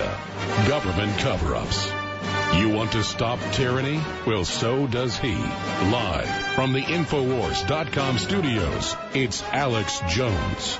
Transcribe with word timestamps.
media, 0.00 0.68
government 0.68 1.16
cover-ups. 1.18 1.90
You 2.56 2.70
want 2.70 2.92
to 2.92 3.02
stop 3.02 3.38
tyranny? 3.52 4.00
Well, 4.26 4.44
so 4.44 4.86
does 4.86 5.18
he. 5.18 5.34
Live 5.34 6.28
from 6.54 6.72
the 6.72 6.82
Infowars.com 6.82 8.18
studios, 8.18 8.96
it's 9.14 9.42
Alex 9.44 10.00
Jones. 10.08 10.78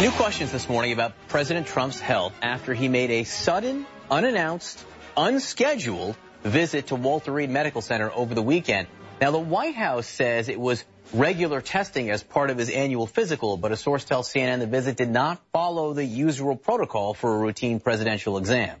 New 0.00 0.10
questions 0.12 0.52
this 0.52 0.68
morning 0.68 0.92
about 0.92 1.12
President 1.28 1.66
Trump's 1.66 2.00
health 2.00 2.34
after 2.42 2.74
he 2.74 2.88
made 2.88 3.10
a 3.10 3.24
sudden, 3.24 3.86
unannounced, 4.10 4.84
unscheduled 5.16 6.16
visit 6.42 6.88
to 6.88 6.94
Walter 6.94 7.32
Reed 7.32 7.48
Medical 7.48 7.80
Center 7.80 8.12
over 8.12 8.34
the 8.34 8.42
weekend. 8.42 8.86
Now, 9.20 9.30
the 9.30 9.38
White 9.38 9.76
House 9.76 10.06
says 10.06 10.48
it 10.48 10.60
was 10.60 10.84
regular 11.14 11.60
testing 11.60 12.10
as 12.10 12.22
part 12.22 12.50
of 12.50 12.58
his 12.58 12.68
annual 12.68 13.06
physical, 13.06 13.56
but 13.56 13.72
a 13.72 13.76
source 13.76 14.04
tells 14.04 14.28
CNN 14.32 14.58
the 14.58 14.66
visit 14.66 14.96
did 14.96 15.10
not 15.10 15.40
follow 15.52 15.92
the 15.94 16.04
usual 16.04 16.56
protocol 16.56 17.14
for 17.14 17.36
a 17.36 17.38
routine 17.38 17.80
presidential 17.80 18.36
exam. 18.36 18.76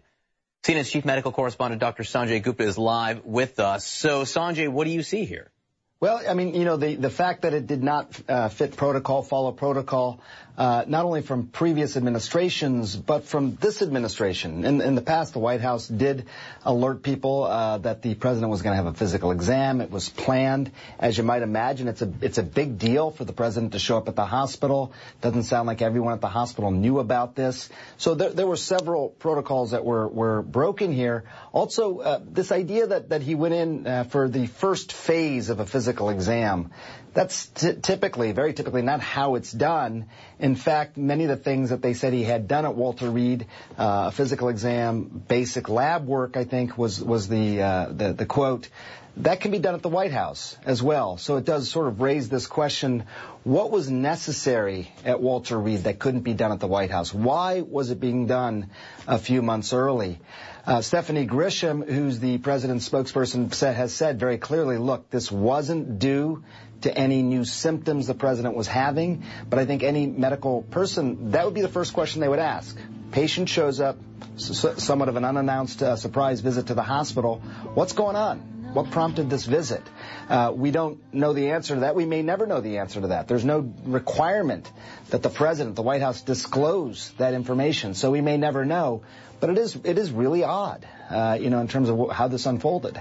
CNN's 0.64 0.90
chief 0.90 1.04
medical 1.04 1.30
correspondent, 1.30 1.80
Dr. 1.80 2.02
Sanjay 2.02 2.42
Gupta, 2.42 2.64
is 2.64 2.76
live 2.76 3.24
with 3.24 3.60
us. 3.60 3.86
So, 3.86 4.22
Sanjay, 4.22 4.68
what 4.68 4.84
do 4.84 4.90
you 4.90 5.02
see 5.02 5.24
here? 5.24 5.50
Well, 6.00 6.20
I 6.28 6.34
mean, 6.34 6.54
you 6.54 6.64
know, 6.64 6.76
the, 6.76 6.96
the 6.96 7.10
fact 7.10 7.42
that 7.42 7.54
it 7.54 7.66
did 7.66 7.82
not 7.82 8.20
uh, 8.28 8.48
fit 8.48 8.76
protocol, 8.76 9.22
follow 9.22 9.52
protocol, 9.52 10.20
not 10.56 11.04
only 11.04 11.22
from 11.22 11.46
previous 11.46 11.96
administrations, 11.96 12.94
but 12.96 13.24
from 13.24 13.56
this 13.56 13.82
administration. 13.82 14.64
In, 14.64 14.80
in 14.80 14.94
the 14.94 15.02
past, 15.02 15.32
the 15.32 15.38
White 15.38 15.60
House 15.60 15.88
did 15.88 16.26
alert 16.64 17.02
people 17.02 17.44
uh, 17.44 17.78
that 17.78 18.02
the 18.02 18.14
president 18.14 18.50
was 18.50 18.62
going 18.62 18.72
to 18.72 18.82
have 18.82 18.92
a 18.92 18.96
physical 18.96 19.30
exam. 19.30 19.80
It 19.80 19.90
was 19.90 20.08
planned. 20.08 20.70
As 20.98 21.18
you 21.18 21.24
might 21.24 21.42
imagine, 21.42 21.88
it's 21.88 22.02
a 22.02 22.12
it's 22.20 22.38
a 22.38 22.42
big 22.42 22.78
deal 22.78 23.10
for 23.10 23.24
the 23.24 23.32
president 23.32 23.72
to 23.72 23.78
show 23.78 23.98
up 23.98 24.08
at 24.08 24.16
the 24.16 24.26
hospital. 24.26 24.92
Doesn't 25.20 25.44
sound 25.44 25.66
like 25.66 25.82
everyone 25.82 26.12
at 26.12 26.20
the 26.20 26.28
hospital 26.28 26.70
knew 26.70 26.98
about 26.98 27.34
this. 27.34 27.68
So 27.96 28.14
there, 28.14 28.30
there 28.30 28.46
were 28.46 28.56
several 28.56 29.08
protocols 29.08 29.72
that 29.72 29.84
were, 29.84 30.08
were 30.08 30.42
broken 30.42 30.92
here. 30.92 31.24
Also, 31.52 31.98
uh, 31.98 32.20
this 32.24 32.52
idea 32.52 32.88
that, 32.88 33.10
that 33.10 33.22
he 33.22 33.34
went 33.34 33.54
in 33.54 33.86
uh, 33.86 34.04
for 34.04 34.28
the 34.28 34.46
first 34.46 34.92
phase 34.92 35.50
of 35.50 35.60
a 35.60 35.66
physical 35.66 36.10
exam, 36.10 36.70
that's 37.14 37.46
typically, 37.46 38.32
very 38.32 38.52
typically, 38.52 38.82
not 38.82 39.00
how 39.00 39.36
it's 39.36 39.52
done. 39.52 40.06
In 40.38 40.56
fact, 40.56 40.96
many 40.96 41.24
of 41.24 41.30
the 41.30 41.36
things 41.36 41.70
that 41.70 41.80
they 41.80 41.94
said 41.94 42.12
he 42.12 42.24
had 42.24 42.48
done 42.48 42.64
at 42.64 42.74
Walter 42.74 43.08
Reed, 43.08 43.46
uh, 43.78 44.10
physical 44.10 44.48
exam, 44.48 45.04
basic 45.28 45.68
lab 45.68 46.06
work, 46.06 46.36
I 46.36 46.44
think 46.44 46.76
was 46.76 47.02
was 47.02 47.28
the, 47.28 47.62
uh, 47.62 47.86
the 47.90 48.12
the 48.12 48.26
quote. 48.26 48.68
That 49.18 49.40
can 49.40 49.52
be 49.52 49.60
done 49.60 49.76
at 49.76 49.82
the 49.82 49.88
White 49.88 50.10
House 50.10 50.56
as 50.66 50.82
well. 50.82 51.18
So 51.18 51.36
it 51.36 51.44
does 51.44 51.70
sort 51.70 51.86
of 51.86 52.00
raise 52.00 52.28
this 52.28 52.48
question, 52.48 53.04
what 53.44 53.70
was 53.70 53.88
necessary 53.88 54.90
at 55.04 55.22
Walter 55.22 55.56
Reed 55.56 55.84
that 55.84 56.00
couldn't 56.00 56.22
be 56.22 56.34
done 56.34 56.50
at 56.50 56.58
the 56.58 56.66
White 56.66 56.90
House? 56.90 57.14
Why 57.14 57.60
was 57.60 57.92
it 57.92 58.00
being 58.00 58.26
done 58.26 58.70
a 59.06 59.18
few 59.18 59.40
months 59.40 59.72
early? 59.72 60.18
Uh, 60.66 60.80
Stephanie 60.80 61.28
Grisham, 61.28 61.88
who's 61.88 62.18
the 62.18 62.38
president's 62.38 62.88
spokesperson, 62.88 63.54
has 63.60 63.94
said 63.94 64.18
very 64.18 64.38
clearly, 64.38 64.78
look, 64.78 65.10
this 65.10 65.30
wasn't 65.30 66.00
due 66.00 66.42
to 66.84 66.96
any 66.96 67.22
new 67.22 67.44
symptoms 67.44 68.06
the 68.06 68.14
president 68.14 68.54
was 68.54 68.66
having. 68.66 69.24
But 69.50 69.58
I 69.58 69.66
think 69.66 69.82
any 69.82 70.06
medical 70.06 70.62
person, 70.62 71.32
that 71.32 71.44
would 71.44 71.54
be 71.54 71.62
the 71.62 71.68
first 71.68 71.92
question 71.92 72.20
they 72.20 72.28
would 72.28 72.38
ask. 72.38 72.76
Patient 73.10 73.48
shows 73.48 73.80
up, 73.80 73.98
somewhat 74.36 75.08
of 75.08 75.16
an 75.16 75.24
unannounced 75.24 75.82
uh, 75.82 75.96
surprise 75.96 76.40
visit 76.40 76.68
to 76.68 76.74
the 76.74 76.82
hospital. 76.82 77.40
What's 77.74 77.92
going 77.92 78.16
on? 78.16 78.54
What 78.74 78.90
prompted 78.90 79.30
this 79.30 79.44
visit? 79.46 79.82
Uh, 80.28 80.52
we 80.52 80.72
don't 80.72 80.98
know 81.14 81.32
the 81.32 81.50
answer 81.52 81.74
to 81.74 81.80
that. 81.82 81.94
We 81.94 82.06
may 82.06 82.22
never 82.22 82.44
know 82.44 82.60
the 82.60 82.78
answer 82.78 83.00
to 83.00 83.08
that. 83.08 83.28
There's 83.28 83.44
no 83.44 83.72
requirement 83.84 84.70
that 85.10 85.22
the 85.22 85.28
president, 85.28 85.76
the 85.76 85.82
White 85.82 86.02
House, 86.02 86.22
disclose 86.22 87.12
that 87.18 87.34
information. 87.34 87.94
So 87.94 88.10
we 88.10 88.20
may 88.20 88.36
never 88.36 88.64
know. 88.64 89.02
But 89.38 89.50
it 89.50 89.58
is 89.58 89.76
it 89.84 89.98
is 89.98 90.10
really 90.10 90.42
odd, 90.42 90.86
uh, 91.08 91.38
you 91.40 91.50
know, 91.50 91.60
in 91.60 91.68
terms 91.68 91.88
of 91.88 92.10
how 92.10 92.28
this 92.28 92.46
unfolded. 92.46 93.00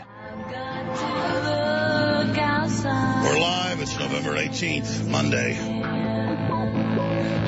We're 2.63 3.41
live. 3.41 3.81
It's 3.81 4.00
November 4.00 4.38
18th, 4.38 5.06
Monday, 5.06 5.53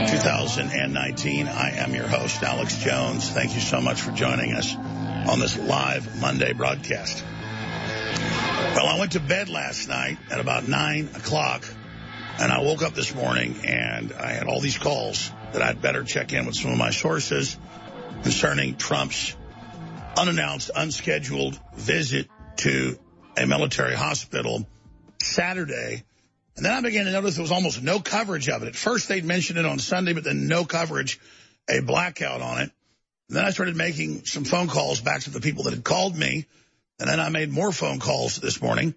2019. 0.10 1.48
I 1.48 1.70
am 1.78 1.96
your 1.96 2.06
host, 2.06 2.44
Alex 2.44 2.76
Jones. 2.76 3.30
Thank 3.30 3.54
you 3.54 3.62
so 3.62 3.80
much 3.80 4.02
for 4.02 4.12
joining 4.12 4.54
us 4.56 4.76
on 4.76 5.40
this 5.40 5.58
live 5.58 6.20
Monday 6.20 6.52
broadcast. 6.52 7.24
Well, 8.76 8.88
I 8.88 8.98
went 9.00 9.14
to 9.14 9.22
bed 9.22 9.48
last 9.48 9.88
night 9.88 10.18
at 10.30 10.42
about 10.42 10.68
9 10.68 11.10
o'clock, 11.16 11.66
and 12.38 12.52
I 12.52 12.62
woke 12.62 12.82
up 12.82 12.94
this 12.94 13.16
morning, 13.16 13.62
and 13.64 14.12
I 14.12 14.34
had 14.34 14.48
all 14.48 14.60
these 14.60 14.78
calls 14.78 15.32
that 15.54 15.62
I'd 15.62 15.82
better 15.82 16.04
check 16.04 16.34
in 16.34 16.46
with 16.46 16.58
some 16.58 16.74
of 16.74 16.78
my 16.78 16.90
sources 16.90 17.58
concerning 18.24 18.76
Trump's 18.76 19.34
unannounced, 20.18 20.72
unscheduled 20.76 21.58
visit 21.74 22.28
to 22.58 23.00
a 23.38 23.46
military 23.46 23.96
hospital 23.96 24.68
Saturday. 25.26 26.04
And 26.56 26.66
then 26.66 26.72
I 26.72 26.82
began 26.82 27.06
to 27.06 27.12
notice 27.12 27.36
there 27.36 27.44
was 27.44 27.52
almost 27.52 27.82
no 27.82 28.00
coverage 28.00 28.48
of 28.48 28.64
it. 28.64 28.68
At 28.68 28.76
first, 28.76 29.10
they'd 29.10 29.26
mentioned 29.26 29.60
it 29.60 29.66
on 29.66 29.80
Sunday, 29.80 30.14
but 30.14 30.24
then 30.24 30.48
no 30.48 30.64
coverage, 30.64 31.20
a 31.70 31.82
blackout 31.82 32.42
on 32.42 32.60
it. 32.60 32.72
And 33.28 33.38
then 33.38 33.46
I 33.46 33.50
started 33.50 33.76
making 33.76 34.26
some 34.26 34.46
phone 34.46 34.68
calls 34.68 35.02
back 35.02 35.22
to 35.22 35.32
the 35.32 35.42
people 35.42 35.64
that 35.64 35.74
had 35.74 35.84
called 35.84 36.16
me. 36.16 36.46
And 37.00 37.10
then 37.10 37.20
I 37.20 37.30
made 37.30 37.52
more 37.52 37.72
phone 37.72 38.00
calls 38.00 38.38
this 38.38 38.62
morning. 38.62 38.96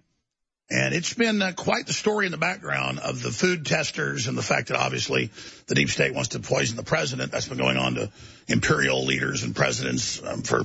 And 0.71 0.93
it's 0.93 1.15
been 1.15 1.41
uh, 1.41 1.51
quite 1.53 1.87
the 1.87 1.93
story 1.93 2.27
in 2.27 2.31
the 2.31 2.37
background 2.37 2.99
of 2.99 3.23
the 3.23 3.31
food 3.31 3.65
testers 3.65 4.27
and 4.27 4.37
the 4.37 4.43
fact 4.43 4.67
that 4.67 4.77
obviously 4.77 5.31
the 5.65 5.73
deep 5.73 5.89
state 5.89 6.13
wants 6.13 6.29
to 6.29 6.39
poison 6.39 6.77
the 6.77 6.83
president. 6.83 7.31
That's 7.31 7.47
been 7.47 7.57
going 7.57 7.77
on 7.77 7.95
to 7.95 8.11
imperial 8.47 9.03
leaders 9.03 9.43
and 9.43 9.55
presidents 9.55 10.21
um, 10.23 10.43
for 10.43 10.61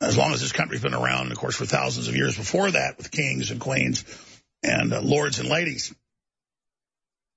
as 0.00 0.18
long 0.18 0.32
as 0.32 0.40
this 0.40 0.52
country's 0.52 0.82
been 0.82 0.94
around, 0.94 1.22
and 1.22 1.32
of 1.32 1.38
course 1.38 1.54
for 1.54 1.64
thousands 1.64 2.08
of 2.08 2.16
years 2.16 2.36
before 2.36 2.70
that 2.72 2.98
with 2.98 3.10
kings 3.10 3.50
and 3.50 3.60
queens 3.60 4.04
and 4.66 4.92
uh, 4.92 5.00
lords 5.00 5.38
and 5.38 5.48
ladies. 5.48 5.94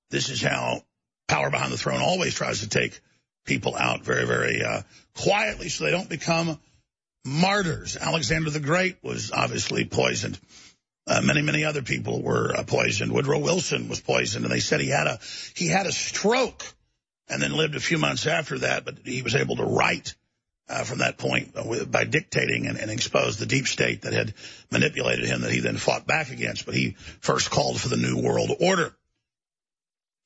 This 0.09 0.29
is 0.29 0.41
how 0.41 0.84
power 1.28 1.51
behind 1.51 1.72
the 1.72 1.78
throne 1.78 2.01
always 2.01 2.34
tries 2.34 2.62
to 2.62 2.69
take 2.69 3.00
people 3.45 3.75
out 3.75 4.03
very, 4.03 4.25
very 4.25 4.63
uh, 4.63 4.81
quietly 5.16 5.69
so 5.69 5.84
they 5.84 5.91
don't 5.91 6.09
become 6.09 6.59
martyrs. 7.25 7.95
Alexander 7.97 8.50
the 8.50 8.59
Great 8.59 8.97
was 9.03 9.31
obviously 9.31 9.85
poisoned. 9.85 10.40
Uh, 11.07 11.22
many, 11.22 11.41
many 11.41 11.63
other 11.66 11.81
people 11.81 12.22
were 12.22 12.56
uh, 12.56 12.63
poisoned. 12.63 13.12
Woodrow 13.12 13.40
Wilson 13.40 13.90
was 13.90 14.00
poisoned, 14.00 14.46
and 14.46 14.53
they 14.53 14.59
said 14.59 14.79
he 14.79 14.90
had 14.90 15.07
a 15.07 15.19
he 15.56 15.67
had 15.67 15.88
a 15.88 15.91
stroke 15.91 16.63
and 17.28 17.41
then 17.41 17.51
lived 17.53 17.75
a 17.75 17.79
few 17.79 17.97
months 17.97 18.28
after 18.28 18.59
that, 18.59 18.85
but 18.85 19.00
he 19.06 19.22
was 19.22 19.35
able 19.35 19.56
to 19.56 19.63
write 19.63 20.16
uh, 20.69 20.84
from 20.84 21.00
that 21.00 21.18
point 21.18 21.52
uh, 21.56 21.85
by 21.85 22.03
dictating 22.03 22.68
and, 22.68 22.78
and 22.78 22.91
exposed 22.91 23.40
the 23.40 23.46
deep 23.46 23.68
state 23.68 24.03
that 24.03 24.13
had 24.13 24.34
manipulated 24.72 25.25
him 25.25 25.41
that 25.41 25.52
he 25.52 25.59
then 25.59 25.78
fought 25.78 26.06
back 26.06 26.30
against. 26.31 26.66
But 26.66 26.75
he 26.75 26.96
first 27.22 27.50
called 27.50 27.80
for 27.80 27.90
the 27.90 27.97
New 27.97 28.22
World 28.22 28.52
Order. 28.62 28.96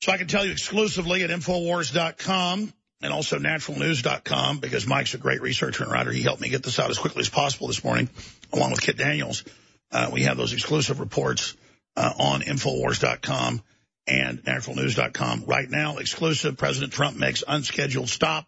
So 0.02 0.12
I 0.12 0.18
can 0.18 0.28
tell 0.28 0.44
you 0.44 0.52
exclusively 0.52 1.22
at 1.22 1.30
Infowars.com 1.30 2.72
and 3.00 3.12
also 3.12 3.38
naturalnews.com 3.38 4.58
because 4.58 4.86
Mike's 4.86 5.14
a 5.14 5.18
great 5.18 5.40
researcher 5.40 5.84
and 5.84 5.92
writer. 5.92 6.12
He 6.12 6.22
helped 6.22 6.42
me 6.42 6.50
get 6.50 6.62
this 6.62 6.78
out 6.78 6.90
as 6.90 6.98
quickly 6.98 7.20
as 7.20 7.30
possible 7.30 7.68
this 7.68 7.82
morning, 7.82 8.10
along 8.52 8.72
with 8.72 8.82
Kit 8.82 8.98
Daniels. 8.98 9.44
Uh, 9.90 10.10
we 10.12 10.22
have 10.22 10.36
those 10.36 10.52
exclusive 10.52 11.00
reports 11.00 11.56
uh, 11.96 12.12
on 12.18 12.42
Infowars.com 12.42 13.62
and 14.06 14.42
naturalnews.com 14.44 15.44
right 15.46 15.70
now. 15.70 15.96
Exclusive. 15.96 16.58
President 16.58 16.92
Trump 16.92 17.16
makes 17.16 17.42
unscheduled 17.46 18.08
stop 18.08 18.46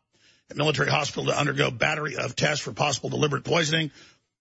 military 0.54 0.90
hospital 0.90 1.26
to 1.26 1.38
undergo 1.38 1.70
battery 1.70 2.16
of 2.16 2.36
tests 2.36 2.64
for 2.64 2.72
possible 2.72 3.10
deliberate 3.10 3.44
poisoning 3.44 3.90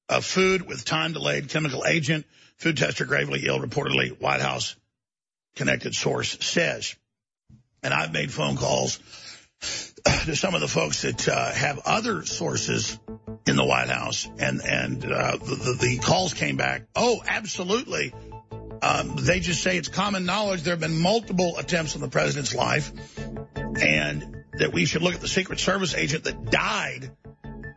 of 0.08 0.24
food 0.24 0.68
with 0.68 0.86
time-delayed 0.86 1.50
chemical 1.50 1.86
agent. 1.86 2.26
Food 2.58 2.78
tester 2.78 3.06
gravely 3.06 3.46
ill, 3.46 3.60
reportedly, 3.60 4.20
White 4.20 4.42
House 4.42 4.76
connected 5.56 5.96
source 5.96 6.38
says. 6.42 6.96
And 7.84 7.94
I've 7.94 8.14
made 8.14 8.32
phone 8.32 8.56
calls 8.56 9.00
to 10.06 10.36
some 10.36 10.54
of 10.54 10.62
the 10.62 10.68
folks 10.68 11.02
that 11.02 11.28
uh, 11.28 11.52
have 11.52 11.80
other 11.86 12.26
sources 12.26 13.00
in 13.48 13.56
the 13.56 13.66
White 13.66 13.90
House, 13.90 14.28
and 14.40 14.62
and 14.62 15.06
uh, 15.06 15.38
the, 15.38 15.56
the, 15.56 15.78
the 15.80 16.00
calls 16.00 16.34
came 16.34 16.58
back. 16.58 16.84
Oh, 16.96 17.22
absolutely. 17.26 18.14
Um, 18.82 19.16
they 19.18 19.40
just 19.40 19.64
say 19.64 19.78
it's 19.78 19.88
common 19.88 20.26
knowledge 20.26 20.64
there 20.64 20.74
have 20.74 20.80
been 20.80 21.00
multiple 21.00 21.58
attempts 21.58 21.96
on 21.96 22.02
the 22.02 22.08
president's 22.08 22.54
life, 22.54 22.92
and 23.56 24.35
that 24.58 24.74
we 24.74 24.86
should 24.86 25.02
look 25.02 25.16
at 25.16 25.22
the 25.22 25.28
Secret 25.28 25.60
Service 25.60 25.94
agent 25.94 26.26
that 26.26 26.50
died 26.50 27.12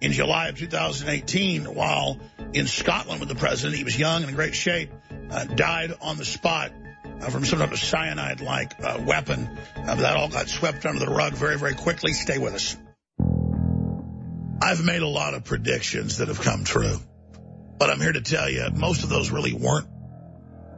in 0.00 0.12
July 0.12 0.48
of 0.48 0.58
2018 0.58 1.74
while 1.74 2.20
in 2.52 2.66
Scotland 2.66 3.20
with 3.20 3.28
the 3.28 3.34
president. 3.34 3.76
He 3.76 3.84
was 3.84 3.98
young 3.98 4.22
and 4.22 4.30
in 4.30 4.36
great 4.36 4.54
shape, 4.54 4.90
uh, 5.30 5.44
died 5.44 5.94
on 6.00 6.16
the 6.16 6.24
spot 6.24 6.72
uh, 7.04 7.30
from 7.30 7.44
some 7.44 7.58
type 7.58 7.72
of 7.72 7.78
cyanide-like 7.78 8.74
uh, 8.82 9.02
weapon. 9.06 9.48
Uh, 9.76 9.94
that 9.96 10.16
all 10.16 10.28
got 10.28 10.48
swept 10.48 10.86
under 10.86 11.04
the 11.04 11.10
rug 11.10 11.34
very, 11.34 11.58
very 11.58 11.74
quickly. 11.74 12.12
Stay 12.12 12.38
with 12.38 12.54
us. 12.54 12.76
I've 14.60 14.84
made 14.84 15.02
a 15.02 15.08
lot 15.08 15.34
of 15.34 15.44
predictions 15.44 16.18
that 16.18 16.28
have 16.28 16.40
come 16.40 16.64
true. 16.64 16.98
But 17.78 17.90
I'm 17.90 18.00
here 18.00 18.12
to 18.12 18.20
tell 18.20 18.50
you, 18.50 18.68
most 18.74 19.04
of 19.04 19.08
those 19.08 19.30
really 19.30 19.52
weren't 19.52 19.86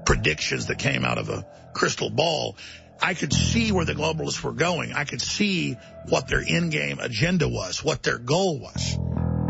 predictions 0.05 0.67
that 0.67 0.79
came 0.79 1.05
out 1.05 1.19
of 1.19 1.29
a 1.31 1.47
crystal 1.73 2.11
ball. 2.11 2.57
I 3.03 3.15
could 3.15 3.33
see 3.33 3.73
where 3.73 3.85
the 3.85 3.95
globalists 3.95 4.43
were 4.43 4.53
going. 4.53 4.93
I 4.93 5.05
could 5.05 5.23
see 5.23 5.77
what 6.09 6.29
their 6.29 6.41
in-game 6.41 6.99
agenda 7.01 7.49
was, 7.49 7.83
what 7.83 8.03
their 8.03 8.19
goal 8.19 8.61
was. 8.61 8.99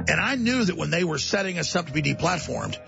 And 0.08 0.20
I 0.20 0.36
knew 0.36 0.64
that 0.64 0.76
when 0.76 0.90
they 0.90 1.04
were 1.04 1.18
setting 1.18 1.58
us 1.58 1.74
up 1.76 1.86
to 1.86 1.92
be 1.92 2.02
deplatformed, 2.02 2.78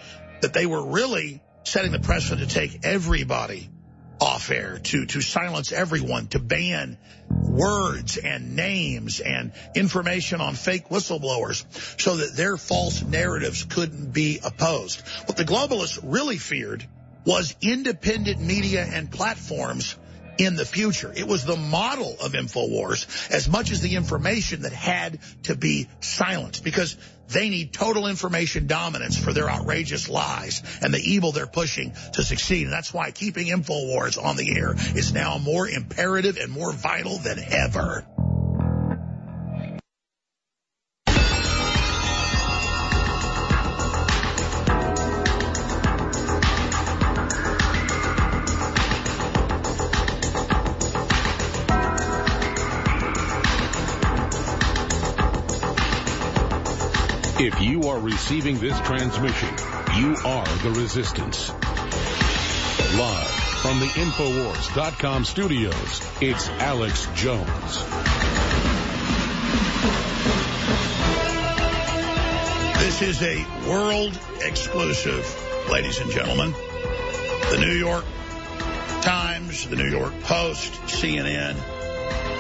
that 0.41 0.53
they 0.53 0.67
were 0.67 0.85
really 0.85 1.43
setting 1.65 1.93
the 1.93 2.01
precedent 2.01 2.49
to 2.49 2.55
take 2.55 2.85
everybody 2.85 3.69
off 4.21 4.51
air, 4.51 4.79
to, 4.79 5.05
to 5.07 5.21
silence 5.21 5.73
everyone, 5.73 6.29
to 6.29 6.39
ban 6.39 6.97
words 7.29 8.17
and 8.17 8.55
names 8.55 9.19
and 9.21 9.53
information 9.75 10.41
on 10.41 10.55
fake 10.55 10.89
whistleblowers 10.89 11.65
so 12.01 12.17
that 12.17 12.37
their 12.37 12.57
false 12.57 13.03
narratives 13.03 13.65
couldn't 13.65 14.13
be 14.13 14.39
opposed. 14.45 15.01
What 15.27 15.37
the 15.37 15.45
globalists 15.45 15.99
really 16.03 16.39
feared 16.39 16.87
was 17.25 17.55
independent 17.61 18.41
media 18.41 18.85
and 18.85 19.11
platforms 19.11 19.97
in 20.45 20.57
the 20.57 20.65
future. 20.65 21.13
It 21.15 21.27
was 21.27 21.45
the 21.45 21.57
model 21.57 22.17
of 22.21 22.33
InfoWars 22.33 23.31
as 23.31 23.49
much 23.49 23.71
as 23.71 23.81
the 23.81 23.97
information 23.97 24.63
that 24.63 24.73
had 24.73 25.19
to 25.45 25.55
be 25.55 25.89
silenced 26.01 26.65
because 26.65 26.97
they 27.29 27.49
need 27.49 27.73
total 27.73 28.07
information 28.07 28.67
dominance 28.67 29.19
for 29.19 29.33
their 29.33 29.49
outrageous 29.49 30.09
lies 30.09 30.63
and 30.83 30.93
the 30.93 30.99
evil 30.99 31.33
they're 31.33 31.47
pushing 31.47 31.93
to 32.15 32.23
succeed. 32.23 32.65
And 32.65 32.73
that's 32.73 32.93
why 32.93 33.11
keeping 33.11 33.47
InfoWars 33.47 34.23
on 34.23 34.37
the 34.37 34.57
air 34.57 34.75
is 34.95 35.13
now 35.13 35.39
more 35.39 35.69
imperative 35.69 36.37
and 36.37 36.53
more 36.53 36.73
vital 36.73 37.19
than 37.19 37.39
ever. 37.39 38.07
If 57.39 57.63
you 57.63 57.85
are 57.85 57.99
receiving 57.99 58.59
this 58.59 58.79
transmission, 58.81 59.49
you 59.97 60.15
are 60.25 60.47
the 60.59 60.71
resistance. 60.77 61.49
Live 62.95 63.31
from 63.63 63.81
the 63.81 63.87
Infowars.com 63.87 65.25
studios, 65.25 66.13
it's 66.21 66.49
Alex 66.51 67.09
Jones. 67.15 67.85
This 72.79 73.01
is 73.03 73.23
a 73.23 73.47
world 73.67 74.17
exclusive, 74.43 75.71
ladies 75.71 76.01
and 76.01 76.11
gentlemen. 76.11 76.53
The 76.53 77.59
New 77.59 77.73
York 77.73 78.05
Times, 79.01 79.67
the 79.69 79.77
New 79.77 79.89
York 79.89 80.13
Post, 80.25 80.75
CNN, 80.83 81.57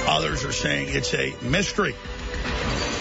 others 0.06 0.44
are 0.44 0.52
saying 0.52 0.94
it's 0.94 1.14
a 1.14 1.34
mystery 1.40 1.94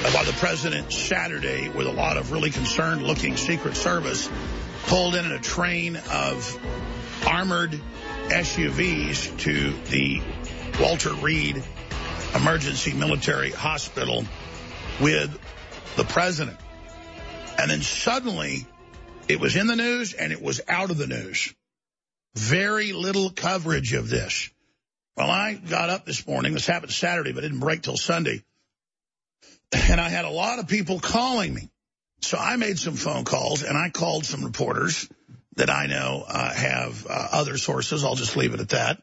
by 0.10 0.24
the 0.24 0.34
president 0.40 0.92
Saturday 0.92 1.70
with 1.70 1.86
a 1.86 1.92
lot 1.92 2.18
of 2.18 2.32
really 2.32 2.50
concerned 2.50 3.04
looking 3.04 3.38
Secret 3.38 3.78
Service 3.78 4.28
pulled 4.88 5.16
in, 5.16 5.32
a 5.32 5.40
train 5.40 5.96
of 6.12 6.60
armored 7.26 7.80
SUVs 8.30 9.38
to 9.40 9.72
the 9.90 10.22
Walter 10.82 11.14
Reed 11.14 11.64
Emergency 12.36 12.94
Military 12.94 13.52
Hospital 13.52 14.26
with 15.00 15.38
the 15.96 16.04
president. 16.04 16.58
And 17.60 17.70
then 17.70 17.82
suddenly 17.82 18.66
it 19.28 19.40
was 19.40 19.56
in 19.56 19.68
the 19.68 19.76
news 19.76 20.14
and 20.14 20.34
it 20.34 20.42
was 20.42 20.62
out 20.68 20.90
of 20.90 20.98
the 20.98 21.08
news. 21.08 21.54
Very 22.34 22.92
little 22.92 23.30
coverage 23.30 23.94
of 23.94 24.10
this. 24.10 24.50
Well, 25.16 25.30
I 25.30 25.54
got 25.54 25.90
up 25.90 26.06
this 26.06 26.26
morning. 26.26 26.54
This 26.54 26.66
happened 26.66 26.92
Saturday, 26.92 27.34
but 27.34 27.44
it 27.44 27.50
didn't 27.50 27.60
break 27.60 27.84
till 27.84 27.98
Sunday. 27.98 28.44
And 29.72 30.02
I 30.02 30.10
had 30.10 30.26
a 30.26 30.30
lot 30.30 30.60
of 30.60 30.68
people 30.68 31.00
calling 31.00 31.54
me. 31.54 31.70
So 32.22 32.38
I 32.38 32.56
made 32.56 32.78
some 32.78 32.96
phone 32.96 33.24
calls, 33.24 33.64
and 33.64 33.78
I 33.78 33.90
called 33.90 34.26
some 34.26 34.44
reporters 34.44 35.10
that 35.56 35.70
I 35.70 35.88
know 35.88 36.24
uh, 36.28 36.54
have 36.54 37.06
uh, 37.10 37.28
other 37.32 37.58
sources. 37.58 38.04
I'll 38.04 38.16
just 38.16 38.38
leave 38.38 38.54
it 38.54 38.60
at 38.60 38.70
that. 38.70 39.02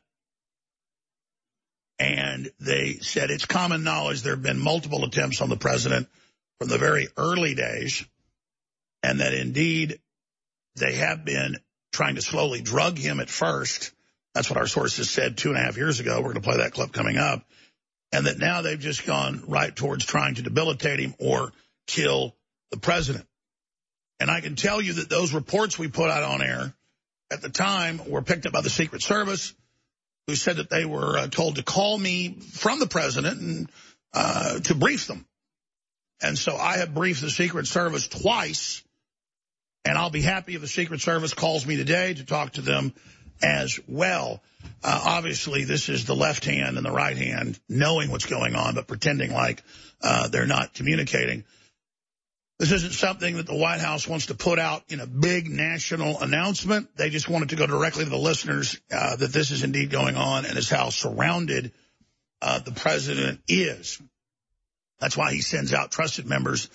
And 1.99 2.51
they 2.61 2.99
said 3.01 3.31
it's 3.31 3.45
common 3.45 3.83
knowledge 3.83 4.23
there 4.23 4.35
have 4.35 4.43
been 4.43 4.59
multiple 4.59 5.05
attempts 5.05 5.41
on 5.41 5.49
the 5.49 5.57
president 5.57 6.09
from 6.59 6.69
the 6.69 6.79
very 6.79 7.09
early 7.17 7.55
days, 7.55 8.05
and 9.03 9.21
that 9.21 9.35
indeed 9.35 9.99
they 10.77 10.95
have 10.95 11.25
been 11.25 11.57
trying 11.93 12.15
to 12.15 12.23
slowly 12.23 12.61
drug 12.61 12.97
him 12.97 13.19
at 13.19 13.29
first. 13.29 13.93
That's 14.35 14.49
what 14.49 14.59
our 14.59 14.69
sources 14.69 15.11
said 15.11 15.37
two 15.37 15.49
and 15.49 15.59
a 15.59 15.63
half 15.63 15.77
years 15.77 15.99
ago. 15.99 16.19
We're 16.19 16.35
going 16.35 16.43
to 16.43 16.49
play 16.49 16.59
that 16.59 16.73
clip 16.73 16.93
coming 16.93 17.17
up 17.17 17.43
and 18.13 18.27
that 18.27 18.39
now 18.39 18.63
they've 18.63 18.79
just 18.79 19.07
gone 19.07 19.43
right 19.47 19.75
towards 19.75 20.05
trying 20.05 20.37
to 20.37 20.43
debilitate 20.43 21.01
him 21.01 21.15
or 21.19 21.53
kill 21.87 22.35
the 22.71 22.79
president. 22.79 23.27
And 24.21 24.31
I 24.31 24.41
can 24.41 24.57
tell 24.57 24.81
you 24.81 24.95
that 24.95 25.09
those 25.09 25.33
reports 25.33 25.79
we 25.79 25.89
put 25.89 26.11
out 26.11 26.23
on 26.23 26.43
air 26.43 26.75
at 27.31 27.43
the 27.43 27.51
time 27.51 28.01
were 28.09 28.23
picked 28.23 28.47
up 28.47 28.53
by 28.53 28.63
the 28.63 28.71
Secret 28.71 29.03
Service, 29.03 29.55
who 30.27 30.35
said 30.35 30.57
that 30.57 30.71
they 30.71 30.85
were 30.85 31.19
uh, 31.19 31.27
told 31.29 31.57
to 31.57 31.63
call 31.63 31.97
me 31.97 32.39
from 32.53 32.81
the 32.81 32.87
president 32.87 33.41
and 33.41 33.71
uh, 34.13 34.59
to 34.61 34.75
brief 34.75 35.07
them. 35.07 35.27
And 36.21 36.37
so 36.37 36.57
I 36.57 36.79
have 36.79 36.95
briefed 36.95 37.21
the 37.21 37.31
Secret 37.31 37.67
Service 37.67 38.09
twice, 38.09 38.83
and 39.85 39.97
I'll 39.97 40.11
be 40.11 40.23
happy 40.23 40.55
if 40.55 40.61
the 40.61 40.69
Secret 40.69 41.01
Service 41.01 41.33
calls 41.33 41.65
me 41.65 41.77
today 41.77 42.15
to 42.15 42.25
talk 42.25 42.55
to 42.55 42.61
them 42.61 42.93
as 43.43 43.79
well. 43.87 44.43
Uh, 44.83 45.01
obviously, 45.05 45.65
this 45.65 45.89
is 45.89 46.05
the 46.05 46.15
left 46.17 46.45
hand 46.45 46.77
and 46.77 46.87
the 46.87 46.93
right 46.93 47.17
hand 47.17 47.59
knowing 47.69 48.11
what's 48.11 48.27
going 48.27 48.55
on, 48.55 48.75
but 48.75 48.87
pretending 48.87 49.33
like 49.33 49.63
uh, 50.03 50.29
they're 50.29 50.47
not 50.47 50.75
communicating. 50.75 51.45
This 52.59 52.73
isn't 52.73 52.95
something 52.95 53.37
that 53.37 53.47
the 53.47 53.57
White 53.57 53.81
House 53.81 54.09
wants 54.09 54.27
to 54.27 54.35
put 54.35 54.59
out 54.59 54.83
in 54.89 54.99
a 54.99 55.07
big 55.07 55.49
national 55.49 56.21
announcement. 56.21 56.97
They 56.97 57.09
just 57.09 57.29
wanted 57.29 57.51
to 57.51 57.57
go 57.57 57.69
directly 57.69 58.03
to 58.03 58.11
the 58.11 58.19
listeners 58.19 58.81
uh, 58.91 59.15
that 59.15 59.33
this 59.33 59.53
is 59.53 59.63
indeed 59.63 59.91
going 59.91 60.17
on 60.17 60.45
and 60.45 60.59
is 60.59 60.69
how 60.69 60.91
surrounded 60.91 61.71
uh, 62.43 62.59
the 62.59 62.73
president 62.73 63.41
is. 63.47 64.01
That's 64.99 65.17
why 65.17 65.33
he 65.33 65.41
sends 65.41 65.73
out 65.73 65.93
trusted 65.93 66.27
members 66.27 66.69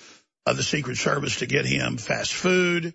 of 0.45 0.55
the 0.55 0.63
Secret 0.63 0.97
Service 0.97 1.37
to 1.37 1.45
get 1.45 1.65
him 1.65 1.97
fast 1.97 2.33
food, 2.33 2.93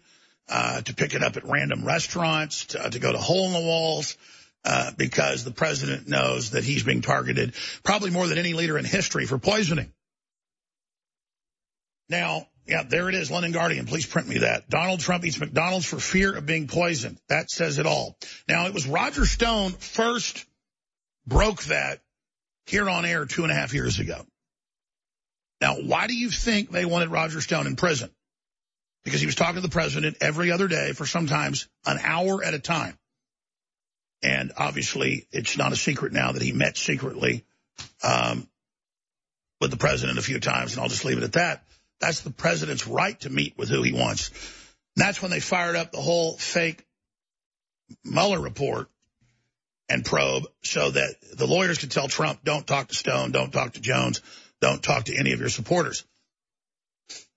uh, 0.49 0.81
to 0.83 0.95
pick 0.95 1.15
it 1.15 1.23
up 1.23 1.37
at 1.37 1.45
random 1.45 1.85
restaurants, 1.85 2.67
to, 2.67 2.85
uh, 2.85 2.91
to 2.91 2.99
go 2.99 3.13
to 3.13 3.19
hole 3.19 3.47
in 3.47 3.53
the 3.53 3.61
walls, 3.61 4.17
uh, 4.65 4.91
because 4.97 5.45
the 5.45 5.51
president 5.51 6.09
knows 6.09 6.51
that 6.51 6.65
he's 6.65 6.83
being 6.83 7.03
targeted 7.03 7.55
probably 7.83 8.11
more 8.11 8.27
than 8.27 8.39
any 8.39 8.55
leader 8.55 8.79
in 8.79 8.85
history 8.85 9.27
for 9.27 9.39
poisoning. 9.39 9.93
Now, 12.09 12.49
yeah, 12.67 12.83
there 12.83 13.09
it 13.09 13.15
is, 13.15 13.31
London 13.31 13.53
Guardian. 13.53 13.87
Please 13.87 14.07
print 14.07 14.29
me 14.29 14.39
that. 14.39 14.69
Donald 14.69 15.01
Trump 15.01 15.25
eats 15.25 15.41
McDonald's 15.41 15.87
for 15.87 15.99
fear 15.99 16.37
of 16.37 16.45
being 16.45 16.67
poisoned. 16.67 17.19
That 17.29 17.51
says 17.51 17.79
it 17.79 17.87
all. 17.87 18.19
Now, 18.47 18.67
it 18.67 18.75
was 18.75 18.87
Roger 18.87 19.25
Stone 19.25 19.73
first 19.73 20.45
broke 21.27 21.63
that 21.65 22.01
here 22.67 22.89
on 22.89 23.05
air 23.05 23.25
two 23.25 23.43
and 23.43 23.53
a 23.53 23.55
half 23.55 23.73
years 23.73 23.99
ago. 23.99 24.25
Now, 25.61 25.77
why 25.77 26.07
do 26.07 26.15
you 26.15 26.31
think 26.31 26.71
they 26.71 26.85
wanted 26.85 27.09
Roger 27.09 27.41
Stone 27.41 27.67
in 27.67 27.77
prison? 27.77 28.11
Because 29.09 29.21
he 29.21 29.27
was 29.27 29.35
talking 29.35 29.55
to 29.55 29.61
the 29.61 29.71
president 29.71 30.19
every 30.21 30.53
other 30.53 30.69
day 30.69 30.93
for 30.93 31.07
sometimes 31.07 31.67
an 31.87 31.99
hour 32.03 32.45
at 32.45 32.53
a 32.53 32.59
time. 32.59 32.97
And 34.23 34.53
obviously, 34.57 35.27
it's 35.33 35.57
not 35.57 35.73
a 35.73 35.77
secret 35.77 36.13
now 36.13 36.33
that 36.33 36.43
he 36.43 36.53
met 36.53 36.77
secretly 36.77 37.45
um, 38.03 38.47
with 39.61 39.71
the 39.71 39.79
president 39.79 40.19
a 40.19 40.23
few 40.23 40.41
times, 40.41 40.73
and 40.73 40.83
I'll 40.83 40.91
just 40.91 41.07
leave 41.07 41.17
it 41.17 41.25
at 41.25 41.33
that. 41.33 41.65
That's 42.01 42.21
the 42.21 42.31
president's 42.31 42.87
right 42.87 43.19
to 43.21 43.31
meet 43.31 43.57
with 43.57 43.71
who 43.71 43.83
he 43.83 43.93
wants. 43.93 44.29
And 44.97 45.07
that's 45.07 45.23
when 45.23 45.31
they 45.31 45.41
fired 45.41 45.77
up 45.77 45.91
the 45.91 46.01
whole 46.01 46.37
fake 46.37 46.85
Mueller 48.05 48.41
report 48.41 48.89
and 49.89 50.05
probe 50.05 50.45
so 50.63 50.91
that 50.91 51.15
the 51.33 51.47
lawyers 51.47 51.79
could 51.79 51.91
tell 51.91 52.09
Trump, 52.09 52.45
don't 52.45 52.67
talk 52.67 52.89
to 52.89 52.95
Stone, 52.95 53.33
don't 53.33 53.53
talk 53.53 53.73
to 53.73 53.81
Jones, 53.81 54.21
don't 54.61 54.83
talk 54.83 55.05
to 55.05 55.17
any 55.17 55.33
of 55.33 55.41
your 55.41 55.49
supporters. 55.49 56.05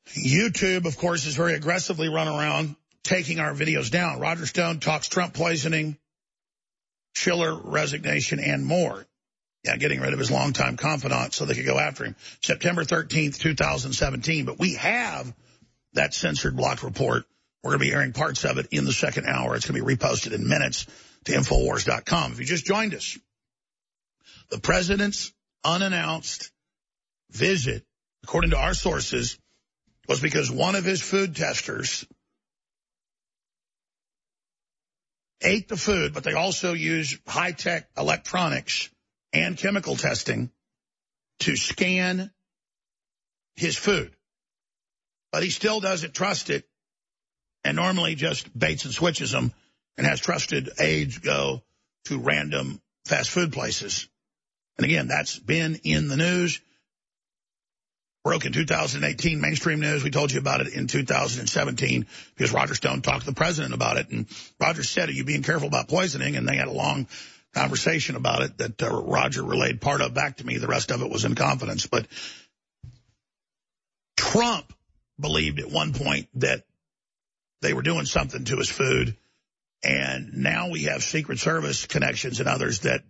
YouTube, 0.10 0.86
of 0.86 0.98
course, 0.98 1.26
is 1.26 1.36
very 1.36 1.54
aggressively 1.54 2.10
run 2.10 2.28
around 2.28 2.76
taking 3.04 3.40
our 3.40 3.54
videos 3.54 3.90
down. 3.90 4.20
Roger 4.20 4.46
Stone 4.46 4.80
talks 4.80 5.08
Trump 5.08 5.34
poisoning, 5.34 5.98
Schiller 7.14 7.56
resignation, 7.56 8.40
and 8.40 8.66
more. 8.66 9.06
Yeah, 9.64 9.78
getting 9.78 10.00
rid 10.00 10.14
of 10.14 10.20
his 10.20 10.32
longtime 10.32 10.78
confidant 10.78 11.34
so 11.34 11.46
they 11.46 11.54
could 11.54 11.66
go 11.66 11.78
after 11.78 12.06
him. 12.06 12.16
September 12.42 12.84
13th, 12.84 13.38
2017. 13.38 14.46
But 14.46 14.58
we 14.58 14.74
have 14.76 15.32
that 15.94 16.14
censored 16.14 16.56
block 16.56 16.84
report. 16.84 17.26
We're 17.64 17.72
going 17.72 17.80
to 17.80 17.86
be 17.86 17.94
airing 17.94 18.14
parts 18.14 18.44
of 18.44 18.58
it 18.58 18.68
in 18.72 18.86
the 18.86 18.94
second 18.94 19.28
hour. 19.28 19.56
It's 19.56 19.70
going 19.70 19.80
to 19.80 19.86
be 19.86 19.96
reposted 19.96 20.34
in 20.34 20.48
minutes 20.48 20.88
to 21.26 21.34
Infowars.com. 21.34 22.32
If 22.32 22.40
you 22.40 22.46
just 22.46 22.66
joined 22.66 22.96
us, 22.96 23.20
the 24.50 24.60
president's 24.60 25.32
unannounced 25.64 26.52
visit, 27.30 27.86
according 28.24 28.52
to 28.52 28.58
our 28.58 28.74
sources, 28.74 29.38
was 30.12 30.20
because 30.20 30.52
one 30.52 30.76
of 30.76 30.84
his 30.84 31.02
food 31.02 31.38
testers 31.38 32.06
ate 35.42 35.70
the 35.70 35.78
food, 35.78 36.14
but 36.14 36.26
they 36.26 36.34
also 36.34 36.74
used 36.74 37.18
high-tech 37.26 37.88
electronics 37.98 38.90
and 39.32 39.58
chemical 39.58 39.96
testing 39.96 40.52
to 41.40 41.56
scan 41.56 42.30
his 43.56 43.78
food. 43.78 44.12
But 45.32 45.44
he 45.44 45.50
still 45.50 45.80
doesn't 45.80 46.14
trust 46.14 46.50
it 46.50 46.68
and 47.64 47.78
normally 47.78 48.16
just 48.16 48.50
baits 48.58 48.84
and 48.84 48.94
switches 48.94 49.32
them 49.32 49.54
and 49.98 50.06
has 50.06 50.20
trusted 50.20 50.72
aides 50.78 51.20
go 51.20 51.62
to 52.08 52.20
random 52.20 52.82
fast 53.06 53.30
food 53.30 53.54
places. 53.54 54.10
And 54.76 54.84
again, 54.84 55.08
that's 55.08 55.40
been 55.40 55.80
in 55.86 56.10
the 56.10 56.18
news. 56.18 56.60
Broke 58.24 58.46
in 58.46 58.54
2018, 58.54 59.42
mainstream 59.42 59.80
news. 59.80 60.04
We 60.04 60.12
told 60.12 60.32
you 60.32 60.40
about 60.40 60.62
it 60.62 60.74
in 60.74 60.86
2017 60.86 62.06
because 62.36 62.54
Roger 62.54 62.76
Stone 62.76 63.02
talked 63.02 63.22
to 63.22 63.26
the 63.26 63.36
president 63.36 63.74
about 63.74 63.98
it. 63.98 64.10
And 64.10 64.28
Roger 64.60 64.84
said, 64.84 65.10
are 65.10 65.14
you 65.14 65.24
being 65.24 65.42
careful 65.42 65.68
about 65.68 65.88
poisoning? 65.88 66.36
And 66.36 66.48
they 66.48 66.56
had 66.56 66.68
a 66.68 66.72
long 66.72 67.08
conversation 67.54 68.16
about 68.16 68.44
it 68.44 68.58
that 68.60 68.82
uh, 68.84 69.02
Roger 69.02 69.44
relayed 69.44 69.82
part 69.82 70.02
of 70.02 70.14
back 70.14 70.38
to 70.38 70.46
me. 70.46 70.58
The 70.58 70.68
rest 70.68 70.92
of 70.92 71.02
it 71.02 71.10
was 71.10 71.26
in 71.26 71.34
confidence. 71.34 71.88
But 71.88 72.08
Trump 74.16 74.72
believed 75.20 75.60
at 75.60 75.72
one 75.72 75.94
point 75.94 76.28
that 76.36 76.64
they 77.62 77.74
were 77.74 77.82
doing 77.82 78.06
something 78.06 78.46
to 78.46 78.58
his 78.58 78.70
food. 78.70 79.16
And 79.84 80.38
now 80.38 80.70
we 80.70 80.84
have 80.84 81.04
Secret 81.04 81.40
Service 81.40 81.88
connections 81.88 82.40
and 82.40 82.48
others 82.48 82.82
that 82.82 83.02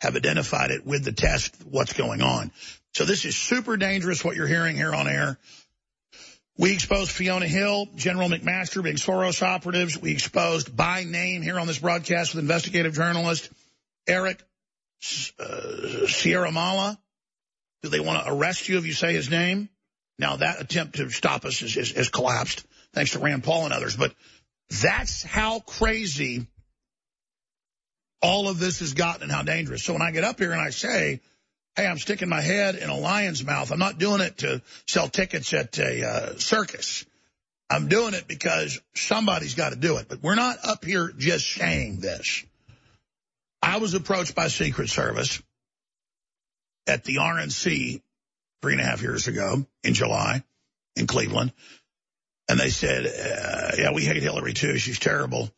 have 0.00 0.16
identified 0.16 0.70
it 0.70 0.86
with 0.86 1.04
the 1.04 1.12
test, 1.12 1.54
what's 1.64 1.92
going 1.92 2.22
on. 2.22 2.50
So 2.94 3.04
this 3.04 3.24
is 3.24 3.36
super 3.36 3.76
dangerous 3.76 4.24
what 4.24 4.36
you're 4.36 4.46
hearing 4.46 4.76
here 4.76 4.94
on 4.94 5.08
air. 5.08 5.36
We 6.56 6.72
exposed 6.72 7.10
Fiona 7.10 7.48
Hill, 7.48 7.88
General 7.96 8.28
McMaster 8.28 8.82
being 8.82 8.96
Soros 8.96 9.42
operatives. 9.42 10.00
We 10.00 10.12
exposed 10.12 10.76
by 10.76 11.02
name 11.02 11.42
here 11.42 11.58
on 11.58 11.66
this 11.66 11.80
broadcast 11.80 12.34
with 12.34 12.44
investigative 12.44 12.94
journalist 12.94 13.50
Eric 14.06 14.40
uh, 15.40 16.06
Ciaramella. 16.06 16.96
Do 17.82 17.88
they 17.88 17.98
want 17.98 18.24
to 18.24 18.32
arrest 18.32 18.68
you 18.68 18.78
if 18.78 18.86
you 18.86 18.92
say 18.92 19.12
his 19.12 19.28
name? 19.28 19.68
Now, 20.16 20.36
that 20.36 20.60
attempt 20.60 20.96
to 20.96 21.10
stop 21.10 21.44
us 21.44 21.58
has 21.58 22.08
collapsed, 22.08 22.64
thanks 22.92 23.10
to 23.12 23.18
Rand 23.18 23.42
Paul 23.42 23.64
and 23.64 23.74
others. 23.74 23.96
But 23.96 24.14
that's 24.70 25.24
how 25.24 25.58
crazy 25.58 26.46
all 28.22 28.48
of 28.48 28.60
this 28.60 28.78
has 28.78 28.94
gotten 28.94 29.24
and 29.24 29.32
how 29.32 29.42
dangerous. 29.42 29.82
So 29.82 29.92
when 29.92 30.02
I 30.02 30.12
get 30.12 30.22
up 30.22 30.38
here 30.38 30.52
and 30.52 30.60
I 30.60 30.70
say, 30.70 31.20
hey, 31.76 31.86
I'm 31.86 31.98
sticking 31.98 32.28
my 32.28 32.40
head 32.40 32.76
in 32.76 32.88
a 32.88 32.96
lion's 32.96 33.44
mouth, 33.44 33.72
I'm 33.72 33.78
not 33.78 33.98
doing 33.98 34.20
it 34.20 34.38
to 34.38 34.62
sell 34.86 35.08
tickets 35.08 35.52
at 35.52 35.78
a 35.78 36.06
uh, 36.06 36.38
circus. 36.38 37.04
I'm 37.70 37.88
doing 37.88 38.14
it 38.14 38.28
because 38.28 38.80
somebody's 38.94 39.54
got 39.54 39.70
to 39.70 39.76
do 39.76 39.96
it. 39.96 40.06
But 40.08 40.22
we're 40.22 40.34
not 40.34 40.58
up 40.64 40.84
here 40.84 41.12
just 41.16 41.50
saying 41.50 42.00
this. 42.00 42.44
I 43.62 43.78
was 43.78 43.94
approached 43.94 44.34
by 44.34 44.48
Secret 44.48 44.90
Service 44.90 45.42
at 46.86 47.04
the 47.04 47.16
RNC 47.16 48.02
three 48.62 48.72
and 48.72 48.80
a 48.80 48.84
half 48.84 49.02
years 49.02 49.26
ago 49.26 49.66
in 49.82 49.94
July 49.94 50.44
in 50.96 51.06
Cleveland. 51.06 51.52
And 52.48 52.60
they 52.60 52.68
said, 52.68 53.06
uh, 53.06 53.76
yeah, 53.78 53.92
we 53.92 54.04
hate 54.04 54.22
Hillary 54.22 54.52
too. 54.52 54.76
She's 54.76 54.98
terrible. 54.98 55.50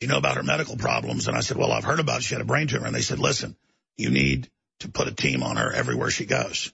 You 0.00 0.06
know 0.06 0.18
about 0.18 0.36
her 0.36 0.44
medical 0.44 0.76
problems? 0.76 1.26
And 1.26 1.36
I 1.36 1.40
said, 1.40 1.56
well, 1.56 1.72
I've 1.72 1.84
heard 1.84 1.98
about 1.98 2.20
it. 2.20 2.22
She 2.22 2.34
had 2.34 2.40
a 2.40 2.46
brain 2.46 2.68
tumor. 2.68 2.86
And 2.86 2.94
they 2.94 3.00
said, 3.00 3.18
listen, 3.18 3.56
you 3.96 4.10
need 4.10 4.48
to 4.80 4.88
put 4.88 5.08
a 5.08 5.14
team 5.14 5.42
on 5.42 5.56
her 5.56 5.72
everywhere 5.72 6.10
she 6.10 6.26
goes. 6.26 6.72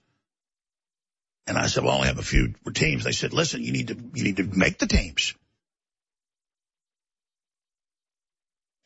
And 1.47 1.57
I 1.57 1.67
said, 1.67 1.83
well, 1.83 1.93
I 1.93 1.95
only 1.95 2.07
have 2.07 2.17
a 2.17 2.23
few 2.23 2.53
teams. 2.73 3.03
They 3.03 3.11
said, 3.11 3.33
listen, 3.33 3.61
you 3.61 3.71
need 3.71 3.89
to, 3.89 3.97
you 4.13 4.23
need 4.23 4.37
to 4.37 4.43
make 4.43 4.79
the 4.79 4.87
teams. 4.87 5.35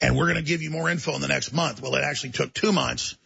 And 0.01 0.17
we're 0.17 0.25
going 0.25 0.35
to 0.35 0.41
give 0.41 0.61
you 0.61 0.69
more 0.69 0.89
info 0.89 1.15
in 1.15 1.21
the 1.21 1.27
next 1.27 1.53
month. 1.53 1.81
Well, 1.81 1.95
it 1.95 2.03
actually 2.03 2.31
took 2.31 2.53
two 2.53 2.71
months 2.71 3.17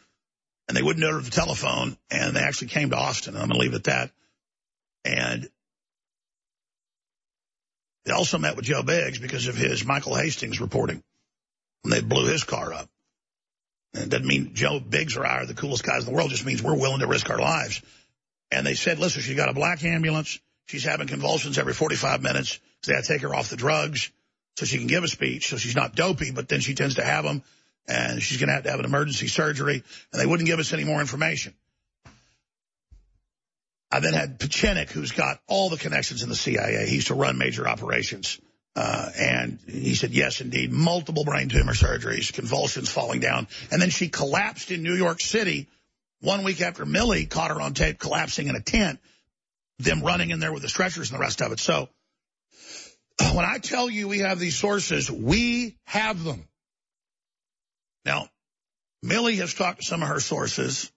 and 0.67 0.75
they 0.77 0.81
wouldn't 0.81 1.05
know 1.05 1.19
the 1.19 1.29
telephone 1.29 1.97
and 2.09 2.35
they 2.35 2.41
actually 2.41 2.69
came 2.69 2.89
to 2.91 2.95
Austin. 2.95 3.35
I'm 3.35 3.47
going 3.47 3.53
to 3.53 3.57
leave 3.59 3.73
it 3.73 3.77
at 3.77 3.83
that. 3.85 4.11
And 5.05 5.49
they 8.05 8.11
also 8.11 8.37
met 8.37 8.55
with 8.55 8.65
Joe 8.65 8.83
Biggs 8.83 9.19
because 9.19 9.47
of 9.47 9.55
his 9.55 9.85
Michael 9.85 10.15
Hastings 10.15 10.61
reporting 10.61 11.03
and 11.83 11.93
they 11.93 12.01
blew 12.01 12.27
his 12.27 12.43
car 12.43 12.73
up. 12.73 12.89
It 13.93 14.09
doesn't 14.09 14.25
mean 14.25 14.51
Joe 14.53 14.79
Biggs 14.79 15.17
or 15.17 15.25
I 15.25 15.41
are 15.41 15.45
the 15.45 15.53
coolest 15.53 15.83
guys 15.83 15.99
in 15.99 16.05
the 16.05 16.15
world. 16.15 16.31
It 16.31 16.35
just 16.35 16.45
means 16.45 16.63
we're 16.63 16.77
willing 16.77 17.01
to 17.01 17.07
risk 17.07 17.29
our 17.29 17.39
lives. 17.39 17.81
And 18.51 18.65
they 18.65 18.73
said, 18.73 18.99
listen, 18.99 19.21
she's 19.21 19.35
got 19.35 19.49
a 19.49 19.53
black 19.53 19.83
ambulance. 19.83 20.39
She's 20.65 20.83
having 20.83 21.07
convulsions 21.07 21.57
every 21.57 21.73
45 21.73 22.21
minutes. 22.21 22.59
So 22.81 22.91
they 22.91 22.95
had 22.95 23.03
to 23.03 23.13
take 23.13 23.21
her 23.21 23.35
off 23.35 23.49
the 23.49 23.55
drugs 23.55 24.11
so 24.57 24.65
she 24.65 24.77
can 24.77 24.87
give 24.87 25.03
a 25.03 25.07
speech. 25.07 25.49
So 25.49 25.57
she's 25.57 25.75
not 25.75 25.95
dopey, 25.95 26.31
but 26.31 26.47
then 26.47 26.59
she 26.59 26.73
tends 26.73 26.95
to 26.95 27.03
have 27.03 27.23
them. 27.23 27.43
And 27.87 28.21
she's 28.21 28.37
going 28.37 28.47
to 28.47 28.53
have 28.53 28.63
to 28.63 28.71
have 28.71 28.79
an 28.79 28.85
emergency 28.85 29.27
surgery. 29.27 29.83
And 30.11 30.21
they 30.21 30.25
wouldn't 30.25 30.47
give 30.47 30.59
us 30.59 30.73
any 30.73 30.85
more 30.85 31.01
information. 31.01 31.53
I 33.91 33.99
then 33.99 34.13
had 34.13 34.39
Pieczenik, 34.39 34.89
who's 34.89 35.11
got 35.11 35.39
all 35.47 35.69
the 35.69 35.77
connections 35.77 36.23
in 36.23 36.29
the 36.29 36.35
CIA. 36.35 36.87
He 36.87 36.95
used 36.95 37.07
to 37.07 37.13
run 37.13 37.37
major 37.37 37.67
operations. 37.67 38.39
Uh, 38.75 39.09
and 39.15 39.59
he 39.67 39.93
said, 39.93 40.11
yes, 40.11 40.41
indeed, 40.41 40.71
multiple 40.71 41.23
brain 41.23 41.47
tumor 41.47 41.73
surgeries, 41.73 42.33
convulsions 42.33 42.89
falling 42.89 43.19
down. 43.19 43.47
And 43.71 43.81
then 43.81 43.91
she 43.91 44.09
collapsed 44.09 44.71
in 44.71 44.81
New 44.81 44.95
York 44.95 45.21
City 45.21 45.67
one 46.21 46.43
week 46.43 46.61
after 46.61 46.85
Millie 46.85 47.25
caught 47.27 47.51
her 47.51 47.61
on 47.61 47.73
tape 47.73 47.99
collapsing 47.99 48.47
in 48.47 48.55
a 48.55 48.61
tent, 48.61 48.99
them 49.77 50.01
running 50.01 50.31
in 50.31 50.39
there 50.39 50.51
with 50.51 50.63
the 50.63 50.69
stretchers 50.69 51.11
and 51.11 51.19
the 51.19 51.21
rest 51.21 51.41
of 51.41 51.51
it. 51.51 51.59
So 51.59 51.87
when 53.33 53.45
I 53.45 53.59
tell 53.59 53.89
you 53.89 54.07
we 54.07 54.19
have 54.19 54.39
these 54.39 54.57
sources, 54.57 55.11
we 55.11 55.75
have 55.85 56.23
them. 56.23 56.47
Now, 58.05 58.27
Millie 59.03 59.35
has 59.35 59.53
talked 59.53 59.81
to 59.81 59.85
some 59.85 60.01
of 60.01 60.07
her 60.07 60.19
sources 60.19 60.91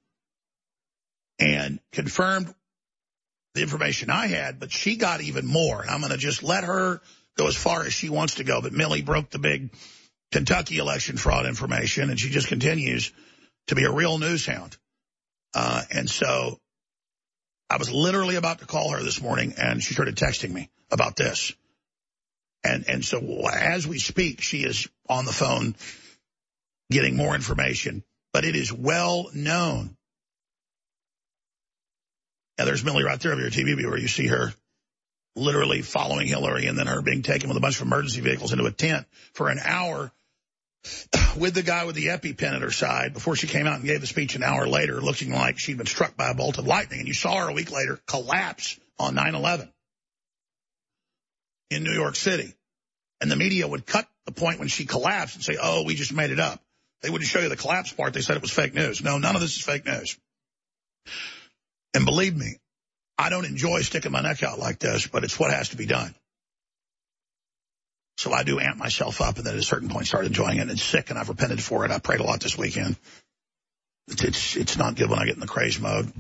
and 1.39 1.79
confirmed 1.93 2.55
the 3.55 3.63
information 3.63 4.11
I 4.11 4.29
had, 4.29 4.61
but 4.61 4.71
she 4.71 4.97
got 4.97 5.21
even 5.21 5.47
more. 5.47 5.85
I'm 5.87 6.01
going 6.01 6.13
to 6.13 6.19
just 6.19 6.43
let 6.43 6.65
her 6.65 7.01
go 7.37 7.47
as 7.49 7.57
far 7.57 7.85
as 7.85 7.93
she 7.93 8.09
wants 8.09 8.37
to 8.37 8.45
go. 8.45 8.61
But 8.61 8.73
Millie 8.73 9.03
broke 9.03 9.31
the 9.31 9.39
big 9.39 9.71
Kentucky 10.33 10.79
election 10.79 11.17
fraud 11.17 11.47
information, 11.47 12.11
and 12.11 12.19
she 12.19 12.31
just 12.31 12.49
continues 12.49 13.13
to 13.69 13.75
be 13.75 13.85
a 13.85 13.93
real 13.93 14.19
news 14.19 14.47
hound. 14.47 14.77
Uh, 15.55 15.83
and 15.91 16.09
so 16.09 16.59
I 17.71 17.79
was 17.79 17.91
literally 17.91 18.37
about 18.37 18.61
to 18.61 18.67
call 18.67 18.91
her 18.91 19.03
this 19.03 19.21
morning, 19.21 19.55
and 19.59 19.83
she 19.83 19.95
started 19.95 20.17
texting 20.17 20.53
me 20.53 20.71
about 20.91 21.17
this. 21.17 21.53
And, 22.65 22.85
and 22.89 23.05
so 23.05 23.21
as 23.49 23.87
we 23.87 23.99
speak, 23.99 24.41
she 24.41 24.65
is 24.65 24.89
on 25.09 25.25
the 25.25 25.33
phone 25.33 25.77
getting 26.91 27.17
more 27.17 27.35
information. 27.35 28.03
But 28.33 28.45
it 28.45 28.57
is 28.57 28.73
well 28.73 29.31
known. 29.33 29.97
And 32.59 32.67
there's 32.67 32.85
Millie 32.85 33.05
right 33.05 33.21
there 33.21 33.33
of 33.33 33.39
your 33.39 33.51
TV 33.51 33.77
viewer. 33.77 33.97
You 33.97 34.09
see 34.09 34.27
her 34.27 34.53
literally 35.37 35.83
following 35.83 36.27
Hillary 36.27 36.67
and 36.67 36.79
then 36.79 36.87
her 36.87 37.03
being 37.03 37.23
taken 37.23 37.49
with 37.49 37.57
a 37.57 37.61
bunch 37.61 37.81
of 37.81 37.87
emergency 37.87 38.21
vehicles 38.21 38.53
into 38.53 38.65
a 38.65 38.73
tent 38.73 39.07
for 39.35 39.49
an 39.49 39.59
hour 39.63 40.11
with 41.39 41.55
the 41.55 41.63
guy 41.63 41.85
with 41.85 41.95
the 41.95 42.07
EpiPen 42.07 42.55
at 42.55 42.63
her 42.63 42.71
side 42.71 43.13
before 43.13 43.37
she 43.37 43.47
came 43.47 43.67
out 43.67 43.77
and 43.77 43.85
gave 43.85 44.01
the 44.01 44.07
speech 44.07 44.35
an 44.35 44.43
hour 44.43 44.67
later 44.67 45.01
looking 45.01 45.33
like 45.33 45.59
she'd 45.59 45.77
been 45.77 45.87
struck 45.87 46.17
by 46.17 46.31
a 46.31 46.35
bolt 46.35 46.59
of 46.59 46.67
lightning. 46.67 47.01
And 47.01 47.09
you 47.09 47.15
saw 47.15 47.37
her 47.37 47.51
a 47.51 47.53
week 47.53 47.71
later 47.71 48.01
collapse 48.07 48.79
on 48.99 49.15
9-11 49.15 49.71
in 51.71 51.85
New 51.85 51.93
York 51.93 52.17
City. 52.17 52.55
And 53.21 53.31
the 53.31 53.37
media 53.37 53.67
would 53.67 53.87
cut 53.87 54.07
the 54.27 54.33
point 54.33 54.59
when 54.59 54.69
she 54.69 54.85
collapsed 54.85 55.37
and 55.37 55.45
say, 55.45 55.57
oh, 55.61 55.85
we 55.85 55.95
just 55.95 56.13
made 56.13 56.31
it 56.31 56.41
up. 56.41 56.61
They 57.03 57.11
wouldn't 57.11 57.29
show 57.29 57.41
you 57.41 57.49
the 57.49 57.57
collapse 57.57 57.93
part. 57.93 58.13
They 58.13 58.21
said 58.21 58.37
it 58.37 58.43
was 58.43 58.51
fake 58.51 58.75
news. 58.75 59.03
No, 59.03 59.19
none 59.19 59.35
of 59.35 59.41
this 59.41 59.57
is 59.57 59.63
fake 59.63 59.87
news. 59.87 60.19
And 61.95 62.05
believe 62.05 62.37
me, 62.37 62.59
I 63.19 63.31
don't 63.31 63.47
enjoy 63.47 63.83
sticking 63.83 64.13
my 64.13 64.21
neck 64.21 64.43
out 64.43 64.59
like 64.59 64.79
this, 64.79 65.07
but 65.07 65.25
it's 65.25 65.39
what 65.39 65.51
has 65.51 65.71
to 65.71 65.77
be 65.77 65.87
done. 65.87 66.15
So 68.19 68.33
I 68.33 68.45
do 68.45 68.59
amp 68.59 68.79
myself 68.79 69.21
up 69.21 69.37
and 69.37 69.47
then 69.47 69.55
at 69.55 69.61
a 69.61 69.65
certain 69.65 69.89
point 69.89 70.07
start 70.07 70.25
enjoying 70.25 70.59
it. 70.59 70.63
And 70.63 70.71
it's 70.71 70.83
sick 70.83 71.11
and 71.11 71.19
I've 71.19 71.29
repented 71.29 71.63
for 71.63 71.85
it. 71.85 71.91
I 71.91 71.99
prayed 71.99 72.21
a 72.21 72.25
lot 72.25 72.41
this 72.41 72.57
weekend. 72.57 72.97
It's, 74.09 74.57
it's, 74.57 74.77
not 74.77 74.95
good 74.95 75.11
when 75.11 75.19
I 75.19 75.27
get 75.27 75.35
in 75.35 75.41
the 75.41 75.47
craze 75.47 75.79
mode. 75.81 76.13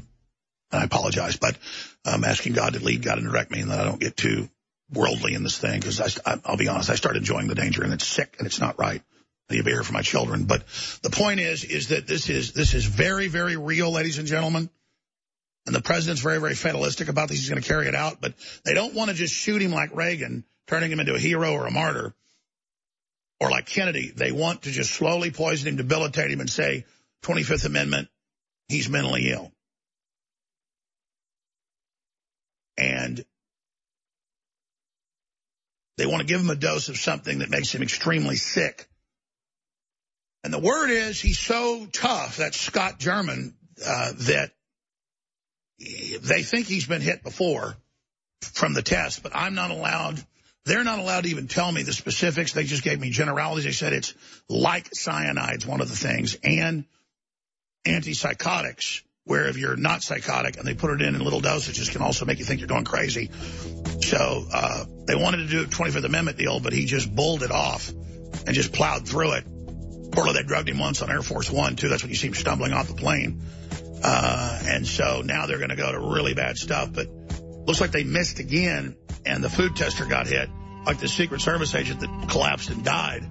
And 0.73 0.81
I 0.83 0.85
apologize, 0.85 1.37
but 1.37 1.57
I'm 2.05 2.25
asking 2.25 2.55
God 2.55 2.75
to 2.75 2.81
lead 2.81 3.03
God 3.03 3.19
and 3.19 3.27
direct 3.27 3.51
me 3.51 3.61
and 3.61 3.71
that 3.71 3.81
I 3.81 3.85
don't 3.85 4.01
get 4.01 4.17
too 4.17 4.49
worldly 4.93 5.35
in 5.35 5.43
this 5.43 5.59
thing 5.59 5.81
because 5.81 6.21
I'll 6.45 6.57
be 6.57 6.69
honest, 6.69 6.91
I 6.91 6.97
start 6.97 7.17
enjoying 7.17 7.49
the 7.49 7.55
danger 7.55 7.83
and 7.83 7.93
it's 7.93 8.07
sick 8.07 8.37
and 8.39 8.47
it's 8.47 8.61
not 8.61 8.79
right. 8.79 9.03
To 9.49 9.63
be 9.63 9.71
here 9.71 9.85
for 9.85 9.93
my 9.93 10.03
children. 10.03 10.45
But 10.45 10.65
the 11.03 11.11
point 11.11 11.39
is, 11.39 11.63
is 11.63 11.89
that 11.89 12.09
this 12.09 12.29
is, 12.29 12.53
this 12.53 12.75
is 12.75 12.85
very, 12.85 13.29
very 13.29 13.57
real, 13.57 13.93
ladies 13.93 14.19
and 14.19 14.27
gentlemen. 14.27 14.69
And 15.67 15.75
the 15.75 15.83
president's 15.83 16.23
very, 16.23 16.39
very 16.39 16.55
fatalistic 16.55 17.09
about 17.09 17.29
this. 17.29 17.39
He's 17.39 17.49
going 17.49 17.61
to 17.61 17.69
carry 17.69 17.89
it 17.89 17.95
out. 17.95 18.21
But 18.21 18.35
they 18.65 18.75
don't 18.75 18.95
want 18.95 19.11
to 19.11 19.17
just 19.17 19.35
shoot 19.35 19.61
him 19.61 19.73
like 19.73 19.95
Reagan, 19.95 20.45
turning 20.69 20.93
him 20.93 21.01
into 21.01 21.15
a 21.15 21.19
hero 21.19 21.53
or 21.53 21.67
a 21.67 21.71
martyr. 21.71 22.15
Or 23.41 23.51
like 23.51 23.67
Kennedy, 23.67 24.13
they 24.15 24.33
want 24.33 24.63
to 24.63 24.71
just 24.71 24.93
slowly 24.93 25.31
poison 25.31 25.69
him, 25.69 25.77
debilitate 25.77 26.31
him, 26.31 26.41
and 26.41 26.49
say, 26.49 26.87
25th 27.25 27.67
Amendment, 27.67 28.09
he's 28.69 28.89
mentally 28.89 29.31
ill. 29.31 29.53
And 32.79 33.25
they 35.99 36.07
want 36.07 36.21
to 36.21 36.27
give 36.27 36.41
him 36.41 36.51
a 36.51 36.57
dose 36.57 36.89
of 36.89 36.97
something 36.97 37.41
that 37.41 37.51
makes 37.51 37.75
him 37.75 37.83
extremely 37.83 38.37
sick 38.37 38.87
And 40.47 40.55
the 40.55 40.61
word 40.61 40.91
is 40.91 41.21
he's 41.21 41.41
so 41.41 41.87
tough, 41.93 42.37
that 42.37 42.55
Scott 42.55 43.01
German, 43.01 43.57
uh, 43.85 44.13
that 44.13 44.53
they 45.79 46.43
think 46.43 46.67
he's 46.67 46.87
been 46.87 47.03
hit 47.03 47.23
before 47.23 47.77
from 48.41 48.75
the 48.75 48.83
test, 48.83 49.23
but 49.23 49.33
I'm 49.35 49.55
not 49.55 49.71
allowed, 49.71 50.23
they're 50.65 50.85
not 50.85 50.99
allowed 50.99 51.25
to 51.25 51.31
even 51.31 51.49
tell 51.49 51.71
me 51.71 51.83
the 51.83 51.93
specifics. 51.93 52.53
They 52.53 52.65
just 52.65 52.83
gave 52.83 53.01
me 53.01 53.11
generalities. 53.11 53.65
They 53.65 53.73
said 53.73 53.93
it's 53.93 54.15
like 54.49 54.91
cyanide's 54.91 55.67
one 55.67 55.81
of 55.81 55.89
the 55.89 55.97
things, 55.97 56.37
and 56.43 56.85
antipsychotics, 57.87 59.03
where 59.25 59.49
if 59.49 59.59
you're 59.59 59.77
not 59.77 60.03
psychotic 60.03 60.57
and 60.57 60.67
they 60.67 60.75
put 60.75 60.91
it 60.91 61.03
in 61.03 61.15
in 61.15 61.21
little 61.21 61.43
dosages 61.43 61.91
can 61.91 62.01
also 62.01 62.25
make 62.25 62.39
you 62.39 62.45
think 62.45 62.61
you're 62.61 62.69
going 62.69 62.85
crazy. 62.85 63.31
So 64.03 64.47
uh, 64.53 64.85
they 65.07 65.17
wanted 65.17 65.39
to 65.39 65.47
do 65.49 65.63
a 65.63 65.65
25th 65.65 66.05
Amendment 66.05 66.39
deal, 66.39 66.61
but 66.61 66.73
he 66.73 66.87
just 66.87 67.15
bulled 67.15 67.43
it 67.43 67.51
off 67.51 67.91
and 67.91 68.53
just 68.53 68.73
plowed 68.73 69.07
through 69.09 69.33
it. 69.33 69.45
Portland, 70.13 70.39
they 70.39 70.45
drugged 70.45 70.69
him 70.69 70.79
once 70.79 71.03
on 71.03 71.11
Air 71.11 71.23
Force 71.23 71.51
One, 71.51 71.77
too. 71.77 71.89
That's 71.89 72.03
when 72.03 72.11
you 72.11 72.17
see 72.17 72.29
him 72.29 72.35
stumbling 72.35 72.73
off 72.73 72.89
the 72.89 72.95
plane. 72.95 73.43
Uh, 74.03 74.63
and 74.67 74.87
so 74.87 75.23
now 75.23 75.47
they're 75.47 75.59
going 75.59 75.71
to 75.71 75.77
go 75.77 75.91
to 75.91 75.99
really 75.99 76.35
bad 76.35 76.57
stuff. 76.57 76.93
But 76.93 77.09
looks 77.67 77.81
like 77.81 77.93
they 77.93 78.05
missed 78.05 78.39
again, 78.39 78.97
and 79.25 79.43
the 79.43 79.51
food 79.51 79.77
tester 79.77 80.05
got 80.05 80.27
hit, 80.27 80.49
like 80.85 80.99
the 80.99 81.09
Secret 81.09 81.41
Service 81.41 81.75
agent 81.75 82.01
that 82.01 82.29
collapsed 82.29 82.71
and 82.71 82.85
died 82.85 83.29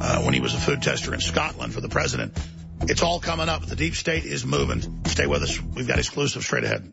uh, 0.00 0.22
when 0.22 0.34
he 0.34 0.40
was 0.40 0.54
a 0.54 0.58
food 0.58 0.82
tester 0.82 1.14
in 1.14 1.20
Scotland 1.20 1.74
for 1.74 1.80
the 1.80 1.88
president. 1.88 2.38
It's 2.82 3.02
all 3.02 3.20
coming 3.20 3.48
up. 3.48 3.64
The 3.66 3.76
deep 3.76 3.94
state 3.94 4.24
is 4.24 4.44
moving. 4.44 5.04
Stay 5.06 5.26
with 5.26 5.42
us. 5.42 5.60
We've 5.60 5.88
got 5.88 5.98
exclusive 5.98 6.42
straight 6.42 6.64
ahead. 6.64 6.92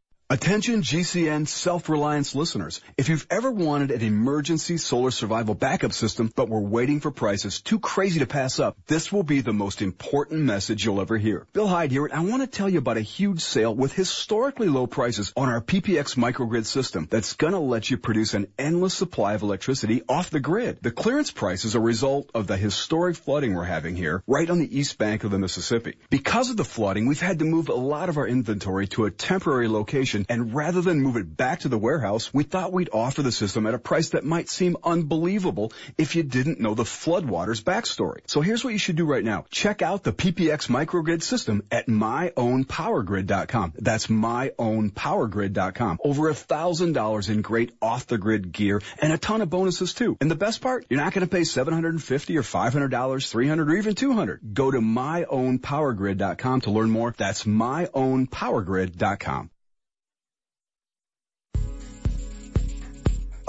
Attention 0.31 0.81
GCN 0.81 1.45
self-reliance 1.45 2.35
listeners. 2.35 2.79
If 2.95 3.09
you've 3.09 3.27
ever 3.29 3.51
wanted 3.51 3.91
an 3.91 4.01
emergency 4.01 4.77
solar 4.77 5.11
survival 5.11 5.55
backup 5.55 5.91
system 5.91 6.31
but 6.33 6.47
were 6.47 6.61
waiting 6.61 7.01
for 7.01 7.11
prices 7.11 7.59
too 7.59 7.79
crazy 7.79 8.21
to 8.21 8.25
pass 8.25 8.57
up, 8.57 8.77
this 8.87 9.11
will 9.11 9.23
be 9.23 9.41
the 9.41 9.51
most 9.51 9.81
important 9.81 10.43
message 10.43 10.85
you'll 10.85 11.01
ever 11.01 11.17
hear. 11.17 11.47
Bill 11.51 11.67
Hyde 11.67 11.91
here, 11.91 12.05
and 12.05 12.13
I 12.13 12.21
want 12.21 12.43
to 12.43 12.47
tell 12.47 12.69
you 12.69 12.77
about 12.77 12.95
a 12.95 13.01
huge 13.01 13.41
sale 13.41 13.75
with 13.75 13.91
historically 13.91 14.69
low 14.69 14.87
prices 14.87 15.33
on 15.35 15.49
our 15.49 15.59
PPX 15.59 16.15
microgrid 16.15 16.65
system 16.65 17.09
that's 17.11 17.33
going 17.33 17.51
to 17.51 17.59
let 17.59 17.91
you 17.91 17.97
produce 17.97 18.33
an 18.33 18.47
endless 18.57 18.93
supply 18.93 19.33
of 19.33 19.41
electricity 19.41 20.01
off 20.07 20.29
the 20.29 20.39
grid. 20.39 20.77
The 20.81 20.91
clearance 20.91 21.31
price 21.31 21.65
is 21.65 21.75
a 21.75 21.81
result 21.81 22.31
of 22.33 22.47
the 22.47 22.55
historic 22.55 23.17
flooding 23.17 23.53
we're 23.53 23.65
having 23.65 23.97
here 23.97 24.23
right 24.27 24.49
on 24.49 24.59
the 24.59 24.79
east 24.79 24.97
bank 24.97 25.25
of 25.25 25.31
the 25.31 25.39
Mississippi. 25.39 25.97
Because 26.09 26.49
of 26.49 26.55
the 26.55 26.63
flooding, 26.63 27.05
we've 27.05 27.19
had 27.19 27.39
to 27.39 27.45
move 27.45 27.67
a 27.67 27.73
lot 27.73 28.07
of 28.07 28.15
our 28.15 28.25
inventory 28.25 28.87
to 28.87 29.03
a 29.03 29.11
temporary 29.11 29.67
location 29.67 30.20
and 30.29 30.53
rather 30.53 30.81
than 30.81 31.01
move 31.01 31.17
it 31.17 31.37
back 31.37 31.61
to 31.61 31.69
the 31.69 31.77
warehouse, 31.77 32.33
we 32.33 32.43
thought 32.43 32.73
we'd 32.73 32.89
offer 32.93 33.21
the 33.21 33.31
system 33.31 33.67
at 33.67 33.73
a 33.73 33.79
price 33.79 34.09
that 34.09 34.25
might 34.25 34.49
seem 34.49 34.77
unbelievable 34.83 35.71
if 35.97 36.15
you 36.15 36.23
didn't 36.23 36.59
know 36.59 36.73
the 36.73 36.83
floodwaters 36.83 37.61
backstory. 37.61 38.19
So 38.27 38.41
here's 38.41 38.63
what 38.63 38.73
you 38.73 38.79
should 38.79 38.95
do 38.95 39.05
right 39.05 39.23
now. 39.23 39.45
Check 39.51 39.81
out 39.81 40.03
the 40.03 40.13
PPX 40.13 40.69
microgrid 40.69 41.23
system 41.23 41.63
at 41.71 41.87
myownpowergrid.com. 41.87 43.73
That's 43.77 44.07
myownpowergrid.com. 44.07 45.99
Over 46.03 46.29
a 46.29 46.35
thousand 46.35 46.93
dollars 46.93 47.29
in 47.29 47.41
great 47.41 47.73
off 47.81 48.07
the 48.07 48.17
grid 48.17 48.51
gear 48.51 48.81
and 49.01 49.13
a 49.13 49.17
ton 49.17 49.41
of 49.41 49.49
bonuses 49.49 49.93
too. 49.93 50.17
And 50.19 50.31
the 50.31 50.35
best 50.35 50.61
part, 50.61 50.85
you're 50.89 50.99
not 50.99 51.13
going 51.13 51.27
to 51.27 51.31
pay 51.31 51.43
750 51.43 52.37
or 52.37 52.43
$500, 52.43 53.29
300 53.29 53.69
or 53.69 53.75
even 53.75 53.95
200. 53.95 54.53
Go 54.53 54.71
to 54.71 54.79
myownpowergrid.com 54.79 56.61
to 56.61 56.71
learn 56.71 56.89
more. 56.89 57.13
That's 57.17 57.43
myownpowergrid.com. 57.43 59.50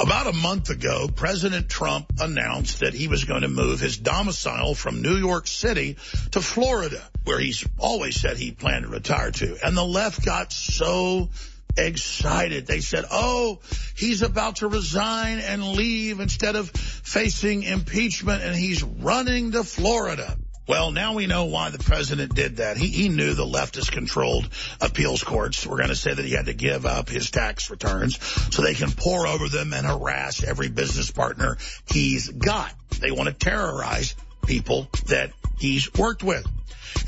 About 0.02 0.26
a 0.26 0.32
month 0.32 0.68
ago, 0.68 1.06
President 1.14 1.68
Trump 1.68 2.06
announced 2.18 2.80
that 2.80 2.92
he 2.92 3.06
was 3.06 3.24
going 3.24 3.42
to 3.42 3.48
move 3.48 3.78
his 3.78 3.96
domicile 3.96 4.74
from 4.74 5.00
New 5.00 5.14
York 5.14 5.46
City 5.46 5.96
to 6.32 6.40
Florida, 6.40 7.00
where 7.22 7.38
he's 7.38 7.64
always 7.78 8.20
said 8.20 8.36
he 8.36 8.50
planned 8.50 8.84
to 8.84 8.90
retire 8.90 9.30
to. 9.30 9.56
And 9.64 9.76
the 9.76 9.84
left 9.84 10.24
got 10.24 10.52
so 10.52 11.30
excited. 11.76 12.66
They 12.66 12.80
said, 12.80 13.04
oh, 13.12 13.60
he's 13.96 14.22
about 14.22 14.56
to 14.56 14.66
resign 14.66 15.38
and 15.38 15.74
leave 15.74 16.18
instead 16.18 16.56
of 16.56 16.68
facing 16.70 17.62
impeachment, 17.62 18.42
and 18.42 18.56
he's 18.56 18.82
running 18.82 19.52
to 19.52 19.62
Florida. 19.62 20.36
Well, 20.66 20.92
now 20.92 21.14
we 21.14 21.26
know 21.26 21.46
why 21.46 21.70
the 21.70 21.78
president 21.78 22.34
did 22.34 22.58
that. 22.58 22.76
He, 22.76 22.86
he 22.86 23.08
knew 23.08 23.34
the 23.34 23.44
leftist-controlled 23.44 24.48
appeals 24.80 25.24
courts 25.24 25.66
were 25.66 25.76
going 25.76 25.88
to 25.88 25.96
say 25.96 26.14
that 26.14 26.24
he 26.24 26.32
had 26.32 26.46
to 26.46 26.54
give 26.54 26.86
up 26.86 27.08
his 27.08 27.30
tax 27.30 27.68
returns 27.68 28.18
so 28.54 28.62
they 28.62 28.74
can 28.74 28.92
pour 28.92 29.26
over 29.26 29.48
them 29.48 29.72
and 29.72 29.86
harass 29.86 30.44
every 30.44 30.68
business 30.68 31.10
partner 31.10 31.58
he's 31.86 32.28
got. 32.28 32.72
They 33.00 33.10
want 33.10 33.28
to 33.28 33.34
terrorize 33.34 34.14
people 34.46 34.88
that 35.06 35.32
he's 35.58 35.92
worked 35.94 36.22
with. 36.22 36.46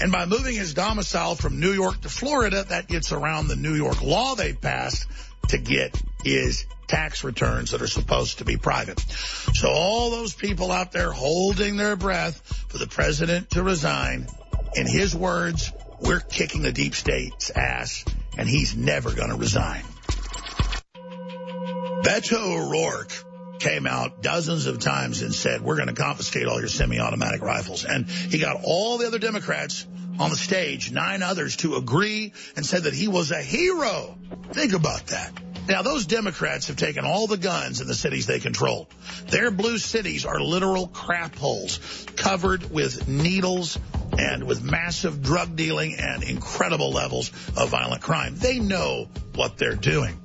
And 0.01 0.11
by 0.11 0.27
moving 0.27 0.57
his 0.57 0.75
domicile 0.75 1.37
from 1.37 1.61
New 1.61 1.73
York 1.73 2.01
to 2.01 2.09
Florida, 2.09 2.65
that 2.65 2.89
gets 2.89 3.13
around 3.13 3.47
the 3.47 3.57
New 3.57 3.75
York 3.75 4.03
law 4.03 4.35
they 4.35 4.53
passed 4.53 5.07
to 5.49 5.59
get 5.59 6.01
his 6.23 6.67
tax 6.87 7.25
returns 7.25 7.71
that 7.71 7.83
are 7.83 7.87
supposed 7.87 8.39
to 8.39 8.45
be 8.45 8.57
private. 8.57 9.01
So 9.01 9.71
all 9.71 10.11
those 10.11 10.35
people 10.35 10.71
out 10.71 10.93
there 10.93 11.11
holding 11.11 11.77
their 11.77 11.97
breath 11.97 12.41
for 12.69 12.79
the 12.79 12.87
president 12.87 13.51
to 13.51 13.63
resign, 13.63 14.27
in 14.75 14.87
his 14.87 15.15
words, 15.15 15.73
we're 16.01 16.21
kicking 16.21 16.63
the 16.63 16.73
deep 16.73 16.95
state's 16.95 17.51
ass, 17.51 18.05
and 18.37 18.49
he's 18.49 18.77
never 18.77 19.13
going 19.13 19.31
to 19.31 19.37
resign. 19.37 19.83
Beto 22.03 22.35
O'Rourke 22.35 23.13
came 23.61 23.87
out 23.87 24.23
dozens 24.23 24.67
of 24.67 24.79
times 24.79 25.23
and 25.23 25.35
said, 25.35 25.63
we're 25.63 25.77
going 25.77 25.89
to 25.89 25.95
confiscate 25.95 26.47
all 26.47 26.59
your 26.59 26.69
semi-automatic 26.69 27.41
rifles. 27.41 27.85
And 27.85 28.07
he 28.07 28.39
got 28.39 28.61
all 28.63 28.99
the 28.99 29.07
other 29.07 29.19
Democrats 29.19 29.87
on 30.19 30.31
the 30.31 30.37
stage, 30.37 30.93
nine 30.93 31.23
others, 31.23 31.57
to 31.57 31.77
agree 31.77 32.33
and 32.57 32.65
said 32.65 32.85
that 32.85 32.95
he 32.95 33.09
was 33.09 33.31
a 33.31 33.43
hero. 33.43 34.17
Think 34.53 34.73
about 34.73 35.07
that. 35.09 35.33
Now, 35.67 35.81
those 35.81 36.05
Democrats 36.05 36.69
have 36.69 36.77
taken 36.77 37.07
all 37.07 37.27
the 37.27 37.39
guns 37.39 37.81
in 37.81 37.87
the 37.87 37.95
cities 37.95 38.27
they 38.27 38.39
control. 38.39 38.89
Their 39.29 39.51
blue 39.51 39.79
cities 39.79 40.27
are 40.27 40.39
literal 40.39 40.89
crap 40.89 41.35
holes 41.37 42.07
covered 42.17 42.71
with 42.71 43.09
needles 43.09 43.79
and 44.19 44.45
with 44.45 44.63
massive 44.63 45.23
drug 45.23 45.57
dealing 45.57 45.97
and 45.99 46.23
incredible 46.23 46.93
levels 46.93 47.31
of 47.57 47.71
violent 47.71 48.03
crime. 48.03 48.37
They 48.37 48.59
know 48.59 49.09
what 49.35 49.57
they're 49.57 49.75
doing. 49.75 50.21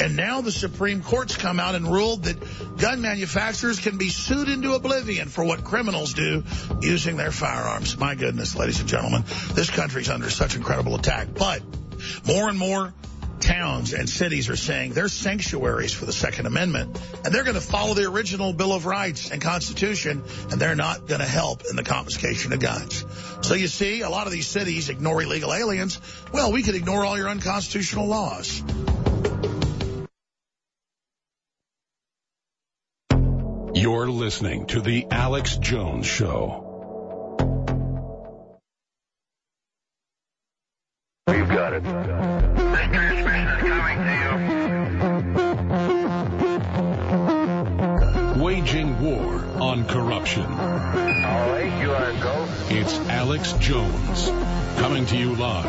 And 0.00 0.16
now 0.16 0.40
the 0.40 0.50
Supreme 0.50 1.02
Court's 1.02 1.36
come 1.36 1.60
out 1.60 1.74
and 1.74 1.86
ruled 1.86 2.24
that 2.24 2.78
gun 2.78 3.02
manufacturers 3.02 3.78
can 3.78 3.98
be 3.98 4.08
sued 4.08 4.48
into 4.48 4.72
oblivion 4.72 5.28
for 5.28 5.44
what 5.44 5.62
criminals 5.62 6.14
do 6.14 6.42
using 6.80 7.18
their 7.18 7.30
firearms. 7.30 7.98
My 7.98 8.14
goodness, 8.14 8.56
ladies 8.56 8.80
and 8.80 8.88
gentlemen, 8.88 9.24
this 9.52 9.68
country's 9.68 10.08
under 10.08 10.30
such 10.30 10.56
incredible 10.56 10.94
attack. 10.94 11.28
But 11.34 11.62
more 12.26 12.48
and 12.48 12.58
more 12.58 12.94
towns 13.40 13.92
and 13.92 14.08
cities 14.08 14.48
are 14.48 14.56
saying 14.56 14.92
they're 14.92 15.08
sanctuaries 15.08 15.92
for 15.92 16.06
the 16.06 16.12
Second 16.12 16.46
Amendment, 16.46 16.98
and 17.24 17.34
they're 17.34 17.44
going 17.44 17.54
to 17.54 17.60
follow 17.60 17.92
the 17.92 18.04
original 18.04 18.54
Bill 18.54 18.72
of 18.72 18.86
Rights 18.86 19.30
and 19.30 19.42
Constitution, 19.42 20.22
and 20.50 20.60
they're 20.60 20.76
not 20.76 21.08
going 21.08 21.20
to 21.20 21.26
help 21.26 21.62
in 21.68 21.76
the 21.76 21.82
confiscation 21.82 22.54
of 22.54 22.60
guns. 22.60 23.04
So 23.42 23.52
you 23.52 23.66
see, 23.66 24.00
a 24.00 24.08
lot 24.08 24.26
of 24.26 24.32
these 24.32 24.46
cities 24.46 24.88
ignore 24.88 25.22
illegal 25.22 25.52
aliens. 25.52 26.00
Well, 26.32 26.52
we 26.52 26.62
could 26.62 26.74
ignore 26.74 27.04
all 27.04 27.18
your 27.18 27.28
unconstitutional 27.28 28.06
laws. 28.06 28.62
You're 33.80 34.10
listening 34.10 34.66
to 34.66 34.82
The 34.82 35.06
Alex 35.10 35.56
Jones 35.56 36.04
Show. 36.04 36.66
We've 41.26 41.48
got 41.48 41.72
it. 41.72 41.82
This 41.82 41.94
transmission 42.60 43.36
is 43.40 43.56
coming 43.62 43.96
to 48.36 48.36
you. 48.36 48.44
Waging 48.44 49.00
war 49.00 49.42
on 49.62 49.86
corruption. 49.86 50.44
All 50.44 50.50
right, 50.52 51.80
you 51.80 51.90
are 51.90 52.12
go. 52.20 52.48
It's 52.68 52.98
Alex 53.08 53.54
Jones 53.54 54.28
coming 54.78 55.06
to 55.06 55.16
you 55.16 55.34
live 55.36 55.64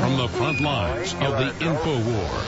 from 0.00 0.16
the 0.16 0.26
front 0.26 0.60
lines 0.60 1.14
right, 1.14 1.26
of 1.30 1.38
the 1.38 1.52
info 1.64 2.00
war. 2.10 2.42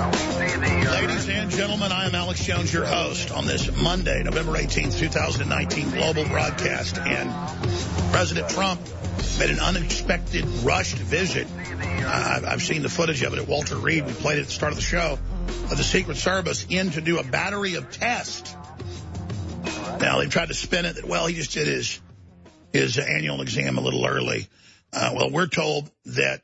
Ladies 0.00 1.28
and 1.28 1.50
gentlemen, 1.50 1.92
I 1.92 2.06
am 2.06 2.14
Alex 2.14 2.42
Jones, 2.42 2.72
your 2.72 2.86
host 2.86 3.30
on 3.30 3.44
this 3.44 3.70
Monday, 3.82 4.22
November 4.22 4.52
18th, 4.52 4.98
2019 4.98 5.90
global 5.90 6.24
broadcast. 6.24 6.96
And 6.96 7.30
President 8.10 8.48
Trump 8.48 8.80
made 9.38 9.50
an 9.50 9.60
unexpected 9.60 10.46
rushed 10.64 10.96
visit. 10.96 11.46
I've 11.76 12.62
seen 12.62 12.80
the 12.80 12.88
footage 12.88 13.22
of 13.22 13.34
it 13.34 13.40
at 13.40 13.46
Walter 13.46 13.76
Reed. 13.76 14.06
We 14.06 14.12
played 14.14 14.38
it 14.38 14.42
at 14.42 14.46
the 14.46 14.52
start 14.52 14.72
of 14.72 14.76
the 14.76 14.82
show 14.82 15.18
of 15.70 15.76
the 15.76 15.84
Secret 15.84 16.16
Service 16.16 16.64
in 16.70 16.92
to 16.92 17.02
do 17.02 17.18
a 17.18 17.22
battery 17.22 17.74
of 17.74 17.90
tests. 17.90 18.56
Now 20.00 20.18
they've 20.18 20.30
tried 20.30 20.48
to 20.48 20.54
spin 20.54 20.86
it 20.86 20.94
that, 20.94 21.04
well, 21.04 21.26
he 21.26 21.34
just 21.34 21.52
did 21.52 21.66
his, 21.66 22.00
his 22.72 22.96
annual 22.96 23.42
exam 23.42 23.76
a 23.76 23.82
little 23.82 24.06
early. 24.06 24.48
Uh, 24.94 25.12
well, 25.14 25.30
we're 25.30 25.46
told 25.46 25.90
that 26.06 26.40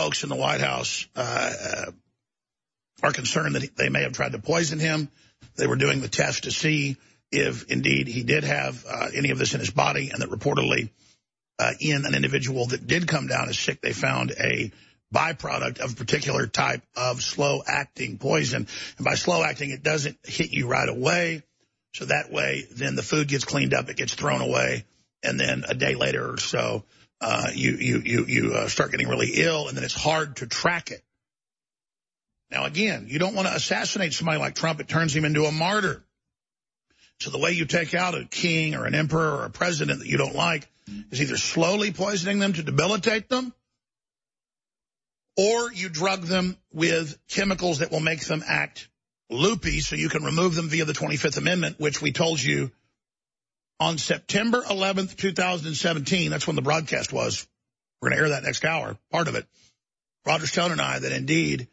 folks 0.00 0.22
in 0.22 0.30
the 0.30 0.34
White 0.34 0.62
House, 0.62 1.06
uh, 1.14 1.52
uh, 1.62 1.90
are 3.02 3.12
concerned 3.12 3.54
that 3.54 3.76
they 3.76 3.90
may 3.90 4.02
have 4.02 4.14
tried 4.14 4.32
to 4.32 4.38
poison 4.38 4.78
him. 4.78 5.10
They 5.56 5.66
were 5.66 5.76
doing 5.76 6.00
the 6.00 6.08
test 6.08 6.44
to 6.44 6.50
see 6.50 6.96
if 7.30 7.70
indeed 7.70 8.08
he 8.08 8.22
did 8.22 8.44
have 8.44 8.86
uh, 8.88 9.08
any 9.14 9.30
of 9.30 9.38
this 9.38 9.52
in 9.52 9.60
his 9.60 9.70
body, 9.70 10.08
and 10.10 10.22
that 10.22 10.30
reportedly 10.30 10.88
uh, 11.58 11.72
in 11.80 12.06
an 12.06 12.14
individual 12.14 12.64
that 12.68 12.86
did 12.86 13.08
come 13.08 13.26
down 13.26 13.50
as 13.50 13.58
sick, 13.58 13.82
they 13.82 13.92
found 13.92 14.30
a 14.30 14.72
byproduct 15.14 15.80
of 15.80 15.92
a 15.92 15.96
particular 15.96 16.46
type 16.46 16.82
of 16.96 17.22
slow-acting 17.22 18.16
poison. 18.16 18.66
And 18.96 19.04
by 19.04 19.16
slow-acting, 19.16 19.68
it 19.68 19.82
doesn't 19.82 20.16
hit 20.24 20.50
you 20.50 20.66
right 20.66 20.88
away. 20.88 21.42
So 21.92 22.06
that 22.06 22.32
way, 22.32 22.64
then 22.70 22.96
the 22.96 23.02
food 23.02 23.28
gets 23.28 23.44
cleaned 23.44 23.74
up, 23.74 23.90
it 23.90 23.98
gets 23.98 24.14
thrown 24.14 24.40
away, 24.40 24.86
and 25.22 25.38
then 25.38 25.64
a 25.68 25.74
day 25.74 25.94
later 25.94 26.32
or 26.32 26.38
so, 26.38 26.84
uh, 27.20 27.50
you 27.54 27.72
you 27.72 28.02
you 28.04 28.24
you 28.26 28.54
uh, 28.54 28.68
start 28.68 28.90
getting 28.90 29.08
really 29.08 29.32
ill, 29.34 29.68
and 29.68 29.76
then 29.76 29.84
it's 29.84 29.94
hard 29.94 30.36
to 30.36 30.46
track 30.46 30.90
it. 30.90 31.02
Now, 32.50 32.64
again, 32.64 33.06
you 33.08 33.18
don't 33.18 33.34
want 33.34 33.46
to 33.46 33.54
assassinate 33.54 34.12
somebody 34.12 34.38
like 34.38 34.54
Trump. 34.54 34.80
It 34.80 34.88
turns 34.88 35.14
him 35.14 35.24
into 35.24 35.44
a 35.44 35.52
martyr. 35.52 36.02
So 37.20 37.30
the 37.30 37.38
way 37.38 37.52
you 37.52 37.66
take 37.66 37.94
out 37.94 38.14
a 38.14 38.24
king 38.24 38.74
or 38.74 38.86
an 38.86 38.94
emperor 38.94 39.36
or 39.36 39.44
a 39.44 39.50
president 39.50 40.00
that 40.00 40.08
you 40.08 40.16
don't 40.16 40.34
like 40.34 40.68
is 41.10 41.20
either 41.20 41.36
slowly 41.36 41.92
poisoning 41.92 42.38
them 42.38 42.54
to 42.54 42.62
debilitate 42.62 43.28
them, 43.28 43.52
or 45.36 45.70
you 45.72 45.88
drug 45.88 46.22
them 46.22 46.56
with 46.72 47.18
chemicals 47.28 47.80
that 47.80 47.92
will 47.92 48.00
make 48.00 48.24
them 48.24 48.42
act 48.46 48.88
loopy 49.28 49.80
so 49.80 49.94
you 49.94 50.08
can 50.08 50.24
remove 50.24 50.54
them 50.54 50.68
via 50.68 50.84
the 50.84 50.92
25th 50.92 51.36
Amendment, 51.36 51.78
which 51.78 52.02
we 52.02 52.10
told 52.10 52.42
you 52.42 52.72
on 53.80 53.96
September 53.96 54.62
11th, 54.62 55.16
2017. 55.16 56.30
That's 56.30 56.46
when 56.46 56.56
the 56.56 56.62
broadcast 56.62 57.12
was. 57.12 57.48
We're 58.00 58.10
going 58.10 58.18
to 58.18 58.24
air 58.24 58.28
that 58.30 58.44
next 58.44 58.64
hour, 58.64 58.96
part 59.10 59.26
of 59.26 59.34
it. 59.34 59.46
Roger 60.26 60.46
Stone 60.46 60.72
and 60.72 60.80
I, 60.80 60.98
that 60.98 61.12
indeed 61.12 61.66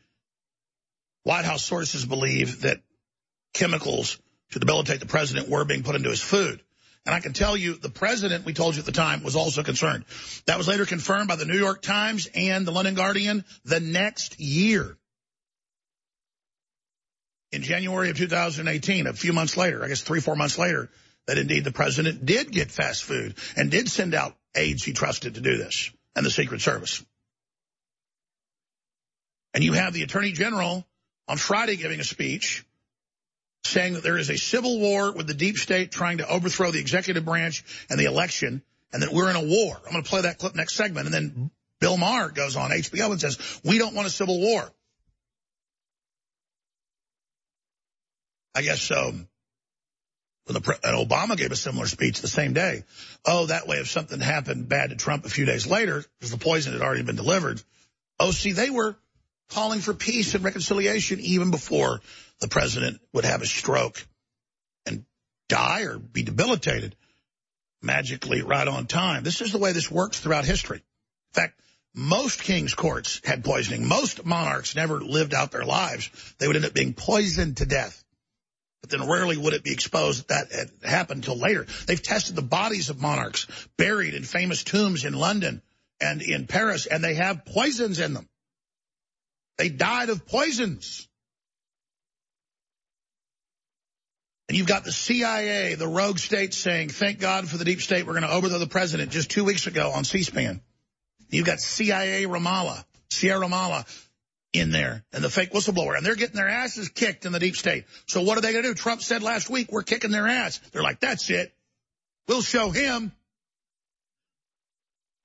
White 1.24 1.46
House 1.46 1.64
sources 1.64 2.06
believe 2.06 2.62
that 2.62 2.82
chemicals 3.54 4.18
to 4.52 4.60
debilitate 4.60 5.02
the 5.02 5.06
president 5.06 5.50
were 5.50 5.66
being 5.66 5.84
put 5.84 5.96
into 5.96 6.10
his 6.10 6.22
food. 6.22 6.62
And 7.06 7.14
I 7.14 7.20
can 7.20 7.34
tell 7.34 7.56
you, 7.56 7.76
the 7.76 7.90
president, 7.90 8.46
we 8.46 8.54
told 8.54 8.76
you 8.76 8.80
at 8.80 8.86
the 8.86 8.92
time, 8.92 9.24
was 9.24 9.36
also 9.36 9.64
concerned. 9.64 10.06
That 10.46 10.58
was 10.58 10.68
later 10.68 10.86
confirmed 10.86 11.28
by 11.28 11.36
the 11.38 11.46
New 11.46 11.58
York 11.58 11.82
Times 11.82 12.28
and 12.34 12.66
the 12.66 12.72
London 12.72 12.96
Guardian 12.96 13.46
the 13.64 13.80
next 13.80 14.40
year. 14.40 14.98
In 17.54 17.62
January 17.62 18.10
of 18.10 18.18
2018, 18.18 19.08
a 19.08 19.14
few 19.14 19.32
months 19.32 19.56
later, 19.56 19.84
I 19.84 19.88
guess 19.88 20.02
three, 20.02 20.20
four 20.20 20.36
months 20.36 20.58
later, 20.58 20.90
that 21.28 21.38
indeed 21.38 21.64
the 21.64 21.72
president 21.72 22.26
did 22.26 22.52
get 22.52 22.72
fast 22.72 23.04
food 23.04 23.36
and 23.56 23.70
did 23.70 23.90
send 23.90 24.16
out 24.16 24.36
aides 24.56 24.84
he 24.84 24.94
trusted 24.94 25.36
to 25.36 25.42
do 25.42 25.58
this 25.58 25.92
and 26.16 26.26
the 26.26 26.32
Secret 26.32 26.62
Service. 26.62 27.06
And 29.54 29.64
you 29.64 29.74
have 29.74 29.94
the 29.94 30.04
Attorney 30.04 30.32
General 30.32 30.86
on 31.28 31.38
Friday 31.38 31.76
giving 31.76 32.00
a 32.00 32.04
speech 32.04 32.66
saying 33.64 33.94
that 33.94 34.04
there 34.04 34.18
is 34.18 34.30
a 34.30 34.38
civil 34.38 34.80
war 34.80 35.12
with 35.12 35.28
the 35.28 35.34
deep 35.34 35.58
state 35.58 35.92
trying 35.92 36.20
to 36.20 36.30
overthrow 36.30 36.72
the 36.72 36.80
executive 36.80 37.26
branch 37.26 37.64
and 37.90 38.00
the 38.00 38.06
election, 38.06 38.62
and 38.94 39.04
that 39.04 39.12
we're 39.12 39.30
in 39.30 39.36
a 39.36 39.44
war. 39.44 39.76
I'm 39.86 39.92
going 39.92 40.04
to 40.04 40.10
play 40.10 40.22
that 40.22 40.38
clip 40.38 40.56
next 40.56 40.76
segment. 40.76 41.06
And 41.08 41.14
then 41.14 41.52
Bill 41.80 41.98
Maher 41.98 42.30
goes 42.30 42.56
on 42.56 42.72
HBO 42.72 43.12
and 43.12 43.20
says, 43.20 43.38
we 43.64 43.78
don't 43.78 43.94
want 43.94 44.08
a 44.08 44.12
civil 44.12 44.40
war. 44.40 44.72
I 48.56 48.62
guess 48.62 48.82
so. 48.82 49.14
And 50.50 50.58
Obama 50.58 51.36
gave 51.36 51.52
a 51.52 51.56
similar 51.56 51.88
speech 51.88 52.22
the 52.22 52.28
same 52.28 52.54
day. 52.54 52.84
Oh, 53.26 53.48
that 53.48 53.68
way 53.68 53.78
if 53.78 53.90
something 53.90 54.20
happened 54.20 54.70
bad 54.70 54.92
to 54.92 54.96
Trump 54.96 55.26
a 55.26 55.30
few 55.30 55.46
days 55.46 55.68
later, 55.68 56.04
because 56.20 56.32
the 56.32 56.38
poison 56.38 56.74
had 56.74 56.82
already 56.82 57.04
been 57.04 57.16
delivered. 57.16 57.62
Oh, 58.20 58.32
see, 58.32 58.54
they 58.54 58.70
were 58.70 58.96
calling 59.50 59.80
for 59.80 59.94
peace 59.94 60.36
and 60.36 60.44
reconciliation 60.44 61.20
even 61.20 61.52
before 61.52 62.02
the 62.40 62.48
president 62.48 63.00
would 63.14 63.26
have 63.26 63.42
a 63.42 63.46
stroke 63.46 64.06
and 64.86 65.06
die 65.50 65.84
or 65.84 65.98
be 65.98 66.24
debilitated 66.24 66.96
magically 67.82 68.42
right 68.42 68.68
on 68.68 68.88
time. 68.88 69.24
This 69.24 69.42
is 69.42 69.52
the 69.52 69.58
way 69.58 69.72
this 69.72 69.92
works 69.92 70.20
throughout 70.20 70.46
history. 70.46 70.78
In 70.78 71.42
fact, 71.42 71.60
most 71.94 72.44
king's 72.44 72.74
courts 72.74 73.22
had 73.24 73.44
poisoning. 73.44 73.88
Most 73.88 74.26
monarchs 74.26 74.76
never 74.76 75.00
lived 75.00 75.34
out 75.34 75.52
their 75.52 75.66
lives. 75.66 76.10
They 76.38 76.48
would 76.48 76.56
end 76.56 76.66
up 76.66 76.74
being 76.74 76.94
poisoned 76.94 77.58
to 77.58 77.66
death. 77.66 78.04
But 78.82 78.92
then 78.92 79.10
rarely 79.10 79.38
would 79.38 79.54
it 79.54 79.64
be 79.64 79.72
exposed 79.72 80.30
that 80.30 80.50
that 80.52 80.58
had 80.58 80.90
happened 80.90 81.26
until 81.26 81.38
later. 81.38 81.66
They've 81.88 82.02
tested 82.02 82.36
the 82.36 82.42
bodies 82.42 82.90
of 82.90 83.02
monarchs 83.02 83.48
buried 83.78 84.14
in 84.14 84.24
famous 84.24 84.64
tombs 84.64 85.04
in 85.06 85.14
London 85.14 85.62
and 86.00 86.22
in 86.22 86.48
Paris, 86.48 86.86
and 86.86 87.04
they 87.04 87.16
have 87.16 87.46
poisons 87.46 88.00
in 88.00 88.14
them. 88.14 88.30
They 89.58 89.70
died 89.70 90.10
of 90.10 90.28
poisons. 90.28 91.08
And 94.48 94.58
you've 94.58 94.68
got 94.68 94.86
the 94.86 94.92
CIA, 94.92 95.76
the 95.76 95.88
rogue 95.88 96.20
state 96.20 96.54
saying, 96.54 96.90
thank 96.90 97.20
God 97.20 97.50
for 97.50 97.58
the 97.58 97.66
deep 97.66 97.82
state, 97.82 98.06
we're 98.06 98.14
going 98.14 98.24
to 98.24 98.32
overthrow 98.32 98.60
the 98.60 98.68
president 98.68 99.12
just 99.12 99.30
two 99.30 99.44
weeks 99.44 99.68
ago 99.68 99.92
on 99.92 100.06
C-SPAN. 100.06 100.62
You've 101.30 101.46
got 101.46 101.60
CIA 101.60 102.24
Ramallah, 102.24 102.86
Sierra 103.10 103.46
Ramallah 103.46 103.86
in 104.54 104.72
there 104.72 105.04
and 105.14 105.24
the 105.24 105.30
fake 105.30 105.52
whistleblower, 105.52 105.96
and 105.98 106.06
they're 106.06 106.16
getting 106.16 106.36
their 106.36 106.50
asses 106.50 106.90
kicked 106.90 107.26
in 107.26 107.32
the 107.32 107.40
deep 107.40 107.56
state. 107.56 107.86
So 108.06 108.22
what 108.22 108.38
are 108.38 108.42
they 108.42 108.52
going 108.52 108.64
to 108.64 108.70
do? 108.70 108.76
Trump 108.76 109.02
said 109.02 109.22
last 109.24 109.50
week, 109.50 109.72
we're 109.72 109.84
kicking 109.84 110.12
their 110.12 110.28
ass. 110.28 110.60
They're 110.72 110.84
like, 110.84 111.00
that's 111.00 111.30
it. 111.30 111.54
We'll 112.28 112.42
show 112.42 112.70
him. 112.70 113.12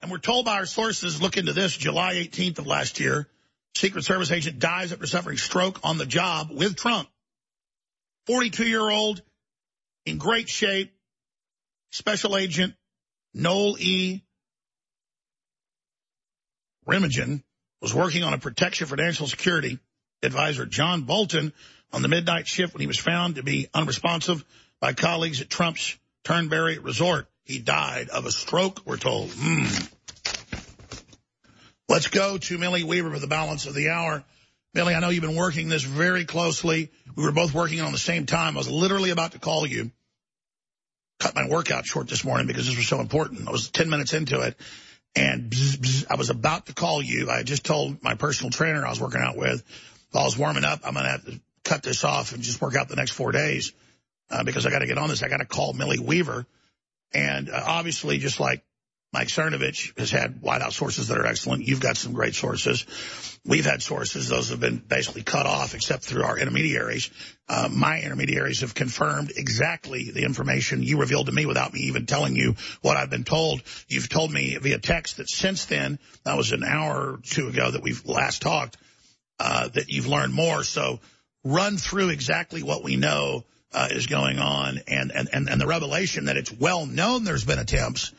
And 0.01 0.11
we're 0.11 0.19
told 0.19 0.45
by 0.45 0.57
our 0.57 0.67
sources, 0.67 1.23
look 1.23 1.37
into 1.37 1.53
this, 1.53 1.77
July 1.77 2.15
18th 2.15 2.59
of 2.59 2.67
last 2.67 2.99
year, 2.99 3.29
Secret 3.77 4.05
Service 4.05 4.31
agent 4.33 4.59
dies 4.59 4.93
after 4.93 5.07
suffering 5.07 5.39
stroke 5.39 5.81
on 5.85 5.97
the 5.97 6.07
job 6.07 6.51
with 6.51 6.77
Trump. 6.77 7.09
42-year-old, 8.29 9.23
in 10.05 10.19
great 10.19 10.49
shape, 10.49 10.93
Special 11.91 12.37
Agent 12.37 12.75
Noel 13.35 13.77
E. 13.79 14.23
Remagen 16.89 17.43
was 17.83 17.93
working 17.93 18.23
on 18.23 18.33
a 18.33 18.39
protection 18.39 18.87
for 18.87 18.97
national 18.97 19.29
security 19.29 19.79
advisor 20.23 20.65
John 20.65 21.03
Bolton 21.03 21.53
on 21.93 22.01
the 22.01 22.09
midnight 22.09 22.47
shift 22.47 22.73
when 22.73 22.81
he 22.81 22.87
was 22.87 22.99
found 22.99 23.35
to 23.35 23.43
be 23.43 23.69
unresponsive 23.75 24.45
by 24.81 24.93
colleagues 24.93 25.41
at 25.41 25.51
Trump's 25.51 25.99
Turnberry 26.25 26.79
Resort. 26.79 27.27
He 27.45 27.59
died 27.59 28.09
of 28.09 28.25
a 28.25 28.31
stroke, 28.31 28.87
we're 28.87 28.97
told. 28.97 29.31
Mm. 29.31 29.93
Let's 31.89 32.07
go 32.07 32.39
to 32.39 32.59
Millie 32.59 32.85
Weaver 32.85 33.11
for 33.11 33.19
the 33.19 33.27
balance 33.27 33.67
of 33.67 33.75
the 33.75 33.91
hour. 33.91 34.25
Millie, 34.73 34.95
I 34.95 35.01
know 35.01 35.11
you've 35.11 35.23
been 35.23 35.37
working 35.37 35.69
this 35.69 35.83
very 35.83 36.25
closely. 36.25 36.91
We 37.17 37.25
were 37.25 37.33
both 37.33 37.53
working 37.53 37.81
on 37.81 37.93
the 37.93 37.99
same 37.99 38.25
time. 38.27 38.57
I 38.57 38.59
was 38.59 38.71
literally 38.71 39.11
about 39.11 39.33
to 39.33 39.39
call 39.41 39.67
you. 39.67 39.91
Cut 41.19 41.35
my 41.35 41.49
workout 41.49 41.85
short 41.85 42.09
this 42.09 42.25
morning 42.25 42.47
because 42.47 42.67
this 42.67 42.77
was 42.77 42.87
so 42.87 43.01
important. 43.01 43.49
I 43.49 43.51
was 43.51 43.71
10 43.71 43.91
minutes 43.91 44.15
into 44.15 44.41
it. 44.41 44.57
And 45.15 45.51
bzz, 45.51 45.77
bzz, 45.77 46.07
I 46.11 46.17
was 46.17 46.31
about 46.31 46.67
to 46.67 46.75
call 46.75 47.03
you. 47.03 47.31
I 47.31 47.43
just 47.43 47.65
told 47.65 48.03
my 48.03 48.15
personal 48.15 48.51
trainer 48.51 48.87
I 48.87 48.91
was 48.91 49.01
working 49.01 49.21
out 49.21 49.37
with, 49.37 49.63
I 50.15 50.25
was 50.25 50.37
warming 50.37 50.65
up, 50.65 50.81
I'm 50.85 50.95
going 50.95 51.05
to 51.05 51.11
have 51.11 51.25
to 51.27 51.41
cut 51.65 51.83
this 51.83 52.05
off 52.05 52.33
and 52.33 52.43
just 52.43 52.61
work 52.61 52.77
out 52.77 52.89
the 52.89 52.97
next 52.97 53.13
four 53.13 53.33
days 53.33 53.73
uh, 54.31 54.45
because 54.45 54.67
I 54.67 54.71
got 54.71 54.81
to 54.81 54.87
get 54.87 54.99
on 54.99 55.09
this. 55.09 55.23
I 55.23 55.29
got 55.29 55.39
to 55.39 55.45
call 55.45 55.73
Millie 55.73 55.99
Weaver. 55.99 56.47
And 57.15 57.51
uh, 57.51 57.63
obviously, 57.65 58.19
just 58.19 58.41
like 58.41 58.65
Mike 59.13 59.29
Cernovich 59.29 59.99
has 59.99 60.11
had 60.11 60.41
White 60.41 60.63
House 60.63 60.75
sources 60.75 61.09
that 61.09 61.19
are 61.19 61.27
excellent. 61.27 61.67
You've 61.67 61.81
got 61.81 61.99
some 61.99 62.15
great 62.15 62.35
sources. 62.35 62.87
We've 63.45 63.67
had 63.67 63.83
sources. 63.83 64.29
Those 64.29 64.49
have 64.49 64.61
been 64.61 64.79
basically 64.79 65.23
cut 65.23 65.45
off 65.45 65.75
except 65.75 66.05
through 66.05 66.23
our 66.25 66.39
intermediaries. 66.39 67.11
Uh, 67.47 67.69
my 67.71 68.01
intermediaries 68.01 68.61
have 68.61 68.75
confirmed 68.75 69.31
exactly 69.37 70.11
the 70.11 70.25
information 70.25 70.83
you 70.83 70.99
revealed 70.99 71.27
to 71.27 71.33
me 71.33 71.45
without 71.45 71.75
me 71.75 71.81
even 71.81 72.07
telling 72.07 72.37
you 72.37 72.55
what 72.81 72.97
I've 72.97 73.11
been 73.11 73.25
told. 73.25 73.63
You've 73.87 74.09
told 74.09 74.33
me 74.33 74.57
via 74.57 74.79
text 74.79 75.19
that 75.19 75.29
since 75.29 75.67
then, 75.67 75.99
that 76.25 76.39
was 76.39 76.53
an 76.53 76.65
hour 76.65 77.13
or 77.13 77.19
two 77.23 77.49
ago 77.49 77.71
that 77.71 77.83
we've 77.83 78.07
last 78.07 78.41
talked, 78.41 78.79
uh, 79.39 79.69
that 79.69 79.91
you've 79.91 80.07
learned 80.07 80.33
more. 80.33 80.65
So 80.65 81.01
run 81.45 81.77
through 81.77 82.09
exactly 82.09 82.63
what 82.63 82.83
we 82.83 82.97
know 82.97 83.45
uh, 83.75 83.89
is 83.91 84.07
going 84.07 84.39
on 84.39 84.81
and, 84.87 85.13
and, 85.13 85.29
and, 85.33 85.51
and 85.51 85.61
the 85.61 85.67
revelation 85.67 86.27
that 86.27 86.37
it's 86.39 86.53
well 86.53 86.87
known 86.87 87.25
there's 87.25 87.45
been 87.45 87.59
attempts 87.59 88.13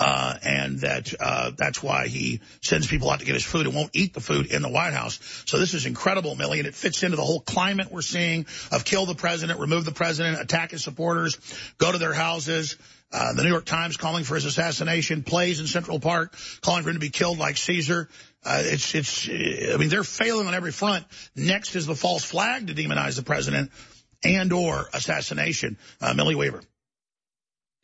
uh, 0.00 0.34
and 0.42 0.80
that 0.80 1.12
uh, 1.18 1.50
that's 1.56 1.82
why 1.82 2.06
he 2.06 2.40
sends 2.62 2.86
people 2.86 3.10
out 3.10 3.20
to 3.20 3.26
get 3.26 3.34
his 3.34 3.44
food 3.44 3.66
and 3.66 3.74
won't 3.74 3.90
eat 3.94 4.14
the 4.14 4.20
food 4.20 4.46
in 4.46 4.62
the 4.62 4.68
White 4.68 4.92
House. 4.92 5.18
So 5.46 5.58
this 5.58 5.74
is 5.74 5.86
incredible, 5.86 6.36
Millie, 6.36 6.58
and 6.58 6.68
it 6.68 6.74
fits 6.74 7.02
into 7.02 7.16
the 7.16 7.24
whole 7.24 7.40
climate 7.40 7.90
we're 7.90 8.02
seeing 8.02 8.46
of 8.70 8.84
kill 8.84 9.06
the 9.06 9.14
president, 9.14 9.58
remove 9.58 9.84
the 9.84 9.92
president, 9.92 10.40
attack 10.40 10.70
his 10.70 10.84
supporters, 10.84 11.38
go 11.78 11.90
to 11.90 11.98
their 11.98 12.12
houses. 12.12 12.76
Uh, 13.10 13.32
the 13.32 13.42
New 13.42 13.48
York 13.48 13.64
Times 13.64 13.96
calling 13.96 14.22
for 14.22 14.34
his 14.34 14.44
assassination, 14.44 15.22
plays 15.22 15.60
in 15.60 15.66
Central 15.66 15.98
Park 15.98 16.36
calling 16.60 16.82
for 16.82 16.90
him 16.90 16.96
to 16.96 17.00
be 17.00 17.08
killed 17.08 17.38
like 17.38 17.56
Caesar. 17.56 18.08
Uh, 18.44 18.62
it's, 18.64 18.94
it's, 18.94 19.28
I 19.28 19.78
mean, 19.78 19.88
they're 19.88 20.04
failing 20.04 20.46
on 20.46 20.54
every 20.54 20.72
front. 20.72 21.06
Next 21.34 21.74
is 21.74 21.86
the 21.86 21.94
false 21.94 22.22
flag 22.22 22.66
to 22.66 22.74
demonize 22.74 23.16
the 23.16 23.22
president 23.22 23.72
and 24.22 24.52
or 24.52 24.88
assassination. 24.92 25.78
Uh, 26.02 26.12
Millie 26.12 26.34
Weaver. 26.34 26.62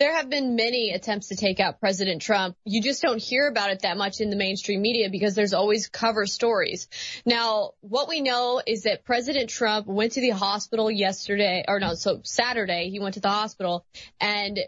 There 0.01 0.13
have 0.13 0.29
been 0.29 0.57
many 0.57 0.91
attempts 0.91 1.29
to 1.29 1.37
take 1.37 1.61
out 1.61 1.79
President 1.79 2.21
Trump. 2.21 2.57
You 2.65 2.83
just 2.83 3.01
don't 3.01 3.23
hear 3.23 3.47
about 3.47 3.71
it 3.71 3.83
that 3.83 3.97
much 3.97 4.21
in 4.21 4.29
the 4.29 4.37
mainstream 4.37 4.83
media 4.83 5.09
because 5.09 5.37
there's 5.37 5.55
always 5.55 5.89
cover 5.89 6.27
stories. 6.27 6.89
Now, 7.25 7.73
what 7.81 8.09
we 8.09 8.21
know 8.21 8.61
is 8.67 8.83
that 8.83 9.05
President 9.05 9.51
Trump 9.51 9.87
went 9.87 10.13
to 10.13 10.21
the 10.21 10.31
hospital 10.31 10.91
yesterday, 10.91 11.65
or 11.69 11.79
no, 11.79 11.95
so 11.95 12.21
Saturday, 12.25 12.91
he 12.91 12.99
went 12.99 13.15
to 13.15 13.21
the 13.21 13.29
hospital 13.29 13.87
and 14.21 14.59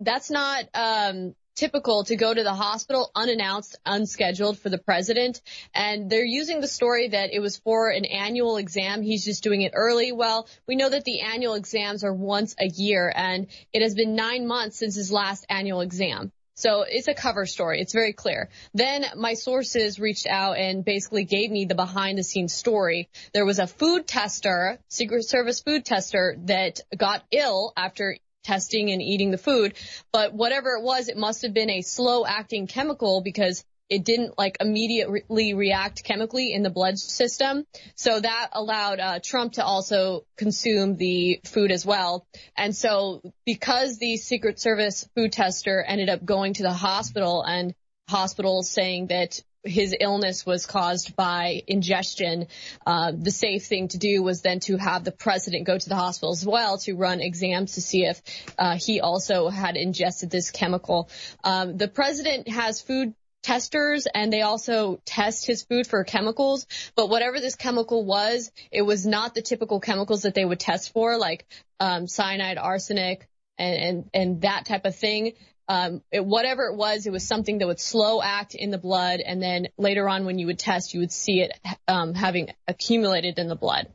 that's 0.00 0.30
not, 0.30 0.64
um, 0.74 1.34
typical 1.54 2.04
to 2.04 2.16
go 2.16 2.32
to 2.32 2.42
the 2.42 2.54
hospital 2.54 3.10
unannounced, 3.14 3.76
unscheduled 3.86 4.58
for 4.58 4.68
the 4.68 4.78
president. 4.78 5.40
And 5.74 6.10
they're 6.10 6.24
using 6.24 6.60
the 6.60 6.68
story 6.68 7.08
that 7.08 7.32
it 7.32 7.40
was 7.40 7.58
for 7.58 7.90
an 7.90 8.04
annual 8.04 8.56
exam. 8.56 9.02
He's 9.02 9.24
just 9.24 9.42
doing 9.42 9.62
it 9.62 9.72
early. 9.74 10.12
Well, 10.12 10.48
we 10.66 10.76
know 10.76 10.88
that 10.88 11.04
the 11.04 11.20
annual 11.20 11.54
exams 11.54 12.04
are 12.04 12.12
once 12.12 12.54
a 12.58 12.66
year 12.66 13.12
and 13.14 13.46
it 13.72 13.82
has 13.82 13.94
been 13.94 14.14
nine 14.14 14.46
months 14.46 14.78
since 14.78 14.94
his 14.94 15.12
last 15.12 15.46
annual 15.48 15.80
exam. 15.80 16.32
So 16.56 16.84
it's 16.88 17.08
a 17.08 17.14
cover 17.14 17.46
story. 17.46 17.80
It's 17.80 17.92
very 17.92 18.12
clear. 18.12 18.48
Then 18.72 19.04
my 19.16 19.34
sources 19.34 19.98
reached 19.98 20.26
out 20.28 20.56
and 20.56 20.84
basically 20.84 21.24
gave 21.24 21.50
me 21.50 21.64
the 21.64 21.74
behind 21.74 22.16
the 22.16 22.22
scenes 22.22 22.54
story. 22.54 23.08
There 23.32 23.44
was 23.44 23.58
a 23.58 23.66
food 23.66 24.06
tester, 24.06 24.78
Secret 24.88 25.24
Service 25.24 25.60
food 25.60 25.84
tester 25.84 26.36
that 26.44 26.80
got 26.96 27.24
ill 27.32 27.72
after 27.76 28.18
testing 28.44 28.90
and 28.90 29.02
eating 29.02 29.30
the 29.30 29.38
food. 29.38 29.74
But 30.12 30.34
whatever 30.34 30.76
it 30.76 30.82
was, 30.82 31.08
it 31.08 31.16
must 31.16 31.42
have 31.42 31.54
been 31.54 31.70
a 31.70 31.82
slow 31.82 32.24
acting 32.24 32.66
chemical 32.66 33.22
because 33.22 33.64
it 33.90 34.04
didn't 34.04 34.38
like 34.38 34.56
immediately 34.60 35.54
react 35.54 36.04
chemically 36.04 36.52
in 36.52 36.62
the 36.62 36.70
blood 36.70 36.98
system. 36.98 37.64
So 37.94 38.18
that 38.18 38.50
allowed 38.52 39.00
uh, 39.00 39.20
Trump 39.22 39.54
to 39.54 39.64
also 39.64 40.24
consume 40.36 40.96
the 40.96 41.40
food 41.44 41.70
as 41.70 41.84
well. 41.84 42.26
And 42.56 42.74
so 42.74 43.22
because 43.44 43.98
the 43.98 44.16
Secret 44.16 44.58
Service 44.58 45.08
food 45.14 45.32
tester 45.32 45.82
ended 45.82 46.08
up 46.08 46.24
going 46.24 46.54
to 46.54 46.62
the 46.62 46.72
hospital 46.72 47.42
and 47.42 47.74
hospitals 48.08 48.70
saying 48.70 49.08
that 49.08 49.42
his 49.64 49.94
illness 49.98 50.44
was 50.44 50.66
caused 50.66 51.16
by 51.16 51.62
ingestion, 51.66 52.46
uh, 52.86 53.12
the 53.16 53.30
safe 53.30 53.66
thing 53.66 53.88
to 53.88 53.98
do 53.98 54.22
was 54.22 54.42
then 54.42 54.60
to 54.60 54.76
have 54.76 55.04
the 55.04 55.12
president 55.12 55.66
go 55.66 55.78
to 55.78 55.88
the 55.88 55.96
hospital 55.96 56.32
as 56.32 56.44
well 56.44 56.78
to 56.78 56.94
run 56.94 57.20
exams 57.20 57.74
to 57.74 57.80
see 57.80 58.04
if 58.04 58.20
uh, 58.58 58.76
he 58.76 59.00
also 59.00 59.48
had 59.48 59.76
ingested 59.76 60.30
this 60.30 60.50
chemical. 60.50 61.08
Um, 61.42 61.76
the 61.76 61.88
president 61.88 62.48
has 62.48 62.80
food 62.80 63.14
testers 63.42 64.06
and 64.12 64.32
they 64.32 64.42
also 64.42 65.00
test 65.04 65.46
his 65.46 65.62
food 65.62 65.86
for 65.86 66.02
chemicals. 66.04 66.66
But 66.94 67.08
whatever 67.08 67.40
this 67.40 67.56
chemical 67.56 68.04
was, 68.04 68.50
it 68.72 68.82
was 68.82 69.06
not 69.06 69.34
the 69.34 69.42
typical 69.42 69.80
chemicals 69.80 70.22
that 70.22 70.34
they 70.34 70.44
would 70.44 70.60
test 70.60 70.92
for, 70.92 71.18
like 71.18 71.46
um, 71.78 72.06
cyanide, 72.06 72.58
arsenic, 72.58 73.28
and, 73.58 73.76
and, 73.76 74.10
and 74.14 74.40
that 74.42 74.66
type 74.66 74.84
of 74.84 74.96
thing 74.96 75.34
um, 75.68 76.02
it, 76.10 76.24
whatever 76.24 76.66
it 76.66 76.76
was, 76.76 77.06
it 77.06 77.12
was 77.12 77.26
something 77.26 77.58
that 77.58 77.66
would 77.66 77.80
slow 77.80 78.22
act 78.22 78.54
in 78.54 78.70
the 78.70 78.78
blood, 78.78 79.20
and 79.20 79.42
then 79.42 79.68
later 79.78 80.08
on, 80.08 80.24
when 80.26 80.38
you 80.38 80.46
would 80.46 80.58
test, 80.58 80.94
you 80.94 81.00
would 81.00 81.12
see 81.12 81.40
it 81.40 81.52
um, 81.88 82.14
having 82.14 82.50
accumulated 82.68 83.38
in 83.38 83.48
the 83.48 83.56
blood. 83.56 83.88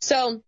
So 0.00 0.42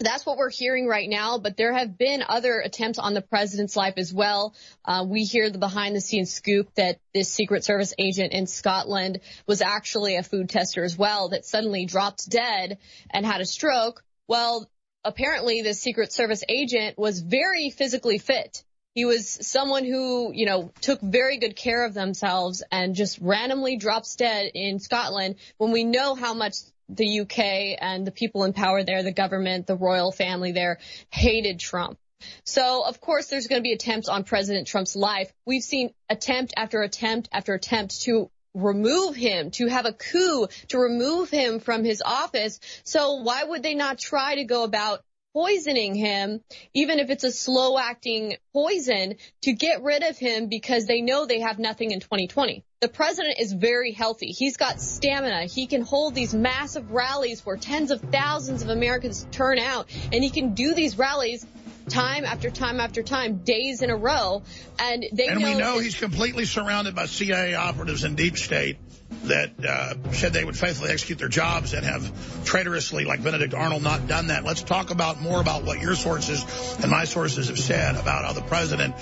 that's 0.00 0.26
what 0.26 0.36
we're 0.36 0.50
hearing 0.50 0.86
right 0.86 1.08
now, 1.08 1.38
but 1.38 1.56
there 1.56 1.72
have 1.72 1.96
been 1.96 2.24
other 2.26 2.58
attempts 2.58 2.98
on 2.98 3.14
the 3.14 3.20
president's 3.20 3.76
life 3.76 3.94
as 3.96 4.12
well. 4.12 4.54
Uh, 4.84 5.04
we 5.08 5.24
hear 5.24 5.50
the 5.50 5.58
behind 5.58 5.94
the 5.94 6.00
scenes 6.00 6.32
scoop 6.32 6.68
that 6.74 6.98
this 7.12 7.32
Secret 7.32 7.64
Service 7.64 7.94
agent 7.98 8.32
in 8.32 8.46
Scotland 8.46 9.20
was 9.46 9.62
actually 9.62 10.16
a 10.16 10.22
food 10.22 10.48
tester 10.48 10.82
as 10.82 10.98
well 10.98 11.28
that 11.28 11.44
suddenly 11.44 11.86
dropped 11.86 12.28
dead 12.28 12.78
and 13.10 13.24
had 13.24 13.40
a 13.40 13.46
stroke. 13.46 14.02
Well, 14.26 14.68
apparently 15.04 15.62
this 15.62 15.80
Secret 15.80 16.12
Service 16.12 16.42
agent 16.48 16.98
was 16.98 17.20
very 17.20 17.70
physically 17.70 18.18
fit. 18.18 18.64
He 18.94 19.04
was 19.04 19.28
someone 19.28 19.84
who, 19.84 20.32
you 20.32 20.46
know, 20.46 20.72
took 20.80 21.00
very 21.00 21.38
good 21.38 21.56
care 21.56 21.84
of 21.84 21.94
themselves 21.94 22.62
and 22.70 22.94
just 22.94 23.18
randomly 23.20 23.76
drops 23.76 24.14
dead 24.14 24.52
in 24.54 24.78
Scotland 24.78 25.34
when 25.58 25.72
we 25.72 25.82
know 25.82 26.14
how 26.14 26.32
much 26.32 26.54
the 26.88 27.20
UK 27.20 27.78
and 27.80 28.06
the 28.06 28.12
people 28.12 28.44
in 28.44 28.52
power 28.52 28.84
there, 28.84 29.02
the 29.02 29.10
government, 29.10 29.66
the 29.66 29.76
royal 29.76 30.12
family 30.12 30.52
there 30.52 30.78
hated 31.10 31.58
Trump. 31.58 31.98
So 32.44 32.84
of 32.86 33.00
course 33.00 33.26
there's 33.26 33.48
going 33.48 33.60
to 33.60 33.64
be 33.64 33.72
attempts 33.72 34.08
on 34.08 34.22
President 34.22 34.68
Trump's 34.68 34.94
life. 34.94 35.32
We've 35.44 35.62
seen 35.62 35.92
attempt 36.08 36.54
after 36.56 36.80
attempt 36.82 37.28
after 37.32 37.54
attempt 37.54 38.02
to 38.02 38.30
remove 38.54 39.16
him, 39.16 39.50
to 39.50 39.66
have 39.66 39.86
a 39.86 39.92
coup, 39.92 40.46
to 40.68 40.78
remove 40.78 41.30
him 41.30 41.58
from 41.58 41.82
his 41.82 42.00
office. 42.04 42.60
So 42.84 43.16
why 43.16 43.42
would 43.42 43.64
they 43.64 43.74
not 43.74 43.98
try 43.98 44.36
to 44.36 44.44
go 44.44 44.62
about 44.62 45.02
poisoning 45.34 45.94
him, 45.96 46.40
even 46.72 47.00
if 47.00 47.10
it's 47.10 47.24
a 47.24 47.32
slow 47.32 47.76
acting 47.76 48.36
poison, 48.52 49.16
to 49.42 49.52
get 49.52 49.82
rid 49.82 50.02
of 50.02 50.16
him 50.16 50.48
because 50.48 50.86
they 50.86 51.00
know 51.00 51.26
they 51.26 51.40
have 51.40 51.58
nothing 51.58 51.90
in 51.90 52.00
2020. 52.00 52.64
The 52.80 52.88
president 52.88 53.40
is 53.40 53.52
very 53.52 53.92
healthy. 53.92 54.28
He's 54.28 54.56
got 54.56 54.80
stamina. 54.80 55.46
He 55.46 55.66
can 55.66 55.82
hold 55.82 56.14
these 56.14 56.34
massive 56.34 56.92
rallies 56.92 57.44
where 57.44 57.56
tens 57.56 57.90
of 57.90 58.00
thousands 58.00 58.62
of 58.62 58.68
Americans 58.68 59.26
turn 59.32 59.58
out 59.58 59.90
and 60.12 60.22
he 60.22 60.30
can 60.30 60.54
do 60.54 60.72
these 60.74 60.96
rallies 60.96 61.44
time 61.88 62.24
after 62.24 62.50
time 62.50 62.80
after 62.80 63.02
time, 63.02 63.38
days 63.38 63.82
in 63.82 63.90
a 63.90 63.96
row. 63.96 64.42
And 64.78 65.04
they 65.12 65.26
and 65.26 65.40
know 65.40 65.48
we 65.48 65.54
know 65.54 65.78
he's 65.80 65.98
completely 65.98 66.44
surrounded 66.44 66.94
by 66.94 67.06
CIA 67.06 67.54
operatives 67.54 68.04
and 68.04 68.16
deep 68.16 68.38
state 68.38 68.78
that 69.24 69.52
uh, 69.66 70.12
said 70.12 70.32
they 70.32 70.44
would 70.44 70.56
faithfully 70.56 70.90
execute 70.90 71.18
their 71.18 71.28
jobs 71.28 71.72
and 71.72 71.84
have 71.84 72.44
traitorously, 72.44 73.04
like 73.04 73.22
Benedict 73.22 73.54
Arnold, 73.54 73.82
not 73.82 74.06
done 74.06 74.28
that. 74.28 74.44
Let's 74.44 74.62
talk 74.62 74.90
about 74.90 75.20
more 75.20 75.40
about 75.40 75.64
what 75.64 75.80
your 75.80 75.94
sources 75.94 76.44
and 76.80 76.90
my 76.90 77.04
sources 77.04 77.48
have 77.48 77.58
said 77.58 77.96
about 77.96 78.24
how 78.24 78.32
the 78.32 78.42
president 78.42 78.94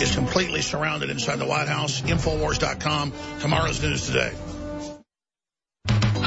is 0.00 0.14
completely 0.14 0.62
surrounded 0.62 1.10
inside 1.10 1.36
the 1.36 1.46
White 1.46 1.68
House. 1.68 2.00
Infowars.com. 2.00 3.12
Tomorrow's 3.40 3.82
news 3.82 4.06
today. 4.06 4.32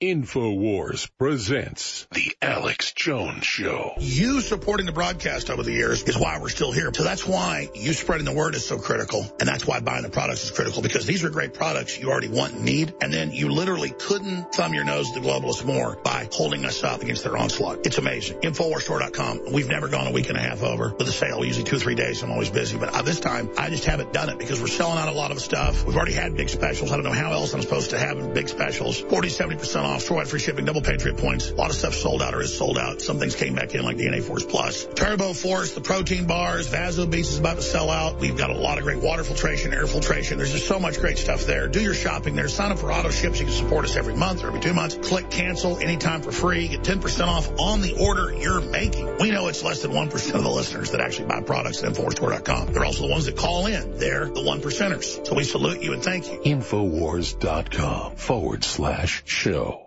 InfoWars 0.00 1.10
presents 1.18 2.06
The 2.12 2.30
Alex 2.40 2.92
Jones 2.92 3.44
Show. 3.44 3.94
You 3.98 4.40
supporting 4.40 4.86
the 4.86 4.92
broadcast 4.92 5.50
over 5.50 5.64
the 5.64 5.72
years 5.72 6.04
is 6.04 6.16
why 6.16 6.38
we're 6.40 6.50
still 6.50 6.70
here. 6.70 6.92
So 6.94 7.02
that's 7.02 7.26
why 7.26 7.68
you 7.74 7.92
spreading 7.92 8.24
the 8.24 8.32
word 8.32 8.54
is 8.54 8.64
so 8.64 8.78
critical. 8.78 9.26
And 9.40 9.48
that's 9.48 9.66
why 9.66 9.80
buying 9.80 10.04
the 10.04 10.08
products 10.08 10.44
is 10.44 10.52
critical 10.52 10.82
because 10.82 11.04
these 11.04 11.24
are 11.24 11.30
great 11.30 11.52
products 11.52 11.98
you 11.98 12.12
already 12.12 12.28
want 12.28 12.52
and 12.52 12.64
need. 12.64 12.94
And 13.00 13.12
then 13.12 13.32
you 13.32 13.48
literally 13.48 13.90
couldn't 13.90 14.52
thumb 14.52 14.72
your 14.72 14.84
nose 14.84 15.08
at 15.08 15.20
the 15.20 15.28
globalists 15.28 15.64
more 15.64 15.96
by 15.96 16.28
holding 16.32 16.64
us 16.64 16.84
up 16.84 17.02
against 17.02 17.24
their 17.24 17.36
onslaught. 17.36 17.84
It's 17.84 17.98
amazing. 17.98 18.38
Infowarsstore.com. 18.42 19.52
We've 19.52 19.68
never 19.68 19.88
gone 19.88 20.06
a 20.06 20.12
week 20.12 20.28
and 20.28 20.38
a 20.38 20.40
half 20.40 20.62
over 20.62 20.94
with 20.96 21.08
a 21.08 21.12
sale. 21.12 21.44
Usually 21.44 21.64
two 21.64 21.74
or 21.74 21.80
three 21.80 21.96
days. 21.96 22.22
I'm 22.22 22.30
always 22.30 22.50
busy. 22.50 22.78
But 22.78 22.94
uh, 22.94 23.02
this 23.02 23.18
time, 23.18 23.50
I 23.58 23.68
just 23.68 23.84
haven't 23.84 24.12
done 24.12 24.28
it 24.28 24.38
because 24.38 24.60
we're 24.60 24.68
selling 24.68 24.98
out 24.98 25.08
a 25.08 25.12
lot 25.16 25.32
of 25.32 25.40
stuff. 25.40 25.84
We've 25.84 25.96
already 25.96 26.12
had 26.12 26.36
big 26.36 26.50
specials. 26.50 26.92
I 26.92 26.94
don't 26.94 27.04
know 27.04 27.10
how 27.10 27.32
else 27.32 27.52
I'm 27.52 27.62
supposed 27.62 27.90
to 27.90 27.98
have 27.98 28.32
big 28.32 28.48
specials. 28.48 29.00
40, 29.00 29.28
70% 29.28 29.87
Uh, 29.88 29.92
off, 29.92 30.02
store-wide 30.02 30.28
free 30.28 30.40
shipping, 30.40 30.64
double 30.64 30.82
Patriot 30.82 31.16
points. 31.16 31.50
A 31.50 31.54
lot 31.54 31.70
of 31.70 31.76
stuff 31.76 31.94
sold 31.94 32.22
out 32.22 32.34
or 32.34 32.42
is 32.42 32.56
sold 32.56 32.78
out. 32.78 33.00
Some 33.00 33.18
things 33.18 33.34
came 33.34 33.54
back 33.54 33.74
in 33.74 33.84
like 33.84 33.96
DNA 33.96 34.22
Force 34.22 34.44
Plus. 34.44 34.86
Turbo 34.94 35.32
Force, 35.32 35.72
the 35.72 35.80
protein 35.80 36.26
bars, 36.26 36.66
Vaso 36.68 37.06
Beats 37.06 37.30
is 37.30 37.38
about 37.38 37.56
to 37.56 37.62
sell 37.62 37.90
out. 37.90 38.20
We've 38.20 38.36
got 38.36 38.50
a 38.50 38.58
lot 38.58 38.78
of 38.78 38.84
great 38.84 38.98
water 38.98 39.24
filtration, 39.24 39.72
air 39.72 39.86
filtration. 39.86 40.38
There's 40.38 40.52
just 40.52 40.66
so 40.66 40.78
much 40.78 41.00
great 41.00 41.18
stuff 41.18 41.46
there. 41.46 41.68
Do 41.68 41.80
your 41.80 41.94
shopping 41.94 42.36
there. 42.36 42.48
Sign 42.48 42.72
up 42.72 42.78
for 42.78 42.92
auto 42.92 43.10
ships. 43.10 43.40
You 43.40 43.46
can 43.46 43.54
support 43.54 43.84
us 43.84 43.96
every 43.96 44.14
month 44.14 44.44
or 44.44 44.48
every 44.48 44.60
two 44.60 44.74
months. 44.74 44.96
Click 44.96 45.30
cancel 45.30 45.78
anytime 45.78 46.22
for 46.22 46.32
free. 46.32 46.68
Get 46.68 46.82
10% 46.82 47.26
off 47.26 47.48
on 47.58 47.80
the 47.80 47.98
order 47.98 48.32
you're 48.32 48.60
making. 48.60 49.18
We 49.18 49.30
know 49.30 49.48
it's 49.48 49.62
less 49.62 49.82
than 49.82 49.92
1% 49.92 50.34
of 50.34 50.42
the 50.42 50.50
listeners 50.50 50.90
that 50.90 51.00
actually 51.00 51.28
buy 51.28 51.40
products 51.40 51.82
at 51.82 51.92
InfoWarsStore.com. 51.92 52.72
They're 52.72 52.84
also 52.84 53.06
the 53.06 53.12
ones 53.12 53.26
that 53.26 53.36
call 53.36 53.66
in. 53.66 53.98
They're 53.98 54.26
the 54.26 54.42
one 54.42 54.60
percenters. 54.60 55.26
So 55.26 55.34
we 55.34 55.44
salute 55.44 55.82
you 55.82 55.92
and 55.94 56.02
thank 56.02 56.30
you. 56.30 56.38
Infowars.com 56.40 58.16
forward 58.16 58.64
slash 58.64 59.22
show. 59.24 59.77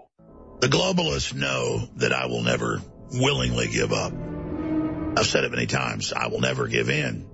The 0.62 0.67
globalists 0.67 1.34
know 1.34 1.89
that 1.95 2.13
I 2.13 2.28
will 2.28 2.43
never 2.43 2.84
willingly 3.12 3.67
give 3.67 3.91
up. 3.91 4.13
I've 5.17 5.26
said 5.26 5.43
it 5.43 5.50
many 5.50 5.65
times. 5.65 6.13
I 6.13 6.28
will 6.28 6.39
never 6.39 6.67
give 6.67 6.88
in. 6.88 7.28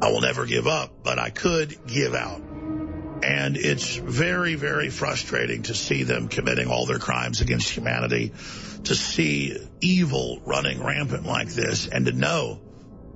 I 0.00 0.12
will 0.12 0.20
never 0.20 0.46
give 0.46 0.68
up, 0.68 1.02
but 1.02 1.18
I 1.18 1.30
could 1.30 1.84
give 1.84 2.14
out. 2.14 2.40
And 3.24 3.56
it's 3.56 3.96
very, 3.96 4.54
very 4.54 4.88
frustrating 4.88 5.64
to 5.64 5.74
see 5.74 6.04
them 6.04 6.28
committing 6.28 6.68
all 6.68 6.86
their 6.86 7.00
crimes 7.00 7.40
against 7.40 7.68
humanity, 7.70 8.32
to 8.84 8.94
see 8.94 9.58
evil 9.80 10.40
running 10.44 10.80
rampant 10.80 11.26
like 11.26 11.48
this, 11.48 11.88
and 11.88 12.06
to 12.06 12.12
know 12.12 12.60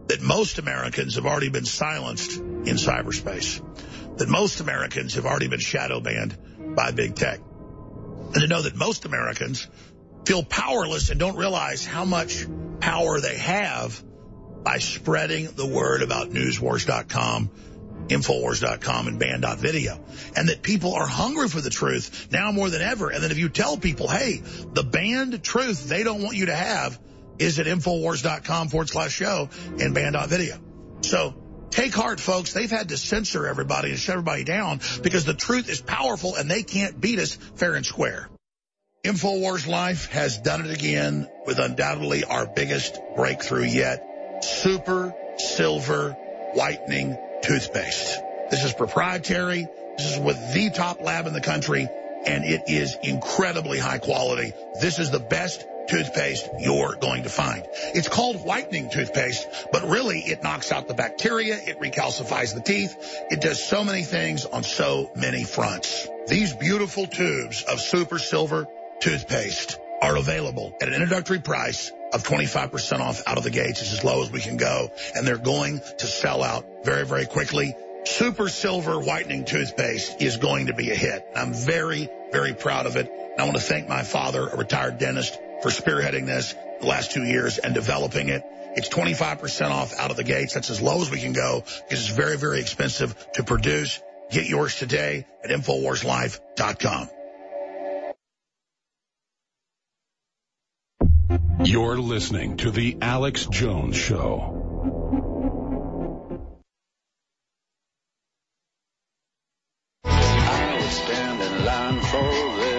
that 0.08 0.20
most 0.20 0.58
Americans 0.58 1.14
have 1.14 1.26
already 1.26 1.50
been 1.50 1.64
silenced 1.64 2.38
in 2.38 2.74
cyberspace, 2.74 3.62
that 4.18 4.28
most 4.28 4.58
Americans 4.58 5.14
have 5.14 5.26
already 5.26 5.46
been 5.46 5.60
shadow 5.60 6.00
banned 6.00 6.74
by 6.74 6.90
big 6.90 7.14
tech 7.14 7.38
and 8.36 8.42
to 8.42 8.48
know 8.48 8.60
that 8.60 8.76
most 8.76 9.06
Americans 9.06 9.66
feel 10.26 10.42
powerless 10.42 11.08
and 11.08 11.18
don't 11.18 11.38
realize 11.38 11.86
how 11.86 12.04
much 12.04 12.46
power 12.80 13.18
they 13.18 13.38
have 13.38 14.04
by 14.62 14.76
spreading 14.76 15.48
the 15.56 15.66
word 15.66 16.02
about 16.02 16.28
newswars.com, 16.28 17.50
infowars.com, 18.08 19.08
and 19.08 19.18
band.video. 19.18 20.04
And 20.36 20.50
that 20.50 20.60
people 20.60 20.92
are 20.92 21.06
hungry 21.06 21.48
for 21.48 21.62
the 21.62 21.70
truth 21.70 22.28
now 22.30 22.52
more 22.52 22.68
than 22.68 22.82
ever. 22.82 23.08
And 23.08 23.22
that 23.24 23.30
if 23.30 23.38
you 23.38 23.48
tell 23.48 23.78
people, 23.78 24.06
hey, 24.06 24.42
the 24.74 24.82
banned 24.82 25.42
truth 25.42 25.88
they 25.88 26.02
don't 26.02 26.22
want 26.22 26.36
you 26.36 26.46
to 26.46 26.54
have 26.54 27.00
is 27.38 27.58
at 27.58 27.64
infowars.com 27.64 28.68
forward 28.68 28.90
slash 28.90 29.12
show 29.12 29.48
and 29.80 29.94
band.video. 29.94 30.58
So 31.00 31.34
Take 31.76 31.94
heart, 31.94 32.20
folks. 32.20 32.54
They've 32.54 32.70
had 32.70 32.88
to 32.88 32.96
censor 32.96 33.46
everybody 33.46 33.90
and 33.90 33.98
shut 33.98 34.14
everybody 34.14 34.44
down 34.44 34.80
because 35.02 35.26
the 35.26 35.34
truth 35.34 35.68
is 35.68 35.78
powerful 35.78 36.34
and 36.34 36.50
they 36.50 36.62
can't 36.62 36.98
beat 36.98 37.18
us 37.18 37.34
fair 37.34 37.74
and 37.74 37.84
square. 37.84 38.30
InfoWars 39.04 39.66
Life 39.66 40.10
has 40.12 40.38
done 40.38 40.64
it 40.64 40.72
again 40.72 41.28
with 41.44 41.58
undoubtedly 41.58 42.24
our 42.24 42.46
biggest 42.46 42.98
breakthrough 43.14 43.66
yet. 43.66 44.42
Super 44.42 45.14
Silver 45.36 46.12
Whitening 46.54 47.18
Toothpaste. 47.42 48.20
This 48.50 48.64
is 48.64 48.72
proprietary. 48.72 49.66
This 49.98 50.14
is 50.14 50.18
with 50.18 50.54
the 50.54 50.70
top 50.70 51.02
lab 51.02 51.26
in 51.26 51.34
the 51.34 51.42
country, 51.42 51.86
and 52.24 52.42
it 52.46 52.62
is 52.68 52.96
incredibly 53.02 53.78
high 53.78 53.98
quality. 53.98 54.54
This 54.80 54.98
is 54.98 55.10
the 55.10 55.20
best 55.20 55.62
toothpaste 55.88 56.48
you're 56.60 56.96
going 56.96 57.22
to 57.24 57.28
find. 57.28 57.66
It's 57.94 58.08
called 58.08 58.44
whitening 58.44 58.90
toothpaste, 58.90 59.46
but 59.72 59.88
really 59.88 60.20
it 60.20 60.42
knocks 60.42 60.72
out 60.72 60.88
the 60.88 60.94
bacteria, 60.94 61.56
it 61.56 61.80
recalcifies 61.80 62.54
the 62.54 62.60
teeth, 62.60 62.96
it 63.30 63.40
does 63.40 63.62
so 63.62 63.84
many 63.84 64.02
things 64.02 64.44
on 64.44 64.62
so 64.62 65.10
many 65.14 65.44
fronts. 65.44 66.08
These 66.28 66.54
beautiful 66.54 67.06
tubes 67.06 67.62
of 67.62 67.80
super 67.80 68.18
silver 68.18 68.66
toothpaste 69.00 69.78
are 70.02 70.16
available 70.16 70.74
at 70.80 70.88
an 70.88 70.94
introductory 70.94 71.40
price 71.40 71.92
of 72.12 72.22
25% 72.22 73.00
off 73.00 73.22
out 73.26 73.38
of 73.38 73.44
the 73.44 73.50
gates. 73.50 73.80
It's 73.80 73.92
as 73.92 74.04
low 74.04 74.22
as 74.22 74.30
we 74.30 74.40
can 74.40 74.56
go, 74.56 74.90
and 75.14 75.26
they're 75.26 75.38
going 75.38 75.80
to 75.98 76.06
sell 76.06 76.42
out 76.42 76.84
very, 76.84 77.06
very 77.06 77.26
quickly. 77.26 77.74
Super 78.04 78.48
Silver 78.48 79.00
Whitening 79.00 79.44
Toothpaste 79.44 80.22
is 80.22 80.36
going 80.36 80.66
to 80.66 80.74
be 80.74 80.90
a 80.90 80.94
hit. 80.94 81.26
I'm 81.34 81.52
very, 81.52 82.08
very 82.30 82.54
proud 82.54 82.86
of 82.86 82.96
it. 82.96 83.10
And 83.10 83.40
I 83.40 83.44
want 83.44 83.56
to 83.56 83.62
thank 83.62 83.88
my 83.88 84.04
father, 84.04 84.46
a 84.46 84.56
retired 84.56 84.98
dentist, 84.98 85.38
for 85.62 85.70
spearheading 85.70 86.26
this 86.26 86.54
the 86.80 86.86
last 86.86 87.12
two 87.12 87.24
years 87.24 87.58
and 87.58 87.74
developing 87.74 88.28
it. 88.28 88.42
It's 88.76 88.88
25% 88.90 89.70
off 89.70 89.94
out 89.98 90.10
of 90.10 90.16
the 90.16 90.24
gates. 90.24 90.54
That's 90.54 90.70
as 90.70 90.82
low 90.82 91.00
as 91.00 91.10
we 91.10 91.20
can 91.20 91.32
go 91.32 91.60
because 91.60 92.00
it's 92.00 92.08
very, 92.08 92.36
very 92.36 92.60
expensive 92.60 93.14
to 93.32 93.42
produce. 93.42 94.00
Get 94.30 94.46
yours 94.46 94.76
today 94.76 95.26
at 95.42 95.50
InfoWarsLife.com. 95.50 97.08
You're 101.64 101.98
listening 101.98 102.58
to 102.58 102.70
The 102.70 102.98
Alex 103.00 103.46
Jones 103.46 103.96
Show. 103.96 104.62
I 110.04 110.78
would 110.78 110.90
stand 110.90 111.42
in 111.42 111.64
line 111.64 112.00
for 112.02 112.60
this. 112.60 112.75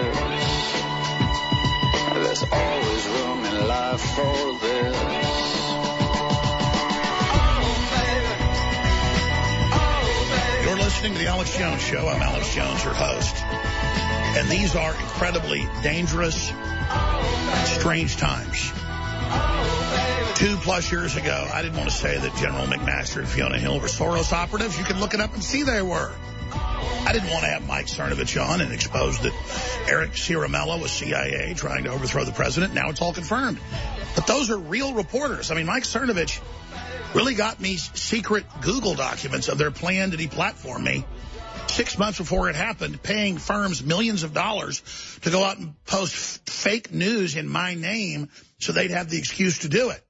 There's 2.38 2.52
always 2.52 3.06
room 3.08 3.44
in 3.46 3.66
life 3.66 4.00
for 4.00 4.58
this. 4.60 4.96
You're 10.64 10.76
listening 10.76 11.14
to 11.14 11.18
The 11.18 11.26
Alex 11.26 11.58
Jones 11.58 11.82
Show. 11.82 12.06
I'm 12.06 12.22
Alex 12.22 12.54
Jones, 12.54 12.84
your 12.84 12.94
host. 12.94 13.42
And 14.36 14.48
these 14.48 14.76
are 14.76 14.92
incredibly 14.92 15.66
dangerous, 15.82 16.52
strange 17.64 18.16
times. 18.18 18.70
Two 20.38 20.58
plus 20.58 20.92
years 20.92 21.16
ago, 21.16 21.48
I 21.52 21.62
didn't 21.62 21.76
want 21.76 21.90
to 21.90 21.96
say 21.96 22.18
that 22.18 22.36
General 22.36 22.66
McMaster 22.66 23.18
and 23.18 23.28
Fiona 23.28 23.58
Hill 23.58 23.80
were 23.80 23.88
Soros 23.88 24.32
operatives. 24.32 24.78
You 24.78 24.84
can 24.84 25.00
look 25.00 25.12
it 25.12 25.20
up 25.20 25.34
and 25.34 25.42
see 25.42 25.64
they 25.64 25.82
were. 25.82 26.12
I 26.52 27.12
didn't 27.12 27.30
want 27.30 27.44
to 27.44 27.50
have 27.50 27.66
Mike 27.66 27.86
Cernovich 27.86 28.40
on 28.42 28.60
and 28.60 28.72
expose 28.72 29.18
that 29.20 29.32
Eric 29.88 30.12
Ciaramella 30.12 30.80
was 30.80 30.90
CIA 30.90 31.54
trying 31.54 31.84
to 31.84 31.90
overthrow 31.90 32.24
the 32.24 32.32
president. 32.32 32.74
Now 32.74 32.90
it's 32.90 33.00
all 33.00 33.12
confirmed. 33.12 33.58
But 34.14 34.26
those 34.26 34.50
are 34.50 34.58
real 34.58 34.94
reporters. 34.94 35.50
I 35.50 35.54
mean, 35.54 35.66
Mike 35.66 35.84
Cernovich 35.84 36.40
really 37.14 37.34
got 37.34 37.60
me 37.60 37.76
secret 37.76 38.44
Google 38.60 38.94
documents 38.94 39.48
of 39.48 39.58
their 39.58 39.70
plan 39.70 40.10
to 40.10 40.16
deplatform 40.16 40.82
me 40.82 41.04
six 41.68 41.98
months 41.98 42.18
before 42.18 42.48
it 42.48 42.56
happened, 42.56 43.02
paying 43.02 43.38
firms 43.38 43.82
millions 43.82 44.22
of 44.22 44.34
dollars 44.34 44.82
to 45.22 45.30
go 45.30 45.44
out 45.44 45.58
and 45.58 45.74
post 45.84 46.48
fake 46.48 46.92
news 46.92 47.36
in 47.36 47.48
my 47.48 47.74
name 47.74 48.28
so 48.58 48.72
they'd 48.72 48.90
have 48.90 49.08
the 49.08 49.18
excuse 49.18 49.60
to 49.60 49.68
do 49.68 49.90
it. 49.90 50.04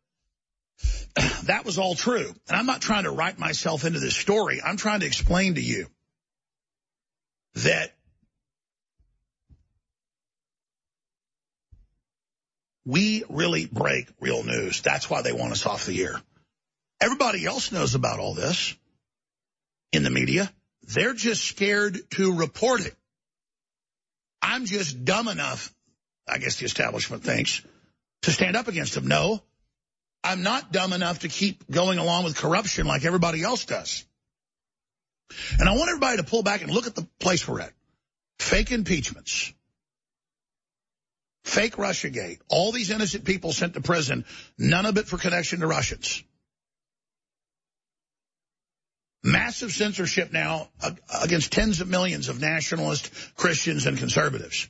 That 1.45 1.65
was 1.65 1.79
all 1.79 1.95
true. 1.95 2.35
And 2.49 2.57
I'm 2.57 2.67
not 2.67 2.83
trying 2.83 3.05
to 3.05 3.11
write 3.11 3.39
myself 3.39 3.85
into 3.85 4.01
this 4.01 4.15
story. 4.15 4.61
I'm 4.63 4.77
trying 4.77 5.01
to 5.01 5.07
explain 5.07 5.55
to 5.55 5.63
you 5.63 5.87
that 7.55 7.95
we 12.85 13.25
really 13.29 13.67
break 13.67 14.09
real 14.21 14.43
news. 14.43 14.81
That's 14.81 15.11
why 15.11 15.23
they 15.23 15.33
want 15.33 15.53
us 15.53 15.67
off 15.67 15.87
the 15.87 16.03
air. 16.03 16.21
Everybody 17.01 17.45
else 17.45 17.71
knows 17.71 17.95
about 17.95 18.19
all 18.19 18.35
this 18.35 18.75
in 19.93 20.03
the 20.03 20.11
media. 20.11 20.51
They're 20.83 21.15
just 21.15 21.45
scared 21.45 21.99
to 22.13 22.35
report 22.35 22.81
it. 22.81 22.95
I'm 24.41 24.65
just 24.65 25.05
dumb 25.05 25.29
enough, 25.29 25.75
I 26.27 26.39
guess 26.39 26.57
the 26.57 26.65
establishment 26.65 27.25
thinks, 27.25 27.63
to 28.23 28.31
stand 28.31 28.57
up 28.57 28.69
against 28.69 28.95
them. 28.95 29.07
No, 29.07 29.43
I'm 30.25 30.43
not 30.43 30.73
dumb 30.73 30.93
enough 30.93 31.21
to 31.21 31.29
keep 31.29 31.71
going 31.71 31.99
along 31.99 32.25
with 32.25 32.37
corruption 32.37 32.87
like 32.87 33.05
everybody 33.05 33.43
else 33.43 33.65
does. 33.67 34.05
And 35.59 35.69
I 35.69 35.73
want 35.73 35.89
everybody 35.89 36.17
to 36.19 36.23
pull 36.23 36.43
back 36.43 36.63
and 36.63 36.71
look 36.71 36.87
at 36.87 36.95
the 36.95 37.07
place 37.19 37.47
we're 37.47 37.61
at. 37.61 37.73
Fake 38.39 38.71
impeachments. 38.71 39.53
Fake 41.45 41.77
Russiagate. 41.77 42.41
All 42.49 42.73
these 42.73 42.91
innocent 42.91 43.25
people 43.25 43.53
sent 43.53 43.75
to 43.75 43.81
prison, 43.81 44.25
none 44.59 44.87
of 44.87 44.99
it 44.99 45.09
for 45.09 45.17
connection 45.17 45.61
to 45.61 45.67
Russians. 45.67 46.23
Massive 49.23 49.73
censorship 49.73 50.33
now 50.33 50.69
against 51.23 51.53
tens 51.53 51.81
of 51.81 51.89
millions 51.89 52.29
of 52.29 52.41
nationalist 52.41 53.11
Christians 53.35 53.87
and 53.87 53.99
conservatives. 53.99 54.69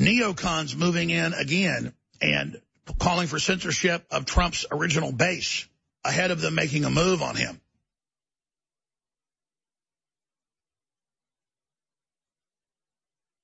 Neocons 0.00 0.74
moving 0.74 1.10
in 1.10 1.32
again 1.34 1.92
and 2.20 2.60
calling 2.98 3.28
for 3.28 3.38
censorship 3.38 4.04
of 4.10 4.24
Trump's 4.24 4.66
original 4.70 5.12
base 5.12 5.68
ahead 6.04 6.30
of 6.30 6.40
them 6.40 6.54
making 6.54 6.84
a 6.84 6.90
move 6.90 7.22
on 7.22 7.36
him. 7.36 7.60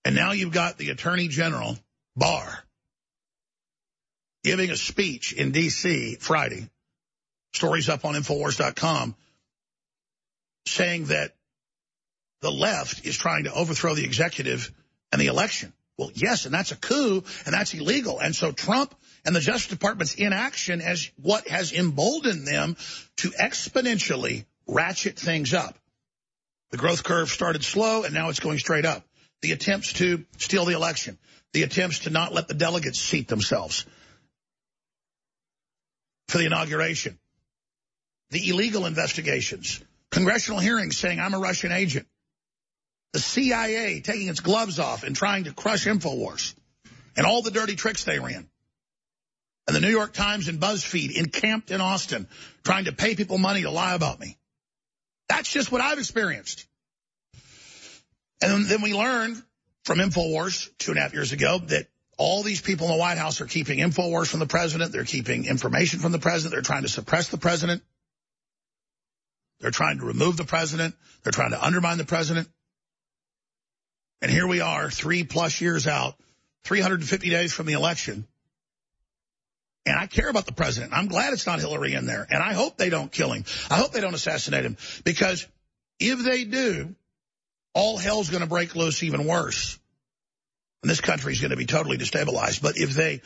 And 0.05 0.14
now 0.14 0.32
you've 0.32 0.53
got 0.53 0.78
the 0.78 0.90
Attorney 0.90 1.28
General, 1.28 1.78
Barr, 2.16 2.64
giving 4.42 4.70
a 4.70 4.76
speech 4.76 5.32
in 5.32 5.53
D.C. 5.53 6.16
Friday, 6.20 6.70
stories 7.53 7.88
up 7.88 8.05
on 8.05 8.14
Infowars.com, 8.14 9.14
saying 10.66 11.07
that 11.07 11.34
the 12.40 12.51
left 12.51 13.05
is 13.05 13.16
trying 13.16 13.44
to 13.44 13.53
overthrow 13.53 13.94
the 13.94 14.05
executive 14.05 14.72
and 15.12 15.20
the 15.20 15.26
election. 15.26 15.72
Well, 15.98 16.11
yes, 16.14 16.46
and 16.46 16.55
that's 16.55 16.72
a 16.72 16.76
coup, 16.76 17.22
and 17.44 17.53
that's 17.53 17.74
illegal. 17.74 18.20
And 18.20 18.34
so 18.34 18.53
Trump 18.53 18.94
and 19.26 19.36
the 19.36 19.40
Justice 19.40 19.66
Department's 19.66 20.14
inaction 20.14 20.80
as 20.80 21.11
what 21.20 21.46
has 21.48 21.72
emboldened 21.72 22.46
them 22.46 22.76
to 23.18 23.28
exponentially 23.30 24.46
ratchet 24.66 25.18
things 25.18 25.53
up. 25.53 25.76
The 26.70 26.78
growth 26.78 27.05
curve 27.05 27.28
started 27.28 27.62
slow, 27.62 28.05
and 28.05 28.14
now 28.14 28.30
it's 28.30 28.40
going 28.40 28.59
straight 28.59 28.86
up 28.86 29.05
the 29.43 29.53
attempts 29.53 29.95
to 29.95 30.24
steal 30.38 30.64
the 30.64 30.74
election, 30.74 31.18
the 31.53 31.62
attempts 31.62 32.01
to 32.01 32.11
not 32.11 32.34
let 32.34 32.49
the 32.49 32.55
delegates 32.55 33.01
seat 33.01 33.28
themselves 33.28 33.86
for 36.28 36.38
the 36.38 36.47
inauguration, 36.47 37.18
the 38.30 38.49
illegal 38.49 38.86
investigations, 38.86 39.80
congressional 40.11 40.61
hearings 40.61 40.97
saying 40.97 41.18
I'm 41.18 41.34
a 41.34 41.38
Russian 41.38 41.72
agent, 41.72 42.07
the 43.12 43.18
CIA 43.18 44.01
taking 44.01 44.28
its 44.28 44.41
gloves 44.41 44.78
off 44.78 45.03
and 45.03 45.16
trying 45.16 45.45
to 45.45 45.53
crush 45.53 45.86
InfoWars, 45.86 46.55
and 47.16 47.26
all 47.26 47.43
the 47.43 47.51
dirty 47.51 47.74
tricks 47.74 48.05
they 48.05 48.18
ran. 48.18 48.49
And 49.66 49.76
the 49.76 49.80
New 49.80 49.91
York 49.91 50.12
Times 50.12 50.49
and 50.49 50.61
BuzzFeed 50.61 51.12
encamped 51.12 51.70
in 51.70 51.80
Austin 51.80 52.28
trying 52.64 52.86
to 52.86 52.93
pay 52.93 53.14
people 53.14 53.38
money 53.38 53.62
to 53.62 53.70
lie 53.70 53.95
about 53.95 54.20
me. 54.20 54.36
That's 55.28 55.53
just 55.53 55.70
what 55.70 55.80
I've 55.80 55.99
experienced. 55.99 56.66
And 58.43 58.66
then 58.66 58.82
we 58.82 58.95
learned 58.95 59.43
from 59.84 59.99
InfoWars 59.99 60.70
two 60.78 60.93
and 60.93 60.99
a 60.99 61.03
half 61.03 61.12
years 61.12 61.32
ago 61.32 61.59
that 61.59 61.88
all 62.16 62.43
these 62.43 62.61
people 62.61 62.86
in 62.86 62.93
the 62.93 62.99
White 62.99 63.18
House 63.18 63.41
are 63.41 63.47
keeping 63.47 63.78
InfoWars 63.78 64.28
from 64.28 64.41
the 64.41 64.47
president. 64.47 64.93
They're 64.93 65.05
keeping 65.05 65.47
information 65.47 66.01
from 66.01 66.12
the 66.12 66.18
president. 66.18 66.53
They're 66.53 66.62
trying 66.62 66.82
to 66.82 66.88
suppress 66.88 67.28
the 67.28 67.38
president. 67.38 67.82
They're 69.61 69.70
trying 69.70 69.99
to 69.99 70.05
remove 70.05 70.36
the 70.36 70.45
president. 70.45 70.95
They're 71.22 71.32
trying 71.32 71.51
to 71.53 71.64
undermine 71.64 71.99
the 71.99 72.05
president. 72.05 72.49
And 74.22 74.30
here 74.30 74.47
we 74.47 74.61
are, 74.61 74.91
three 74.91 75.24
plus 75.24 75.61
years 75.61 75.86
out, 75.86 76.14
350 76.64 77.30
days 77.30 77.53
from 77.53 77.66
the 77.66 77.72
election. 77.72 78.26
And 79.86 79.99
I 79.99 80.07
care 80.07 80.28
about 80.28 80.45
the 80.45 80.53
president. 80.53 80.93
I'm 80.93 81.09
glad 81.09 81.32
it's 81.32 81.47
not 81.47 81.59
Hillary 81.59 81.95
in 81.95 82.05
there. 82.05 82.26
And 82.30 82.43
I 82.43 82.53
hope 82.53 82.76
they 82.76 82.91
don't 82.91 83.11
kill 83.11 83.32
him. 83.32 83.45
I 83.70 83.76
hope 83.76 83.93
they 83.93 84.03
don't 84.03 84.14
assassinate 84.14 84.64
him. 84.64 84.76
Because 85.05 85.47
if 85.99 86.22
they 86.22 86.45
do, 86.45 86.95
all 87.75 87.99
hell's 87.99 88.31
going 88.31 88.43
to 88.43 88.49
break 88.49 88.75
loose 88.75 89.03
even 89.03 89.27
worse. 89.27 89.79
And 90.83 90.91
this 90.91 91.01
country 91.01 91.33
is 91.33 91.41
going 91.41 91.51
to 91.51 91.57
be 91.57 91.66
totally 91.66 91.99
destabilized. 91.99 92.62
But 92.62 92.77
if 92.77 92.91
they 92.95 93.21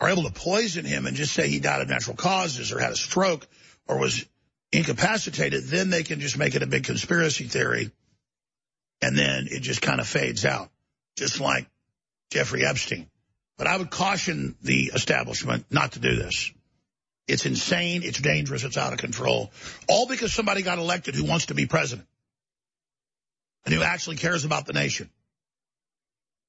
are 0.00 0.10
able 0.10 0.24
to 0.24 0.32
poison 0.32 0.84
him 0.84 1.06
and 1.06 1.16
just 1.16 1.32
say 1.32 1.48
he 1.48 1.60
died 1.60 1.80
of 1.80 1.88
natural 1.88 2.16
causes 2.16 2.72
or 2.72 2.78
had 2.78 2.92
a 2.92 2.96
stroke 2.96 3.46
or 3.86 3.98
was 3.98 4.24
incapacitated, 4.72 5.64
then 5.64 5.90
they 5.90 6.02
can 6.02 6.20
just 6.20 6.36
make 6.36 6.54
it 6.54 6.62
a 6.62 6.66
big 6.66 6.84
conspiracy 6.84 7.44
theory. 7.44 7.90
And 9.00 9.16
then 9.16 9.48
it 9.50 9.60
just 9.60 9.82
kind 9.82 10.00
of 10.00 10.06
fades 10.06 10.44
out, 10.44 10.70
just 11.16 11.40
like 11.40 11.66
Jeffrey 12.30 12.64
Epstein. 12.64 13.08
But 13.58 13.66
I 13.66 13.76
would 13.76 13.90
caution 13.90 14.56
the 14.62 14.92
establishment 14.94 15.66
not 15.70 15.92
to 15.92 16.00
do 16.00 16.16
this. 16.16 16.52
It's 17.28 17.46
insane. 17.46 18.02
It's 18.02 18.20
dangerous. 18.20 18.64
It's 18.64 18.76
out 18.76 18.92
of 18.92 18.98
control. 18.98 19.52
All 19.88 20.06
because 20.06 20.32
somebody 20.32 20.62
got 20.62 20.78
elected 20.78 21.14
who 21.14 21.24
wants 21.24 21.46
to 21.46 21.54
be 21.54 21.66
president 21.66 22.08
and 23.64 23.74
who 23.74 23.82
actually 23.82 24.16
cares 24.16 24.44
about 24.44 24.66
the 24.66 24.72
nation. 24.72 25.08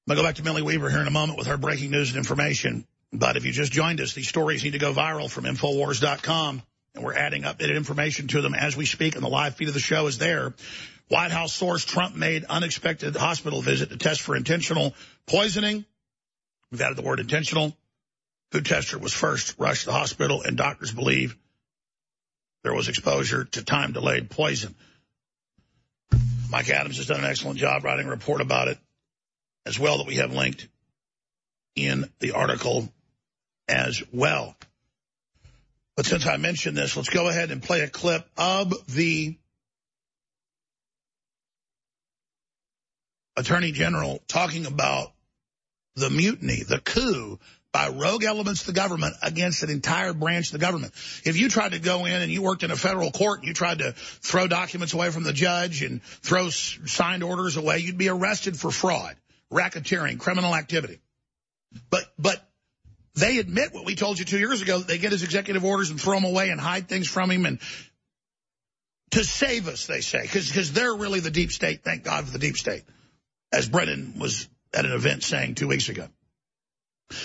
I'm 0.06 0.16
going 0.16 0.18
to 0.18 0.24
go 0.24 0.28
back 0.28 0.36
to 0.36 0.44
Millie 0.44 0.64
Weaver 0.64 0.90
here 0.90 1.00
in 1.00 1.08
a 1.08 1.12
moment 1.12 1.38
with 1.38 1.48
her 1.48 1.58
breaking 1.58 1.92
news 1.92 2.10
and 2.10 2.18
information. 2.18 2.86
But 3.14 3.38
if 3.38 3.46
you 3.46 3.52
just 3.52 3.72
joined 3.72 4.02
us, 4.02 4.14
these 4.14 4.28
stories 4.28 4.64
need 4.64 4.74
to 4.74 4.80
go 4.80 4.94
viral 4.94 5.30
from 5.30 5.46
Infowars.com. 5.46 6.62
And 6.96 7.04
we're 7.04 7.14
adding 7.14 7.44
updated 7.44 7.76
information 7.76 8.28
to 8.30 8.42
them 8.42 8.54
as 8.54 8.76
we 8.76 8.86
speak, 8.86 9.16
and 9.16 9.24
the 9.24 9.30
live 9.30 9.56
feed 9.56 9.68
of 9.68 9.74
the 9.74 9.80
show 9.80 10.06
is 10.08 10.18
there. 10.18 10.54
White 11.08 11.32
House 11.32 11.54
source, 11.54 11.86
Trump 11.86 12.16
made 12.16 12.46
unexpected 12.46 13.16
hospital 13.16 13.62
visit 13.62 13.90
to 13.90 13.98
test 13.98 14.22
for 14.22 14.36
intentional 14.36 14.94
poisoning. 15.26 15.86
We've 16.72 16.82
added 16.82 16.98
the 16.98 17.04
word 17.04 17.20
intentional. 17.20 17.76
Who 18.54 18.62
tester 18.62 19.00
was 19.00 19.14
first 19.14 19.56
rushed 19.58 19.82
to 19.82 19.86
the 19.88 19.94
hospital, 19.94 20.44
and 20.44 20.56
doctors 20.56 20.92
believe 20.92 21.36
there 22.64 22.76
was 22.76 22.88
exposure 22.88 23.46
to 23.46 23.64
time-delayed 23.64 24.30
poison. 24.30 24.76
Mike 26.52 26.70
Adams 26.70 26.98
has 26.98 27.08
done 27.08 27.22
an 27.22 27.26
excellent 27.26 27.58
job 27.58 27.84
writing 27.84 28.06
a 28.06 28.12
report 28.12 28.42
about 28.42 28.68
it 28.68 28.78
as 29.66 29.80
well 29.80 29.98
that 29.98 30.06
we 30.06 30.18
have 30.18 30.36
linked 30.36 30.68
in 31.76 32.08
the 32.20 32.34
article 32.34 32.88
as 33.68 34.04
well. 34.12 34.56
But 35.98 36.06
since 36.06 36.28
I 36.28 36.38
mentioned 36.38 36.78
this, 36.78 36.96
let's 36.96 37.10
go 37.10 37.28
ahead 37.30 37.50
and 37.50 37.64
play 37.64 37.82
a 37.82 37.90
clip 37.90 38.24
of 38.38 38.72
the 38.94 39.36
Attorney 43.36 43.72
General 43.72 44.22
talking 44.28 44.68
about 44.68 45.12
the 45.96 46.12
mutiny, 46.12 46.62
the 46.62 46.78
coup 46.78 47.40
by 47.74 47.90
rogue 47.90 48.24
elements 48.24 48.62
of 48.62 48.68
the 48.68 48.74
government 48.74 49.16
against 49.24 49.64
an 49.64 49.72
entire 49.72 50.14
branch 50.14 50.48
of 50.48 50.52
the 50.54 50.60
government. 50.60 50.94
If 51.26 51.38
you 51.38 51.50
tried 51.50 51.72
to 51.72 51.80
go 51.80 52.06
in 52.06 52.22
and 52.22 52.32
you 52.32 52.44
worked 52.44 52.62
in 52.62 52.70
a 52.70 52.76
federal 52.76 53.12
court 53.12 53.40
and 53.40 53.48
you 53.48 53.54
tried 53.54 53.80
to 53.80 53.94
throw 53.94 54.48
documents 54.48 54.94
away 54.94 55.10
from 55.10 55.24
the 55.24 55.34
judge 55.34 55.82
and 55.82 56.02
throw 56.04 56.50
signed 56.50 57.24
orders 57.24 57.58
away, 57.58 57.80
you'd 57.80 57.98
be 57.98 58.10
arrested 58.10 58.58
for 58.58 58.70
fraud, 58.70 59.16
racketeering, 59.52 60.20
criminal 60.20 60.56
activity. 60.56 61.00
But 61.90 62.06
but 62.20 62.40
they 63.16 63.40
admit 63.40 63.74
what 63.74 63.86
we 63.86 63.96
told 63.96 64.20
you 64.20 64.26
two 64.26 64.40
years 64.40 64.62
ago, 64.62 64.78
they 64.78 65.00
get 65.00 65.12
his 65.12 65.24
executive 65.24 65.66
orders 65.66 65.90
and 65.90 66.00
throw 66.00 66.16
them 66.16 66.26
away 66.26 66.50
and 66.50 66.62
hide 66.62 66.88
things 66.88 67.08
from 67.08 67.32
him 67.32 67.46
and 67.48 67.60
to 69.12 69.24
save 69.24 69.68
us, 69.68 69.86
they 69.86 70.02
say, 70.02 70.22
because 70.22 70.48
because 70.48 70.74
they're 70.74 70.94
really 70.94 71.20
the 71.20 71.32
deep 71.32 71.52
state. 71.52 71.84
Thank 71.84 72.04
God 72.04 72.26
for 72.26 72.32
the 72.32 72.40
deep 72.40 72.58
state, 72.58 72.84
as 73.52 73.68
Brennan 73.68 74.20
was 74.20 74.48
at 74.74 74.86
an 74.86 74.92
event 74.92 75.24
saying 75.24 75.56
two 75.56 75.68
weeks 75.68 75.90
ago. 75.90 76.08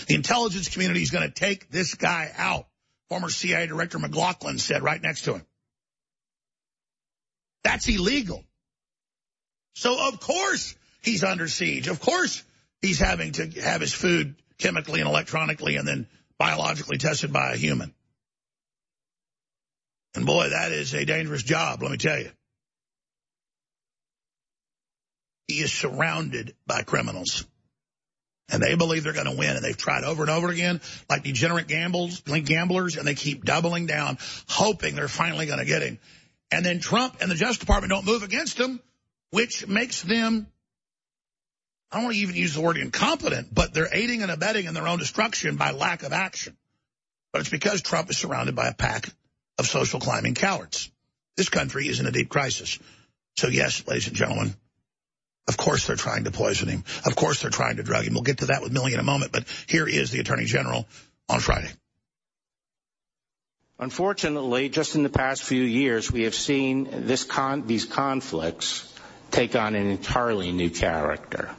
The 0.07 0.15
intelligence 0.15 0.69
community 0.69 1.03
is 1.03 1.11
going 1.11 1.27
to 1.27 1.35
take 1.35 1.71
this 1.71 1.95
guy 1.95 2.31
out. 2.37 2.67
Former 3.09 3.31
CIA 3.31 3.67
Director 3.67 3.99
McLaughlin 3.99 4.59
said 4.59 4.83
right 4.83 5.01
next 5.01 5.23
to 5.23 5.35
him. 5.35 5.47
That's 7.65 7.89
illegal. 7.89 8.45
So, 9.75 10.09
of 10.09 10.21
course, 10.21 10.75
he's 11.03 11.25
under 11.25 11.49
siege. 11.49 11.89
Of 11.89 12.01
course, 12.01 12.43
he's 12.83 12.99
having 12.99 13.33
to 13.33 13.49
have 13.63 13.81
his 13.81 13.93
food 13.93 14.35
chemically 14.59 15.01
and 15.01 15.09
electronically 15.09 15.77
and 15.77 15.87
then 15.87 16.07
biologically 16.39 16.99
tested 16.99 17.33
by 17.33 17.53
a 17.53 17.57
human. 17.57 17.95
And 20.15 20.27
boy, 20.27 20.51
that 20.51 20.73
is 20.73 20.95
a 20.95 21.05
dangerous 21.05 21.43
job, 21.43 21.83
let 21.83 21.91
me 21.91 21.99
tell 21.99 22.19
you. 22.19 22.31
He 25.47 25.61
is 25.61 25.73
surrounded 25.73 26.55
by 26.67 26.83
criminals 26.83 27.47
and 28.49 28.63
they 28.63 28.75
believe 28.75 29.05
they're 29.05 29.13
going 29.13 29.27
to 29.27 29.37
win. 29.37 29.57
And 29.57 29.65
they've 29.65 29.77
tried 29.77 30.05
over 30.05 30.23
and 30.23 30.31
over 30.31 30.49
again, 30.49 30.81
like 31.09 31.23
degenerate 31.23 31.69
gambles, 31.69 32.21
gamblers, 32.21 32.97
and 32.97 33.07
they 33.07 33.15
keep 33.15 33.45
doubling 33.45 33.87
down, 33.87 34.19
hoping 34.49 34.95
they're 34.95 35.09
finally 35.09 35.47
going 35.47 35.59
to 35.59 35.65
get 35.65 35.83
him. 35.83 35.99
And 36.51 36.65
then 36.65 36.81
Trump 36.81 37.19
and 37.21 37.31
the 37.31 37.35
Justice 37.35 37.59
Department 37.59 37.91
don't 37.91 38.07
move 38.07 38.23
against 38.23 38.59
him, 38.59 38.81
which 39.31 39.67
makes 39.67 40.03
them, 40.03 40.47
I 41.93 42.01
don't 42.01 42.15
even 42.15 42.35
use 42.35 42.55
the 42.55 42.61
word 42.61 42.79
incompetent, 42.79 43.55
but 43.55 43.75
they're 43.75 43.89
aiding 43.93 44.23
and 44.23 44.31
abetting 44.31 44.67
in 44.67 44.75
their 44.75 44.89
own 44.89 44.99
destruction 44.99 45.57
by 45.57 45.73
lack 45.73 46.03
of 46.03 46.13
action. 46.13 46.57
But 47.33 47.41
it's 47.41 47.51
because 47.51 47.83
Trump 47.83 48.09
is 48.09 48.17
surrounded 48.17 48.55
by 48.55 48.69
a 48.69 48.75
pack 48.75 49.09
of 49.59 49.67
social 49.67 50.01
climbing 50.01 50.35
cowards. 50.35 50.91
This 51.37 51.51
country 51.51 51.87
is 51.89 52.01
in 52.01 52.07
a 52.07 52.11
deep 52.11 52.31
crisis. 52.31 52.79
So 53.37 53.49
yes, 53.49 53.87
ladies 53.87 54.09
and 54.09 54.17
gentlemen, 54.17 54.55
of 55.49 55.57
course 55.57 55.87
they're 55.87 55.97
trying 55.97 56.25
to 56.25 56.31
poison 56.31 56.69
him. 56.69 56.85
Of 57.05 57.17
course 57.17 57.43
they're 57.43 57.51
trying 57.51 57.77
to 57.77 57.83
drug 57.83 58.05
him. 58.05 58.15
We'll 58.15 58.23
get 58.23 58.39
to 58.39 58.47
that 58.47 58.63
with 58.63 58.73
Millie 58.73 58.95
in 58.95 59.01
a 59.01 59.05
moment, 59.05 59.33
but 59.33 59.45
here 59.67 59.89
is 59.89 60.11
the 60.11 60.21
Attorney 60.21 60.45
General 60.45 60.87
on 61.29 61.41
Friday. 61.41 61.71
Unfortunately, 63.81 64.69
just 64.69 64.97
in 64.97 65.05
the 65.05 65.09
past 65.09 65.43
few 65.43 65.63
years, 65.63 66.11
we 66.11 66.25
have 66.25 66.35
seen 66.35 67.09
con- 67.29 67.67
these 67.67 67.85
conflicts 67.85 68.93
take 69.31 69.55
on 69.55 69.75
an 69.75 69.87
entirely 69.87 70.53
new 70.53 70.69
character. 70.69 71.51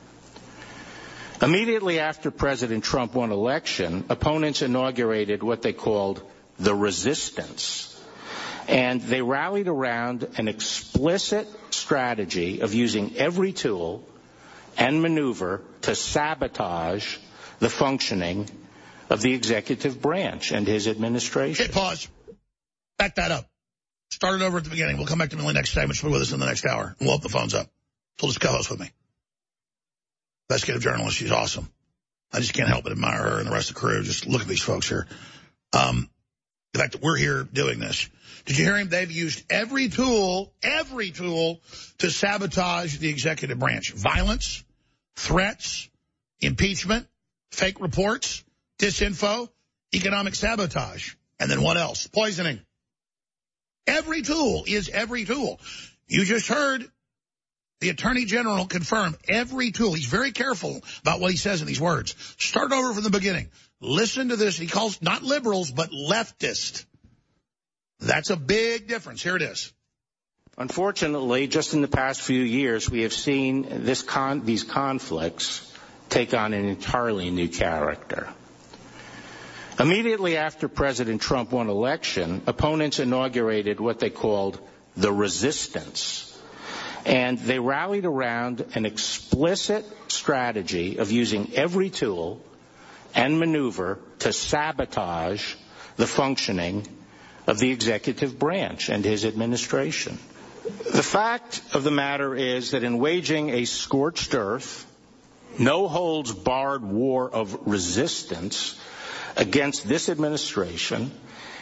Immediately 1.41 1.99
after 1.99 2.31
President 2.31 2.83
Trump 2.83 3.13
won 3.13 3.31
election, 3.31 4.03
opponents 4.09 4.61
inaugurated 4.61 5.41
what 5.41 5.61
they 5.61 5.71
called 5.71 6.21
the 6.59 6.75
resistance. 6.75 7.88
And 8.69 9.01
they 9.01 9.23
rallied 9.23 9.67
around 9.67 10.27
an 10.37 10.47
explicit 10.47 11.47
strategy 11.71 12.61
of 12.61 12.73
using 12.75 13.17
every 13.17 13.51
tool 13.51 14.07
and 14.77 15.01
maneuver 15.01 15.63
to 15.81 15.95
sabotage 15.95 17.17
the 17.57 17.69
functioning 17.69 18.47
of 19.09 19.21
the 19.21 19.33
executive 19.33 19.99
branch 20.01 20.51
and 20.51 20.67
his 20.67 20.87
administration. 20.87 21.65
Hit 21.65 21.73
pause. 21.73 22.07
Back 22.99 23.15
that 23.15 23.31
up. 23.31 23.49
Start 24.11 24.39
it 24.39 24.43
over 24.43 24.59
at 24.59 24.63
the 24.63 24.69
beginning. 24.69 24.97
We'll 24.97 25.07
come 25.07 25.17
back 25.17 25.31
to 25.31 25.37
Millie 25.37 25.55
next 25.55 25.73
time. 25.73 25.91
She'll 25.91 26.09
be 26.09 26.13
with 26.13 26.21
us 26.21 26.31
in 26.31 26.39
the 26.39 26.45
next 26.45 26.65
hour. 26.65 26.95
We'll 26.99 27.11
open 27.11 27.23
the 27.23 27.29
phones 27.29 27.55
up. 27.55 27.67
She'll 28.19 28.29
just 28.29 28.39
co-host 28.39 28.69
with 28.69 28.79
me. 28.79 28.91
Investigative 30.47 30.83
journalist. 30.83 31.17
She's 31.17 31.31
awesome. 31.31 31.71
I 32.31 32.39
just 32.39 32.53
can't 32.53 32.69
help 32.69 32.83
but 32.83 32.91
admire 32.91 33.21
her 33.23 33.37
and 33.39 33.47
the 33.47 33.51
rest 33.51 33.69
of 33.69 33.75
the 33.75 33.81
crew. 33.81 34.03
Just 34.03 34.27
look 34.27 34.41
at 34.41 34.47
these 34.47 34.61
folks 34.61 34.87
here. 34.87 35.07
Um, 35.73 36.09
the 36.73 36.79
fact 36.79 36.93
that 36.93 37.01
we're 37.01 37.17
here 37.17 37.43
doing 37.43 37.79
this. 37.79 38.09
Did 38.49 38.57
you 38.57 38.65
hear 38.65 38.77
him? 38.77 38.89
They've 38.89 39.11
used 39.11 39.43
every 39.51 39.89
tool, 39.89 40.51
every 40.63 41.11
tool 41.11 41.61
to 41.99 42.09
sabotage 42.09 42.97
the 42.97 43.07
executive 43.07 43.59
branch. 43.59 43.93
Violence, 43.93 44.63
threats, 45.15 45.87
impeachment, 46.41 47.05
fake 47.51 47.79
reports, 47.79 48.43
disinfo, 48.79 49.49
economic 49.93 50.33
sabotage. 50.33 51.13
And 51.39 51.51
then 51.51 51.61
what 51.61 51.77
else? 51.77 52.07
Poisoning. 52.07 52.59
Every 53.85 54.23
tool 54.23 54.63
is 54.65 54.89
every 54.89 55.25
tool. 55.25 55.59
You 56.07 56.25
just 56.25 56.47
heard 56.47 56.89
the 57.81 57.89
Attorney 57.89 58.25
General 58.25 58.65
confirm 58.65 59.15
every 59.27 59.69
tool. 59.69 59.93
He's 59.93 60.07
very 60.07 60.31
careful 60.31 60.81
about 61.01 61.19
what 61.19 61.29
he 61.29 61.37
says 61.37 61.61
in 61.61 61.67
these 61.67 61.79
words. 61.79 62.15
Start 62.39 62.71
over 62.71 62.95
from 62.95 63.03
the 63.03 63.11
beginning. 63.11 63.51
Listen 63.79 64.29
to 64.29 64.37
this. 64.37 64.57
He 64.57 64.65
calls 64.65 65.03
not 65.03 65.21
liberals, 65.21 65.69
but 65.69 65.91
leftist. 65.91 66.85
That's 67.99 68.29
a 68.29 68.37
big 68.37 68.87
difference. 68.87 69.21
Here 69.21 69.35
it 69.35 69.41
is. 69.41 69.71
Unfortunately, 70.57 71.47
just 71.47 71.73
in 71.73 71.81
the 71.81 71.87
past 71.87 72.21
few 72.21 72.41
years, 72.41 72.89
we 72.89 73.03
have 73.03 73.13
seen 73.13 73.85
con- 74.05 74.45
these 74.45 74.63
conflicts 74.63 75.65
take 76.09 76.33
on 76.33 76.53
an 76.53 76.65
entirely 76.65 77.29
new 77.29 77.47
character. 77.47 78.27
Immediately 79.79 80.35
after 80.35 80.67
President 80.67 81.21
Trump 81.21 81.53
won 81.53 81.69
election, 81.69 82.41
opponents 82.47 82.99
inaugurated 82.99 83.79
what 83.79 83.99
they 83.99 84.09
called 84.09 84.59
the 84.97 85.13
resistance. 85.13 86.25
And 87.05 87.39
they 87.39 87.59
rallied 87.59 88.05
around 88.05 88.65
an 88.75 88.85
explicit 88.85 89.85
strategy 90.09 90.97
of 90.97 91.11
using 91.11 91.53
every 91.55 91.89
tool 91.89 92.41
and 93.15 93.39
maneuver 93.39 93.99
to 94.19 94.33
sabotage 94.33 95.55
the 95.95 96.07
functioning 96.07 96.85
of 97.49 97.57
the 97.57 97.71
executive 97.71 98.37
branch 98.37 98.89
and 98.89 99.03
his 99.03 99.25
administration. 99.25 100.19
The 100.93 101.01
fact 101.01 101.61
of 101.73 101.83
the 101.83 101.89
matter 101.89 102.35
is 102.35 102.71
that 102.71 102.83
in 102.83 102.99
waging 102.99 103.49
a 103.49 103.65
scorched 103.65 104.35
earth, 104.35 104.85
no 105.57 105.87
holds 105.87 106.31
barred 106.31 106.83
war 106.83 107.27
of 107.27 107.67
resistance 107.67 108.79
against 109.35 109.87
this 109.87 110.09
administration, 110.09 111.11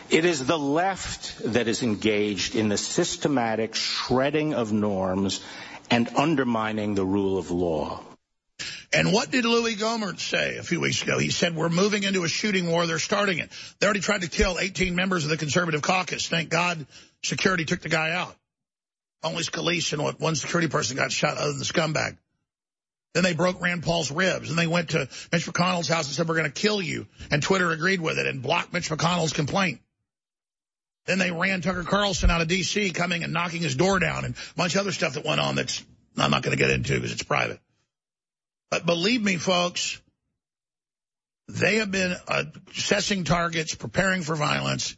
it 0.10 0.26
is 0.26 0.46
the 0.46 0.60
left 0.60 1.38
that 1.54 1.70
is 1.70 1.84
engaged 1.84 2.56
in 2.56 2.68
the 2.68 2.78
systematic 2.78 3.74
shredding 3.74 4.54
of 4.54 4.74
norms 4.74 5.40
and 5.90 6.10
undermining 6.18 6.96
the 6.96 7.06
rule 7.06 7.38
of 7.38 7.50
law. 7.50 8.04
And 8.94 9.12
what 9.12 9.32
did 9.32 9.44
Louis 9.44 9.76
Gohmert 9.76 10.20
say 10.20 10.58
a 10.58 10.64
few 10.64 10.80
weeks 10.80 11.04
ago? 11.04 11.20
He 11.20 11.30
said, 11.30 11.56
we're 11.56 11.70
moving 11.70 12.04
into 12.04 12.24
a 12.24 12.30
shooting 12.30 12.70
war. 12.70 12.86
They're 12.86 13.00
starting 13.00 13.40
it. 13.40 13.50
They 13.80 13.86
already 13.86 14.00
tried 14.00 14.22
to 14.22 14.30
kill 14.30 14.58
18 14.60 14.96
members 14.96 15.26
of 15.26 15.30
the 15.30 15.38
conservative 15.38 15.82
caucus. 15.82 16.28
Thank 16.30 16.50
God 16.50 16.86
security 17.22 17.66
took 17.66 17.82
the 17.82 17.90
guy 17.90 18.12
out. 18.12 18.36
Only 19.24 19.44
Scalise 19.44 19.92
and 19.92 20.20
one 20.20 20.36
security 20.36 20.70
person 20.70 20.96
got 20.96 21.12
shot 21.12 21.38
other 21.38 21.50
than 21.50 21.60
the 21.60 21.66
scumbag. 21.66 22.18
Then 23.14 23.24
they 23.24 23.34
broke 23.34 23.62
Rand 23.62 23.84
Paul's 23.84 24.12
ribs. 24.12 24.50
And 24.50 24.58
they 24.58 24.68
went 24.68 24.92
to 24.92 25.10
Mitch 25.32 25.48
McConnell's 25.48 25.90
house 25.90 26.08
and 26.08 26.16
said, 26.16 26.28
we're 26.30 26.38
going 26.38 26.52
to 26.52 26.62
kill 26.62 26.82
you. 26.82 27.08
And 27.30 27.44
Twitter 27.44 27.72
agreed 27.72 28.00
with 28.00 28.20
it 28.20 28.28
and 28.28 28.42
blocked 28.42 28.72
Mitch 28.72 28.90
McConnell's 28.90 29.34
complaint. 29.34 29.82
Then 31.08 31.20
they 31.20 31.32
ran 31.32 31.62
Tucker 31.62 31.84
Carlson 31.84 32.30
out 32.30 32.42
of 32.42 32.48
D.C., 32.48 32.92
coming 32.92 33.24
and 33.24 33.34
knocking 33.34 33.62
his 33.62 33.76
door 33.76 34.00
down 34.00 34.24
and 34.24 34.36
a 34.36 34.54
bunch 34.56 34.76
of 34.76 34.82
other 34.82 34.92
stuff 34.92 35.14
that 35.14 35.26
went 35.26 35.42
on 35.42 35.56
that's 35.56 35.84
I'm 36.18 36.32
not 36.32 36.44
going 36.44 36.56
to 36.56 36.62
get 36.62 36.72
into 36.72 36.96
because 36.96 37.12
it's 37.12 37.24
private. 37.24 37.60
But 38.70 38.86
believe 38.86 39.22
me, 39.22 39.38
folks, 39.38 40.02
they 41.48 41.78
have 41.78 41.92
been 41.92 42.16
uh, 42.28 42.44
assessing 42.76 43.24
targets, 43.24 43.74
preparing 43.76 44.22
for 44.22 44.36
violence, 44.36 44.96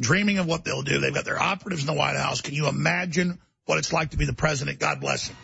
dreaming 0.00 0.38
of 0.38 0.46
what 0.46 0.64
they'll 0.64 0.82
do. 0.82 1.00
They've 1.00 1.14
got 1.14 1.24
their 1.24 1.40
operatives 1.40 1.82
in 1.82 1.86
the 1.88 1.98
White 1.98 2.16
House. 2.16 2.40
Can 2.40 2.54
you 2.54 2.68
imagine 2.68 3.40
what 3.66 3.78
it's 3.78 3.92
like 3.92 4.10
to 4.10 4.16
be 4.16 4.26
the 4.26 4.32
president? 4.32 4.78
God 4.78 5.00
bless 5.00 5.28
him. 5.28 5.36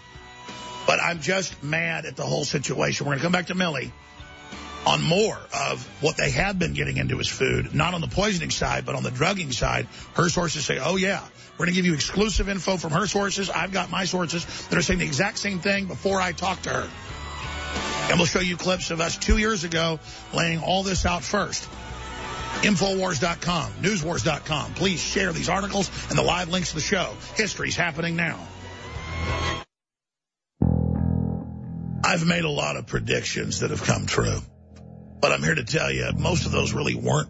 But 0.86 1.00
I'm 1.02 1.20
just 1.20 1.64
mad 1.64 2.06
at 2.06 2.16
the 2.16 2.22
whole 2.22 2.44
situation. 2.44 3.06
We're 3.06 3.10
going 3.12 3.18
to 3.18 3.24
come 3.24 3.32
back 3.32 3.46
to 3.46 3.56
Millie 3.56 3.92
on 4.86 5.02
more 5.02 5.36
of 5.52 5.84
what 6.00 6.16
they 6.16 6.30
have 6.30 6.60
been 6.60 6.72
getting 6.72 6.96
into 6.96 7.18
his 7.18 7.26
food, 7.26 7.74
not 7.74 7.94
on 7.94 8.00
the 8.00 8.06
poisoning 8.06 8.50
side, 8.50 8.86
but 8.86 8.94
on 8.94 9.02
the 9.02 9.10
drugging 9.10 9.50
side. 9.50 9.88
Her 10.14 10.28
sources 10.28 10.64
say, 10.64 10.78
oh, 10.78 10.94
yeah, 10.94 11.26
we're 11.58 11.66
going 11.66 11.70
to 11.70 11.74
give 11.74 11.86
you 11.86 11.94
exclusive 11.94 12.48
info 12.48 12.76
from 12.76 12.92
her 12.92 13.08
sources. 13.08 13.50
I've 13.50 13.72
got 13.72 13.90
my 13.90 14.04
sources 14.04 14.44
that 14.68 14.78
are 14.78 14.82
saying 14.82 15.00
the 15.00 15.04
exact 15.04 15.38
same 15.38 15.58
thing 15.58 15.86
before 15.86 16.20
I 16.20 16.30
talk 16.30 16.62
to 16.62 16.70
her. 16.70 16.88
And 18.08 18.18
we'll 18.18 18.26
show 18.26 18.40
you 18.40 18.56
clips 18.56 18.90
of 18.90 19.00
us 19.00 19.16
two 19.16 19.36
years 19.36 19.64
ago 19.64 19.98
laying 20.32 20.60
all 20.60 20.82
this 20.82 21.04
out 21.06 21.22
first. 21.22 21.68
Infowars.com, 22.62 23.72
newswars.com. 23.82 24.74
Please 24.74 25.00
share 25.00 25.32
these 25.32 25.48
articles 25.48 25.90
and 26.08 26.18
the 26.18 26.22
live 26.22 26.48
links 26.48 26.70
to 26.70 26.76
the 26.76 26.80
show. 26.80 27.14
History's 27.34 27.76
happening 27.76 28.16
now. 28.16 28.38
I've 32.04 32.24
made 32.24 32.44
a 32.44 32.50
lot 32.50 32.76
of 32.76 32.86
predictions 32.86 33.60
that 33.60 33.70
have 33.70 33.82
come 33.82 34.06
true. 34.06 34.40
But 35.20 35.32
I'm 35.32 35.42
here 35.42 35.54
to 35.54 35.64
tell 35.64 35.90
you, 35.90 36.10
most 36.16 36.46
of 36.46 36.52
those 36.52 36.72
really 36.72 36.94
weren't 36.94 37.28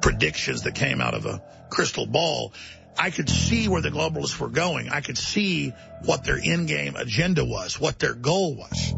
predictions 0.00 0.62
that 0.62 0.74
came 0.74 1.00
out 1.00 1.14
of 1.14 1.26
a 1.26 1.42
crystal 1.68 2.06
ball. 2.06 2.52
I 2.98 3.10
could 3.10 3.28
see 3.28 3.68
where 3.68 3.80
the 3.80 3.90
globalists 3.90 4.38
were 4.38 4.48
going. 4.48 4.88
I 4.90 5.00
could 5.00 5.18
see 5.18 5.72
what 6.04 6.24
their 6.24 6.36
in-game 6.36 6.96
agenda 6.96 7.44
was, 7.44 7.80
what 7.80 7.98
their 7.98 8.14
goal 8.14 8.54
was. 8.54 8.94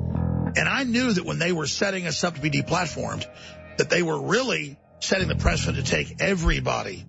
And 0.56 0.68
I 0.68 0.84
knew 0.84 1.12
that 1.12 1.24
when 1.24 1.38
they 1.38 1.52
were 1.52 1.66
setting 1.66 2.06
us 2.06 2.22
up 2.24 2.34
to 2.34 2.40
be 2.40 2.50
deplatformed, 2.50 3.26
that 3.78 3.90
they 3.90 4.02
were 4.02 4.20
really 4.20 4.78
setting 5.00 5.28
the 5.28 5.34
precedent 5.34 5.84
to 5.84 5.90
take 5.90 6.20
everybody 6.20 7.04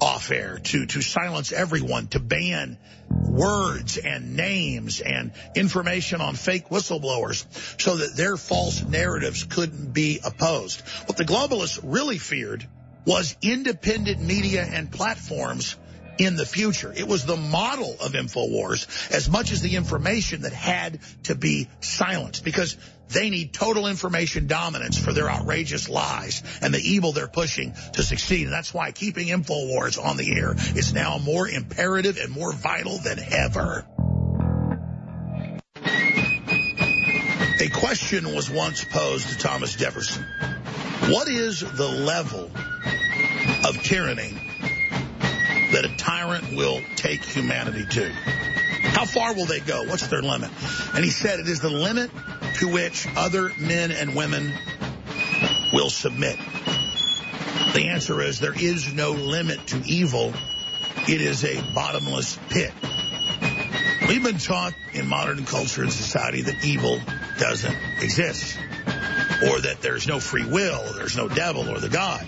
off 0.00 0.30
air, 0.30 0.58
to, 0.58 0.86
to 0.86 1.00
silence 1.00 1.52
everyone, 1.52 2.08
to 2.08 2.20
ban 2.20 2.78
words 3.10 3.98
and 3.98 4.36
names 4.36 5.00
and 5.00 5.32
information 5.54 6.20
on 6.20 6.34
fake 6.34 6.68
whistleblowers 6.68 7.46
so 7.80 7.96
that 7.96 8.16
their 8.16 8.36
false 8.36 8.82
narratives 8.82 9.44
couldn't 9.44 9.92
be 9.92 10.20
opposed. 10.24 10.80
What 11.06 11.16
the 11.16 11.24
globalists 11.24 11.80
really 11.82 12.18
feared 12.18 12.66
was 13.04 13.36
independent 13.42 14.20
media 14.20 14.62
and 14.62 14.90
platforms 14.90 15.76
in 16.18 16.36
the 16.36 16.44
future. 16.44 16.92
It 16.94 17.06
was 17.06 17.24
the 17.24 17.36
model 17.36 17.96
of 18.00 18.12
InfoWars 18.12 19.12
as 19.12 19.30
much 19.30 19.52
as 19.52 19.62
the 19.62 19.76
information 19.76 20.42
that 20.42 20.52
had 20.52 21.00
to 21.24 21.34
be 21.34 21.68
silenced 21.80 22.44
because 22.44 22.76
they 23.08 23.30
need 23.30 23.54
total 23.54 23.86
information 23.86 24.46
dominance 24.46 24.98
for 24.98 25.12
their 25.12 25.30
outrageous 25.30 25.88
lies 25.88 26.42
and 26.60 26.74
the 26.74 26.80
evil 26.80 27.12
they're 27.12 27.28
pushing 27.28 27.74
to 27.94 28.02
succeed. 28.02 28.44
And 28.44 28.52
that's 28.52 28.74
why 28.74 28.92
keeping 28.92 29.28
InfoWars 29.28 30.04
on 30.04 30.16
the 30.16 30.36
air 30.36 30.54
is 30.76 30.92
now 30.92 31.18
more 31.18 31.48
imperative 31.48 32.18
and 32.18 32.30
more 32.30 32.52
vital 32.52 32.98
than 32.98 33.18
ever. 33.18 33.86
A 37.60 37.68
question 37.70 38.34
was 38.34 38.50
once 38.50 38.84
posed 38.84 39.30
to 39.30 39.38
Thomas 39.38 39.74
Jefferson. 39.74 40.24
What 41.08 41.28
is 41.28 41.60
the 41.60 41.88
level 41.88 42.50
of 43.64 43.82
tyranny 43.82 44.47
that 45.72 45.84
a 45.84 45.96
tyrant 45.96 46.52
will 46.56 46.80
take 46.96 47.24
humanity 47.24 47.84
to? 47.86 48.10
How 48.10 49.04
far 49.04 49.34
will 49.34 49.46
they 49.46 49.60
go? 49.60 49.84
What's 49.84 50.06
their 50.08 50.22
limit? 50.22 50.50
And 50.94 51.04
he 51.04 51.10
said 51.10 51.40
it 51.40 51.48
is 51.48 51.60
the 51.60 51.70
limit 51.70 52.10
to 52.58 52.68
which 52.68 53.06
other 53.16 53.52
men 53.58 53.92
and 53.92 54.14
women 54.14 54.52
will 55.72 55.90
submit. 55.90 56.38
The 57.74 57.88
answer 57.90 58.20
is 58.22 58.40
there 58.40 58.58
is 58.58 58.92
no 58.92 59.12
limit 59.12 59.66
to 59.68 59.82
evil. 59.84 60.32
It 61.06 61.20
is 61.20 61.44
a 61.44 61.60
bottomless 61.74 62.38
pit. 62.48 62.72
We've 64.08 64.22
been 64.22 64.38
taught 64.38 64.74
in 64.94 65.06
modern 65.06 65.44
culture 65.44 65.82
and 65.82 65.92
society 65.92 66.42
that 66.42 66.64
evil 66.64 66.98
doesn't 67.38 67.76
exist, 68.00 68.58
or 69.46 69.60
that 69.60 69.78
there's 69.80 70.08
no 70.08 70.18
free 70.18 70.46
will, 70.46 70.94
there's 70.94 71.16
no 71.16 71.28
devil 71.28 71.68
or 71.68 71.78
the 71.78 71.90
God. 71.90 72.26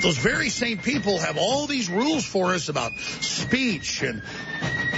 But 0.00 0.06
those 0.06 0.16
very 0.16 0.48
same 0.48 0.78
people 0.78 1.18
have 1.18 1.36
all 1.36 1.66
these 1.66 1.90
rules 1.90 2.24
for 2.24 2.54
us 2.54 2.70
about 2.70 2.98
speech 2.98 4.02
and 4.02 4.22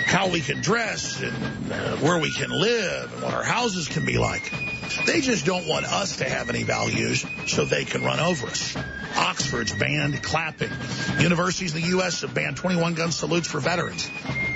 how 0.06 0.28
we 0.28 0.40
can 0.40 0.60
dress 0.60 1.20
and 1.20 1.72
uh, 1.72 1.96
where 1.96 2.20
we 2.20 2.30
can 2.32 2.50
live 2.50 3.12
and 3.12 3.22
what 3.24 3.34
our 3.34 3.42
houses 3.42 3.88
can 3.88 4.06
be 4.06 4.16
like. 4.16 4.52
They 5.04 5.20
just 5.20 5.44
don't 5.44 5.66
want 5.66 5.86
us 5.86 6.18
to 6.18 6.28
have 6.28 6.50
any 6.50 6.62
values 6.62 7.26
so 7.48 7.64
they 7.64 7.84
can 7.84 8.04
run 8.04 8.20
over 8.20 8.46
us. 8.46 8.76
Oxford's 9.16 9.74
banned 9.74 10.22
clapping. 10.22 10.70
Universities 11.18 11.74
in 11.74 11.80
the 11.80 11.88
U.S. 11.88 12.20
have 12.20 12.32
banned 12.32 12.58
21 12.58 12.94
gun 12.94 13.10
salutes 13.10 13.48
for 13.48 13.58
veterans. 13.58 14.08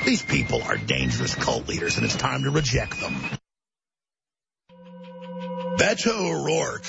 These 0.05 0.23
people 0.23 0.63
are 0.63 0.77
dangerous 0.77 1.35
cult 1.35 1.67
leaders, 1.67 1.97
and 1.97 2.07
it's 2.07 2.15
time 2.15 2.45
to 2.45 2.51
reject 2.51 3.01
them. 3.01 3.15
Beto 5.77 6.31
O'Rourke 6.31 6.87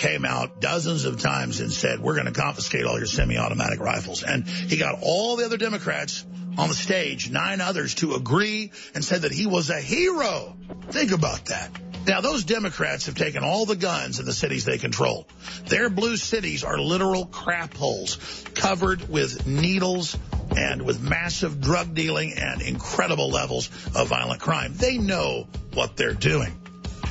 came 0.00 0.24
out 0.24 0.60
dozens 0.60 1.04
of 1.04 1.20
times 1.20 1.60
and 1.60 1.70
said, 1.70 2.00
we're 2.00 2.14
going 2.14 2.26
to 2.26 2.32
confiscate 2.32 2.86
all 2.86 2.96
your 2.96 3.06
semi-automatic 3.06 3.80
rifles. 3.80 4.22
And 4.22 4.48
he 4.48 4.78
got 4.78 4.98
all 5.02 5.36
the 5.36 5.44
other 5.44 5.58
Democrats 5.58 6.24
on 6.56 6.68
the 6.68 6.74
stage, 6.74 7.30
nine 7.30 7.60
others, 7.60 7.94
to 7.96 8.14
agree 8.14 8.72
and 8.94 9.04
said 9.04 9.22
that 9.22 9.32
he 9.32 9.46
was 9.46 9.68
a 9.68 9.80
hero. 9.80 10.56
Think 10.88 11.12
about 11.12 11.46
that. 11.46 11.70
Now, 12.06 12.22
those 12.22 12.44
Democrats 12.44 13.06
have 13.06 13.14
taken 13.14 13.44
all 13.44 13.66
the 13.66 13.76
guns 13.76 14.18
in 14.18 14.24
the 14.24 14.32
cities 14.32 14.64
they 14.64 14.78
control. 14.78 15.28
Their 15.66 15.90
blue 15.90 16.16
cities 16.16 16.64
are 16.64 16.78
literal 16.78 17.26
crap 17.26 17.74
holes 17.74 18.16
covered 18.54 19.06
with 19.10 19.46
needles 19.46 20.16
and 20.56 20.82
with 20.82 21.02
massive 21.02 21.60
drug 21.60 21.94
dealing 21.94 22.32
and 22.38 22.62
incredible 22.62 23.28
levels 23.28 23.68
of 23.94 24.08
violent 24.08 24.40
crime. 24.40 24.72
They 24.74 24.96
know 24.96 25.46
what 25.74 25.96
they're 25.96 26.14
doing. 26.14 26.59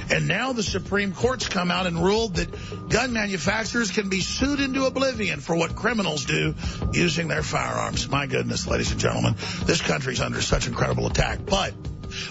And 0.10 0.28
now 0.28 0.54
the 0.54 0.64
Supreme 0.64 1.14
Court's 1.14 1.48
come 1.48 1.70
out 1.72 1.86
and 1.86 2.04
ruled 2.04 2.36
that 2.36 2.90
gun 2.90 3.14
manufacturers 3.14 3.92
can 3.92 4.10
be 4.10 4.22
sued 4.22 4.60
into 4.60 4.86
oblivion 4.86 5.40
for 5.40 5.56
what 5.56 5.76
criminals 5.76 6.26
do 6.26 6.56
using 6.94 7.28
their 7.28 7.44
firearms. 7.44 8.10
My 8.10 8.26
goodness, 8.26 8.68
ladies 8.68 8.92
and 8.92 9.00
gentlemen, 9.00 9.36
this 9.66 9.82
country's 9.82 10.20
under 10.20 10.42
such 10.42 10.68
incredible 10.68 11.08
attack. 11.08 11.40
But 11.46 11.74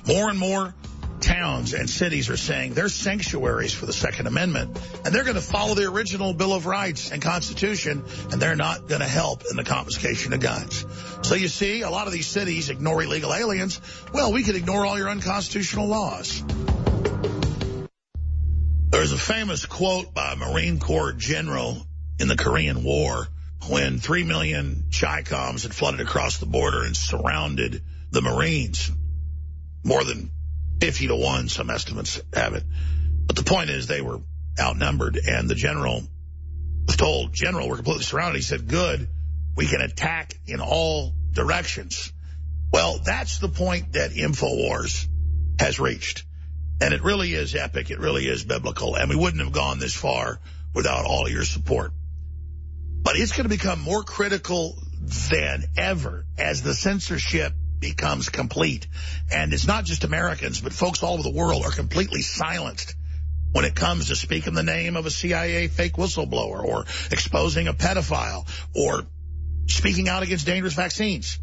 more 0.07 0.29
and 0.29 0.39
more 0.39 0.75
towns 1.21 1.75
and 1.75 1.89
cities 1.91 2.31
are 2.31 2.37
saying 2.37 2.75
they're 2.75 2.89
sanctuaries 2.89 3.75
for 3.75 3.87
the 3.87 3.93
Second 3.93 4.27
Amendment, 4.27 4.79
and 5.05 5.15
they're 5.15 5.25
going 5.25 5.35
to 5.35 5.41
follow 5.41 5.75
the 5.75 5.85
original 5.85 6.33
Bill 6.33 6.55
of 6.55 6.67
Rights 6.67 7.11
and 7.11 7.21
Constitution, 7.21 8.05
and 8.31 8.41
they're 8.41 8.57
not 8.57 8.89
going 8.89 9.01
to 9.01 9.09
help 9.09 9.45
in 9.51 9.57
the 9.57 9.65
confiscation 9.65 10.33
of 10.33 10.41
guns. 10.41 10.87
So 11.23 11.35
you 11.35 11.49
see, 11.49 11.83
a 11.83 11.91
lot 11.91 12.07
of 12.07 12.13
these 12.13 12.27
cities 12.27 12.71
ignore 12.71 13.03
illegal 13.03 13.35
aliens. 13.35 13.81
Well, 14.13 14.33
we 14.33 14.43
could 14.43 14.57
ignore 14.57 14.87
all 14.87 14.99
your 14.99 15.09
unconstitutional 15.09 15.89
laws. 15.89 16.43
There's 18.99 19.13
a 19.13 19.17
famous 19.17 19.65
quote 19.65 20.13
by 20.13 20.33
a 20.33 20.37
Marine 20.37 20.81
Corps 20.81 21.13
general 21.13 21.87
in 22.19 22.27
the 22.27 22.35
Korean 22.35 22.83
War 22.83 23.29
when 23.69 24.01
three 24.01 24.25
million 24.25 24.87
Chi-Coms 24.93 25.63
had 25.63 25.73
flooded 25.73 26.01
across 26.01 26.39
the 26.39 26.47
border 26.47 26.83
and 26.83 26.97
surrounded 26.97 27.85
the 28.11 28.23
Marines. 28.23 28.91
More 29.85 30.03
than 30.03 30.33
50 30.81 31.07
to 31.07 31.15
1, 31.15 31.49
some 31.49 31.71
estimates 31.71 32.21
have 32.35 32.55
it. 32.55 32.65
But 33.29 33.37
the 33.37 33.45
point 33.45 33.71
is 33.71 33.87
they 33.87 34.01
were 34.01 34.19
outnumbered, 34.59 35.17
and 35.17 35.49
the 35.49 35.55
general 35.55 36.03
was 36.89 36.97
told, 36.97 37.33
General, 37.33 37.69
we're 37.69 37.77
completely 37.77 38.03
surrounded. 38.03 38.39
He 38.39 38.43
said, 38.43 38.67
good, 38.67 39.09
we 39.55 39.69
can 39.69 39.81
attack 39.81 40.35
in 40.47 40.61
all 40.61 41.15
directions. 41.31 42.13
Well, 42.73 42.99
that's 43.05 43.39
the 43.39 43.49
point 43.49 43.93
that 43.93 44.11
InfoWars 44.11 45.07
has 45.61 45.79
reached. 45.79 46.25
And 46.81 46.95
it 46.95 47.03
really 47.03 47.35
is 47.35 47.55
epic. 47.55 47.91
It 47.91 47.99
really 47.99 48.27
is 48.27 48.45
biblical. 48.45 48.95
And 48.95 49.11
we 49.11 49.17
wouldn't 49.17 49.43
have 49.43 49.53
gone 49.53 49.79
this 49.79 49.95
far 49.95 50.39
without 50.75 51.05
all 51.05 51.29
your 51.29 51.45
support. 51.45 51.93
But 53.03 53.17
it's 53.17 53.33
going 53.33 53.45
to 53.45 53.49
become 53.49 53.81
more 53.81 54.03
critical 54.03 54.77
than 55.31 55.65
ever 55.77 56.27
as 56.37 56.63
the 56.63 56.75
censorship 56.75 57.53
becomes 57.79 58.29
complete. 58.29 58.87
And 59.33 59.53
it's 59.53 59.67
not 59.67 59.85
just 59.85 60.05
Americans, 60.05 60.61
but 60.61 60.73
folks 60.73 61.03
all 61.03 61.15
over 61.15 61.23
the 61.23 61.33
world 61.33 61.65
are 61.65 61.71
completely 61.71 62.23
silenced 62.23 62.95
when 63.53 63.65
it 63.65 63.75
comes 63.75 64.09
to 64.09 64.17
speaking 64.17 64.55
the 64.55 64.63
name 64.63 64.97
of 64.97 65.07
a 65.07 65.11
CIA 65.11 65.69
fake 65.69 65.95
whistleblower 65.95 66.63
or 66.63 66.85
exposing 67.11 67.67
a 67.67 67.73
pedophile 67.73 68.47
or 68.75 69.05
speaking 69.67 70.09
out 70.09 70.23
against 70.23 70.47
dangerous 70.47 70.75
vaccines. 70.75 71.39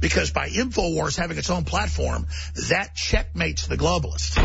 Because 0.00 0.30
by 0.30 0.48
InfoWars 0.48 1.16
having 1.16 1.38
its 1.38 1.50
own 1.50 1.64
platform, 1.64 2.26
that 2.68 2.94
checkmates 2.94 3.66
the 3.66 3.76
globalists. 3.76 4.36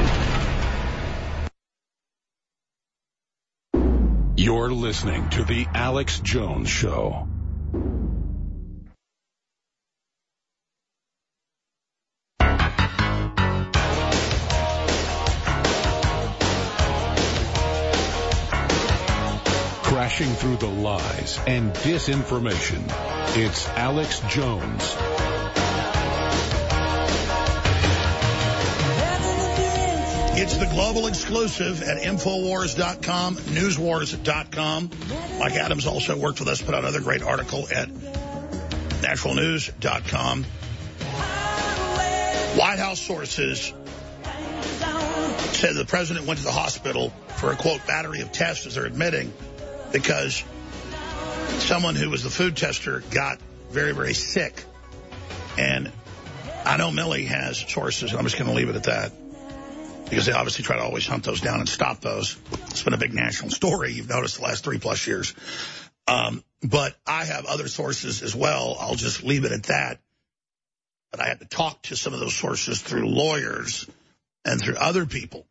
You're 4.38 4.70
listening 4.70 5.30
to 5.30 5.46
The 5.46 5.66
Alex 5.74 6.20
Jones 6.20 6.70
Show. 6.70 7.30
Crashing 19.84 20.34
through 20.34 20.58
the 20.58 20.68
lies 20.68 21.40
and 21.48 21.74
disinformation. 21.74 22.84
It's 23.38 23.68
Alex 23.70 24.20
Jones. 24.28 24.96
It's 30.38 30.58
the 30.58 30.66
global 30.66 31.08
exclusive 31.08 31.82
at 31.82 32.04
Infowars.com, 32.04 33.38
Newswars.com. 33.38 34.90
Mike 35.40 35.54
Adams 35.54 35.88
also 35.88 36.18
worked 36.18 36.40
with 36.40 36.50
us, 36.50 36.62
put 36.62 36.76
out 36.76 36.84
another 36.84 37.00
great 37.00 37.24
article 37.24 37.66
at 37.74 37.88
NaturalNews.com. 37.88 40.44
White 42.60 42.80
House 42.80 43.00
sources 43.00 43.72
said 45.54 45.74
the 45.74 45.86
president 45.88 46.26
went 46.26 46.40
to 46.40 46.46
the 46.46 46.52
hospital 46.52 47.12
for 47.38 47.54
a, 47.54 47.56
quote, 47.56 47.88
battery 47.88 48.20
of 48.20 48.34
tests, 48.34 48.66
as 48.66 48.76
they're 48.76 48.86
admitting, 48.86 49.32
because 49.94 50.44
someone 51.60 51.96
who 51.96 52.10
was 52.10 52.24
the 52.24 52.30
food 52.30 52.58
tester 52.58 53.04
got 53.10 53.40
very, 53.70 53.94
very 53.94 54.14
sick. 54.14 54.66
And 55.58 55.94
I 56.66 56.76
know 56.76 56.92
Millie 56.92 57.24
has 57.24 57.58
sources, 57.58 58.12
and 58.12 58.20
I'm 58.20 58.26
just 58.26 58.38
going 58.38 58.50
to 58.50 58.56
leave 58.56 58.68
it 58.68 58.76
at 58.76 58.84
that 58.84 59.14
because 60.10 60.26
they 60.26 60.32
obviously 60.32 60.64
try 60.64 60.78
to 60.78 60.84
always 60.84 61.08
hunt 61.08 61.24
those 61.24 61.42
down 61.42 61.60
and 61.60 61.70
stop 61.70 62.02
those. 62.02 62.38
It's 62.68 62.84
been 62.84 62.94
a 62.94 62.98
big 62.98 63.14
national 63.14 63.52
story. 63.52 63.94
You've 63.94 64.10
noticed 64.10 64.38
the 64.38 64.44
last 64.44 64.64
three 64.64 64.80
plus 64.80 65.06
years. 65.08 65.34
Um, 66.08 66.44
but 66.62 66.96
I 67.06 67.26
have 67.26 67.46
other 67.46 67.68
sources 67.68 68.22
as 68.22 68.36
well. 68.36 68.78
I'll 68.80 68.96
just 68.96 69.24
leave 69.24 69.46
it 69.46 69.52
at 69.52 69.64
that. 69.64 70.00
But 71.12 71.22
I 71.22 71.28
had 71.28 71.40
to 71.40 71.46
talk 71.46 71.82
to 71.84 71.96
some 71.96 72.14
of 72.14 72.20
those 72.20 72.36
sources 72.36 72.82
through 72.82 73.08
lawyers 73.08 73.90
and 74.44 74.62
through 74.62 74.76
other 74.76 75.06
people. 75.06 75.46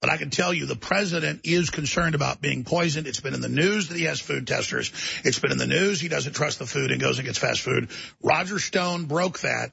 But 0.00 0.10
I 0.10 0.16
can 0.16 0.30
tell 0.30 0.54
you 0.54 0.66
the 0.66 0.76
president 0.76 1.40
is 1.44 1.70
concerned 1.70 2.14
about 2.14 2.40
being 2.40 2.62
poisoned. 2.62 3.08
It's 3.08 3.20
been 3.20 3.34
in 3.34 3.40
the 3.40 3.48
news 3.48 3.88
that 3.88 3.98
he 3.98 4.04
has 4.04 4.20
food 4.20 4.46
testers. 4.46 4.92
It's 5.24 5.40
been 5.40 5.50
in 5.50 5.58
the 5.58 5.66
news 5.66 6.00
he 6.00 6.08
doesn't 6.08 6.34
trust 6.34 6.60
the 6.60 6.66
food 6.66 6.92
and 6.92 7.00
goes 7.00 7.18
and 7.18 7.26
gets 7.26 7.38
fast 7.38 7.62
food. 7.62 7.88
Roger 8.22 8.60
Stone 8.60 9.06
broke 9.06 9.40
that 9.40 9.72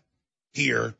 here 0.54 0.96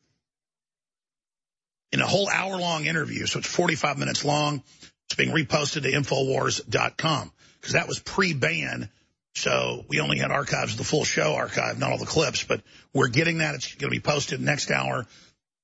in 1.96 2.02
a 2.02 2.08
whole 2.08 2.28
hour-long 2.28 2.86
interview. 2.86 3.26
So 3.26 3.39
it's 3.39 3.48
45 3.48 3.98
minutes 3.98 4.26
long. 4.26 4.62
It's 5.06 5.16
being 5.16 5.32
reposted 5.32 5.84
to 5.84 5.91
Infowars.com 5.91 7.32
because 7.60 7.74
that 7.74 7.88
was 7.88 8.00
pre-ban. 8.00 8.89
So 9.36 9.86
we 9.88 10.02
only 10.02 10.18
had 10.18 10.30
archives 10.30 10.74
of 10.74 10.78
the 10.78 10.84
full 10.84 11.06
show 11.06 11.36
archive, 11.36 11.80
not 11.80 11.91
all 11.91 11.98
the 11.98 12.06
clips. 12.06 12.43
But 12.43 12.62
we're 12.93 13.08
getting 13.08 13.38
that. 13.38 13.56
It's 13.56 13.74
going 13.76 13.91
to 13.91 13.96
be 13.96 14.02
posted 14.02 14.41
next 14.41 14.72
hour 14.72 15.08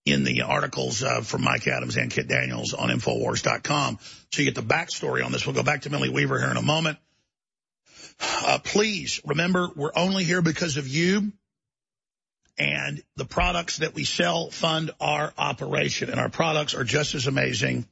in 0.06 0.24
the 0.24 0.44
articles 0.44 1.04
uh, 1.04 1.20
from 1.20 1.44
Mike 1.44 1.68
Adams 1.68 1.98
and 1.98 2.10
Kit 2.10 2.30
Daniels 2.30 2.74
on 2.74 2.90
Infowars.com. 2.90 4.00
So 4.32 4.42
you 4.42 4.50
get 4.50 4.56
the 4.56 4.74
backstory 4.74 5.26
on 5.26 5.34
this. 5.34 5.46
We'll 5.46 5.56
go 5.56 5.64
back 5.64 5.82
to 5.82 5.90
Millie 5.90 6.10
Weaver 6.10 6.40
here 6.40 6.50
in 6.50 6.58
a 6.58 6.62
moment. 6.62 6.98
Uh, 8.22 8.60
please 8.64 9.20
remember, 9.26 9.70
we're 9.76 9.92
only 9.96 10.24
here 10.24 10.42
because 10.42 10.78
of 10.78 10.88
you 10.88 11.34
and 12.62 13.01
the 13.16 13.26
products 13.26 13.78
that 13.78 13.95
we 13.95 14.03
sell 14.03 14.51
fund 14.51 14.91
our 15.01 15.34
operation. 15.36 16.12
And 16.12 16.20
our 16.20 16.30
products 16.30 16.76
are 16.76 16.84
just 16.84 17.16
as 17.16 17.26
amazing 17.26 17.88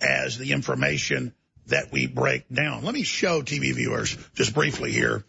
as 0.00 0.38
the 0.38 0.52
information 0.52 1.34
that 1.66 1.90
we 1.90 2.06
break 2.06 2.48
down. 2.48 2.84
Let 2.84 2.94
me 2.94 3.02
show 3.02 3.42
TV 3.42 3.74
viewers 3.74 4.16
just 4.34 4.54
briefly 4.54 4.92
here 4.92 5.24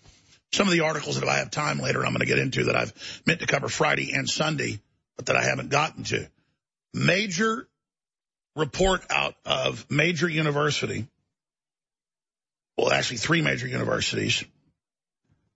some 0.54 0.68
of 0.68 0.72
the 0.72 0.82
articles 0.82 1.16
that 1.16 1.24
if 1.24 1.30
I 1.30 1.38
have 1.38 1.50
time 1.50 1.80
later 1.80 2.06
I'm 2.06 2.14
going 2.14 2.20
to 2.20 2.28
get 2.28 2.38
into 2.38 2.66
that 2.66 2.76
I've 2.76 3.22
meant 3.26 3.40
to 3.40 3.48
cover 3.48 3.70
Friday 3.70 4.14
and 4.14 4.30
Sunday, 4.30 4.80
but 5.16 5.26
that 5.26 5.36
I 5.36 5.44
haven't 5.44 5.70
gotten 5.70 6.04
to. 6.06 6.30
Major 6.94 7.68
report 8.56 9.04
out 9.10 9.34
of 9.46 9.90
major 9.90 10.30
university, 10.30 11.08
well, 12.78 12.92
actually 12.92 13.18
three 13.18 13.42
major 13.42 13.68
universities, 13.68 14.44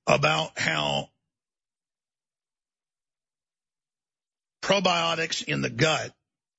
about 0.07 0.57
how 0.57 1.11
probiotics 4.62 5.43
in 5.43 5.62
the 5.62 5.70
gut 5.70 6.14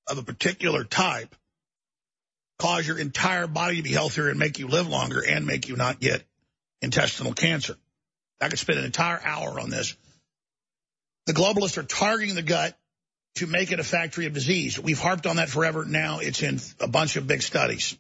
of 0.09 0.19
a 0.19 0.23
particular 0.23 0.85
type 0.85 1.35
cause 2.59 2.87
your 2.87 2.99
entire 2.99 3.47
body 3.47 3.77
to 3.77 3.83
be 3.83 3.93
healthier 3.93 4.29
and 4.29 4.39
make 4.39 4.59
you 4.59 4.69
live 4.69 4.89
longer 4.89 5.21
and 5.21 5.47
make 5.47 5.69
you 5.69 5.77
not 5.77 6.01
get 6.01 6.23
intestinal 6.81 7.33
cancer. 7.33 7.77
I 8.41 8.49
could 8.49 8.59
spend 8.59 8.79
an 8.79 8.85
entire 8.85 9.21
hour 9.25 9.59
on 9.61 9.71
this. 9.71 9.97
The 11.27 11.33
globalists 11.33 11.79
are 11.79 11.85
targeting 11.85 12.35
the 12.35 12.43
gut 12.43 12.77
to 13.37 13.47
make 13.47 13.73
it 13.73 13.81
a 13.81 13.85
factory 13.85 14.27
of 14.27 14.35
disease. 14.35 14.79
We've 14.79 14.99
harped 14.99 15.27
on 15.27 15.37
that 15.37 15.49
forever. 15.49 15.85
Now 15.85 16.19
it's 16.19 16.43
in 16.43 16.61
a 16.81 16.89
bunch 16.89 17.17
of 17.17 17.27
big 17.27 17.43
studies. 17.43 17.97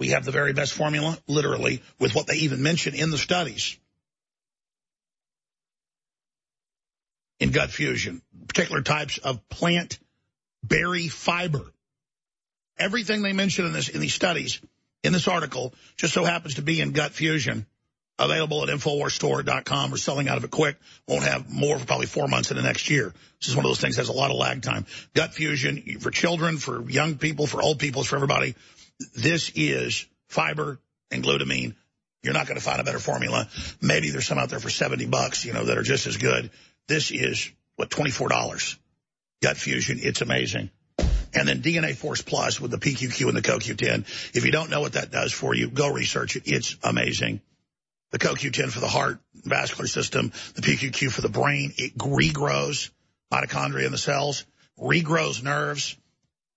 We 0.00 0.08
have 0.08 0.24
the 0.24 0.32
very 0.32 0.52
best 0.52 0.72
formula, 0.72 1.16
literally, 1.28 1.82
with 2.00 2.14
what 2.14 2.26
they 2.26 2.34
even 2.38 2.62
mention 2.62 2.94
in 2.94 3.10
the 3.10 3.18
studies. 3.18 3.78
In 7.40 7.50
gut 7.50 7.70
fusion, 7.70 8.22
particular 8.46 8.82
types 8.82 9.18
of 9.18 9.48
plant 9.48 9.98
berry 10.62 11.08
fiber. 11.08 11.72
Everything 12.78 13.22
they 13.22 13.32
mention 13.32 13.66
in 13.66 13.72
this 13.72 13.88
in 13.88 14.00
these 14.00 14.14
studies, 14.14 14.60
in 15.02 15.12
this 15.12 15.28
article, 15.28 15.74
just 15.96 16.14
so 16.14 16.24
happens 16.24 16.54
to 16.54 16.62
be 16.62 16.80
in 16.80 16.92
gut 16.92 17.12
fusion. 17.12 17.66
Available 18.16 18.62
at 18.62 18.68
InfoWarsStore.com. 18.68 19.90
We're 19.90 19.96
selling 19.96 20.28
out 20.28 20.36
of 20.36 20.44
it 20.44 20.50
quick. 20.52 20.76
Won't 21.08 21.24
have 21.24 21.50
more 21.50 21.76
for 21.76 21.84
probably 21.84 22.06
four 22.06 22.28
months 22.28 22.52
in 22.52 22.56
the 22.56 22.62
next 22.62 22.88
year. 22.88 23.12
This 23.40 23.48
is 23.48 23.56
one 23.56 23.64
of 23.64 23.70
those 23.70 23.80
things 23.80 23.96
that 23.96 24.02
has 24.02 24.08
a 24.08 24.12
lot 24.12 24.30
of 24.30 24.36
lag 24.36 24.62
time. 24.62 24.86
Gut 25.14 25.34
fusion 25.34 25.98
for 25.98 26.12
children, 26.12 26.58
for 26.58 26.88
young 26.88 27.16
people, 27.16 27.48
for 27.48 27.60
old 27.60 27.80
people, 27.80 28.04
for 28.04 28.14
everybody. 28.14 28.54
This 29.16 29.50
is 29.56 30.06
fiber 30.28 30.78
and 31.10 31.24
glutamine. 31.24 31.74
You're 32.22 32.34
not 32.34 32.46
going 32.46 32.58
to 32.58 32.64
find 32.64 32.80
a 32.80 32.84
better 32.84 33.00
formula. 33.00 33.48
Maybe 33.82 34.10
there's 34.10 34.26
some 34.26 34.38
out 34.38 34.48
there 34.48 34.60
for 34.60 34.70
70 34.70 35.06
bucks, 35.06 35.44
you 35.44 35.52
know, 35.52 35.64
that 35.64 35.76
are 35.76 35.82
just 35.82 36.06
as 36.06 36.16
good. 36.16 36.50
This 36.88 37.10
is, 37.10 37.50
what, 37.76 37.90
$24. 37.90 38.76
Gut 39.42 39.56
fusion. 39.56 39.98
It's 40.00 40.20
amazing. 40.20 40.70
And 41.34 41.48
then 41.48 41.62
DNA 41.62 41.94
Force 41.94 42.22
Plus 42.22 42.60
with 42.60 42.70
the 42.70 42.78
PQQ 42.78 43.28
and 43.28 43.36
the 43.36 43.42
CoQ10. 43.42 44.04
If 44.36 44.44
you 44.44 44.52
don't 44.52 44.70
know 44.70 44.80
what 44.80 44.92
that 44.92 45.10
does 45.10 45.32
for 45.32 45.54
you, 45.54 45.68
go 45.68 45.92
research 45.92 46.36
it. 46.36 46.44
It's 46.46 46.76
amazing. 46.82 47.40
The 48.12 48.18
CoQ10 48.18 48.70
for 48.70 48.80
the 48.80 48.88
heart, 48.88 49.18
vascular 49.34 49.88
system, 49.88 50.32
the 50.54 50.62
PQQ 50.62 51.10
for 51.10 51.22
the 51.22 51.28
brain. 51.28 51.74
It 51.76 51.98
regrows 51.98 52.90
mitochondria 53.32 53.86
in 53.86 53.92
the 53.92 53.98
cells, 53.98 54.46
regrows 54.78 55.42
nerves, 55.42 55.96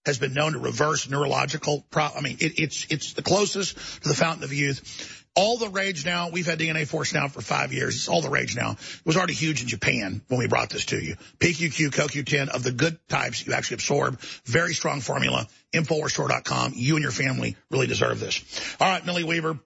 has 0.05 0.19
been 0.19 0.33
known 0.33 0.53
to 0.53 0.59
reverse 0.59 1.09
neurological 1.09 1.85
pro 1.89 2.07
I 2.15 2.21
mean, 2.21 2.37
it, 2.39 2.59
it's 2.59 2.87
it's 2.89 3.13
the 3.13 3.21
closest 3.21 3.75
to 4.03 4.07
the 4.07 4.15
fountain 4.15 4.43
of 4.43 4.53
youth. 4.53 5.16
All 5.37 5.57
the 5.57 5.69
rage 5.69 6.03
now. 6.03 6.29
We've 6.29 6.47
had 6.47 6.57
DNA 6.57 6.87
Force 6.87 7.13
now 7.13 7.27
for 7.27 7.41
five 7.41 7.71
years. 7.71 7.95
It's 7.95 8.07
all 8.07 8.23
the 8.23 8.29
rage 8.29 8.55
now. 8.55 8.71
It 8.71 9.05
was 9.05 9.17
already 9.17 9.35
huge 9.35 9.61
in 9.61 9.67
Japan 9.67 10.23
when 10.29 10.39
we 10.39 10.47
brought 10.47 10.71
this 10.71 10.85
to 10.85 10.97
you. 10.97 11.15
PQQ, 11.37 11.91
CoQ10 11.91 12.49
of 12.49 12.63
the 12.63 12.71
good 12.71 12.97
types 13.07 13.45
you 13.45 13.53
actually 13.53 13.75
absorb. 13.75 14.19
Very 14.45 14.73
strong 14.73 14.99
formula. 14.99 15.45
Infowarsstore.com. 15.73 16.73
You 16.75 16.95
and 16.95 17.03
your 17.03 17.11
family 17.11 17.55
really 17.69 17.85
deserve 17.85 18.19
this. 18.19 18.43
All 18.81 18.89
right, 18.89 19.05
Millie 19.05 19.25
Weaver, 19.25 19.59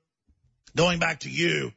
going 0.76 0.99
back 0.99 1.22
to 1.22 1.30
you. 1.30 1.72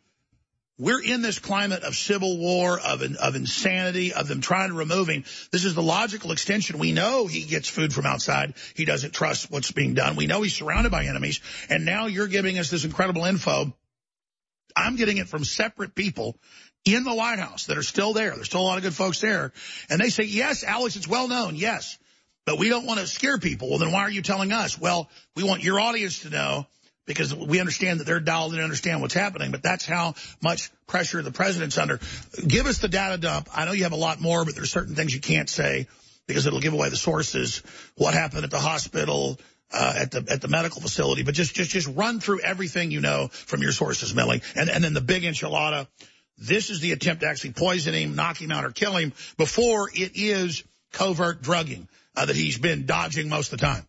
We're 0.77 1.01
in 1.01 1.23
this 1.23 1.39
climate 1.39 1.85
of 1.85 1.95
civil 1.95 2.37
war, 2.37 2.81
of, 2.81 3.01
of 3.01 3.37
insanity, 3.37 4.13
of 4.13 4.27
them 4.27 4.41
trying 4.41 4.71
to 4.71 4.75
remove 4.75 5.09
him. 5.09 5.23
This 5.53 5.65
is 5.65 5.77
the 5.77 5.83
logical 5.83 6.33
extension. 6.33 6.81
We 6.81 6.91
know 6.91 7.29
he 7.29 7.45
gets 7.45 7.69
food 7.69 7.95
from 7.95 8.07
outside. 8.07 8.55
He 8.75 8.85
doesn't 8.85 9.13
trust 9.13 9.53
what's 9.53 9.71
being 9.71 9.95
done. 9.95 10.17
We 10.17 10.27
know 10.27 10.43
he's 10.43 10.57
surrounded 10.57 10.91
by 10.91 11.05
enemies. 11.05 11.41
And 11.71 11.85
now 11.85 12.07
you're 12.07 12.27
giving 12.27 12.59
us 12.59 12.71
this 12.71 12.85
incredible 12.85 13.25
info. 13.25 13.73
I'm 14.77 14.97
getting 14.97 15.19
it 15.19 15.29
from 15.29 15.45
separate 15.45 15.95
people 15.95 16.37
in 16.85 17.05
the 17.05 17.15
White 17.15 17.39
House 17.39 17.67
that 17.67 17.79
are 17.79 17.83
still 17.83 18.13
there. 18.13 18.35
There's 18.35 18.47
still 18.47 18.61
a 18.61 18.63
lot 18.63 18.79
of 18.79 18.85
good 18.85 18.95
folks 18.95 19.21
there. 19.21 19.53
And 19.89 20.01
they 20.01 20.11
say, 20.11 20.25
yes, 20.25 20.65
Alex, 20.65 20.97
it's 20.97 21.09
well 21.09 21.29
known. 21.29 21.57
Yes. 21.57 21.99
But 22.47 22.59
we 22.59 22.69
don't 22.69 22.85
want 22.85 23.01
to 23.01 23.07
scare 23.07 23.39
people. 23.39 23.71
Well, 23.71 23.79
then 23.79 23.93
why 23.93 24.03
are 24.03 24.11
you 24.11 24.23
telling 24.23 24.53
us? 24.53 24.79
Well, 24.79 25.09
we 25.35 25.45
want 25.45 25.63
your 25.63 25.81
audience 25.81 26.21
to 26.21 26.31
know 26.31 26.67
because 27.07 27.35
we 27.35 27.61
understand 27.61 28.01
that 28.01 28.05
they're 28.05 28.21
dialed 28.21 28.53
in 28.53 28.59
and 28.59 28.65
understand 28.65 29.01
what's 29.01 29.15
happening, 29.15 29.51
but 29.51 29.63
that's 29.63 29.85
how 29.85 30.15
much 30.43 30.71
pressure 30.87 31.21
the 31.23 31.31
president's 31.31 31.79
under. 31.79 32.01
Give 32.47 32.67
us 32.67 32.79
the 32.79 32.89
data 32.89 33.19
dump. 33.19 33.49
I 33.55 33.65
know 33.65 33.73
you 33.73 33.85
have 33.85 33.93
a 33.93 33.97
lot 33.97 34.21
more, 34.21 34.45
but 34.45 34.55
there's 34.55 34.71
certain 34.71 34.95
things 34.95 35.15
you 35.15 35.21
can't 35.21 35.49
say 35.49 35.87
because 36.27 36.47
it'll 36.47 36.61
give 36.61 36.73
away 36.73 36.89
the 36.89 36.97
sources, 36.97 37.63
what 37.97 38.15
happened 38.15 38.45
at 38.45 38.51
the 38.51 38.59
hospital, 38.59 39.39
uh, 39.73 39.95
at 39.97 40.11
the 40.11 40.25
at 40.29 40.41
the 40.41 40.49
medical 40.49 40.81
facility. 40.81 41.23
But 41.23 41.35
just 41.35 41.55
just 41.55 41.71
just 41.71 41.89
run 41.89 42.21
through 42.21 42.41
everything 42.41 42.91
you 42.91 43.01
know 43.01 43.29
from 43.29 43.63
your 43.63 43.73
sources, 43.73 44.15
Millie, 44.15 44.43
and 44.55 44.71
and 44.71 44.83
then 44.83 44.95
the 44.95 45.01
big 45.01 45.23
enchilada. 45.23 45.87
This 46.37 46.69
is 46.69 46.81
the 46.81 46.93
attempt 46.93 47.23
to 47.23 47.29
actually 47.29 47.53
poison 47.53 47.95
him, 47.95 48.17
knock 48.17 48.41
him 48.41 48.51
out, 48.51 48.65
or 48.65 48.71
kill 48.71 48.97
him 48.97 49.13
before 49.37 49.89
it 49.95 50.13
is 50.17 50.65
covert 50.93 51.43
drugging 51.43 51.89
uh, 52.17 52.27
that 52.27 52.35
he's 52.35 52.59
been 52.59 52.87
dodging 52.87 53.29
most 53.29 53.53
of 53.53 53.61
the 53.61 53.67
time. 53.67 53.87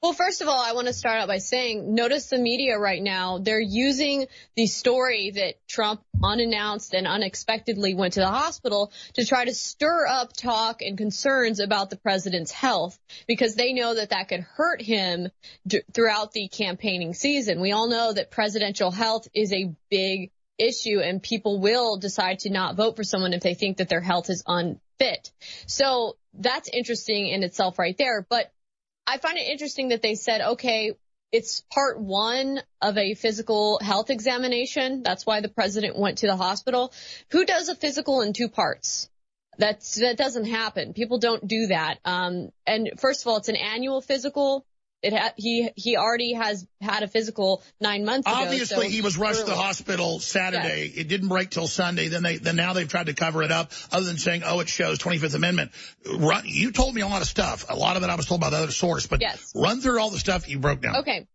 Well, 0.00 0.12
first 0.12 0.42
of 0.42 0.48
all, 0.48 0.62
I 0.62 0.74
want 0.74 0.86
to 0.86 0.92
start 0.92 1.20
out 1.20 1.26
by 1.26 1.38
saying, 1.38 1.92
notice 1.92 2.30
the 2.30 2.38
media 2.38 2.78
right 2.78 3.02
now. 3.02 3.38
They're 3.38 3.60
using 3.60 4.26
the 4.54 4.68
story 4.68 5.32
that 5.32 5.54
Trump 5.66 6.02
unannounced 6.22 6.94
and 6.94 7.04
unexpectedly 7.04 7.94
went 7.94 8.12
to 8.12 8.20
the 8.20 8.28
hospital 8.28 8.92
to 9.14 9.26
try 9.26 9.44
to 9.44 9.52
stir 9.52 10.06
up 10.06 10.32
talk 10.34 10.82
and 10.82 10.96
concerns 10.96 11.58
about 11.58 11.90
the 11.90 11.96
president's 11.96 12.52
health 12.52 12.96
because 13.26 13.56
they 13.56 13.72
know 13.72 13.92
that 13.96 14.10
that 14.10 14.28
could 14.28 14.40
hurt 14.40 14.80
him 14.80 15.30
d- 15.66 15.82
throughout 15.92 16.30
the 16.30 16.46
campaigning 16.46 17.12
season. 17.12 17.60
We 17.60 17.72
all 17.72 17.88
know 17.88 18.12
that 18.12 18.30
presidential 18.30 18.92
health 18.92 19.26
is 19.34 19.52
a 19.52 19.74
big 19.90 20.30
issue 20.58 21.00
and 21.00 21.20
people 21.20 21.60
will 21.60 21.98
decide 21.98 22.40
to 22.40 22.50
not 22.50 22.76
vote 22.76 22.94
for 22.94 23.02
someone 23.02 23.32
if 23.32 23.42
they 23.42 23.54
think 23.54 23.78
that 23.78 23.88
their 23.88 24.00
health 24.00 24.30
is 24.30 24.44
unfit. 24.46 25.32
So 25.66 26.16
that's 26.34 26.68
interesting 26.72 27.26
in 27.26 27.42
itself 27.42 27.80
right 27.80 27.98
there. 27.98 28.24
But 28.28 28.52
I 29.08 29.16
find 29.16 29.38
it 29.38 29.48
interesting 29.48 29.88
that 29.88 30.02
they 30.02 30.14
said, 30.14 30.42
okay, 30.42 30.92
it's 31.32 31.64
part 31.72 31.98
one 31.98 32.60
of 32.82 32.98
a 32.98 33.14
physical 33.14 33.78
health 33.82 34.10
examination. 34.10 35.02
That's 35.02 35.24
why 35.24 35.40
the 35.40 35.48
president 35.48 35.98
went 35.98 36.18
to 36.18 36.26
the 36.26 36.36
hospital. 36.36 36.92
Who 37.30 37.46
does 37.46 37.70
a 37.70 37.74
physical 37.74 38.20
in 38.20 38.34
two 38.34 38.50
parts? 38.50 39.08
That's, 39.56 39.96
that 39.96 40.18
doesn't 40.18 40.44
happen. 40.44 40.92
People 40.92 41.18
don't 41.18 41.46
do 41.46 41.68
that. 41.68 41.98
Um, 42.04 42.50
and 42.66 42.90
first 42.98 43.22
of 43.22 43.28
all, 43.28 43.38
it's 43.38 43.48
an 43.48 43.56
annual 43.56 44.02
physical. 44.02 44.66
It 45.00 45.12
ha- 45.12 45.32
he 45.36 45.70
he 45.76 45.96
already 45.96 46.32
has 46.32 46.66
had 46.80 47.04
a 47.04 47.08
physical 47.08 47.62
nine 47.80 48.04
months 48.04 48.26
ago. 48.26 48.36
Obviously, 48.36 48.66
so 48.66 48.80
he 48.80 49.00
was 49.00 49.16
rushed 49.16 49.40
early. 49.40 49.50
to 49.50 49.54
the 49.54 49.56
hospital 49.56 50.18
Saturday. 50.18 50.86
Yes. 50.86 50.96
It 50.96 51.08
didn't 51.08 51.28
break 51.28 51.50
till 51.50 51.68
Sunday. 51.68 52.08
Then 52.08 52.24
they 52.24 52.38
then 52.38 52.56
now 52.56 52.72
they've 52.72 52.88
tried 52.88 53.06
to 53.06 53.14
cover 53.14 53.44
it 53.44 53.52
up, 53.52 53.70
other 53.92 54.06
than 54.06 54.18
saying, 54.18 54.42
"Oh, 54.44 54.58
it 54.58 54.68
shows 54.68 54.98
25th 54.98 55.34
Amendment." 55.36 55.70
Run, 56.04 56.42
you 56.46 56.72
told 56.72 56.94
me 56.96 57.02
a 57.02 57.06
lot 57.06 57.22
of 57.22 57.28
stuff. 57.28 57.66
A 57.68 57.76
lot 57.76 57.96
of 57.96 58.02
it 58.02 58.10
I 58.10 58.16
was 58.16 58.26
told 58.26 58.40
by 58.40 58.50
the 58.50 58.56
other 58.56 58.72
source, 58.72 59.06
but 59.06 59.20
Yes. 59.20 59.52
run 59.54 59.80
through 59.80 60.00
all 60.00 60.10
the 60.10 60.18
stuff 60.18 60.48
you 60.48 60.58
broke 60.58 60.80
down. 60.80 60.96
Okay. 60.96 61.28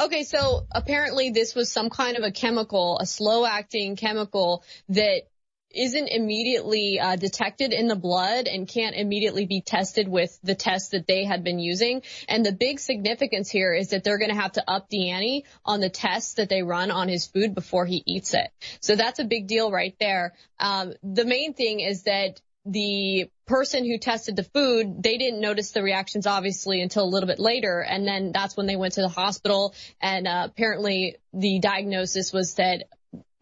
Okay, 0.00 0.24
so 0.24 0.66
apparently 0.72 1.30
this 1.30 1.54
was 1.54 1.70
some 1.70 1.90
kind 1.90 2.16
of 2.16 2.24
a 2.24 2.32
chemical, 2.32 2.98
a 2.98 3.06
slow 3.06 3.44
acting 3.44 3.96
chemical 3.96 4.64
that 4.88 5.29
isn't 5.70 6.08
immediately 6.08 6.98
uh, 7.00 7.16
detected 7.16 7.72
in 7.72 7.88
the 7.88 7.96
blood 7.96 8.46
and 8.46 8.68
can't 8.68 8.96
immediately 8.96 9.46
be 9.46 9.60
tested 9.60 10.08
with 10.08 10.38
the 10.42 10.54
test 10.54 10.92
that 10.92 11.06
they 11.06 11.24
had 11.24 11.44
been 11.44 11.58
using. 11.58 12.02
And 12.28 12.44
the 12.44 12.52
big 12.52 12.80
significance 12.80 13.50
here 13.50 13.72
is 13.72 13.88
that 13.88 14.04
they're 14.04 14.18
going 14.18 14.34
to 14.34 14.40
have 14.40 14.52
to 14.52 14.70
up 14.70 14.88
the 14.88 15.10
ante 15.10 15.44
on 15.64 15.80
the 15.80 15.90
tests 15.90 16.34
that 16.34 16.48
they 16.48 16.62
run 16.62 16.90
on 16.90 17.08
his 17.08 17.26
food 17.26 17.54
before 17.54 17.86
he 17.86 18.02
eats 18.06 18.34
it. 18.34 18.50
So 18.80 18.96
that's 18.96 19.18
a 19.18 19.24
big 19.24 19.46
deal 19.46 19.70
right 19.70 19.94
there. 20.00 20.34
Um, 20.58 20.94
the 21.02 21.24
main 21.24 21.54
thing 21.54 21.80
is 21.80 22.02
that 22.04 22.40
the 22.66 23.30
person 23.46 23.84
who 23.84 23.98
tested 23.98 24.36
the 24.36 24.44
food, 24.44 25.02
they 25.02 25.16
didn't 25.16 25.40
notice 25.40 25.70
the 25.70 25.82
reactions 25.82 26.26
obviously 26.26 26.82
until 26.82 27.04
a 27.04 27.08
little 27.08 27.26
bit 27.26 27.38
later. 27.38 27.80
And 27.80 28.06
then 28.06 28.32
that's 28.32 28.56
when 28.56 28.66
they 28.66 28.76
went 28.76 28.94
to 28.94 29.02
the 29.02 29.08
hospital. 29.08 29.74
And 30.00 30.26
uh, 30.26 30.48
apparently 30.50 31.16
the 31.32 31.58
diagnosis 31.58 32.32
was 32.32 32.54
that 32.54 32.84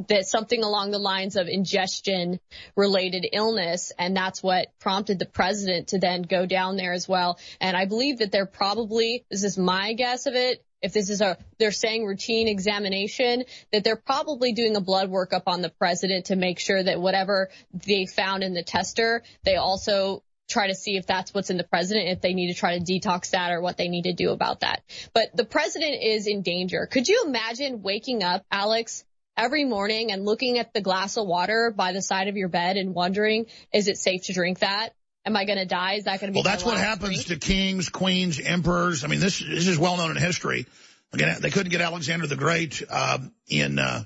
that 0.06 0.26
something 0.26 0.62
along 0.62 0.92
the 0.92 0.98
lines 0.98 1.36
of 1.36 1.48
ingestion 1.48 2.38
related 2.76 3.26
illness. 3.32 3.92
And 3.98 4.16
that's 4.16 4.42
what 4.42 4.68
prompted 4.78 5.18
the 5.18 5.26
president 5.26 5.88
to 5.88 5.98
then 5.98 6.22
go 6.22 6.46
down 6.46 6.76
there 6.76 6.92
as 6.92 7.08
well. 7.08 7.38
And 7.60 7.76
I 7.76 7.86
believe 7.86 8.18
that 8.18 8.30
they're 8.30 8.46
probably, 8.46 9.24
this 9.30 9.42
is 9.42 9.58
my 9.58 9.94
guess 9.94 10.26
of 10.26 10.34
it, 10.34 10.64
if 10.80 10.92
this 10.92 11.10
is 11.10 11.20
a, 11.20 11.36
they're 11.58 11.72
saying 11.72 12.04
routine 12.04 12.46
examination, 12.46 13.44
that 13.72 13.82
they're 13.82 13.96
probably 13.96 14.52
doing 14.52 14.76
a 14.76 14.80
blood 14.80 15.10
workup 15.10 15.42
on 15.48 15.60
the 15.60 15.70
president 15.70 16.26
to 16.26 16.36
make 16.36 16.60
sure 16.60 16.80
that 16.80 17.00
whatever 17.00 17.50
they 17.72 18.06
found 18.06 18.44
in 18.44 18.54
the 18.54 18.62
tester, 18.62 19.24
they 19.44 19.56
also 19.56 20.22
try 20.48 20.68
to 20.68 20.74
see 20.74 20.96
if 20.96 21.06
that's 21.06 21.34
what's 21.34 21.50
in 21.50 21.56
the 21.56 21.64
president, 21.64 22.08
if 22.08 22.20
they 22.20 22.32
need 22.32 22.48
to 22.52 22.58
try 22.58 22.78
to 22.78 22.84
detox 22.84 23.30
that 23.30 23.50
or 23.50 23.60
what 23.60 23.76
they 23.76 23.88
need 23.88 24.04
to 24.04 24.14
do 24.14 24.30
about 24.30 24.60
that. 24.60 24.82
But 25.12 25.36
the 25.36 25.44
president 25.44 26.02
is 26.02 26.26
in 26.26 26.42
danger. 26.42 26.86
Could 26.90 27.08
you 27.08 27.24
imagine 27.26 27.82
waking 27.82 28.22
up, 28.22 28.46
Alex, 28.50 29.04
every 29.38 29.64
morning 29.64 30.10
and 30.12 30.24
looking 30.24 30.58
at 30.58 30.74
the 30.74 30.80
glass 30.80 31.16
of 31.16 31.26
water 31.26 31.72
by 31.74 31.92
the 31.92 32.02
side 32.02 32.28
of 32.28 32.36
your 32.36 32.48
bed 32.48 32.76
and 32.76 32.94
wondering, 32.94 33.46
is 33.72 33.88
it 33.88 33.96
safe 33.96 34.24
to 34.24 34.34
drink 34.34 34.58
that? 34.58 34.90
Am 35.24 35.36
I 35.36 35.44
going 35.44 35.58
to 35.58 35.64
die? 35.64 35.94
Is 35.94 36.04
that 36.04 36.20
going 36.20 36.32
to 36.32 36.32
be 36.32 36.38
Well, 36.38 36.42
that's 36.42 36.64
what 36.64 36.78
happens 36.78 37.24
drink? 37.24 37.40
to 37.40 37.46
kings, 37.46 37.88
queens, 37.88 38.40
emperors. 38.40 39.04
I 39.04 39.06
mean, 39.06 39.20
this, 39.20 39.38
this 39.38 39.68
is 39.68 39.78
well 39.78 39.96
known 39.96 40.10
in 40.10 40.16
history. 40.16 40.66
Again, 41.12 41.38
they 41.40 41.50
couldn't 41.50 41.70
get 41.70 41.80
Alexander 41.80 42.26
the 42.26 42.36
Great 42.36 42.82
uh, 42.90 43.18
in 43.46 43.78
uh, 43.78 44.04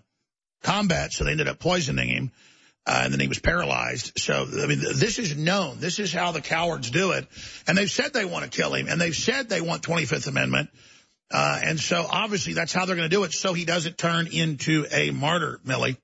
combat, 0.62 1.12
so 1.12 1.24
they 1.24 1.32
ended 1.32 1.48
up 1.48 1.58
poisoning 1.58 2.08
him. 2.08 2.32
Uh, 2.84 3.02
and 3.04 3.12
then 3.12 3.20
he 3.20 3.28
was 3.28 3.38
paralyzed. 3.38 4.18
So, 4.18 4.44
I 4.60 4.66
mean, 4.66 4.80
this 4.80 5.20
is 5.20 5.36
known. 5.36 5.78
This 5.78 6.00
is 6.00 6.12
how 6.12 6.32
the 6.32 6.40
cowards 6.40 6.90
do 6.90 7.12
it. 7.12 7.28
And 7.68 7.78
they've 7.78 7.90
said 7.90 8.12
they 8.12 8.24
want 8.24 8.44
to 8.44 8.50
kill 8.50 8.74
him. 8.74 8.88
And 8.88 9.00
they've 9.00 9.14
said 9.14 9.48
they 9.48 9.60
want 9.60 9.82
25th 9.82 10.26
Amendment. 10.26 10.68
Uh, 11.32 11.60
and 11.64 11.80
so, 11.80 12.06
obviously, 12.08 12.52
that's 12.52 12.72
how 12.72 12.84
they're 12.84 12.96
going 12.96 13.08
to 13.08 13.14
do 13.14 13.24
it 13.24 13.32
so 13.32 13.54
he 13.54 13.64
doesn't 13.64 13.96
turn 13.96 14.26
into 14.26 14.86
a 14.90 15.10
martyr, 15.10 15.60
Millie. 15.64 15.96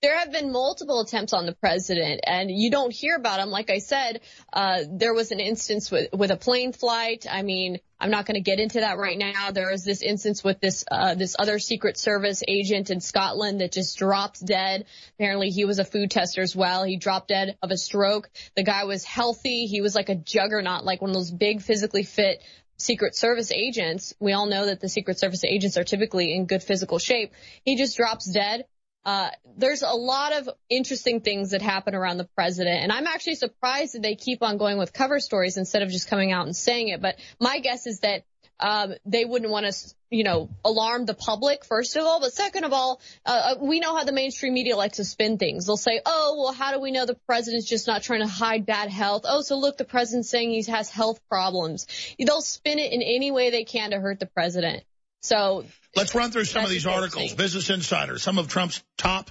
There 0.00 0.16
have 0.16 0.30
been 0.30 0.52
multiple 0.52 1.00
attempts 1.00 1.32
on 1.32 1.44
the 1.44 1.54
president, 1.54 2.20
and 2.24 2.48
you 2.52 2.70
don't 2.70 2.92
hear 2.92 3.16
about 3.16 3.38
them. 3.38 3.50
Like 3.50 3.68
I 3.68 3.78
said, 3.78 4.20
uh, 4.52 4.84
there 4.88 5.12
was 5.12 5.32
an 5.32 5.40
instance 5.40 5.90
with, 5.90 6.12
with 6.12 6.30
a 6.30 6.36
plane 6.36 6.72
flight. 6.72 7.26
I 7.28 7.42
mean, 7.42 7.80
I'm 7.98 8.12
not 8.12 8.24
going 8.24 8.36
to 8.36 8.40
get 8.40 8.60
into 8.60 8.78
that 8.78 8.96
right 8.96 9.18
now. 9.18 9.50
There 9.50 9.72
was 9.72 9.84
this 9.84 10.02
instance 10.02 10.44
with 10.44 10.60
this 10.60 10.84
uh, 10.88 11.16
this 11.16 11.34
other 11.36 11.58
Secret 11.58 11.98
Service 11.98 12.44
agent 12.46 12.90
in 12.90 13.00
Scotland 13.00 13.60
that 13.60 13.72
just 13.72 13.98
dropped 13.98 14.44
dead. 14.46 14.84
Apparently, 15.18 15.50
he 15.50 15.64
was 15.64 15.80
a 15.80 15.84
food 15.84 16.12
tester 16.12 16.42
as 16.42 16.54
well. 16.54 16.84
He 16.84 16.96
dropped 16.96 17.28
dead 17.28 17.58
of 17.60 17.72
a 17.72 17.76
stroke. 17.76 18.30
The 18.54 18.62
guy 18.62 18.84
was 18.84 19.02
healthy. 19.02 19.66
He 19.66 19.80
was 19.80 19.96
like 19.96 20.10
a 20.10 20.14
juggernaut, 20.14 20.84
like 20.84 21.02
one 21.02 21.10
of 21.10 21.16
those 21.16 21.32
big, 21.32 21.60
physically 21.60 22.04
fit 22.04 22.40
Secret 22.78 23.14
Service 23.16 23.50
agents. 23.50 24.14
We 24.20 24.32
all 24.32 24.46
know 24.46 24.66
that 24.66 24.80
the 24.80 24.88
Secret 24.88 25.18
Service 25.18 25.44
agents 25.44 25.76
are 25.76 25.84
typically 25.84 26.34
in 26.34 26.46
good 26.46 26.62
physical 26.62 26.98
shape. 26.98 27.32
He 27.64 27.76
just 27.76 27.96
drops 27.96 28.30
dead. 28.30 28.64
Uh, 29.04 29.30
there's 29.56 29.82
a 29.82 29.94
lot 29.94 30.32
of 30.32 30.50
interesting 30.68 31.20
things 31.20 31.50
that 31.50 31.62
happen 31.62 31.94
around 31.94 32.18
the 32.18 32.28
president, 32.36 32.82
and 32.82 32.92
I'm 32.92 33.06
actually 33.06 33.36
surprised 33.36 33.94
that 33.94 34.02
they 34.02 34.16
keep 34.16 34.42
on 34.42 34.58
going 34.58 34.76
with 34.76 34.92
cover 34.92 35.18
stories 35.18 35.56
instead 35.56 35.82
of 35.82 35.88
just 35.88 36.08
coming 36.08 36.30
out 36.30 36.46
and 36.46 36.54
saying 36.54 36.88
it. 36.88 37.00
But 37.00 37.16
my 37.40 37.58
guess 37.60 37.86
is 37.86 38.00
that 38.00 38.24
um, 38.60 38.94
they 39.06 39.24
wouldn't 39.24 39.50
want 39.50 39.66
to, 39.66 39.94
you 40.10 40.24
know, 40.24 40.48
alarm 40.64 41.06
the 41.06 41.14
public, 41.14 41.64
first 41.64 41.96
of 41.96 42.04
all. 42.04 42.20
But 42.20 42.32
second 42.32 42.64
of 42.64 42.72
all, 42.72 43.00
uh, 43.26 43.54
uh, 43.56 43.64
we 43.64 43.80
know 43.80 43.96
how 43.96 44.04
the 44.04 44.12
mainstream 44.12 44.54
media 44.54 44.76
likes 44.76 44.96
to 44.96 45.04
spin 45.04 45.38
things. 45.38 45.66
They'll 45.66 45.76
say, 45.76 46.00
oh, 46.04 46.36
well, 46.42 46.52
how 46.52 46.72
do 46.72 46.80
we 46.80 46.90
know 46.90 47.06
the 47.06 47.18
president's 47.26 47.66
just 47.66 47.86
not 47.86 48.02
trying 48.02 48.20
to 48.20 48.26
hide 48.26 48.66
bad 48.66 48.90
health? 48.90 49.22
Oh, 49.24 49.42
so 49.42 49.58
look, 49.58 49.76
the 49.76 49.84
president's 49.84 50.30
saying 50.30 50.50
he 50.50 50.62
has 50.70 50.90
health 50.90 51.20
problems. 51.28 51.86
They'll 52.18 52.40
spin 52.40 52.78
it 52.78 52.92
in 52.92 53.02
any 53.02 53.30
way 53.30 53.50
they 53.50 53.64
can 53.64 53.90
to 53.90 54.00
hurt 54.00 54.20
the 54.20 54.26
president. 54.26 54.84
So 55.20 55.64
let's 55.96 56.14
run 56.14 56.30
through 56.30 56.44
some 56.44 56.64
of 56.64 56.70
these 56.70 56.86
articles. 56.86 57.34
Business 57.34 57.70
Insider, 57.70 58.18
some 58.18 58.38
of 58.38 58.48
Trump's 58.48 58.82
top 58.96 59.30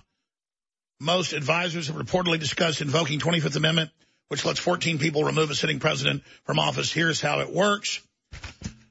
most 0.99 1.33
advisors 1.33 1.87
have 1.87 1.95
reportedly 1.95 2.39
discussed 2.39 2.81
invoking 2.81 3.19
25th 3.19 3.55
Amendment, 3.55 3.91
which 4.29 4.45
lets 4.45 4.59
14 4.59 4.97
people 4.97 5.23
remove 5.23 5.51
a 5.51 5.55
sitting 5.55 5.79
president 5.79 6.23
from 6.43 6.59
office. 6.59 6.91
Here's 6.91 7.21
how 7.21 7.39
it 7.41 7.51
works. 7.51 8.01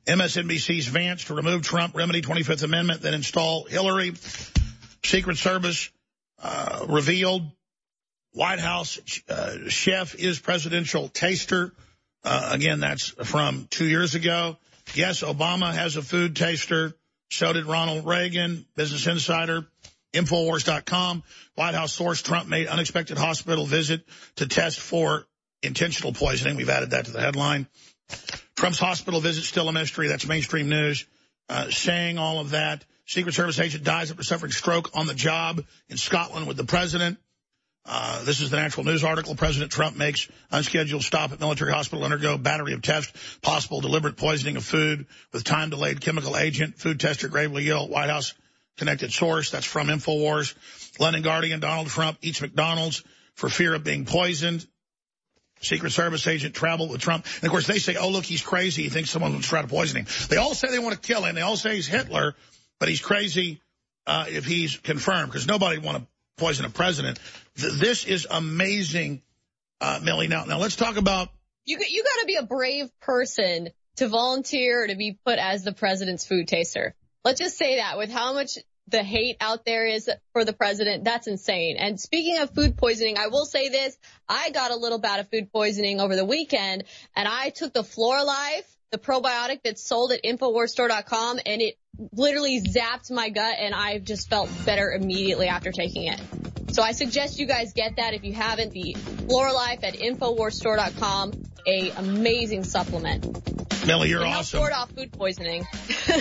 MSNBC's 0.06 0.86
Vance 0.86 1.24
to 1.24 1.34
remove 1.34 1.62
Trump, 1.62 1.96
remedy 1.96 2.22
25th 2.22 2.62
Amendment, 2.62 3.02
then 3.02 3.14
install 3.14 3.64
Hillary. 3.64 4.12
Secret 5.04 5.36
Service 5.36 5.90
uh, 6.42 6.86
revealed 6.88 7.42
White 8.32 8.60
House 8.60 9.00
uh, 9.28 9.68
chef 9.68 10.14
is 10.14 10.38
presidential 10.38 11.08
taster. 11.08 11.72
Uh, 12.22 12.50
again, 12.52 12.80
that's 12.80 13.08
from 13.08 13.66
two 13.70 13.86
years 13.86 14.14
ago. 14.14 14.56
Yes, 14.94 15.22
Obama 15.22 15.72
has 15.72 15.96
a 15.96 16.02
food 16.02 16.36
taster. 16.36 16.94
So 17.30 17.52
did 17.52 17.64
Ronald 17.64 18.06
Reagan, 18.06 18.66
Business 18.76 19.06
Insider, 19.06 19.66
Infowars.com. 20.12 21.22
White 21.54 21.74
House 21.74 21.92
source, 21.92 22.22
Trump 22.22 22.48
made 22.48 22.68
unexpected 22.68 23.18
hospital 23.18 23.66
visit 23.66 24.06
to 24.36 24.46
test 24.46 24.78
for 24.78 25.26
intentional 25.62 26.12
poisoning. 26.12 26.56
We've 26.56 26.70
added 26.70 26.90
that 26.90 27.06
to 27.06 27.10
the 27.10 27.20
headline. 27.20 27.66
Trump's 28.56 28.78
hospital 28.78 29.20
visit 29.20 29.44
still 29.44 29.68
a 29.68 29.72
mystery. 29.72 30.08
That's 30.08 30.26
mainstream 30.26 30.68
news. 30.68 31.06
Uh, 31.48 31.70
saying 31.70 32.18
all 32.18 32.40
of 32.40 32.50
that. 32.50 32.84
Secret 33.06 33.34
Service 33.34 33.60
agent 33.60 33.84
dies 33.84 34.10
after 34.10 34.24
suffering 34.24 34.50
stroke 34.50 34.90
on 34.94 35.06
the 35.06 35.14
job 35.14 35.64
in 35.88 35.96
Scotland 35.96 36.48
with 36.48 36.56
the 36.56 36.64
president. 36.64 37.18
Uh, 37.84 38.24
this 38.24 38.40
is 38.40 38.50
the 38.50 38.56
Natural 38.56 38.84
News 38.84 39.04
article. 39.04 39.36
President 39.36 39.70
Trump 39.70 39.96
makes 39.96 40.28
unscheduled 40.50 41.04
stop 41.04 41.30
at 41.30 41.38
military 41.38 41.72
hospital, 41.72 42.04
undergo 42.04 42.36
battery 42.36 42.72
of 42.72 42.82
tests, 42.82 43.12
possible 43.42 43.80
deliberate 43.80 44.16
poisoning 44.16 44.56
of 44.56 44.64
food 44.64 45.06
with 45.32 45.44
time-delayed 45.44 46.00
chemical 46.00 46.36
agent. 46.36 46.78
Food 46.78 46.98
tester 46.98 47.28
gravely 47.28 47.68
ill. 47.68 47.88
White 47.88 48.10
House 48.10 48.34
connected 48.76 49.12
source. 49.12 49.52
That's 49.52 49.66
from 49.66 49.86
InfoWars. 49.86 50.54
London 50.98 51.22
Guardian, 51.22 51.60
Donald 51.60 51.86
Trump 51.86 52.18
eats 52.22 52.40
McDonald's 52.40 53.04
for 53.34 53.48
fear 53.48 53.74
of 53.74 53.84
being 53.84 54.04
poisoned. 54.04 54.66
Secret 55.60 55.90
Service 55.90 56.26
agent 56.26 56.54
traveled 56.54 56.90
with 56.90 57.00
Trump. 57.00 57.26
And, 57.36 57.44
of 57.44 57.50
course, 57.50 57.66
they 57.66 57.78
say, 57.78 57.96
oh, 57.96 58.10
look, 58.10 58.24
he's 58.24 58.42
crazy. 58.42 58.82
He 58.82 58.88
thinks 58.88 59.10
someone 59.10 59.36
was 59.36 59.46
trying 59.46 59.64
to 59.64 59.70
poison 59.70 60.00
him. 60.00 60.06
They 60.28 60.36
all 60.36 60.54
say 60.54 60.68
they 60.68 60.78
want 60.78 60.94
to 60.94 61.00
kill 61.00 61.24
him. 61.24 61.34
They 61.34 61.40
all 61.40 61.56
say 61.56 61.76
he's 61.76 61.86
Hitler, 61.86 62.34
but 62.78 62.88
he's 62.88 63.00
crazy 63.00 63.60
uh, 64.06 64.26
if 64.28 64.44
he's 64.44 64.76
confirmed 64.76 65.30
because 65.30 65.46
nobody 65.46 65.78
want 65.78 65.98
to 65.98 66.06
poison 66.36 66.64
a 66.66 66.70
president. 66.70 67.18
This 67.54 68.04
is 68.04 68.26
amazing, 68.30 69.22
uh, 69.80 70.00
Millie. 70.02 70.28
Now, 70.28 70.44
now 70.44 70.58
let's 70.58 70.76
talk 70.76 70.96
about. 70.96 71.28
You 71.64 71.78
you 71.88 72.04
got 72.04 72.20
to 72.20 72.26
be 72.26 72.36
a 72.36 72.44
brave 72.44 72.90
person 73.00 73.70
to 73.96 74.08
volunteer 74.08 74.86
to 74.86 74.94
be 74.94 75.18
put 75.24 75.38
as 75.38 75.64
the 75.64 75.72
president's 75.72 76.26
food 76.26 76.48
taster. 76.48 76.94
Let's 77.24 77.40
just 77.40 77.56
say 77.56 77.76
that 77.76 77.96
with 77.96 78.10
how 78.10 78.34
much 78.34 78.58
the 78.88 79.02
hate 79.02 79.36
out 79.40 79.64
there 79.64 79.86
is 79.86 80.08
for 80.32 80.44
the 80.44 80.52
president, 80.52 81.04
that's 81.04 81.26
insane. 81.26 81.76
And 81.76 81.98
speaking 82.00 82.38
of 82.38 82.54
food 82.54 82.76
poisoning, 82.76 83.18
I 83.18 83.28
will 83.28 83.44
say 83.44 83.68
this. 83.68 83.96
I 84.28 84.50
got 84.50 84.70
a 84.70 84.76
little 84.76 84.98
bout 84.98 85.20
of 85.20 85.28
food 85.28 85.50
poisoning 85.52 86.00
over 86.00 86.14
the 86.14 86.24
weekend 86.24 86.84
and 87.14 87.26
I 87.26 87.50
took 87.50 87.72
the 87.72 87.82
Flora 87.82 88.22
Life, 88.22 88.76
the 88.92 88.98
probiotic 88.98 89.60
that's 89.64 89.82
sold 89.82 90.12
at 90.12 90.22
InfoWarsStore.com 90.22 91.40
and 91.44 91.62
it 91.62 91.76
literally 92.12 92.62
zapped 92.62 93.10
my 93.10 93.30
gut 93.30 93.56
and 93.58 93.74
I 93.74 93.98
just 93.98 94.28
felt 94.28 94.50
better 94.64 94.92
immediately 94.92 95.48
after 95.48 95.72
taking 95.72 96.06
it. 96.06 96.20
So 96.72 96.82
I 96.82 96.92
suggest 96.92 97.38
you 97.38 97.46
guys 97.46 97.72
get 97.72 97.96
that 97.96 98.14
if 98.14 98.22
you 98.22 98.34
haven't. 98.34 98.72
The 98.72 98.94
Floralife 98.94 99.82
at 99.82 99.94
InfoWarsStore.com, 99.94 101.32
a 101.66 101.90
amazing 101.90 102.64
supplement. 102.64 103.24
Millie, 103.86 104.08
you're 104.08 104.24
awesome. 104.24 104.60
Ward 104.60 104.72
off 104.72 104.90
food 104.92 105.12
poisoning. 105.12 105.66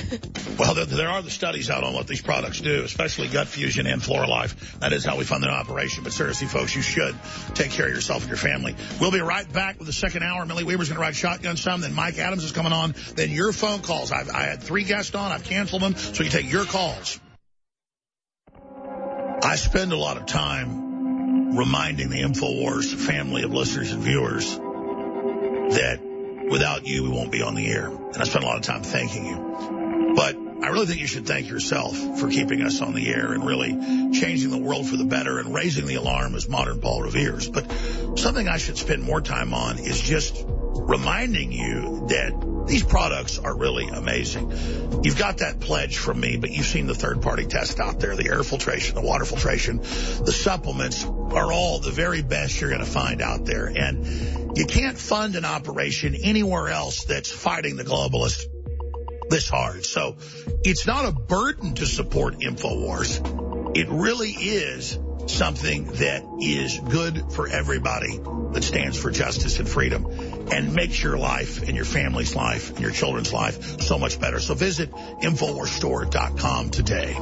well, 0.60 0.76
there, 0.76 0.86
there, 0.86 1.10
are 1.10 1.22
the 1.22 1.32
studies 1.32 1.70
out 1.70 1.84
on 1.84 1.94
what 1.94 2.08
these 2.08 2.22
products 2.22 2.62
do, 2.62 2.84
especially 2.84 3.28
gut 3.28 3.48
fusion 3.48 3.88
and 3.88 4.02
Floralife. 4.02 4.80
That 4.80 4.94
is 4.94 5.04
how 5.04 5.18
we 5.18 5.24
fund 5.24 5.44
the 5.44 5.50
operation. 5.50 6.04
But 6.04 6.14
seriously, 6.14 6.48
folks, 6.48 6.76
you 6.76 6.82
should 6.82 7.16
take 7.56 7.72
care 7.72 7.88
of 7.88 7.94
yourself 7.94 8.22
and 8.22 8.30
your 8.30 8.38
family. 8.38 8.76
We'll 9.00 9.12
be 9.12 9.22
right 9.22 9.52
back 9.52 9.78
with 9.80 9.88
the 9.88 9.94
second 9.94 10.24
hour. 10.24 10.46
Millie 10.46 10.64
Weaver's 10.64 10.90
going 10.90 10.98
to 10.98 11.02
ride 11.02 11.16
shotgun 11.16 11.58
some. 11.58 11.82
Then 11.82 11.94
Mike 11.94 12.20
Adams 12.20 12.44
is 12.44 12.52
coming 12.52 12.74
on. 12.74 12.94
Then 13.16 13.32
your 13.32 13.52
phone 13.52 13.82
calls. 13.82 14.12
I've, 14.12 14.30
I 14.30 14.44
had 14.44 14.62
three 14.62 14.84
guests 14.84 15.16
on. 15.16 15.32
I've 15.32 15.44
canceled 15.44 15.82
them. 15.82 15.96
So 15.96 16.24
you 16.24 16.30
take 16.30 16.52
your 16.52 16.66
calls. 16.66 17.20
I 19.44 19.58
spend 19.58 19.92
a 19.92 19.98
lot 19.98 20.18
of 20.18 20.26
time 20.26 21.56
reminding 21.56 22.10
the 22.10 22.22
InfoWars 22.22 22.94
family 22.94 23.44
of 23.44 23.54
listeners 23.54 23.92
and 23.92 24.02
viewers 24.02 24.60
that 25.72 26.00
without 26.50 26.88
you, 26.88 27.04
we 27.04 27.10
won't 27.10 27.32
be 27.32 27.42
on 27.42 27.56
the 27.56 27.68
air. 27.68 27.88
And 27.88 28.18
I 28.18 28.24
spend 28.24 28.44
a 28.44 28.48
lot 28.48 28.58
of 28.58 28.64
time 28.64 28.84
thanking 28.84 29.26
you. 29.26 30.14
But 30.16 30.36
I 30.36 30.70
really 30.70 30.86
think 30.86 31.02
you 31.02 31.08
should 31.08 31.28
thank 31.28 31.50
yourself 31.50 32.20
for 32.20 32.30
keeping 32.30 32.62
us 32.62 32.82
on 32.82 32.94
the 32.94 33.14
air 33.14 33.34
and 33.34 33.46
really 33.46 33.72
changing 34.14 34.50
the 34.50 34.58
world 34.58 34.88
for 34.88 34.98
the 34.98 35.06
better 35.06 35.40
and 35.40 35.54
raising 35.54 35.86
the 35.86 35.96
alarm 35.96 36.36
as 36.36 36.48
modern 36.48 36.80
Paul 36.80 37.04
Revere's. 37.04 37.50
But 37.50 37.70
something 38.16 38.48
I 38.48 38.58
should 38.58 38.78
spend 38.78 39.04
more 39.04 39.22
time 39.22 39.54
on 39.54 39.80
is 39.80 40.00
just 40.00 40.44
reminding 40.48 41.52
you 41.52 42.06
that 42.10 42.34
these 42.68 42.84
products 42.84 43.38
are 43.38 43.56
really 43.56 43.88
amazing. 43.88 44.52
You've 45.04 45.18
got 45.18 45.40
that 45.40 45.60
pledge 45.60 45.98
from 45.98 46.20
me, 46.20 46.38
but 46.38 46.52
you've 46.52 46.66
seen 46.66 46.88
the 46.88 46.96
third-party 46.96 47.46
test 47.46 47.80
out 47.80 48.00
there, 48.00 48.16
the 48.16 48.30
air 48.30 48.44
filtration, 48.44 48.96
the 48.96 49.02
water 49.02 49.26
filtration, 49.26 49.78
the 49.78 50.32
supplements 50.32 51.06
are 51.06 51.52
all 51.52 51.80
the 51.80 51.92
very 51.92 52.22
best 52.22 52.60
you're 52.60 52.70
going 52.70 52.84
to 52.84 52.90
find 52.90 53.22
out 53.22 53.46
there. 53.46 53.66
And 53.66 54.58
you 54.58 54.66
can't 54.66 54.98
fund 54.98 55.36
an 55.36 55.46
operation 55.46 56.16
anywhere 56.16 56.70
else 56.70 57.04
that's 57.04 57.32
fighting 57.32 57.76
the 57.76 57.84
globalists 57.84 58.46
this 59.30 59.50
hard. 59.50 59.86
So 59.86 60.18
it's 60.64 60.86
not 60.86 61.06
a 61.06 61.12
burden 61.12 61.76
to 61.76 61.86
support 61.86 62.36
InfoWars. 62.40 63.76
It 63.78 63.90
really 63.90 64.32
is 64.32 64.98
something 65.28 65.86
that 65.86 66.24
is 66.40 66.80
good 66.80 67.32
for 67.34 67.48
everybody 67.48 68.20
that 68.52 68.64
stands 68.64 68.98
for 68.98 69.12
justice 69.12 69.60
and 69.60 69.68
freedom 69.68 70.06
and 70.52 70.74
makes 70.74 71.02
your 71.02 71.18
life 71.18 71.68
and 71.68 71.76
your 71.76 71.86
family's 71.86 72.36
life 72.36 72.70
and 72.72 72.80
your 72.80 72.92
children's 72.92 73.34
life 73.34 73.82
so 73.82 73.98
much 73.98 74.20
better. 74.20 74.40
So 74.40 74.54
visit 74.54 74.92
InfoWarsStore.com 74.92 76.70
today. 76.70 77.16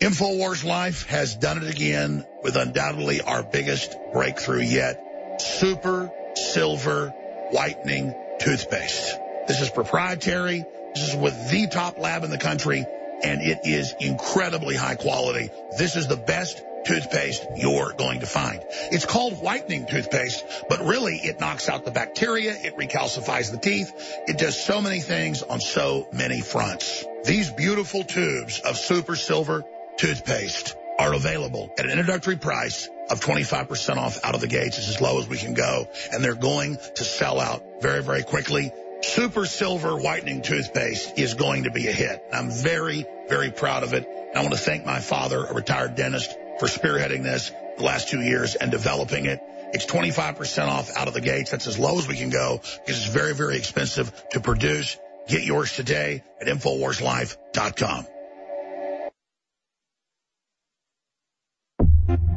InfoWars 0.00 0.64
Life 0.64 1.06
has 1.06 1.34
done 1.36 1.62
it 1.62 1.70
again 1.70 2.26
with 2.42 2.56
undoubtedly 2.56 3.22
our 3.22 3.42
biggest 3.42 3.96
breakthrough 4.12 4.60
yet. 4.60 5.40
Super 5.40 6.12
Silver 6.34 7.08
Whitening 7.50 8.14
Toothpaste. 8.38 9.18
This 9.48 9.62
is 9.62 9.70
proprietary. 9.70 10.64
This 10.94 11.08
is 11.08 11.16
with 11.16 11.50
the 11.50 11.68
top 11.68 11.98
lab 11.98 12.22
in 12.22 12.30
the 12.30 12.38
country 12.38 12.84
and 13.22 13.40
it 13.40 13.60
is 13.64 13.94
incredibly 13.98 14.76
high 14.76 14.96
quality. 14.96 15.50
This 15.78 15.96
is 15.96 16.06
the 16.06 16.16
best 16.16 16.62
toothpaste 16.84 17.46
you're 17.56 17.92
going 17.92 18.20
to 18.20 18.26
find. 18.26 18.60
It's 18.92 19.06
called 19.06 19.40
whitening 19.40 19.86
toothpaste, 19.86 20.44
but 20.68 20.80
really 20.80 21.16
it 21.16 21.40
knocks 21.40 21.68
out 21.68 21.84
the 21.84 21.90
bacteria, 21.90 22.54
it 22.54 22.76
recalcifies 22.76 23.50
the 23.50 23.58
teeth, 23.58 23.92
it 24.26 24.38
does 24.38 24.60
so 24.60 24.80
many 24.80 25.00
things 25.00 25.42
on 25.42 25.60
so 25.60 26.08
many 26.12 26.40
fronts. 26.40 27.04
These 27.24 27.50
beautiful 27.50 28.04
tubes 28.04 28.60
of 28.60 28.76
super 28.76 29.16
silver 29.16 29.64
toothpaste 29.96 30.76
are 30.98 31.14
available 31.14 31.72
at 31.78 31.84
an 31.84 31.90
introductory 31.90 32.36
price 32.36 32.88
of 33.10 33.20
25% 33.20 33.96
off 33.96 34.24
out 34.24 34.34
of 34.34 34.40
the 34.40 34.46
gates. 34.46 34.78
It's 34.78 34.88
as 34.88 35.00
low 35.00 35.18
as 35.18 35.28
we 35.28 35.38
can 35.38 35.54
go. 35.54 35.88
And 36.12 36.22
they're 36.22 36.34
going 36.34 36.78
to 36.94 37.04
sell 37.04 37.40
out 37.40 37.62
very, 37.80 38.02
very 38.02 38.22
quickly. 38.22 38.72
Super 39.02 39.44
Silver 39.44 39.96
Whitening 39.96 40.40
Toothpaste 40.40 41.18
is 41.18 41.34
going 41.34 41.64
to 41.64 41.70
be 41.70 41.88
a 41.88 41.92
hit. 41.92 42.24
I'm 42.32 42.50
very, 42.50 43.04
very 43.28 43.50
proud 43.50 43.82
of 43.82 43.92
it. 43.92 44.08
I 44.34 44.40
want 44.40 44.52
to 44.52 44.58
thank 44.58 44.86
my 44.86 45.00
father, 45.00 45.44
a 45.44 45.52
retired 45.52 45.94
dentist, 45.94 46.36
for 46.58 46.66
spearheading 46.66 47.22
this 47.22 47.50
the 47.76 47.84
last 47.84 48.08
two 48.08 48.20
years 48.20 48.54
and 48.54 48.70
developing 48.70 49.26
it. 49.26 49.40
It's 49.72 49.86
25% 49.86 50.68
off 50.68 50.90
out 50.96 51.08
of 51.08 51.14
the 51.14 51.20
gates. 51.20 51.50
That's 51.50 51.66
as 51.66 51.78
low 51.78 51.98
as 51.98 52.06
we 52.06 52.16
can 52.16 52.30
go 52.30 52.58
because 52.58 52.98
it's 52.98 53.06
very, 53.06 53.34
very 53.34 53.56
expensive 53.56 54.12
to 54.30 54.40
produce. 54.40 54.98
Get 55.28 55.42
yours 55.42 55.74
today 55.74 56.22
at 56.40 56.46
InfoWarsLife.com. 56.46 58.06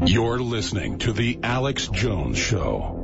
You're 0.05 0.39
listening 0.39 0.99
to 0.99 1.11
The 1.11 1.39
Alex 1.43 1.89
Jones 1.89 2.37
Show. 2.37 2.96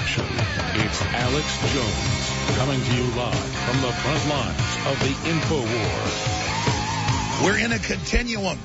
It's 0.00 1.02
Alex 1.02 1.72
Jones 1.74 2.56
coming 2.56 2.80
to 2.80 2.94
you 2.94 3.02
live 3.16 3.34
from 3.34 3.80
the 3.82 3.92
front 3.92 4.28
lines 4.28 4.60
of 4.86 4.96
the 5.00 5.10
Info 5.28 5.56
War. 5.56 6.02
We're 7.42 7.58
in 7.58 7.72
a 7.72 7.80
continuum. 7.80 8.60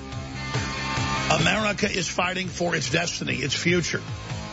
America 1.42 1.90
is 1.90 2.08
fighting 2.08 2.50
for 2.50 2.76
its 2.76 2.92
destiny, 2.92 3.38
its 3.38 3.56
future. 3.56 4.04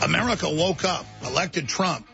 America 0.00 0.48
woke 0.48 0.86
up, 0.86 1.04
elected 1.26 1.68
Trump. 1.68 2.08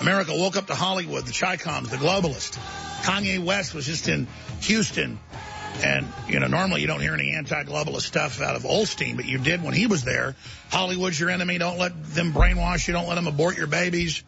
America 0.00 0.32
woke 0.34 0.56
up 0.56 0.66
to 0.66 0.74
Hollywood, 0.74 1.24
the 1.24 1.32
Chicoms, 1.32 1.90
the 1.90 1.96
globalists. 1.96 2.58
Kanye 3.02 3.38
West 3.38 3.74
was 3.74 3.86
just 3.86 4.08
in 4.08 4.26
Houston. 4.62 5.20
And, 5.82 6.06
you 6.28 6.40
know, 6.40 6.46
normally 6.46 6.82
you 6.82 6.86
don't 6.86 7.00
hear 7.00 7.14
any 7.14 7.30
anti-globalist 7.30 8.02
stuff 8.02 8.42
out 8.42 8.54
of 8.54 8.64
Osteen, 8.64 9.16
but 9.16 9.24
you 9.24 9.38
did 9.38 9.62
when 9.62 9.72
he 9.72 9.86
was 9.86 10.04
there. 10.04 10.36
Hollywood's 10.70 11.18
your 11.18 11.30
enemy. 11.30 11.56
Don't 11.56 11.78
let 11.78 11.92
them 12.12 12.32
brainwash 12.32 12.86
you. 12.86 12.92
Don't 12.92 13.08
let 13.08 13.14
them 13.14 13.26
abort 13.26 13.56
your 13.56 13.66
babies. 13.66 14.22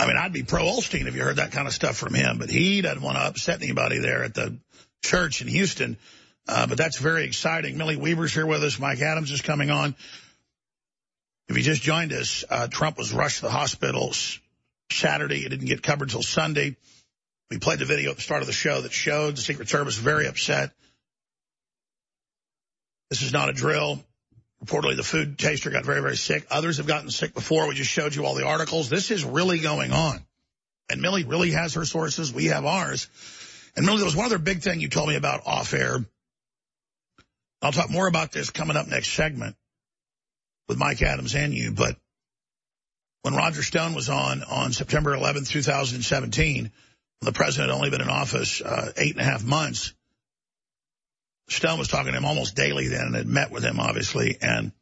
I 0.00 0.06
mean, 0.06 0.16
I'd 0.16 0.32
be 0.32 0.42
pro-Osteen 0.42 1.06
if 1.06 1.16
you 1.16 1.22
heard 1.22 1.36
that 1.36 1.52
kind 1.52 1.66
of 1.66 1.74
stuff 1.74 1.96
from 1.96 2.14
him, 2.14 2.38
but 2.38 2.48
he 2.48 2.80
doesn't 2.80 3.02
want 3.02 3.16
to 3.18 3.24
upset 3.24 3.62
anybody 3.62 3.98
there 3.98 4.24
at 4.24 4.32
the 4.32 4.56
church 5.02 5.42
in 5.42 5.48
Houston. 5.48 5.98
Uh, 6.46 6.66
but 6.66 6.78
that's 6.78 6.96
very 6.96 7.24
exciting. 7.24 7.76
Millie 7.76 7.96
Weaver's 7.96 8.32
here 8.32 8.46
with 8.46 8.62
us. 8.64 8.78
Mike 8.78 9.02
Adams 9.02 9.30
is 9.30 9.42
coming 9.42 9.70
on. 9.70 9.94
If 11.48 11.56
you 11.56 11.62
just 11.62 11.82
joined 11.82 12.12
us, 12.12 12.44
uh, 12.48 12.68
Trump 12.68 12.96
was 12.96 13.12
rushed 13.12 13.38
to 13.38 13.46
the 13.46 13.50
hospital 13.50 14.12
Saturday. 14.90 15.44
It 15.44 15.48
didn't 15.50 15.66
get 15.66 15.82
covered 15.82 16.08
until 16.08 16.22
Sunday. 16.22 16.76
We 17.50 17.58
played 17.58 17.78
the 17.78 17.86
video 17.86 18.10
at 18.10 18.16
the 18.16 18.22
start 18.22 18.42
of 18.42 18.46
the 18.46 18.52
show 18.52 18.80
that 18.80 18.92
showed 18.92 19.36
the 19.36 19.40
Secret 19.40 19.68
Service 19.68 19.96
very 19.96 20.26
upset. 20.26 20.70
This 23.10 23.22
is 23.22 23.32
not 23.32 23.48
a 23.48 23.52
drill. 23.52 24.04
Reportedly, 24.64 24.96
the 24.96 25.04
food 25.04 25.38
taster 25.38 25.70
got 25.70 25.84
very, 25.84 26.02
very 26.02 26.16
sick. 26.16 26.46
Others 26.50 26.78
have 26.78 26.86
gotten 26.86 27.10
sick 27.10 27.32
before. 27.32 27.68
We 27.68 27.74
just 27.74 27.90
showed 27.90 28.14
you 28.14 28.26
all 28.26 28.34
the 28.34 28.46
articles. 28.46 28.90
This 28.90 29.10
is 29.10 29.24
really 29.24 29.60
going 29.60 29.92
on. 29.92 30.20
And 30.90 31.00
Millie 31.00 31.24
really 31.24 31.52
has 31.52 31.74
her 31.74 31.84
sources. 31.84 32.32
We 32.32 32.46
have 32.46 32.64
ours. 32.64 33.08
And 33.76 33.86
Millie, 33.86 33.98
there 33.98 34.04
was 34.04 34.16
one 34.16 34.26
other 34.26 34.38
big 34.38 34.62
thing 34.62 34.80
you 34.80 34.88
told 34.88 35.08
me 35.08 35.16
about 35.16 35.46
off 35.46 35.72
air. 35.74 36.04
I'll 37.62 37.72
talk 37.72 37.90
more 37.90 38.08
about 38.08 38.32
this 38.32 38.50
coming 38.50 38.76
up 38.76 38.88
next 38.88 39.10
segment 39.10 39.56
with 40.68 40.78
Mike 40.78 41.02
Adams 41.02 41.34
and 41.34 41.54
you. 41.54 41.72
But 41.72 41.96
when 43.22 43.34
Roger 43.34 43.62
Stone 43.62 43.94
was 43.94 44.08
on 44.08 44.42
on 44.42 44.72
September 44.72 45.16
11th, 45.16 45.48
2017, 45.48 46.70
the 47.20 47.32
president 47.32 47.70
had 47.70 47.76
only 47.76 47.90
been 47.90 48.00
in 48.00 48.08
office 48.08 48.60
uh, 48.60 48.92
eight 48.96 49.12
and 49.12 49.20
a 49.20 49.24
half 49.24 49.44
months. 49.44 49.92
Stone 51.48 51.78
was 51.78 51.88
talking 51.88 52.12
to 52.12 52.18
him 52.18 52.24
almost 52.24 52.54
daily 52.54 52.88
then 52.88 53.06
and 53.06 53.14
had 53.14 53.26
met 53.26 53.50
with 53.50 53.64
him, 53.64 53.80
obviously. 53.80 54.36
And 54.40 54.72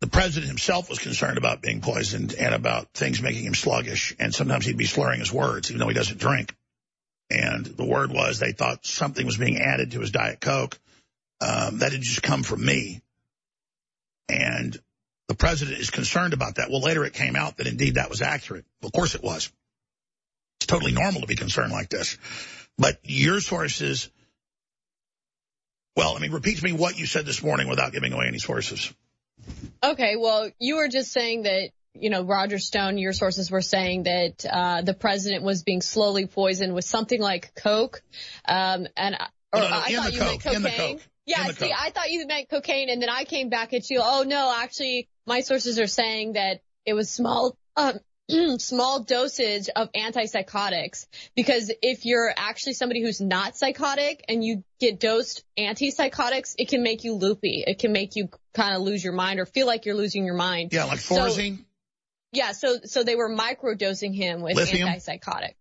the 0.00 0.06
president 0.06 0.48
himself 0.48 0.88
was 0.88 0.98
concerned 0.98 1.38
about 1.38 1.60
being 1.60 1.80
poisoned 1.80 2.34
and 2.34 2.54
about 2.54 2.92
things 2.94 3.20
making 3.20 3.44
him 3.44 3.54
sluggish. 3.54 4.14
And 4.18 4.34
sometimes 4.34 4.64
he'd 4.64 4.76
be 4.76 4.86
slurring 4.86 5.20
his 5.20 5.32
words, 5.32 5.70
even 5.70 5.80
though 5.80 5.88
he 5.88 5.94
doesn't 5.94 6.18
drink. 6.18 6.54
And 7.30 7.66
the 7.66 7.84
word 7.84 8.12
was 8.12 8.38
they 8.38 8.52
thought 8.52 8.86
something 8.86 9.24
was 9.24 9.36
being 9.36 9.58
added 9.58 9.92
to 9.92 10.00
his 10.00 10.10
Diet 10.10 10.40
Coke. 10.40 10.78
Um, 11.40 11.78
that 11.78 11.92
had 11.92 12.00
just 12.00 12.22
come 12.22 12.44
from 12.44 12.64
me. 12.64 13.02
And 14.28 14.78
the 15.28 15.34
president 15.34 15.78
is 15.78 15.90
concerned 15.90 16.34
about 16.34 16.56
that. 16.56 16.70
Well, 16.70 16.80
later 16.80 17.04
it 17.04 17.14
came 17.14 17.36
out 17.36 17.56
that 17.56 17.66
indeed 17.66 17.94
that 17.94 18.10
was 18.10 18.22
accurate. 18.22 18.64
Of 18.82 18.92
course 18.92 19.14
it 19.14 19.22
was. 19.22 19.50
It's 20.60 20.66
totally 20.66 20.92
normal 20.92 21.20
to 21.22 21.26
be 21.26 21.36
concerned 21.36 21.72
like 21.72 21.88
this. 21.88 22.18
But 22.78 22.98
your 23.04 23.40
sources, 23.40 24.10
well, 25.96 26.16
I 26.16 26.20
mean, 26.20 26.32
repeat 26.32 26.58
to 26.58 26.64
me 26.64 26.72
what 26.72 26.98
you 26.98 27.06
said 27.06 27.26
this 27.26 27.42
morning 27.42 27.68
without 27.68 27.92
giving 27.92 28.12
away 28.12 28.26
any 28.26 28.38
sources. 28.38 28.92
Okay, 29.82 30.16
well, 30.16 30.50
you 30.58 30.76
were 30.76 30.88
just 30.88 31.12
saying 31.12 31.42
that, 31.42 31.70
you 31.94 32.10
know, 32.10 32.22
Roger 32.22 32.58
Stone, 32.58 32.98
your 32.98 33.12
sources 33.12 33.50
were 33.50 33.60
saying 33.60 34.04
that 34.04 34.46
uh, 34.50 34.82
the 34.82 34.94
president 34.94 35.42
was 35.42 35.62
being 35.62 35.82
slowly 35.82 36.26
poisoned 36.26 36.74
with 36.74 36.84
something 36.84 37.20
like 37.20 37.54
Coke. 37.54 38.02
Um, 38.46 38.86
and 38.96 39.16
or 39.52 39.60
no, 39.60 39.68
no, 39.68 39.76
I 39.76 39.92
thought 39.94 40.12
you 40.12 40.18
Coke, 40.20 40.28
meant 40.28 40.42
cocaine. 40.42 41.00
Yeah, 41.26 41.46
see, 41.48 41.68
Coke. 41.68 41.78
I 41.78 41.90
thought 41.90 42.10
you 42.10 42.26
meant 42.26 42.48
cocaine, 42.48 42.88
and 42.88 43.02
then 43.02 43.10
I 43.10 43.24
came 43.24 43.48
back 43.48 43.74
at 43.74 43.90
you. 43.90 44.00
Oh 44.02 44.24
no, 44.26 44.54
actually, 44.56 45.08
my 45.26 45.40
sources 45.40 45.78
are 45.78 45.86
saying 45.86 46.34
that 46.34 46.60
it 46.84 46.94
was 46.94 47.10
small, 47.10 47.56
um, 47.76 47.98
small 48.58 49.02
dosage 49.04 49.68
of 49.74 49.90
antipsychotics. 49.92 51.06
Because 51.36 51.70
if 51.82 52.04
you're 52.04 52.32
actually 52.36 52.74
somebody 52.74 53.02
who's 53.02 53.20
not 53.20 53.56
psychotic 53.56 54.24
and 54.28 54.44
you 54.44 54.64
get 54.80 55.00
dosed 55.00 55.44
antipsychotics, 55.58 56.54
it 56.58 56.68
can 56.68 56.82
make 56.82 57.04
you 57.04 57.14
loopy. 57.14 57.64
It 57.66 57.78
can 57.78 57.92
make 57.92 58.16
you 58.16 58.28
kind 58.54 58.74
of 58.74 58.82
lose 58.82 59.02
your 59.02 59.12
mind 59.12 59.40
or 59.40 59.46
feel 59.46 59.66
like 59.66 59.86
you're 59.86 59.94
losing 59.94 60.24
your 60.24 60.34
mind. 60.36 60.72
Yeah, 60.72 60.84
like 60.84 60.98
So- 61.00 61.16
Thorazine. 61.16 61.64
yeah, 62.32 62.52
so 62.52 62.78
so 62.84 63.02
they 63.04 63.16
were 63.16 63.30
microdosing 63.30 64.14
him 64.14 64.40
with 64.42 64.56
Lithium? 64.56 64.88
antipsychotic. 64.88 65.54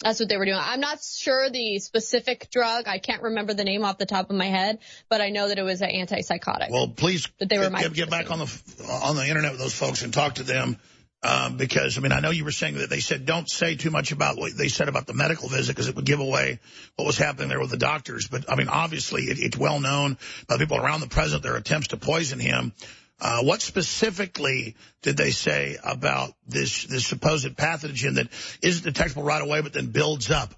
That's 0.00 0.20
what 0.20 0.28
they 0.28 0.36
were 0.36 0.44
doing. 0.44 0.58
I'm 0.60 0.80
not 0.80 1.02
sure 1.02 1.48
the 1.50 1.78
specific 1.78 2.50
drug. 2.50 2.88
I 2.88 2.98
can't 2.98 3.22
remember 3.22 3.54
the 3.54 3.64
name 3.64 3.84
off 3.84 3.96
the 3.96 4.06
top 4.06 4.28
of 4.28 4.36
my 4.36 4.46
head, 4.46 4.78
but 5.08 5.20
I 5.20 5.30
know 5.30 5.48
that 5.48 5.58
it 5.58 5.62
was 5.62 5.80
an 5.82 5.90
antipsychotic. 5.90 6.70
Well, 6.70 6.88
please 6.88 7.28
That 7.38 7.48
they 7.48 7.58
were 7.58 7.70
get, 7.70 7.92
get 7.94 8.10
back 8.10 8.30
on 8.30 8.40
the 8.40 8.88
on 9.02 9.16
the 9.16 9.26
internet 9.26 9.52
with 9.52 9.60
those 9.60 9.74
folks 9.74 10.02
and 10.02 10.12
talk 10.12 10.36
to 10.36 10.42
them. 10.42 10.78
Um, 11.22 11.56
because, 11.56 11.96
I 11.96 12.02
mean, 12.02 12.12
I 12.12 12.20
know 12.20 12.28
you 12.28 12.44
were 12.44 12.52
saying 12.52 12.74
that 12.74 12.90
they 12.90 13.00
said 13.00 13.24
don't 13.24 13.48
say 13.48 13.76
too 13.76 13.90
much 13.90 14.12
about 14.12 14.36
what 14.36 14.54
they 14.54 14.68
said 14.68 14.90
about 14.90 15.06
the 15.06 15.14
medical 15.14 15.48
visit 15.48 15.74
because 15.74 15.88
it 15.88 15.96
would 15.96 16.04
give 16.04 16.20
away 16.20 16.60
what 16.96 17.06
was 17.06 17.16
happening 17.16 17.48
there 17.48 17.60
with 17.60 17.70
the 17.70 17.78
doctors. 17.78 18.28
But, 18.28 18.52
I 18.52 18.56
mean, 18.56 18.68
obviously 18.68 19.22
it, 19.22 19.38
it's 19.38 19.56
well 19.56 19.80
known 19.80 20.18
by 20.48 20.58
people 20.58 20.76
around 20.76 21.00
the 21.00 21.08
president, 21.08 21.42
their 21.42 21.56
attempts 21.56 21.88
to 21.88 21.96
poison 21.96 22.40
him. 22.40 22.74
Uh, 23.20 23.42
what 23.42 23.62
specifically 23.62 24.76
did 25.02 25.16
they 25.16 25.30
say 25.30 25.76
about 25.82 26.32
this, 26.46 26.84
this 26.84 27.06
supposed 27.06 27.46
pathogen 27.56 28.16
that 28.16 28.28
isn't 28.60 28.84
detectable 28.84 29.22
right 29.22 29.42
away 29.42 29.60
but 29.60 29.72
then 29.72 29.86
builds 29.86 30.30
up? 30.30 30.54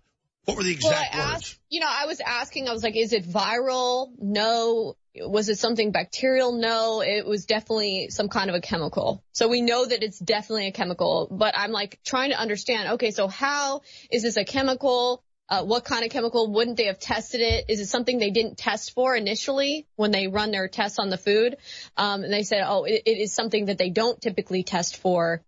What 0.47 0.57
were 0.57 0.63
the 0.63 0.73
exact 0.73 1.15
well, 1.15 1.23
I 1.23 1.33
words? 1.33 1.43
asked, 1.43 1.59
you 1.69 1.81
know, 1.81 1.89
I 1.91 2.07
was 2.07 2.21
asking, 2.21 2.69
I 2.69 2.73
was 2.73 2.83
like, 2.83 2.97
is 2.97 3.13
it 3.13 3.29
viral? 3.29 4.11
No. 4.19 4.97
Was 5.19 5.49
it 5.49 5.59
something 5.59 5.91
bacterial? 5.91 6.53
No. 6.53 7.03
It 7.03 7.27
was 7.27 7.47
definitely 7.47 8.09
some 8.11 8.29
kind 8.29 8.49
of 8.49 8.55
a 8.55 8.61
chemical. 8.61 9.25
So 9.33 9.49
we 9.49 9.61
know 9.61 9.85
that 9.85 10.03
it's 10.03 10.19
definitely 10.19 10.69
a 10.69 10.73
chemical, 10.73 11.29
but 11.31 11.55
I'm 11.59 11.73
like 11.73 11.99
trying 12.05 12.31
to 12.31 12.39
understand, 12.39 12.93
okay, 12.95 13.11
so 13.11 13.27
how 13.27 13.83
is 14.11 14.23
this 14.23 14.37
a 14.37 14.45
chemical? 14.45 15.23
Uh, 15.49 15.65
what 15.65 15.85
kind 15.85 16.05
of 16.05 16.11
chemical? 16.11 16.53
Wouldn't 16.53 16.77
they 16.77 16.87
have 16.87 16.99
tested 16.99 17.41
it? 17.41 17.67
Is 17.69 17.79
it 17.81 17.87
something 17.87 18.19
they 18.19 18.31
didn't 18.31 18.59
test 18.59 18.95
for 18.95 19.15
initially 19.15 19.87
when 19.95 20.11
they 20.11 20.27
run 20.27 20.51
their 20.51 20.67
tests 20.69 20.99
on 20.99 21.09
the 21.09 21.19
food? 21.19 21.57
Um, 21.97 22.25
and 22.25 22.33
they 22.33 22.43
said, 22.43 22.65
oh, 22.67 22.85
it, 22.85 23.03
it 23.07 23.19
is 23.19 23.33
something 23.33 23.67
that 23.67 23.79
they 23.79 23.91
don't 23.91 24.21
typically 24.21 24.65
test 24.65 24.97
for. 24.97 25.43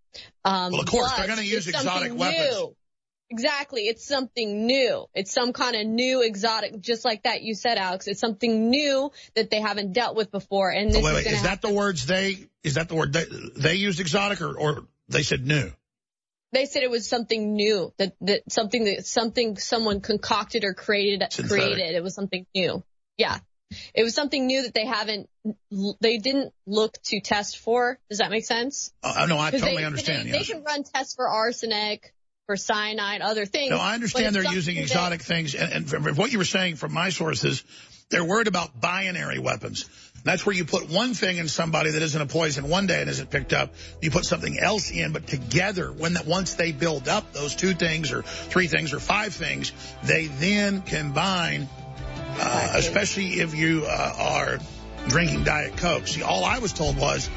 Um, 0.45 0.73
Well, 0.73 0.83
of 0.83 0.87
course, 0.87 1.13
they're 1.17 1.27
gonna 1.27 1.43
use 1.43 1.67
exotic 1.67 2.15
weapons. 2.17 2.55
new. 2.55 2.77
Exactly. 3.31 3.83
It's 3.83 4.07
something 4.07 4.67
new. 4.67 5.05
It's 5.15 5.33
some 5.33 5.53
kind 5.53 5.77
of 5.77 5.87
new 5.87 6.23
exotic, 6.23 6.81
just 6.81 7.05
like 7.05 7.25
that 7.25 7.43
you 7.43 7.55
said, 7.55 7.77
Alex. 7.77 8.07
It's 8.07 8.21
something 8.21 8.71
new 8.71 9.13
that 9.35 9.51
they 9.51 9.61
haven't 9.61 9.93
dealt 9.93 10.17
with 10.17 10.31
before. 10.31 10.71
And 10.71 10.91
this 10.91 10.97
Oh, 10.97 11.03
wait, 11.03 11.11
is 11.11 11.17
wait, 11.17 11.33
is 11.33 11.39
to 11.39 11.45
that 11.49 11.61
the 11.61 11.73
words 11.73 12.07
they, 12.07 12.39
is 12.63 12.75
that 12.75 12.89
the 12.89 12.95
word 12.95 13.13
they, 13.13 13.27
they 13.57 13.75
used 13.75 14.01
exotic 14.01 14.41
or, 14.41 14.57
or 14.59 14.85
they 15.11 15.23
said 15.23 15.47
new? 15.47 15.71
They 16.53 16.67
said 16.67 16.83
it 16.83 16.91
was 16.91 17.09
something 17.09 17.55
new 17.55 17.93
that, 17.99 18.15
that 18.23 18.51
something 18.51 18.85
that 18.85 19.07
something 19.07 19.57
someone 19.57 20.01
concocted 20.01 20.65
or 20.65 20.75
created, 20.75 21.27
Synthetic. 21.31 21.51
created. 21.51 21.95
It 21.95 22.03
was 22.03 22.15
something 22.15 22.47
new. 22.55 22.83
Yeah. 23.17 23.39
It 23.95 24.03
was 24.03 24.15
something 24.15 24.47
new 24.47 24.63
that 24.63 24.73
they 24.73 24.87
haven't, 24.87 25.29
they 26.01 26.17
didn't 26.17 26.55
look 26.67 26.97
to 27.05 27.21
test 27.21 27.59
for. 27.59 27.99
Does 28.09 28.19
that 28.19 28.31
make 28.31 28.47
sense? 28.47 28.93
Uh, 29.03 29.27
no, 29.29 29.39
I 29.39 29.51
totally 29.51 29.77
they, 29.77 29.85
understand. 29.85 30.27
They, 30.27 30.33
yes. 30.33 30.47
they 30.47 30.55
can 30.55 30.65
run 30.65 30.85
tests 30.85 31.15
for 31.15 31.29
arsenic 31.29 32.15
for 32.47 32.57
cyanide, 32.57 33.21
other 33.21 33.45
things. 33.45 33.71
No, 33.71 33.77
I 33.77 33.93
understand 33.93 34.35
they're 34.35 34.55
using 34.55 34.77
that, 34.77 34.83
exotic 34.83 35.21
things. 35.21 35.55
And, 35.55 35.71
and 35.71 35.89
from 35.89 36.05
what 36.17 36.33
you 36.33 36.39
were 36.39 36.47
saying 36.47 36.77
from 36.77 36.95
my 36.95 37.11
sources, 37.11 37.63
they're 38.09 38.25
worried 38.25 38.47
about 38.47 38.81
binary 38.81 39.39
weapons. 39.39 39.85
That's 40.29 40.45
where 40.45 40.55
you 40.55 40.65
put 40.65 40.91
one 40.91 41.15
thing 41.15 41.39
in 41.39 41.49
somebody 41.49 41.91
that 41.93 42.03
isn't 42.03 42.21
a 42.21 42.27
poison 42.27 42.69
one 42.69 42.87
day 42.87 43.01
and 43.01 43.09
isn't 43.09 43.31
picked 43.31 43.53
up. 43.53 43.75
You 44.03 44.11
put 44.11 44.25
something 44.25 44.59
else 44.59 44.91
in, 44.91 45.13
but 45.13 45.27
together, 45.27 45.91
when 45.91 46.15
that 46.15 46.27
once 46.27 46.55
they 46.55 46.73
build 46.73 47.09
up 47.09 47.33
those 47.33 47.55
two 47.55 47.73
things 47.73 48.13
or 48.13 48.23
three 48.23 48.67
things 48.67 48.93
or 48.93 49.01
five 49.01 49.33
things, 49.33 49.73
they 50.03 50.27
then 50.27 50.83
combine, 50.83 51.69
uh, 52.41 52.73
especially 52.75 53.41
if 53.41 53.55
you 53.55 53.85
uh, 53.87 54.15
are 54.19 54.59
drinking 55.09 55.45
Diet 55.45 55.77
Coke. 55.77 56.07
See, 56.07 56.23
all 56.23 56.45
I 56.45 56.59
was 56.59 56.73
told 56.73 56.99
was 56.99 57.31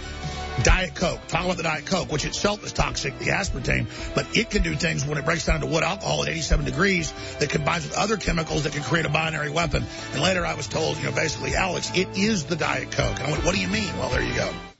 Diet 0.63 0.95
Coke. 0.95 1.25
Talk 1.27 1.45
about 1.45 1.57
the 1.57 1.63
Diet 1.63 1.85
Coke, 1.85 2.11
which 2.11 2.25
itself 2.25 2.63
is 2.65 2.73
toxic, 2.73 3.17
the 3.19 3.27
aspartame, 3.27 3.87
but 4.13 4.37
it 4.37 4.49
can 4.49 4.63
do 4.63 4.75
things 4.75 5.05
when 5.05 5.17
it 5.17 5.25
breaks 5.25 5.45
down 5.45 5.57
into 5.57 5.67
wood 5.67 5.83
alcohol 5.83 6.23
at 6.23 6.29
87 6.29 6.65
degrees 6.65 7.13
that 7.39 7.49
combines 7.49 7.85
with 7.85 7.97
other 7.97 8.17
chemicals 8.17 8.63
that 8.63 8.73
can 8.73 8.83
create 8.83 9.05
a 9.05 9.09
binary 9.09 9.49
weapon. 9.49 9.83
And 10.13 10.21
later 10.21 10.45
I 10.45 10.55
was 10.55 10.67
told, 10.67 10.97
you 10.97 11.03
know, 11.03 11.11
basically, 11.11 11.55
Alex, 11.55 11.91
it 11.95 12.17
is 12.17 12.45
the 12.45 12.55
Diet 12.55 12.91
Coke. 12.91 13.19
And 13.19 13.27
I 13.27 13.31
went, 13.31 13.45
what 13.45 13.55
do 13.55 13.61
you 13.61 13.67
mean? 13.67 13.97
Well, 13.97 14.09
there 14.09 14.23
you 14.23 14.35
go. 14.35 14.70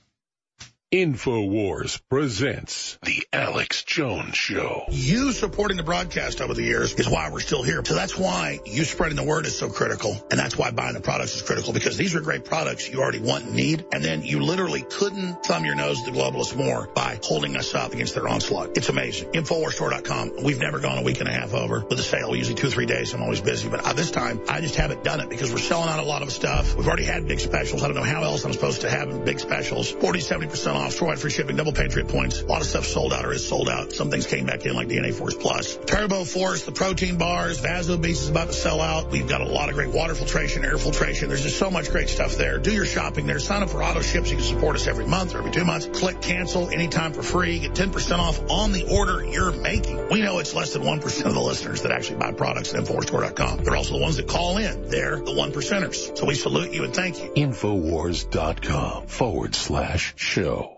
InfoWars 0.92 2.02
presents 2.10 2.98
The 3.02 3.26
Alex 3.32 3.82
Jones 3.82 4.36
Show. 4.36 4.84
You 4.90 5.32
supporting 5.32 5.78
the 5.78 5.82
broadcast 5.82 6.42
over 6.42 6.52
the 6.52 6.62
years 6.62 6.92
is 6.92 7.08
why 7.08 7.30
we're 7.30 7.40
still 7.40 7.62
here. 7.62 7.82
So 7.82 7.94
that's 7.94 8.18
why 8.18 8.60
you 8.66 8.84
spreading 8.84 9.16
the 9.16 9.24
word 9.24 9.46
is 9.46 9.56
so 9.56 9.70
critical. 9.70 10.14
And 10.30 10.38
that's 10.38 10.58
why 10.58 10.70
buying 10.70 10.92
the 10.92 11.00
products 11.00 11.34
is 11.34 11.40
critical 11.40 11.72
because 11.72 11.96
these 11.96 12.14
are 12.14 12.20
great 12.20 12.44
products 12.44 12.90
you 12.90 13.00
already 13.00 13.20
want 13.20 13.44
and 13.44 13.54
need. 13.54 13.86
And 13.90 14.04
then 14.04 14.22
you 14.22 14.40
literally 14.40 14.82
couldn't 14.82 15.42
thumb 15.42 15.64
your 15.64 15.76
nose 15.76 15.98
at 16.00 16.12
the 16.12 16.18
globalists 16.18 16.54
more 16.54 16.88
by 16.94 17.18
holding 17.22 17.56
us 17.56 17.74
up 17.74 17.94
against 17.94 18.14
their 18.14 18.28
onslaught. 18.28 18.76
It's 18.76 18.90
amazing. 18.90 19.30
Infowarsstore.com. 19.32 20.42
We've 20.44 20.60
never 20.60 20.78
gone 20.78 20.98
a 20.98 21.02
week 21.02 21.20
and 21.20 21.28
a 21.28 21.32
half 21.32 21.54
over 21.54 21.86
with 21.88 21.98
a 22.00 22.02
sale. 22.02 22.36
Usually 22.36 22.54
two 22.54 22.66
or 22.66 22.70
three 22.70 22.84
days. 22.84 23.14
I'm 23.14 23.22
always 23.22 23.40
busy. 23.40 23.70
But 23.70 23.96
this 23.96 24.10
time, 24.10 24.42
I 24.46 24.60
just 24.60 24.76
haven't 24.76 25.04
done 25.04 25.20
it 25.20 25.30
because 25.30 25.50
we're 25.50 25.56
selling 25.56 25.88
out 25.88 26.00
a 26.00 26.06
lot 26.06 26.20
of 26.20 26.30
stuff. 26.30 26.76
We've 26.76 26.86
already 26.86 27.04
had 27.04 27.26
big 27.26 27.40
specials. 27.40 27.82
I 27.82 27.86
don't 27.86 27.96
know 27.96 28.02
how 28.02 28.24
else 28.24 28.44
I'm 28.44 28.52
supposed 28.52 28.82
to 28.82 28.90
have 28.90 29.24
big 29.24 29.40
specials. 29.40 29.90
40, 29.90 30.18
70% 30.18 30.81
off, 30.81 30.81
store 30.90 31.16
free 31.16 31.30
shipping, 31.30 31.56
double 31.56 31.72
Patriot 31.72 32.08
points. 32.08 32.40
A 32.40 32.46
lot 32.46 32.60
of 32.60 32.66
stuff 32.66 32.86
sold 32.86 33.12
out 33.12 33.24
or 33.24 33.32
is 33.32 33.46
sold 33.46 33.68
out. 33.68 33.92
Some 33.92 34.10
things 34.10 34.26
came 34.26 34.46
back 34.46 34.64
in 34.66 34.74
like 34.74 34.88
DNA 34.88 35.14
Force 35.14 35.34
Plus. 35.34 35.76
Turbo 35.86 36.24
Force, 36.24 36.64
the 36.64 36.72
protein 36.72 37.16
bars, 37.16 37.60
Vaso 37.60 37.96
Beast 37.96 38.22
is 38.22 38.28
about 38.28 38.48
to 38.48 38.52
sell 38.52 38.80
out. 38.80 39.10
We've 39.10 39.28
got 39.28 39.40
a 39.40 39.46
lot 39.46 39.68
of 39.68 39.74
great 39.74 39.90
water 39.90 40.14
filtration, 40.14 40.64
air 40.64 40.78
filtration. 40.78 41.28
There's 41.28 41.42
just 41.42 41.58
so 41.58 41.70
much 41.70 41.90
great 41.90 42.08
stuff 42.08 42.36
there. 42.36 42.58
Do 42.58 42.72
your 42.72 42.86
shopping 42.86 43.26
there. 43.26 43.38
Sign 43.38 43.62
up 43.62 43.70
for 43.70 43.82
auto 43.82 44.00
ships. 44.00 44.30
You 44.30 44.36
can 44.36 44.44
support 44.44 44.76
us 44.76 44.86
every 44.86 45.06
month 45.06 45.34
or 45.34 45.38
every 45.38 45.50
two 45.50 45.64
months. 45.64 45.86
Click 45.86 46.20
cancel 46.20 46.68
anytime 46.70 47.12
for 47.12 47.22
free. 47.22 47.60
Get 47.60 47.72
10% 47.74 48.18
off 48.18 48.50
on 48.50 48.72
the 48.72 48.88
order 48.90 49.24
you're 49.24 49.52
making. 49.52 50.08
We 50.08 50.22
know 50.22 50.38
it's 50.38 50.54
less 50.54 50.72
than 50.72 50.82
1% 50.82 51.26
of 51.26 51.34
the 51.34 51.40
listeners 51.40 51.82
that 51.82 51.92
actually 51.92 52.18
buy 52.18 52.32
products 52.32 52.74
at 52.74 52.84
InfoWarsStore.com. 52.84 53.64
They're 53.64 53.76
also 53.76 53.94
the 53.94 54.02
ones 54.02 54.16
that 54.16 54.28
call 54.28 54.58
in. 54.58 54.88
They're 54.88 55.20
the 55.20 55.34
one 55.34 55.52
percenters. 55.52 56.16
So 56.16 56.26
we 56.26 56.34
salute 56.34 56.72
you 56.72 56.84
and 56.84 56.94
thank 56.94 57.18
you. 57.22 57.30
Infowars.com 57.30 59.06
forward 59.06 59.54
slash 59.54 60.14
show. 60.16 60.71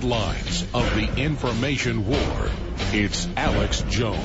Front 0.00 0.10
lines 0.10 0.62
of 0.74 0.84
the 0.94 1.22
information 1.22 2.06
war, 2.06 2.50
it's 2.92 3.26
Alex 3.36 3.82
Jones. 3.88 4.18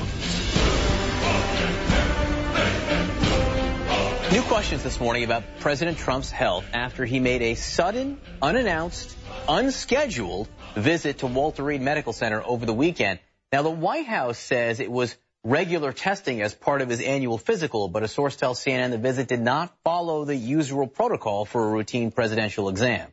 New 4.32 4.42
questions 4.42 4.82
this 4.82 5.00
morning 5.00 5.24
about 5.24 5.44
President 5.60 5.98
Trump's 5.98 6.30
health 6.30 6.64
after 6.74 7.04
he 7.04 7.20
made 7.20 7.42
a 7.42 7.54
sudden, 7.54 8.20
unannounced, 8.42 9.16
unscheduled 9.48 10.48
visit 10.74 11.18
to 11.18 11.26
Walter 11.26 11.62
Reed 11.62 11.80
Medical 11.80 12.12
Center 12.12 12.42
over 12.44 12.66
the 12.66 12.74
weekend. 12.74 13.18
Now, 13.50 13.62
the 13.62 13.70
White 13.70 14.06
House 14.06 14.38
says 14.38 14.80
it 14.80 14.90
was 14.90 15.16
regular 15.44 15.92
testing 15.92 16.42
as 16.42 16.54
part 16.54 16.82
of 16.82 16.88
his 16.88 17.00
annual 17.00 17.38
physical, 17.38 17.88
but 17.88 18.02
a 18.02 18.08
source 18.08 18.36
tells 18.36 18.62
CNN 18.62 18.90
the 18.90 18.98
visit 18.98 19.28
did 19.28 19.40
not 19.40 19.74
follow 19.84 20.24
the 20.24 20.36
usual 20.36 20.86
protocol 20.86 21.44
for 21.44 21.64
a 21.66 21.70
routine 21.70 22.10
presidential 22.10 22.68
exam. 22.68 23.08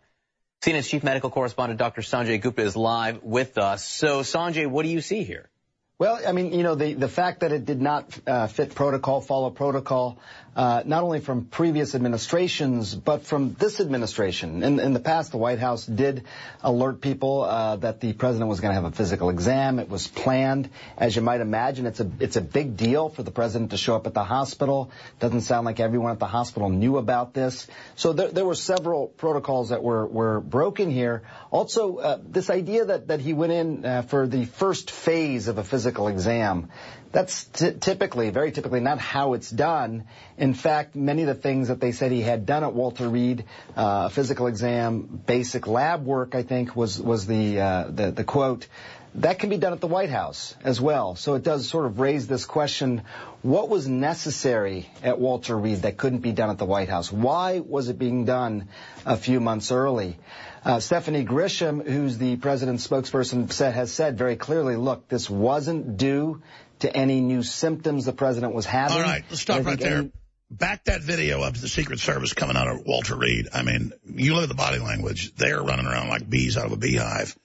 CNN's 0.61 0.89
chief 0.89 1.03
medical 1.03 1.29
correspondent, 1.29 1.79
Dr. 1.79 2.01
Sanjay 2.01 2.41
Gupta, 2.41 2.63
is 2.63 2.75
live 2.75 3.23
with 3.23 3.57
us. 3.57 3.85
So, 3.85 4.21
Sanjay, 4.21 4.67
what 4.67 4.83
do 4.83 4.89
you 4.89 4.99
see 4.99 5.23
here? 5.23 5.49
Well, 5.97 6.19
I 6.27 6.33
mean, 6.33 6.51
you 6.51 6.63
know, 6.63 6.75
the, 6.75 6.93
the 6.93 7.07
fact 7.07 7.41
that 7.41 7.53
it 7.53 7.65
did 7.65 7.81
not 7.81 8.17
uh, 8.27 8.47
fit 8.47 8.75
protocol, 8.75 9.21
follow 9.21 9.51
protocol, 9.51 10.19
uh, 10.55 10.83
not 10.85 11.03
only 11.03 11.19
from 11.19 11.45
previous 11.45 11.95
administrations, 11.95 12.95
but 12.95 13.25
from 13.25 13.53
this 13.53 13.79
administration. 13.79 14.63
In, 14.63 14.79
in 14.79 14.93
the 14.93 14.99
past, 14.99 15.31
the 15.31 15.37
White 15.37 15.59
House 15.59 15.85
did 15.85 16.25
alert 16.61 17.01
people 17.01 17.43
uh, 17.43 17.75
that 17.77 17.99
the 17.99 18.13
president 18.13 18.49
was 18.49 18.59
going 18.59 18.71
to 18.71 18.81
have 18.81 18.91
a 18.91 18.95
physical 18.95 19.29
exam. 19.29 19.79
It 19.79 19.89
was 19.89 20.07
planned. 20.07 20.69
As 20.97 21.15
you 21.15 21.21
might 21.21 21.41
imagine, 21.41 21.85
it's 21.85 21.99
a, 21.99 22.11
it's 22.19 22.35
a 22.35 22.41
big 22.41 22.77
deal 22.77 23.09
for 23.09 23.23
the 23.23 23.31
president 23.31 23.71
to 23.71 23.77
show 23.77 23.95
up 23.95 24.07
at 24.07 24.13
the 24.13 24.23
hospital. 24.23 24.91
Doesn't 25.19 25.41
sound 25.41 25.65
like 25.65 25.79
everyone 25.79 26.11
at 26.11 26.19
the 26.19 26.27
hospital 26.27 26.69
knew 26.69 26.97
about 26.97 27.33
this. 27.33 27.67
So 27.95 28.13
there, 28.13 28.29
there 28.29 28.45
were 28.45 28.55
several 28.55 29.07
protocols 29.07 29.69
that 29.69 29.83
were, 29.83 30.05
were 30.07 30.39
broken 30.39 30.89
here. 30.89 31.23
Also, 31.51 31.97
uh, 31.97 32.19
this 32.23 32.49
idea 32.49 32.85
that, 32.85 33.07
that 33.07 33.19
he 33.19 33.33
went 33.33 33.51
in 33.51 33.85
uh, 33.85 34.01
for 34.03 34.27
the 34.27 34.45
first 34.45 34.91
phase 34.91 35.47
of 35.47 35.57
a 35.57 35.63
physical 35.63 36.07
exam, 36.07 36.69
that's 37.11 37.45
typically, 37.45 38.29
very 38.29 38.51
typically, 38.51 38.81
not 38.81 38.99
how 38.99 39.33
it's 39.33 39.49
done. 39.49 40.03
In 40.37 40.53
fact, 40.53 40.95
many 40.95 41.23
of 41.23 41.27
the 41.27 41.33
things 41.35 41.69
that 41.69 41.79
they 41.79 41.91
said 41.91 42.11
he 42.11 42.21
had 42.21 42.45
done 42.45 42.63
at 42.63 42.73
Walter 42.73 43.09
Reed, 43.09 43.45
uh, 43.75 44.09
physical 44.09 44.47
exam, 44.47 45.21
basic 45.25 45.65
lab 45.65 46.05
work, 46.05 46.35
I 46.35 46.43
think 46.43 46.75
was 46.75 47.01
was 47.01 47.25
the, 47.25 47.59
uh, 47.59 47.87
the 47.89 48.11
the 48.11 48.23
quote. 48.23 48.67
That 49.15 49.39
can 49.39 49.49
be 49.49 49.57
done 49.57 49.73
at 49.73 49.81
the 49.81 49.87
White 49.87 50.11
House 50.11 50.55
as 50.63 50.79
well. 50.79 51.15
So 51.15 51.33
it 51.33 51.41
does 51.41 51.67
sort 51.67 51.87
of 51.87 51.99
raise 51.99 52.27
this 52.27 52.45
question, 52.45 53.01
what 53.41 53.67
was 53.67 53.87
necessary 53.87 54.87
at 55.01 55.17
Walter 55.19 55.57
Reed 55.57 55.81
that 55.81 55.97
couldn't 55.97 56.19
be 56.19 56.31
done 56.31 56.51
at 56.51 56.59
the 56.59 56.65
White 56.65 56.89
House? 56.89 57.11
Why 57.11 57.59
was 57.59 57.89
it 57.89 57.97
being 57.97 58.25
done 58.25 58.67
a 59.07 59.17
few 59.17 59.39
months 59.39 59.71
early? 59.71 60.19
Uh, 60.63 60.79
Stephanie 60.79 61.25
Grisham, 61.25 61.83
who's 61.83 62.19
the 62.19 62.35
president's 62.35 62.87
spokesperson, 62.87 63.51
has 63.73 63.91
said 63.91 64.15
very 64.17 64.35
clearly, 64.35 64.75
look, 64.75 65.07
this 65.07 65.27
wasn't 65.27 65.97
due 65.97 66.43
to 66.79 66.95
any 66.95 67.21
new 67.21 67.43
symptoms 67.43 68.05
the 68.05 68.13
president 68.13 68.53
was 68.53 68.65
having. 68.65 68.97
All 68.97 69.03
right, 69.03 69.23
let's 69.29 69.41
stop 69.41 69.65
right 69.65 69.79
there. 69.79 69.97
Any... 69.99 70.11
Back 70.51 70.85
that 70.85 71.01
video 71.01 71.41
up 71.41 71.53
to 71.53 71.61
the 71.61 71.67
Secret 71.67 71.99
Service 71.99 72.33
coming 72.33 72.57
out 72.57 72.67
of 72.67 72.81
Walter 72.85 73.15
Reed. 73.15 73.49
I 73.53 73.61
mean, 73.61 73.93
you 74.05 74.33
look 74.33 74.43
at 74.43 74.49
the 74.49 74.55
body 74.55 74.79
language. 74.79 75.35
They're 75.35 75.61
running 75.61 75.85
around 75.85 76.09
like 76.09 76.27
bees 76.27 76.57
out 76.57 76.65
of 76.65 76.71
a 76.71 76.77
beehive. 76.77 77.37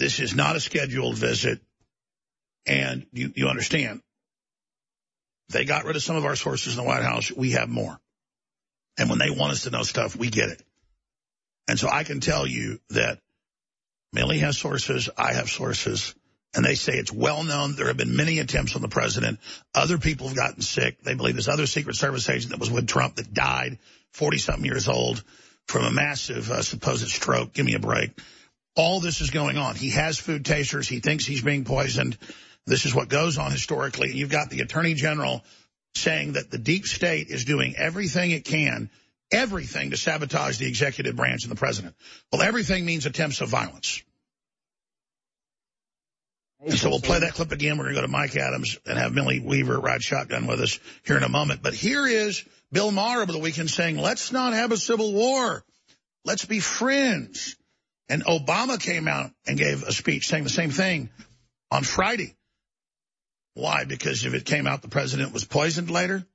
This 0.00 0.18
is 0.18 0.34
not 0.34 0.56
a 0.56 0.60
scheduled 0.60 1.16
visit. 1.16 1.60
And 2.66 3.06
you, 3.12 3.32
you 3.36 3.48
understand, 3.48 4.02
they 5.48 5.64
got 5.64 5.84
rid 5.84 5.96
of 5.96 6.02
some 6.02 6.16
of 6.16 6.24
our 6.24 6.36
sources 6.36 6.76
in 6.76 6.82
the 6.82 6.88
White 6.88 7.02
House. 7.02 7.30
We 7.30 7.52
have 7.52 7.68
more. 7.68 7.98
And 8.98 9.08
when 9.08 9.18
they 9.18 9.30
want 9.30 9.52
us 9.52 9.62
to 9.62 9.70
know 9.70 9.82
stuff, 9.82 10.16
we 10.16 10.28
get 10.28 10.50
it. 10.50 10.62
And 11.68 11.78
so 11.78 11.88
I 11.88 12.04
can 12.04 12.20
tell 12.20 12.46
you 12.46 12.80
that 12.90 13.20
Millie 14.12 14.40
has 14.40 14.58
sources. 14.58 15.08
I 15.16 15.34
have 15.34 15.48
sources. 15.48 16.14
And 16.54 16.64
they 16.64 16.74
say 16.74 16.94
it's 16.94 17.12
well 17.12 17.44
known. 17.44 17.76
There 17.76 17.86
have 17.86 17.96
been 17.96 18.16
many 18.16 18.40
attempts 18.40 18.74
on 18.74 18.82
the 18.82 18.88
president. 18.88 19.38
Other 19.74 19.98
people 19.98 20.26
have 20.26 20.36
gotten 20.36 20.62
sick. 20.62 21.00
They 21.02 21.14
believe 21.14 21.36
this 21.36 21.48
other 21.48 21.66
Secret 21.66 21.94
Service 21.96 22.28
agent 22.28 22.50
that 22.50 22.58
was 22.58 22.70
with 22.70 22.88
Trump 22.88 23.16
that 23.16 23.32
died, 23.32 23.78
40-something 24.14 24.64
years 24.64 24.88
old, 24.88 25.22
from 25.68 25.84
a 25.84 25.90
massive 25.92 26.50
uh, 26.50 26.62
supposed 26.62 27.08
stroke. 27.08 27.52
Give 27.52 27.64
me 27.64 27.74
a 27.74 27.78
break. 27.80 28.18
All 28.74 29.00
this 29.00 29.20
is 29.20 29.30
going 29.30 29.58
on. 29.58 29.76
He 29.76 29.90
has 29.90 30.18
food 30.18 30.44
tasters. 30.44 30.88
He 30.88 31.00
thinks 31.00 31.24
he's 31.24 31.42
being 31.42 31.64
poisoned. 31.64 32.18
This 32.66 32.84
is 32.84 32.94
what 32.94 33.08
goes 33.08 33.38
on 33.38 33.52
historically. 33.52 34.12
You've 34.12 34.30
got 34.30 34.50
the 34.50 34.60
attorney 34.60 34.94
general 34.94 35.44
saying 35.94 36.32
that 36.32 36.50
the 36.50 36.58
deep 36.58 36.86
state 36.86 37.28
is 37.28 37.44
doing 37.44 37.74
everything 37.76 38.30
it 38.30 38.44
can, 38.44 38.90
everything 39.32 39.90
to 39.90 39.96
sabotage 39.96 40.58
the 40.58 40.66
executive 40.66 41.16
branch 41.16 41.44
and 41.44 41.50
the 41.50 41.56
president. 41.56 41.94
Well, 42.32 42.42
everything 42.42 42.84
means 42.84 43.06
attempts 43.06 43.40
of 43.40 43.48
violence. 43.48 44.02
So 46.68 46.90
we'll 46.90 47.00
play 47.00 47.20
that 47.20 47.32
clip 47.32 47.52
again. 47.52 47.78
We're 47.78 47.84
going 47.84 47.94
to 47.94 48.00
go 48.02 48.06
to 48.06 48.12
Mike 48.12 48.36
Adams 48.36 48.78
and 48.84 48.98
have 48.98 49.14
Millie 49.14 49.40
Weaver 49.40 49.80
ride 49.80 50.02
shotgun 50.02 50.46
with 50.46 50.60
us 50.60 50.78
here 51.06 51.16
in 51.16 51.22
a 51.22 51.28
moment. 51.28 51.62
But 51.62 51.72
here 51.72 52.06
is 52.06 52.44
Bill 52.70 52.90
Maher 52.90 53.22
over 53.22 53.32
the 53.32 53.38
weekend 53.38 53.70
saying, 53.70 53.96
let's 53.96 54.30
not 54.30 54.52
have 54.52 54.70
a 54.70 54.76
civil 54.76 55.14
war. 55.14 55.64
Let's 56.26 56.44
be 56.44 56.60
friends. 56.60 57.56
And 58.10 58.26
Obama 58.26 58.78
came 58.78 59.08
out 59.08 59.30
and 59.46 59.56
gave 59.56 59.84
a 59.84 59.92
speech 59.92 60.26
saying 60.26 60.44
the 60.44 60.50
same 60.50 60.70
thing 60.70 61.08
on 61.70 61.82
Friday. 61.82 62.36
Why? 63.54 63.84
Because 63.84 64.26
if 64.26 64.34
it 64.34 64.44
came 64.44 64.66
out 64.66 64.82
the 64.82 64.88
president 64.88 65.32
was 65.32 65.44
poisoned 65.44 65.90
later? 65.90 66.26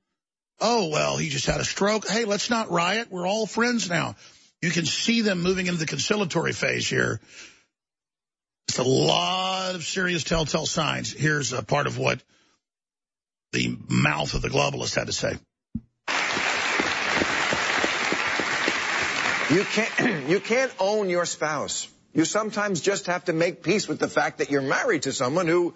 Oh, 0.60 0.88
well, 0.88 1.18
he 1.18 1.28
just 1.28 1.46
had 1.46 1.60
a 1.60 1.64
stroke. 1.64 2.08
Hey, 2.08 2.24
let's 2.24 2.50
not 2.50 2.70
riot. 2.70 3.08
We're 3.10 3.28
all 3.28 3.46
friends 3.46 3.88
now. 3.88 4.16
You 4.60 4.70
can 4.70 4.86
see 4.86 5.20
them 5.20 5.42
moving 5.42 5.66
into 5.66 5.78
the 5.78 5.86
conciliatory 5.86 6.52
phase 6.52 6.88
here 6.88 7.20
it's 8.68 8.78
a 8.78 8.82
lot 8.82 9.74
of 9.74 9.84
serious 9.84 10.24
telltale 10.24 10.66
signs. 10.66 11.12
Here's 11.12 11.52
a 11.52 11.62
part 11.62 11.86
of 11.86 11.98
what 11.98 12.22
the 13.52 13.76
mouth 13.88 14.34
of 14.34 14.42
the 14.42 14.48
globalist 14.48 14.94
had 14.94 15.06
to 15.06 15.12
say. 15.12 15.38
You 19.48 19.64
can't, 19.64 20.24
you 20.28 20.40
can't 20.40 20.72
own 20.80 21.08
your 21.08 21.24
spouse. 21.24 21.88
You 22.12 22.24
sometimes 22.24 22.80
just 22.80 23.06
have 23.06 23.26
to 23.26 23.32
make 23.32 23.62
peace 23.62 23.86
with 23.86 23.98
the 23.98 24.08
fact 24.08 24.38
that 24.38 24.50
you're 24.50 24.62
married 24.62 25.02
to 25.02 25.12
someone 25.12 25.46
who 25.46 25.74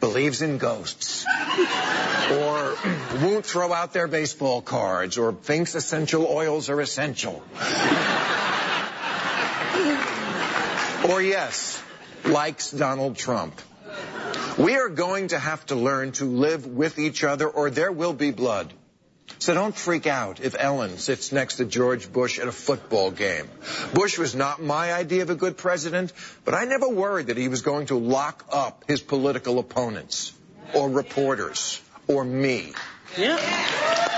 believes 0.00 0.42
in 0.42 0.58
ghosts 0.58 1.24
or 2.32 2.76
won't 3.22 3.46
throw 3.46 3.72
out 3.72 3.92
their 3.92 4.08
baseball 4.08 4.62
cards 4.62 5.16
or 5.16 5.32
thinks 5.32 5.74
essential 5.74 6.26
oils 6.26 6.68
are 6.68 6.80
essential. 6.80 7.42
or 11.08 11.22
yes, 11.22 11.69
likes 12.24 12.70
Donald 12.70 13.16
Trump. 13.16 13.60
We 14.58 14.76
are 14.76 14.88
going 14.88 15.28
to 15.28 15.38
have 15.38 15.64
to 15.66 15.74
learn 15.74 16.12
to 16.12 16.24
live 16.24 16.66
with 16.66 16.98
each 16.98 17.24
other 17.24 17.48
or 17.48 17.70
there 17.70 17.92
will 17.92 18.12
be 18.12 18.30
blood. 18.30 18.72
So 19.38 19.54
don't 19.54 19.74
freak 19.74 20.06
out 20.06 20.40
if 20.40 20.54
Ellen 20.58 20.98
sits 20.98 21.32
next 21.32 21.56
to 21.56 21.64
George 21.64 22.12
Bush 22.12 22.38
at 22.38 22.48
a 22.48 22.52
football 22.52 23.10
game. 23.10 23.48
Bush 23.94 24.18
was 24.18 24.34
not 24.34 24.62
my 24.62 24.92
idea 24.92 25.22
of 25.22 25.30
a 25.30 25.34
good 25.34 25.56
president, 25.56 26.12
but 26.44 26.52
I 26.52 26.64
never 26.64 26.88
worried 26.88 27.28
that 27.28 27.36
he 27.36 27.48
was 27.48 27.62
going 27.62 27.86
to 27.86 27.96
lock 27.96 28.44
up 28.52 28.84
his 28.86 29.00
political 29.00 29.58
opponents 29.58 30.32
or 30.74 30.90
reporters 30.90 31.80
or 32.06 32.24
me. 32.24 32.74
Yeah. 33.16 34.08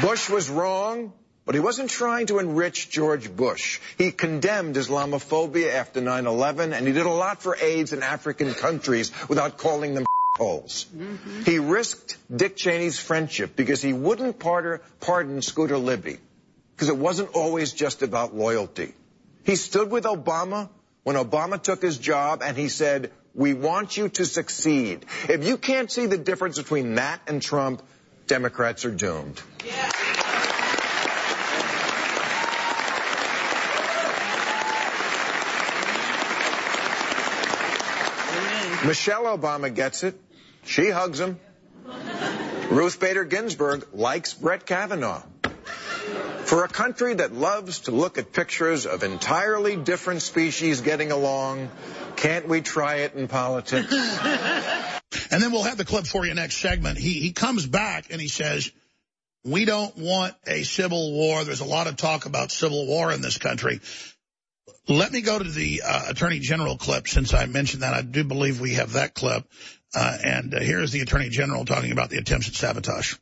Bush 0.00 0.28
was 0.28 0.50
wrong, 0.50 1.12
but 1.44 1.54
he 1.54 1.60
wasn't 1.60 1.90
trying 1.90 2.26
to 2.26 2.38
enrich 2.38 2.90
George 2.90 3.34
Bush. 3.34 3.80
He 3.96 4.10
condemned 4.10 4.74
Islamophobia 4.76 5.72
after 5.74 6.00
9-11, 6.00 6.72
and 6.72 6.86
he 6.86 6.92
did 6.92 7.06
a 7.06 7.10
lot 7.10 7.42
for 7.42 7.56
AIDS 7.56 7.92
in 7.92 8.02
African 8.02 8.52
countries 8.52 9.12
without 9.28 9.56
calling 9.56 9.94
them 9.94 10.04
holes. 10.36 10.86
Mm-hmm. 10.94 11.42
He 11.44 11.58
risked 11.58 12.18
Dick 12.34 12.56
Cheney's 12.56 12.98
friendship 12.98 13.56
because 13.56 13.80
he 13.80 13.92
wouldn't 13.92 14.38
pardon 14.38 15.40
Scooter 15.40 15.78
Libby, 15.78 16.18
because 16.74 16.88
it 16.88 16.96
wasn't 16.96 17.30
always 17.34 17.72
just 17.72 18.02
about 18.02 18.34
loyalty. 18.34 18.92
He 19.44 19.56
stood 19.56 19.90
with 19.90 20.04
Obama 20.04 20.68
when 21.04 21.16
Obama 21.16 21.62
took 21.62 21.80
his 21.80 21.96
job, 21.96 22.42
and 22.42 22.56
he 22.56 22.68
said, 22.68 23.12
we 23.34 23.54
want 23.54 23.96
you 23.96 24.08
to 24.08 24.24
succeed. 24.24 25.04
If 25.28 25.46
you 25.46 25.56
can't 25.56 25.90
see 25.90 26.06
the 26.06 26.18
difference 26.18 26.58
between 26.58 26.96
that 26.96 27.20
and 27.28 27.40
Trump, 27.40 27.82
Democrats 28.26 28.84
are 28.84 28.90
doomed. 28.90 29.40
Yeah. 29.64 29.92
Michelle 38.84 39.24
Obama 39.24 39.74
gets 39.74 40.04
it. 40.04 40.20
She 40.64 40.90
hugs 40.90 41.18
him. 41.18 41.40
Ruth 42.70 43.00
Bader 43.00 43.24
Ginsburg 43.24 43.86
likes 43.92 44.34
Brett 44.34 44.66
Kavanaugh. 44.66 45.22
For 46.44 46.62
a 46.62 46.68
country 46.68 47.14
that 47.14 47.34
loves 47.34 47.80
to 47.80 47.90
look 47.90 48.18
at 48.18 48.32
pictures 48.32 48.86
of 48.86 49.02
entirely 49.02 49.76
different 49.76 50.22
species 50.22 50.80
getting 50.80 51.10
along, 51.10 51.70
can't 52.14 52.46
we 52.46 52.60
try 52.60 52.96
it 52.96 53.14
in 53.14 53.26
politics? 53.26 53.92
And 55.30 55.42
then 55.42 55.52
we'll 55.52 55.62
have 55.62 55.78
the 55.78 55.84
clip 55.84 56.06
for 56.06 56.26
you 56.26 56.34
next 56.34 56.56
segment. 56.56 56.98
He, 56.98 57.14
he 57.20 57.32
comes 57.32 57.66
back 57.66 58.06
and 58.10 58.20
he 58.20 58.28
says, 58.28 58.70
we 59.44 59.64
don't 59.64 59.96
want 59.96 60.34
a 60.46 60.64
civil 60.64 61.12
war. 61.12 61.44
There's 61.44 61.60
a 61.60 61.64
lot 61.64 61.86
of 61.86 61.96
talk 61.96 62.26
about 62.26 62.50
civil 62.50 62.86
war 62.86 63.12
in 63.12 63.20
this 63.20 63.38
country. 63.38 63.80
Let 64.88 65.12
me 65.12 65.20
go 65.20 65.38
to 65.38 65.48
the 65.48 65.82
uh, 65.84 66.10
Attorney 66.10 66.38
General 66.40 66.76
clip 66.76 67.08
since 67.08 67.34
I 67.34 67.46
mentioned 67.46 67.82
that. 67.82 67.94
I 67.94 68.02
do 68.02 68.24
believe 68.24 68.60
we 68.60 68.74
have 68.74 68.92
that 68.92 69.14
clip. 69.14 69.44
Uh, 69.94 70.18
and 70.24 70.54
uh, 70.54 70.60
here's 70.60 70.92
the 70.92 71.00
Attorney 71.00 71.28
General 71.28 71.64
talking 71.64 71.92
about 71.92 72.10
the 72.10 72.18
attempts 72.18 72.48
at 72.48 72.54
sabotage. 72.54 73.14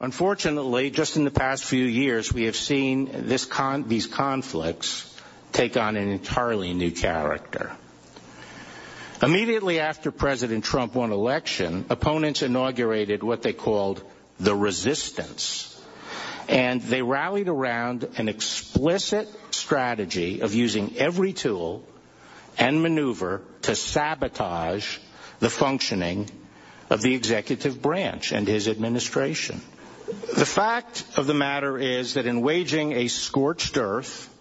Unfortunately, 0.00 0.90
just 0.90 1.16
in 1.16 1.24
the 1.24 1.30
past 1.30 1.64
few 1.64 1.84
years, 1.84 2.32
we 2.32 2.44
have 2.44 2.56
seen 2.56 3.26
this 3.26 3.44
con 3.44 3.88
these 3.88 4.06
conflicts 4.06 5.14
take 5.52 5.76
on 5.76 5.96
an 5.96 6.08
entirely 6.08 6.72
new 6.72 6.90
character. 6.90 7.72
Immediately 9.20 9.80
after 9.80 10.12
President 10.12 10.64
Trump 10.64 10.94
won 10.94 11.10
election, 11.10 11.86
opponents 11.90 12.42
inaugurated 12.42 13.24
what 13.24 13.42
they 13.42 13.52
called 13.52 14.00
the 14.38 14.54
resistance. 14.54 15.74
And 16.48 16.80
they 16.80 17.02
rallied 17.02 17.48
around 17.48 18.08
an 18.16 18.28
explicit 18.28 19.28
strategy 19.50 20.40
of 20.40 20.54
using 20.54 20.96
every 20.98 21.32
tool 21.32 21.84
and 22.58 22.80
maneuver 22.80 23.42
to 23.62 23.74
sabotage 23.74 24.98
the 25.40 25.50
functioning 25.50 26.30
of 26.88 27.02
the 27.02 27.14
executive 27.14 27.82
branch 27.82 28.30
and 28.32 28.46
his 28.46 28.68
administration. 28.68 29.60
The 30.36 30.46
fact 30.46 31.04
of 31.16 31.26
the 31.26 31.34
matter 31.34 31.76
is 31.76 32.14
that 32.14 32.26
in 32.26 32.40
waging 32.40 32.92
a 32.92 33.08
scorched 33.08 33.76
earth, 33.76 34.32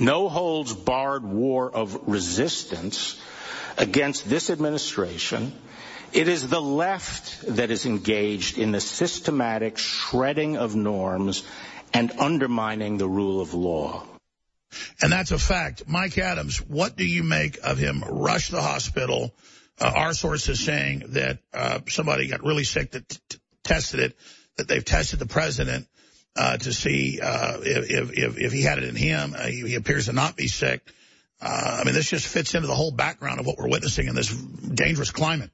no 0.00 0.30
holds 0.30 0.72
barred 0.72 1.22
war 1.22 1.70
of 1.70 2.08
resistance 2.08 3.20
against 3.76 4.28
this 4.28 4.50
administration, 4.50 5.52
it 6.12 6.28
is 6.28 6.48
the 6.48 6.60
left 6.60 7.42
that 7.56 7.70
is 7.70 7.86
engaged 7.86 8.58
in 8.58 8.72
the 8.72 8.80
systematic 8.80 9.78
shredding 9.78 10.56
of 10.56 10.74
norms 10.74 11.42
and 11.92 12.12
undermining 12.18 12.98
the 12.98 13.08
rule 13.08 13.40
of 13.40 13.54
law. 13.54 14.04
And 15.00 15.12
that's 15.12 15.30
a 15.30 15.38
fact. 15.38 15.84
Mike 15.86 16.18
Adams, 16.18 16.58
what 16.58 16.96
do 16.96 17.04
you 17.04 17.22
make 17.22 17.58
of 17.62 17.78
him 17.78 18.02
rush 18.06 18.48
the 18.48 18.62
hospital? 18.62 19.34
Uh, 19.80 19.92
our 19.94 20.12
source 20.14 20.48
is 20.48 20.64
saying 20.64 21.04
that 21.08 21.38
uh, 21.52 21.80
somebody 21.88 22.28
got 22.28 22.42
really 22.42 22.64
sick 22.64 22.92
that 22.92 23.18
tested 23.62 24.00
it, 24.00 24.16
that 24.56 24.68
they've 24.68 24.84
tested 24.84 25.18
the 25.18 25.26
president 25.26 25.86
uh, 26.34 26.56
to 26.56 26.72
see 26.72 27.20
uh, 27.22 27.58
if, 27.62 28.12
if, 28.12 28.38
if 28.38 28.52
he 28.52 28.62
had 28.62 28.78
it 28.78 28.84
in 28.84 28.96
him. 28.96 29.34
Uh, 29.36 29.46
he, 29.46 29.74
appears 29.74 30.06
to 30.06 30.12
not 30.12 30.36
be 30.36 30.48
sick. 30.48 30.82
Uh, 31.40 31.78
I 31.80 31.84
mean, 31.84 31.94
this 31.94 32.08
just 32.08 32.26
fits 32.26 32.54
into 32.54 32.66
the 32.66 32.74
whole 32.74 32.90
background 32.90 33.40
of 33.40 33.46
what 33.46 33.58
we're 33.58 33.68
witnessing 33.68 34.08
in 34.08 34.14
this 34.14 34.30
dangerous 34.32 35.10
climate. 35.10 35.50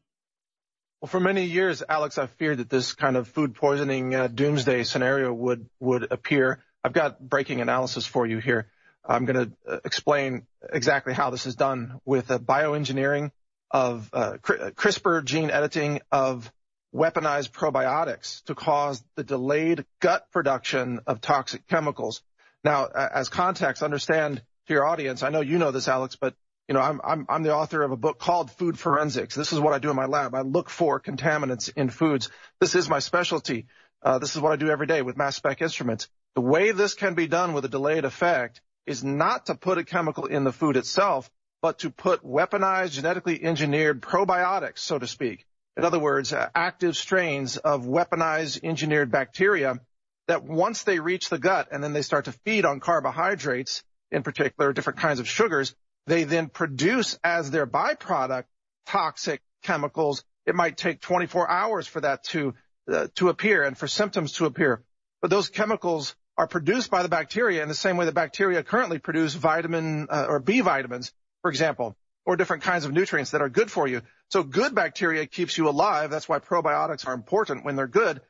Well, 1.01 1.09
for 1.09 1.19
many 1.19 1.45
years, 1.45 1.83
Alex, 1.89 2.17
I've 2.19 2.31
feared 2.31 2.59
that 2.59 2.71
this 2.71 2.93
kind 2.93 3.17
of 3.17 3.27
food 3.27 3.57
poisoning 3.57 4.15
uh, 4.15 4.29
doomsday 4.29 4.85
scenario 4.85 5.33
would 5.33 5.69
would 5.81 6.13
appear. 6.13 6.61
I've 6.85 6.93
got 6.93 7.21
breaking 7.21 7.61
analysis 7.61 8.07
for 8.07 8.27
you 8.27 8.39
here. 8.39 8.69
I'm 9.05 9.25
going 9.25 9.47
to 9.47 9.53
uh, 9.69 9.79
explain 9.85 10.47
exactly 10.73 11.13
how 11.13 11.31
this 11.31 11.47
is 11.47 11.57
done 11.57 12.01
with 12.05 12.31
uh, 12.31 12.39
bioengineering 12.39 13.33
of 13.73 14.09
uh, 14.13 14.35
CRISPR 14.43 15.25
gene 15.25 15.51
editing 15.51 16.03
of 16.13 16.53
weaponized 16.95 17.51
probiotics 17.51 18.45
to 18.45 18.55
cause 18.55 19.03
the 19.17 19.25
delayed 19.25 19.85
gut 19.99 20.31
production 20.31 21.01
of 21.07 21.21
toxic 21.21 21.67
chemicals. 21.67 22.23
Now, 22.63 22.87
as 22.87 23.29
context, 23.29 23.83
understand 23.83 24.43
to 24.67 24.75
your 24.75 24.87
audience, 24.87 25.23
I 25.23 25.31
know 25.31 25.41
you 25.41 25.59
know 25.59 25.71
this, 25.71 25.89
Alex, 25.89 26.17
but 26.17 26.35
you 26.69 26.75
know, 26.75 26.81
I'm, 26.81 27.01
I'm, 27.05 27.27
I'm 27.29 27.43
the 27.43 27.55
author 27.55 27.83
of 27.83 27.91
a 27.91 27.97
book 27.97 28.19
called 28.19 28.51
Food 28.53 28.79
Forensics. 28.79 29.35
This 29.35 29.53
is 29.53 29.61
what 29.61 29.75
I 29.75 29.79
do 29.79 29.91
in 29.91 29.97
my 29.97 30.07
lab. 30.07 30.35
I 30.35 30.43
look 30.43 30.71
for 30.71 31.01
contaminants 31.01 31.71
in 31.75 31.91
foods. 31.91 32.31
This 32.61 32.75
is 32.75 32.89
my 32.89 33.01
specialty. 33.01 33.67
Uh, 34.03 34.19
this 34.19 34.35
is 34.35 34.41
what 34.41 34.53
I 34.53 34.57
do 34.57 34.71
every 34.71 34.87
day 34.87 35.03
with 35.03 35.17
mass 35.17 35.37
spec 35.37 35.61
instruments. 35.61 36.09
The 36.35 36.41
way 36.41 36.71
this 36.71 36.95
can 36.95 37.15
be 37.15 37.27
done 37.27 37.53
with 37.53 37.65
a 37.65 37.69
delayed 37.69 38.05
effect 38.05 38.61
is 38.87 39.05
not 39.05 39.47
to 39.47 39.55
put 39.55 39.79
a 39.79 39.85
chemical 39.85 40.27
in 40.27 40.45
the 40.45 40.53
food 40.53 40.77
itself, 40.77 41.31
but 41.61 41.81
to 41.81 41.91
put 41.91 42.25
weaponized, 42.25 42.93
genetically 42.93 43.43
engineered 43.43 44.01
probiotics, 44.01 44.79
so 44.79 44.99
to 44.99 45.07
speak. 45.07 45.47
In 45.77 45.85
other 45.85 45.99
words, 45.99 46.33
uh, 46.33 46.49
active 46.55 46.97
strains 46.97 47.57
of 47.57 47.85
weaponized 47.85 48.63
engineered 48.65 49.11
bacteria 49.11 49.81
that 50.29 50.45
once 50.45 50.83
they 50.85 50.99
reach 50.99 51.29
the 51.29 51.39
gut 51.39 51.69
and 51.71 51.83
then 51.83 51.93
they 51.93 52.03
start 52.03 52.27
to 52.27 52.33
feed 52.33 52.65
on 52.65 52.81
carbohydrates, 52.81 53.83
in 54.13 54.23
particular 54.23 54.73
different 54.73 55.01
kinds 55.01 55.19
of 55.19 55.29
sugars, 55.29 55.75
they 56.07 56.25
then 56.25 56.49
produce 56.49 57.19
as 57.25 57.51
their 57.51 57.67
byproduct 57.67 58.45
toxic 58.87 59.41
chemicals. 59.63 60.25
It 60.47 60.55
might 60.55 60.77
take 60.77 61.01
24 61.01 61.49
hours 61.51 61.87
for 61.87 62.01
that 62.01 62.25
to 62.25 62.55
uh, 62.93 63.07
to 63.15 63.29
appear 63.29 63.63
and 63.63 63.79
for 63.79 63.87
symptoms 63.87 64.33
to 64.35 64.47
appear. 64.47 64.83
But 65.21 65.31
those 65.31 65.49
chemicals 65.49 66.17
are 66.37 66.49
produced 66.49 66.91
by 66.91 67.03
the 67.03 67.09
bacteria 67.09 67.63
in 67.63 67.69
the 67.69 67.75
same 67.75 67.97
way 67.97 68.07
that 68.07 68.15
bacteria 68.15 68.63
currently 68.63 68.99
produce 68.99 69.35
vitamin 69.35 70.09
uh, 70.11 70.27
or 70.29 70.41
B 70.41 70.61
vitamins, 70.61 71.13
for 71.43 71.51
example, 71.51 71.97
or 72.25 72.37
different 72.37 72.65
kinds 72.65 72.85
of 72.85 72.93
nutrients 72.93 73.31
that 73.31 73.43
are 73.43 73.49
good 73.49 73.71
for 73.71 73.87
you. 73.87 74.03
So 74.31 74.43
good 74.43 74.75
bacteria 74.75 75.27
keeps 75.27 75.57
you 75.57 75.69
alive. 75.69 76.11
That's 76.11 76.29
why 76.29 76.39
probiotics 76.39 77.07
are 77.07 77.15
important 77.15 77.65
when 77.65 77.77
they're 77.77 77.87
good. 77.87 78.21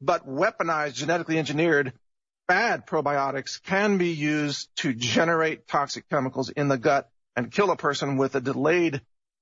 But 0.00 0.28
weaponized, 0.28 0.94
genetically 0.94 1.38
engineered 1.38 1.92
bad 2.52 2.86
probiotics 2.86 3.62
can 3.62 3.96
be 3.96 4.10
used 4.10 4.68
to 4.76 4.92
generate 4.92 5.66
toxic 5.66 6.06
chemicals 6.10 6.50
in 6.50 6.68
the 6.68 6.76
gut 6.76 7.08
and 7.34 7.50
kill 7.50 7.70
a 7.70 7.76
person 7.76 8.18
with 8.18 8.34
a 8.34 8.42
delayed 8.42 9.00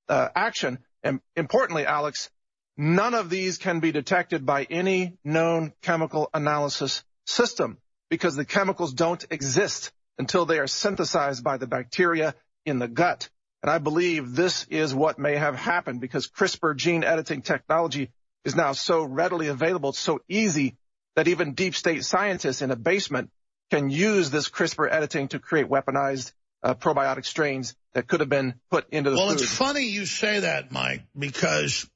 uh, 0.09 0.29
action. 0.37 0.79
And 1.03 1.21
importantly, 1.35 1.85
Alex, 1.87 2.31
none 2.77 3.15
of 3.15 3.29
these 3.29 3.59
can 3.59 3.81
be 3.81 3.91
detected 3.91 4.47
by 4.47 4.63
any 4.63 5.19
known 5.25 5.73
chemical 5.83 6.31
analysis 6.33 7.03
system 7.27 7.79
because 8.11 8.37
the 8.37 8.45
chemicals 8.45 8.95
don't 8.95 9.27
exist 9.33 9.91
until 10.17 10.47
they 10.47 10.61
are 10.61 10.69
synthesized 10.69 11.43
by 11.43 11.57
the 11.57 11.67
bacteria 11.67 12.37
in 12.65 12.79
the 12.79 12.87
gut. 12.87 13.29
And 13.61 13.71
I 13.71 13.79
believe 13.79 14.37
this 14.37 14.67
is 14.71 14.95
what 14.95 15.19
may 15.19 15.35
have 15.35 15.57
happened 15.57 16.01
because 16.01 16.29
CRISPR 16.29 16.77
gene 16.77 17.03
editing 17.03 17.43
technology 17.43 18.13
is 18.45 18.55
now 18.55 18.71
so 18.71 19.03
readily 19.03 19.49
available, 19.49 19.89
it's 19.89 19.99
so 19.99 20.21
easy 20.29 20.77
that 21.21 21.29
even 21.29 21.53
deep 21.53 21.75
state 21.75 22.03
scientists 22.03 22.63
in 22.63 22.71
a 22.71 22.77
basement 22.77 23.29
can 23.71 23.91
use 23.91 24.31
this 24.31 24.49
CRISPR 24.49 24.91
editing 24.91 25.29
to 25.29 25.39
create 25.39 25.69
weaponized 25.69 26.33
uh, 26.63 26.73
probiotic 26.73 27.27
strains 27.27 27.77
that 27.93 28.09
could 28.09 28.21
have 28.21 28.31
been 28.31 28.55
put 28.71 28.89
into 28.89 29.11
the 29.11 29.17
well, 29.17 29.27
food. 29.27 29.35
Well, 29.35 29.43
it's 29.43 29.55
funny 29.55 29.83
you 29.83 30.07
say 30.07 30.41
that, 30.41 30.73
Mike, 30.73 31.03
because 31.15 31.87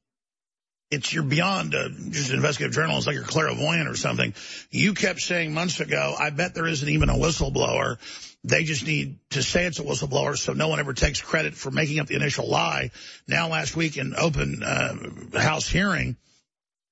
it's 0.90 1.10
you're 1.10 1.22
beyond 1.22 1.74
uh, 1.74 1.88
just 2.10 2.28
an 2.28 2.36
investigative 2.36 2.74
journalist, 2.74 3.06
like 3.06 3.16
you're 3.16 3.24
clairvoyant 3.24 3.88
or 3.88 3.96
something. 3.96 4.34
You 4.70 4.92
kept 4.92 5.20
saying 5.20 5.54
months 5.54 5.80
ago, 5.80 6.14
I 6.18 6.28
bet 6.28 6.54
there 6.54 6.66
isn't 6.66 6.90
even 6.90 7.08
a 7.08 7.14
whistleblower. 7.14 7.96
They 8.44 8.64
just 8.64 8.86
need 8.86 9.20
to 9.30 9.42
say 9.42 9.64
it's 9.64 9.78
a 9.78 9.84
whistleblower 9.84 10.36
so 10.36 10.52
no 10.52 10.68
one 10.68 10.80
ever 10.80 10.92
takes 10.92 11.22
credit 11.22 11.54
for 11.54 11.70
making 11.70 11.98
up 11.98 12.08
the 12.08 12.16
initial 12.16 12.46
lie. 12.46 12.90
Now, 13.26 13.48
last 13.48 13.74
week 13.74 13.96
in 13.96 14.14
open 14.18 14.62
uh, 14.62 15.40
House 15.40 15.66
hearing, 15.66 16.18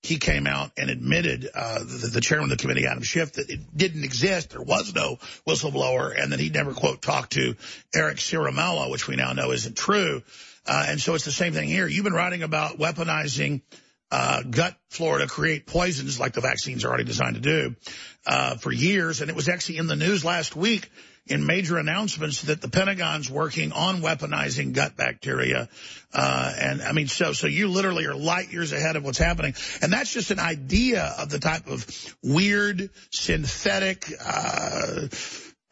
he 0.03 0.19
came 0.19 0.47
out 0.47 0.73
and 0.77 0.91
admitted, 0.91 1.49
uh, 1.55 1.79
the, 1.79 2.11
the, 2.13 2.21
chairman 2.21 2.51
of 2.51 2.59
the 2.59 2.61
committee, 2.61 2.87
Adam 2.87 3.05
Schiff, 3.05 3.35
that 3.35 3.49
it 3.49 3.61
didn't 3.77 4.03
exist. 4.03 4.51
There 4.51 4.63
was 4.63 4.93
no 4.95 5.19
whistleblower 5.47 6.13
and 6.21 6.33
that 6.33 6.41
he 6.41 6.51
never, 6.51 6.73
quote, 6.73 7.01
talked 7.01 7.35
to 7.35 7.55
Eric 7.95 8.17
Ciaramella, 8.17 8.91
which 8.91 9.07
we 9.07 9.15
now 9.15 9.33
know 9.33 9.53
isn't 9.53 9.77
true. 9.77 10.23
Uh, 10.67 10.87
and 10.89 11.01
so 11.01 11.15
it's 11.15 11.25
the 11.25 11.33
same 11.33 11.53
thing 11.53 11.69
here. 11.69 11.87
You've 11.87 12.05
been 12.05 12.13
writing 12.13 12.43
about 12.43 12.79
weaponizing 12.79 13.63
uh, 14.13 14.43
gut 14.43 14.77
flora 14.91 15.21
to 15.21 15.27
create 15.27 15.67
poisons 15.67 16.21
like 16.21 16.35
the 16.35 16.43
vaccines 16.43 16.85
are 16.85 16.89
already 16.89 17.05
designed 17.05 17.37
to 17.37 17.41
do 17.41 17.75
uh, 18.27 18.57
for 18.57 18.71
years. 18.71 19.23
And 19.23 19.31
it 19.31 19.35
was 19.35 19.49
actually 19.49 19.79
in 19.79 19.87
the 19.87 19.97
news 19.97 20.23
last 20.23 20.55
week 20.55 20.91
in 21.27 21.47
major 21.47 21.79
announcements 21.79 22.43
that 22.43 22.61
the 22.61 22.69
Pentagon's 22.69 23.31
working 23.31 23.73
on 23.73 24.03
weaponizing 24.03 24.75
gut 24.75 24.99
bacteria. 24.99 25.67
Uh, 26.13 26.53
and 26.59 26.83
I 26.83 26.93
mean, 26.93 27.09
so, 27.09 27.33
so 27.33 27.47
you 27.47 27.69
literally 27.69 28.05
are 28.05 28.15
light 28.15 28.53
years 28.53 28.73
ahead 28.73 28.97
of 28.97 29.05
what's 29.05 29.19
happening. 29.19 29.55
And 29.81 29.91
that's 29.91 30.13
just 30.13 30.31
an 30.31 30.41
idea 30.41 31.15
of 31.19 31.31
the 31.31 31.39
type 31.39 31.67
of 31.67 31.87
weird, 32.23 32.91
synthetic, 33.11 34.13
uh, 34.23 35.09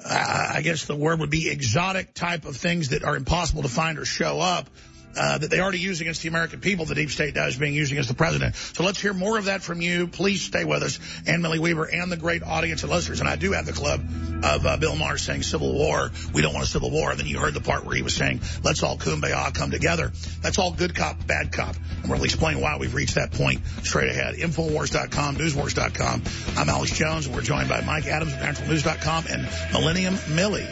I 0.02 0.62
guess 0.62 0.86
the 0.86 0.96
word 0.96 1.20
would 1.20 1.28
be 1.28 1.50
exotic 1.50 2.14
type 2.14 2.46
of 2.46 2.56
things 2.56 2.88
that 2.88 3.04
are 3.04 3.16
impossible 3.16 3.64
to 3.64 3.68
find 3.68 3.98
or 3.98 4.06
show 4.06 4.40
up 4.40 4.70
uh, 5.16 5.38
that 5.38 5.50
they 5.50 5.60
already 5.60 5.78
use 5.78 6.00
against 6.00 6.22
the 6.22 6.28
American 6.28 6.60
people, 6.60 6.84
the 6.84 6.94
deep 6.94 7.10
state 7.10 7.34
does, 7.34 7.56
being 7.56 7.74
used 7.74 7.92
against 7.92 8.08
the 8.08 8.14
president. 8.14 8.54
So 8.54 8.84
let's 8.84 9.00
hear 9.00 9.12
more 9.12 9.38
of 9.38 9.46
that 9.46 9.62
from 9.62 9.80
you. 9.80 10.06
Please 10.06 10.42
stay 10.42 10.64
with 10.64 10.82
us, 10.82 10.98
Ann 11.26 11.42
Millie 11.42 11.58
Weaver, 11.58 11.84
and 11.84 12.10
the 12.10 12.16
great 12.16 12.42
audience 12.42 12.82
and 12.82 12.92
listeners. 12.92 13.20
And 13.20 13.28
I 13.28 13.36
do 13.36 13.52
have 13.52 13.66
the 13.66 13.72
club 13.72 14.00
of 14.42 14.66
uh, 14.66 14.76
Bill 14.76 14.96
Maher 14.96 15.18
saying 15.18 15.42
civil 15.42 15.72
war. 15.72 16.10
We 16.32 16.42
don't 16.42 16.54
want 16.54 16.66
a 16.66 16.68
civil 16.68 16.90
war. 16.90 17.10
And 17.10 17.18
then 17.18 17.26
you 17.26 17.38
heard 17.38 17.54
the 17.54 17.60
part 17.60 17.84
where 17.84 17.96
he 17.96 18.02
was 18.02 18.14
saying, 18.14 18.40
let's 18.62 18.82
all 18.82 18.96
kumbaya 18.96 19.52
come 19.54 19.70
together. 19.70 20.12
That's 20.42 20.58
all 20.58 20.72
good 20.72 20.94
cop, 20.94 21.26
bad 21.26 21.52
cop. 21.52 21.76
And 22.02 22.10
we'll 22.10 22.24
explain 22.24 22.60
why 22.60 22.78
we've 22.78 22.94
reached 22.94 23.16
that 23.16 23.32
point 23.32 23.60
straight 23.82 24.10
ahead. 24.10 24.36
Infowars.com, 24.36 25.36
newswars.com. 25.36 26.22
I'm 26.56 26.68
Alex 26.68 26.96
Jones, 26.96 27.26
and 27.26 27.34
we're 27.34 27.42
joined 27.42 27.68
by 27.68 27.80
Mike 27.82 28.06
Adams 28.06 28.32
of 28.32 28.38
NaturalNews.com 28.38 29.24
and 29.28 29.48
Millennium 29.72 30.18
Millie. 30.34 30.68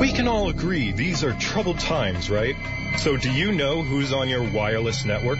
We 0.00 0.12
can 0.12 0.26
all 0.28 0.48
agree 0.48 0.92
these 0.92 1.22
are 1.24 1.34
troubled 1.34 1.78
times, 1.78 2.30
right? 2.30 2.56
So 2.96 3.18
do 3.18 3.30
you 3.30 3.52
know 3.52 3.82
who's 3.82 4.14
on 4.14 4.30
your 4.30 4.42
wireless 4.42 5.04
network? 5.04 5.38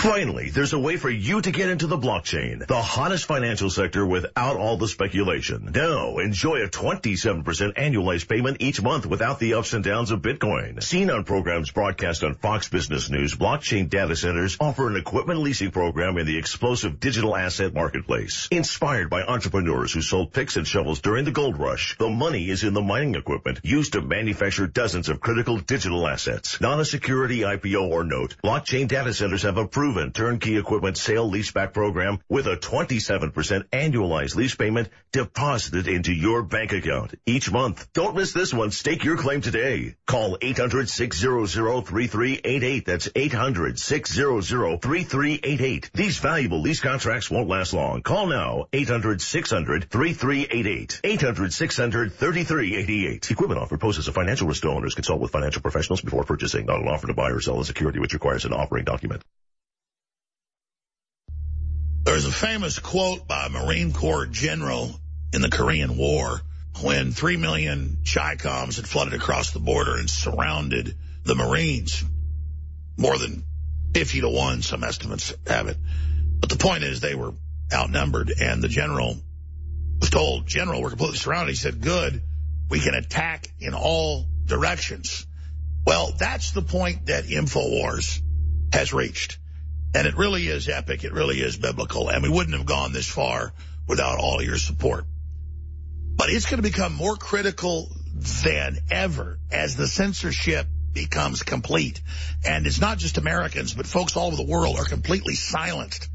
Finally, 0.00 0.48
there's 0.48 0.72
a 0.72 0.78
way 0.78 0.96
for 0.96 1.10
you 1.10 1.42
to 1.42 1.50
get 1.50 1.68
into 1.68 1.86
the 1.86 1.98
blockchain, 1.98 2.66
the 2.66 2.80
hottest 2.80 3.26
financial 3.26 3.68
sector 3.68 4.06
without 4.06 4.56
all 4.56 4.78
the 4.78 4.88
speculation. 4.88 5.72
Now, 5.74 6.16
enjoy 6.16 6.62
a 6.62 6.68
27% 6.68 7.44
annualized 7.74 8.26
payment 8.26 8.56
each 8.60 8.80
month 8.80 9.04
without 9.04 9.38
the 9.38 9.52
ups 9.54 9.74
and 9.74 9.84
downs 9.84 10.10
of 10.10 10.22
Bitcoin. 10.22 10.82
Seen 10.82 11.10
on 11.10 11.24
programs 11.24 11.70
broadcast 11.70 12.24
on 12.24 12.34
Fox 12.34 12.70
Business 12.70 13.10
News, 13.10 13.34
blockchain 13.34 13.90
data 13.90 14.16
centers 14.16 14.56
offer 14.58 14.88
an 14.88 14.96
equipment 14.96 15.40
leasing 15.40 15.70
program 15.70 16.16
in 16.16 16.24
the 16.24 16.38
explosive 16.38 16.98
digital 16.98 17.36
asset 17.36 17.74
marketplace. 17.74 18.48
Inspired 18.50 19.10
by 19.10 19.20
entrepreneurs 19.24 19.92
who 19.92 20.00
sold 20.00 20.32
picks 20.32 20.56
and 20.56 20.66
shovels 20.66 21.02
during 21.02 21.26
the 21.26 21.30
gold 21.30 21.58
rush, 21.58 21.98
the 21.98 22.08
money 22.08 22.48
is 22.48 22.64
in 22.64 22.72
the 22.72 22.80
mining 22.80 23.16
equipment 23.16 23.60
used 23.64 23.92
to 23.92 24.00
manufacture 24.00 24.66
dozens 24.66 25.10
of 25.10 25.20
critical 25.20 25.58
digital 25.58 26.08
assets. 26.08 26.58
Not 26.58 26.80
a 26.80 26.86
security 26.86 27.40
IPO 27.40 27.90
or 27.90 28.02
note, 28.02 28.36
blockchain 28.42 28.88
data 28.88 29.12
centers 29.12 29.42
have 29.42 29.58
approved 29.58 29.89
proven 29.90 30.12
turnkey 30.12 30.56
equipment 30.56 30.96
sale 30.96 31.28
leaseback 31.28 31.72
program 31.72 32.20
with 32.28 32.46
a 32.46 32.56
27% 32.56 33.68
annualized 33.70 34.36
lease 34.36 34.54
payment 34.54 34.88
deposited 35.10 35.88
into 35.88 36.12
your 36.12 36.44
bank 36.44 36.72
account 36.72 37.16
each 37.26 37.50
month. 37.50 37.92
Don't 37.92 38.14
miss 38.14 38.32
this 38.32 38.54
one. 38.54 38.70
Stake 38.70 39.02
your 39.02 39.16
claim 39.16 39.40
today. 39.40 39.96
Call 40.06 40.38
800-600-3388. 40.38 42.84
That's 42.84 43.08
800-600-3388. 43.08 45.90
These 45.90 46.18
valuable 46.18 46.60
lease 46.60 46.78
contracts 46.78 47.28
won't 47.28 47.48
last 47.48 47.72
long. 47.72 48.02
Call 48.02 48.28
now. 48.28 48.66
800-600-3388. 48.72 51.00
800-600-3388. 51.00 53.28
Equipment 53.28 53.60
offer 53.60 53.76
poses 53.76 54.06
a 54.06 54.12
financial 54.12 54.46
risk 54.46 54.62
to 54.62 54.68
owners. 54.68 54.94
Consult 54.94 55.20
with 55.20 55.32
financial 55.32 55.62
professionals 55.62 56.00
before 56.00 56.22
purchasing. 56.22 56.66
Not 56.66 56.80
an 56.80 56.86
offer 56.86 57.08
to 57.08 57.14
buy 57.14 57.30
or 57.30 57.40
sell 57.40 57.58
a 57.58 57.64
security 57.64 57.98
which 57.98 58.14
requires 58.14 58.44
an 58.44 58.52
offering 58.52 58.84
document. 58.84 59.24
There's 62.02 62.24
a 62.24 62.32
famous 62.32 62.78
quote 62.78 63.28
by 63.28 63.46
a 63.46 63.50
Marine 63.50 63.92
Corps 63.92 64.26
general 64.26 64.98
in 65.34 65.42
the 65.42 65.50
Korean 65.50 65.96
War 65.98 66.40
when 66.80 67.12
three 67.12 67.36
million 67.36 67.98
Chi-Coms 68.10 68.76
had 68.76 68.88
flooded 68.88 69.14
across 69.14 69.50
the 69.50 69.60
border 69.60 69.96
and 69.96 70.08
surrounded 70.08 70.96
the 71.24 71.34
Marines. 71.34 72.02
More 72.96 73.18
than 73.18 73.44
50 73.92 74.22
to 74.22 74.28
1, 74.30 74.62
some 74.62 74.82
estimates 74.82 75.34
have 75.46 75.68
it. 75.68 75.76
But 76.40 76.48
the 76.48 76.56
point 76.56 76.84
is 76.84 77.00
they 77.00 77.14
were 77.14 77.34
outnumbered, 77.72 78.32
and 78.40 78.62
the 78.62 78.68
general 78.68 79.16
was 80.00 80.10
told, 80.10 80.46
General, 80.46 80.80
we're 80.80 80.90
completely 80.90 81.18
surrounded. 81.18 81.52
He 81.52 81.56
said, 81.56 81.82
good, 81.82 82.22
we 82.70 82.80
can 82.80 82.94
attack 82.94 83.46
in 83.60 83.74
all 83.74 84.26
directions. 84.46 85.26
Well, 85.86 86.12
that's 86.18 86.52
the 86.52 86.62
point 86.62 87.06
that 87.06 87.24
InfoWars 87.24 88.22
has 88.72 88.92
reached. 88.94 89.38
And 89.94 90.06
it 90.06 90.16
really 90.16 90.46
is 90.46 90.68
epic. 90.68 91.04
It 91.04 91.12
really 91.12 91.40
is 91.40 91.56
biblical. 91.56 92.08
And 92.08 92.22
we 92.22 92.28
wouldn't 92.28 92.56
have 92.56 92.66
gone 92.66 92.92
this 92.92 93.08
far 93.08 93.52
without 93.86 94.18
all 94.18 94.42
your 94.42 94.58
support. 94.58 95.04
But 96.16 96.30
it's 96.30 96.48
going 96.48 96.62
to 96.62 96.68
become 96.68 96.92
more 96.92 97.16
critical 97.16 97.90
than 98.44 98.78
ever 98.90 99.38
as 99.50 99.76
the 99.76 99.86
censorship 99.86 100.66
becomes 100.92 101.42
complete. 101.42 102.00
And 102.44 102.66
it's 102.66 102.80
not 102.80 102.98
just 102.98 103.18
Americans, 103.18 103.74
but 103.74 103.86
folks 103.86 104.16
all 104.16 104.28
over 104.28 104.36
the 104.36 104.44
world 104.44 104.78
are 104.78 104.84
completely 104.84 105.34
silenced 105.34 106.08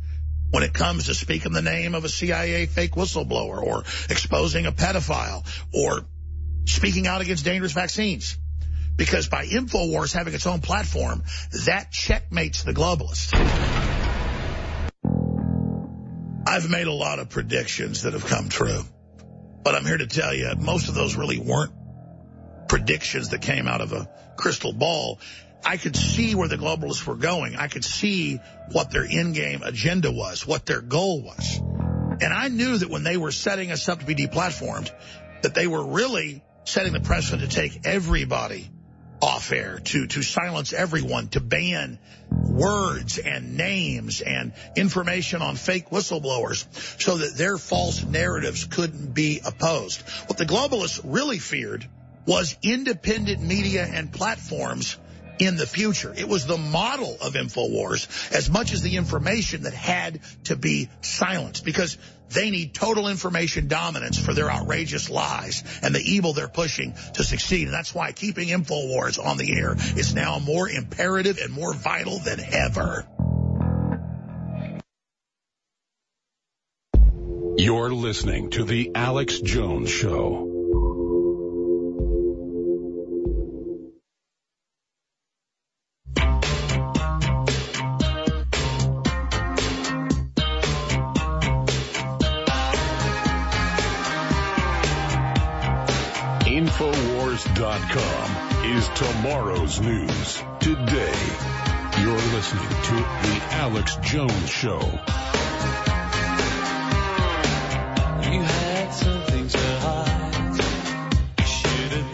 when 0.51 0.63
it 0.63 0.73
comes 0.73 1.05
to 1.05 1.13
speaking 1.13 1.51
the 1.51 1.61
name 1.61 1.95
of 1.95 2.05
a 2.05 2.09
CIA 2.09 2.65
fake 2.65 2.91
whistleblower 2.91 3.61
or 3.61 3.83
exposing 4.09 4.65
a 4.65 4.71
pedophile 4.71 5.45
or 5.73 6.05
speaking 6.65 7.07
out 7.07 7.21
against 7.21 7.43
dangerous 7.43 7.73
vaccines. 7.73 8.37
Because 8.97 9.27
by 9.27 9.45
InfoWars 9.45 10.13
having 10.13 10.33
its 10.33 10.47
own 10.47 10.61
platform, 10.61 11.23
that 11.65 11.91
checkmates 11.91 12.63
the 12.63 12.73
globalists. 12.73 13.33
I've 16.47 16.69
made 16.69 16.87
a 16.87 16.93
lot 16.93 17.19
of 17.19 17.29
predictions 17.29 18.03
that 18.03 18.13
have 18.13 18.25
come 18.25 18.49
true. 18.49 18.83
But 19.63 19.75
I'm 19.75 19.85
here 19.85 19.97
to 19.97 20.07
tell 20.07 20.33
you, 20.33 20.53
most 20.59 20.89
of 20.89 20.95
those 20.95 21.15
really 21.15 21.39
weren't 21.39 21.73
predictions 22.67 23.29
that 23.29 23.41
came 23.41 23.67
out 23.67 23.81
of 23.81 23.93
a 23.93 24.07
crystal 24.37 24.71
ball. 24.71 25.19
I 25.65 25.77
could 25.77 25.95
see 25.95 26.35
where 26.35 26.47
the 26.47 26.57
globalists 26.57 27.05
were 27.05 27.15
going. 27.15 27.55
I 27.55 27.67
could 27.67 27.83
see 27.83 28.39
what 28.71 28.91
their 28.91 29.03
in-game 29.03 29.63
agenda 29.63 30.11
was, 30.11 30.45
what 30.45 30.65
their 30.65 30.81
goal 30.81 31.23
was. 31.23 31.59
And 32.21 32.31
I 32.31 32.47
knew 32.47 32.77
that 32.77 32.89
when 32.89 33.03
they 33.03 33.17
were 33.17 33.31
setting 33.31 33.71
us 33.71 33.89
up 33.89 33.99
to 33.99 34.05
be 34.05 34.15
deplatformed, 34.15 34.91
that 35.41 35.55
they 35.55 35.67
were 35.67 35.83
really 35.83 36.43
setting 36.65 36.93
the 36.93 36.99
precedent 36.99 37.49
to 37.49 37.55
take 37.55 37.85
everybody 37.85 38.69
off 39.21 39.51
air, 39.51 39.79
to, 39.85 40.07
to 40.07 40.21
silence 40.21 40.73
everyone, 40.73 41.29
to 41.29 41.39
ban 41.39 41.99
words 42.31 43.17
and 43.17 43.57
names 43.57 44.21
and 44.21 44.53
information 44.75 45.41
on 45.41 45.55
fake 45.55 45.89
whistleblowers 45.89 46.65
so 47.01 47.17
that 47.17 47.35
their 47.35 47.57
false 47.57 48.03
narratives 48.03 48.65
couldn't 48.65 49.13
be 49.13 49.41
opposed. 49.45 50.01
What 50.27 50.37
the 50.37 50.45
globalists 50.45 51.01
really 51.03 51.39
feared 51.39 51.87
was 52.25 52.57
independent 52.63 53.41
media 53.41 53.85
and 53.85 54.11
platforms 54.11 54.97
in 55.39 55.57
the 55.57 55.65
future. 55.65 56.13
It 56.15 56.27
was 56.27 56.45
the 56.45 56.57
model 56.57 57.17
of 57.21 57.33
InfoWars 57.33 58.33
as 58.33 58.49
much 58.49 58.73
as 58.73 58.81
the 58.81 58.97
information 58.97 59.63
that 59.63 59.73
had 59.73 60.19
to 60.45 60.55
be 60.55 60.89
silenced 61.01 61.65
because 61.65 61.97
they 62.29 62.49
need 62.49 62.73
total 62.73 63.07
information 63.07 63.67
dominance 63.67 64.17
for 64.17 64.33
their 64.33 64.49
outrageous 64.49 65.09
lies 65.09 65.63
and 65.81 65.93
the 65.93 66.01
evil 66.01 66.33
they're 66.33 66.47
pushing 66.47 66.95
to 67.13 67.23
succeed. 67.23 67.65
And 67.65 67.73
that's 67.73 67.93
why 67.93 68.11
keeping 68.11 68.49
InfoWars 68.49 69.23
on 69.23 69.37
the 69.37 69.57
air 69.57 69.75
is 69.95 70.15
now 70.15 70.39
more 70.39 70.69
imperative 70.69 71.37
and 71.37 71.53
more 71.53 71.73
vital 71.73 72.19
than 72.19 72.39
ever. 72.39 73.05
You're 77.57 77.93
listening 77.93 78.49
to 78.51 78.65
The 78.65 78.91
Alex 78.95 79.39
Jones 79.39 79.89
Show. 79.89 80.54
Infowars.com 97.35 98.65
is 98.65 98.87
tomorrow's 98.89 99.81
news 99.81 100.41
today. 100.61 101.13
You're 101.99 102.15
listening 102.15 102.69
to 102.69 102.95
The 102.95 103.41
Alex 103.51 103.97
Jones 103.97 104.49
Show. 104.49 104.79
You 108.23 108.41
had 108.41 108.89
something 108.93 109.47
to 109.49 109.57
hide. 109.79 110.59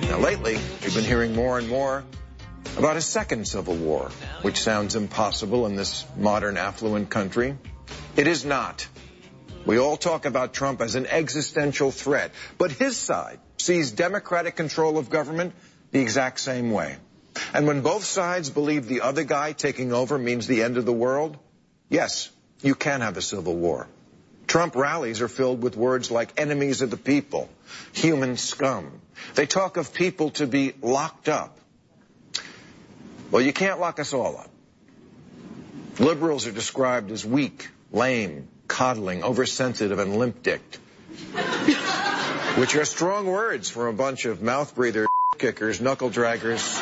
Now, 0.10 0.18
lately, 0.18 0.56
we've 0.56 0.96
been 0.96 1.04
hearing 1.04 1.36
more 1.36 1.60
and 1.60 1.70
more 1.70 2.04
about 2.78 2.98
a 2.98 3.02
second 3.02 3.48
civil 3.48 3.76
war, 3.76 4.10
which 4.42 4.60
sounds 4.60 4.96
impossible 4.96 5.68
in 5.68 5.76
this 5.76 6.04
modern, 6.18 6.58
affluent 6.58 7.12
country. 7.12 7.56
It 8.16 8.26
is 8.26 8.44
not. 8.44 8.88
We 9.68 9.78
all 9.78 9.98
talk 9.98 10.26
about 10.26 10.54
Trump 10.54 10.82
as 10.82 10.96
an 10.96 11.06
existential 11.06 11.92
threat, 11.92 12.32
but 12.58 12.72
his 12.72 12.98
side 12.98 13.40
sees 13.62 13.92
democratic 13.92 14.56
control 14.56 14.98
of 14.98 15.10
government 15.10 15.54
the 15.92 16.00
exact 16.00 16.40
same 16.40 16.72
way. 16.72 16.98
And 17.54 17.68
when 17.68 17.82
both 17.82 18.04
sides 18.04 18.50
believe 18.50 18.88
the 18.88 19.02
other 19.02 19.24
guy 19.24 19.54
taking 19.54 19.94
over 19.94 20.18
means 20.18 20.48
the 20.48 20.64
end 20.64 20.78
of 20.78 20.86
the 20.86 20.94
world, 20.94 21.38
yes, 21.90 22.30
you 22.62 22.76
can 22.76 23.02
have 23.02 23.18
a 23.18 23.22
civil 23.22 23.56
war. 23.56 23.88
Trump 24.48 24.76
rallies 24.76 25.22
are 25.22 25.30
filled 25.30 25.62
with 25.62 25.78
words 25.78 26.12
like 26.12 26.40
enemies 26.40 26.82
of 26.82 26.90
the 26.90 26.98
people, 26.98 27.50
human 27.94 28.36
scum. 28.36 29.00
They 29.36 29.46
talk 29.46 29.78
of 29.78 29.94
people 29.94 30.32
to 30.32 30.48
be 30.48 30.74
locked 30.82 31.30
up. 31.30 31.58
Well, 33.30 33.42
you 33.42 33.54
can't 33.54 33.80
lock 33.80 34.00
us 34.00 34.14
all 34.14 34.38
up. 34.38 34.50
Liberals 36.00 36.48
are 36.48 36.52
described 36.52 37.12
as 37.12 37.26
weak, 37.26 37.70
lame, 37.94 38.50
coddling, 38.68 39.24
oversensitive, 39.24 40.00
and 40.00 40.18
limp-dicked. 40.18 40.80
Which 42.58 42.76
are 42.76 42.86
strong 42.86 43.28
words 43.28 43.70
for 43.70 43.88
a 43.88 43.94
bunch 43.94 44.26
of 44.26 44.42
mouth 44.42 44.76
breathers, 44.76 45.08
kickers, 45.38 45.80
knuckle 45.80 46.10
draggers. 46.10 46.80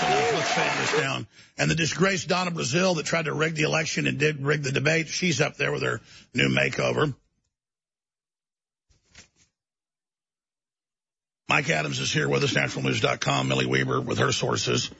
Enough. 0.00 0.32
Let's 0.32 0.52
fade 0.52 0.70
this 0.80 1.00
down. 1.00 1.26
And 1.58 1.70
the 1.70 1.74
disgraced 1.74 2.28
Donna 2.28 2.50
Brazile 2.50 2.96
that 2.96 3.06
tried 3.06 3.24
to 3.24 3.34
rig 3.34 3.54
the 3.54 3.64
election 3.64 4.06
and 4.06 4.18
did 4.18 4.40
rig 4.40 4.62
the 4.62 4.70
debate, 4.70 5.08
she's 5.08 5.40
up 5.40 5.56
there 5.56 5.72
with 5.72 5.82
her 5.82 6.00
new 6.34 6.48
makeover. 6.48 7.14
Mike 11.48 11.68
Adams 11.70 11.98
is 11.98 12.12
here 12.12 12.28
with 12.28 12.44
us, 12.44 12.54
naturalnews.com, 12.54 13.48
Millie 13.48 13.66
Weaver 13.66 14.00
with 14.00 14.18
her 14.18 14.32
sources, 14.32 14.90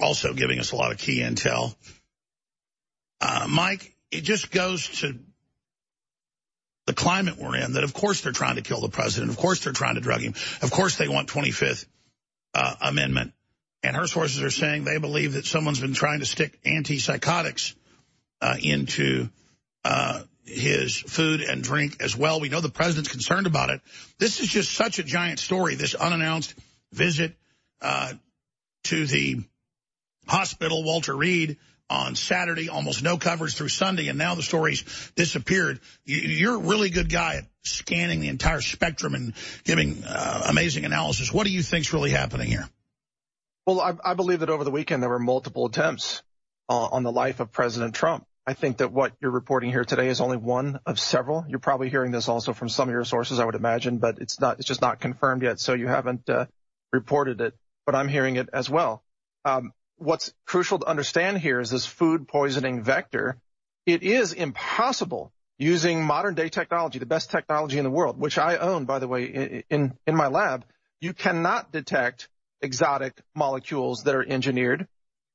also 0.00 0.32
giving 0.32 0.60
us 0.60 0.72
a 0.72 0.76
lot 0.76 0.92
of 0.92 0.98
key 0.98 1.18
intel. 1.18 1.74
Uh, 3.20 3.46
Mike, 3.48 3.94
it 4.10 4.22
just 4.22 4.50
goes 4.50 4.88
to 5.00 5.18
the 6.86 6.94
climate 6.94 7.36
we're 7.36 7.56
in 7.56 7.74
that, 7.74 7.84
of 7.84 7.92
course, 7.92 8.22
they're 8.22 8.32
trying 8.32 8.56
to 8.56 8.62
kill 8.62 8.80
the 8.80 8.88
president. 8.88 9.30
Of 9.30 9.36
course, 9.36 9.62
they're 9.62 9.72
trying 9.72 9.96
to 9.96 10.00
drug 10.00 10.20
him. 10.20 10.34
Of 10.62 10.70
course, 10.70 10.96
they 10.96 11.08
want 11.08 11.28
25th 11.28 11.84
uh, 12.54 12.74
Amendment. 12.80 13.32
And 13.82 13.94
her 13.94 14.06
sources 14.06 14.42
are 14.42 14.50
saying 14.50 14.84
they 14.84 14.98
believe 14.98 15.34
that 15.34 15.44
someone's 15.44 15.80
been 15.80 15.94
trying 15.94 16.20
to 16.20 16.26
stick 16.26 16.62
antipsychotics 16.64 17.74
uh, 18.40 18.56
into 18.60 19.28
uh, 19.84 20.22
his 20.44 20.96
food 20.96 21.42
and 21.42 21.62
drink 21.62 22.02
as 22.02 22.16
well. 22.16 22.40
We 22.40 22.48
know 22.48 22.60
the 22.60 22.70
president's 22.70 23.10
concerned 23.10 23.46
about 23.46 23.70
it. 23.70 23.80
This 24.18 24.40
is 24.40 24.48
just 24.48 24.72
such 24.72 24.98
a 24.98 25.02
giant 25.02 25.38
story, 25.38 25.74
this 25.74 25.94
unannounced 25.94 26.54
visit 26.92 27.36
uh, 27.80 28.14
to 28.84 29.06
the 29.06 29.42
hospital, 30.26 30.82
Walter 30.84 31.14
Reed, 31.14 31.58
on 31.90 32.14
Saturday, 32.14 32.68
almost 32.68 33.02
no 33.02 33.16
coverage 33.16 33.54
through 33.54 33.68
Sunday, 33.68 34.08
and 34.08 34.18
now 34.18 34.34
the 34.34 34.42
story's 34.42 34.84
disappeared. 35.14 35.80
You're 36.04 36.56
a 36.56 36.58
really 36.58 36.90
good 36.90 37.10
guy 37.10 37.36
at 37.36 37.44
scanning 37.64 38.20
the 38.20 38.28
entire 38.28 38.60
spectrum 38.60 39.14
and 39.14 39.32
giving 39.64 40.02
uh, 40.04 40.44
amazing 40.48 40.84
analysis. 40.84 41.32
What 41.32 41.46
do 41.46 41.52
you 41.52 41.62
think's 41.62 41.92
really 41.92 42.10
happening 42.10 42.48
here? 42.48 42.68
Well, 43.66 43.80
I, 43.80 43.94
I 44.02 44.14
believe 44.14 44.40
that 44.40 44.50
over 44.50 44.64
the 44.64 44.70
weekend 44.70 45.02
there 45.02 45.10
were 45.10 45.18
multiple 45.18 45.66
attempts 45.66 46.22
uh, 46.68 46.86
on 46.86 47.02
the 47.02 47.12
life 47.12 47.40
of 47.40 47.52
President 47.52 47.94
Trump. 47.94 48.26
I 48.46 48.54
think 48.54 48.78
that 48.78 48.92
what 48.92 49.12
you're 49.20 49.30
reporting 49.30 49.70
here 49.70 49.84
today 49.84 50.08
is 50.08 50.22
only 50.22 50.38
one 50.38 50.80
of 50.86 50.98
several. 50.98 51.44
You're 51.48 51.58
probably 51.58 51.90
hearing 51.90 52.12
this 52.12 52.28
also 52.28 52.54
from 52.54 52.70
some 52.70 52.88
of 52.88 52.92
your 52.94 53.04
sources, 53.04 53.38
I 53.38 53.44
would 53.44 53.54
imagine, 53.54 53.98
but 53.98 54.20
it's 54.20 54.40
not. 54.40 54.58
It's 54.58 54.66
just 54.66 54.80
not 54.80 55.00
confirmed 55.00 55.42
yet, 55.42 55.60
so 55.60 55.74
you 55.74 55.86
haven't 55.86 56.30
uh, 56.30 56.46
reported 56.90 57.42
it. 57.42 57.54
But 57.84 57.94
I'm 57.94 58.08
hearing 58.08 58.36
it 58.36 58.48
as 58.54 58.70
well. 58.70 59.02
Um, 59.44 59.74
what's 59.98 60.32
crucial 60.46 60.78
to 60.78 60.86
understand 60.86 61.38
here 61.38 61.60
is 61.60 61.70
this 61.70 61.86
food 61.86 62.28
poisoning 62.28 62.82
vector. 62.82 63.38
It 63.86 64.02
is 64.02 64.32
impossible 64.32 65.32
using 65.58 66.04
modern 66.04 66.34
day 66.34 66.48
technology, 66.48 66.98
the 66.98 67.06
best 67.06 67.30
technology 67.30 67.78
in 67.78 67.84
the 67.84 67.90
world, 67.90 68.18
which 68.18 68.38
I 68.38 68.56
own, 68.56 68.84
by 68.84 69.00
the 69.00 69.08
way, 69.08 69.64
in, 69.68 69.94
in 70.06 70.14
my 70.14 70.28
lab. 70.28 70.64
You 71.00 71.12
cannot 71.12 71.72
detect 71.72 72.28
exotic 72.60 73.20
molecules 73.34 74.04
that 74.04 74.14
are 74.14 74.24
engineered 74.26 74.86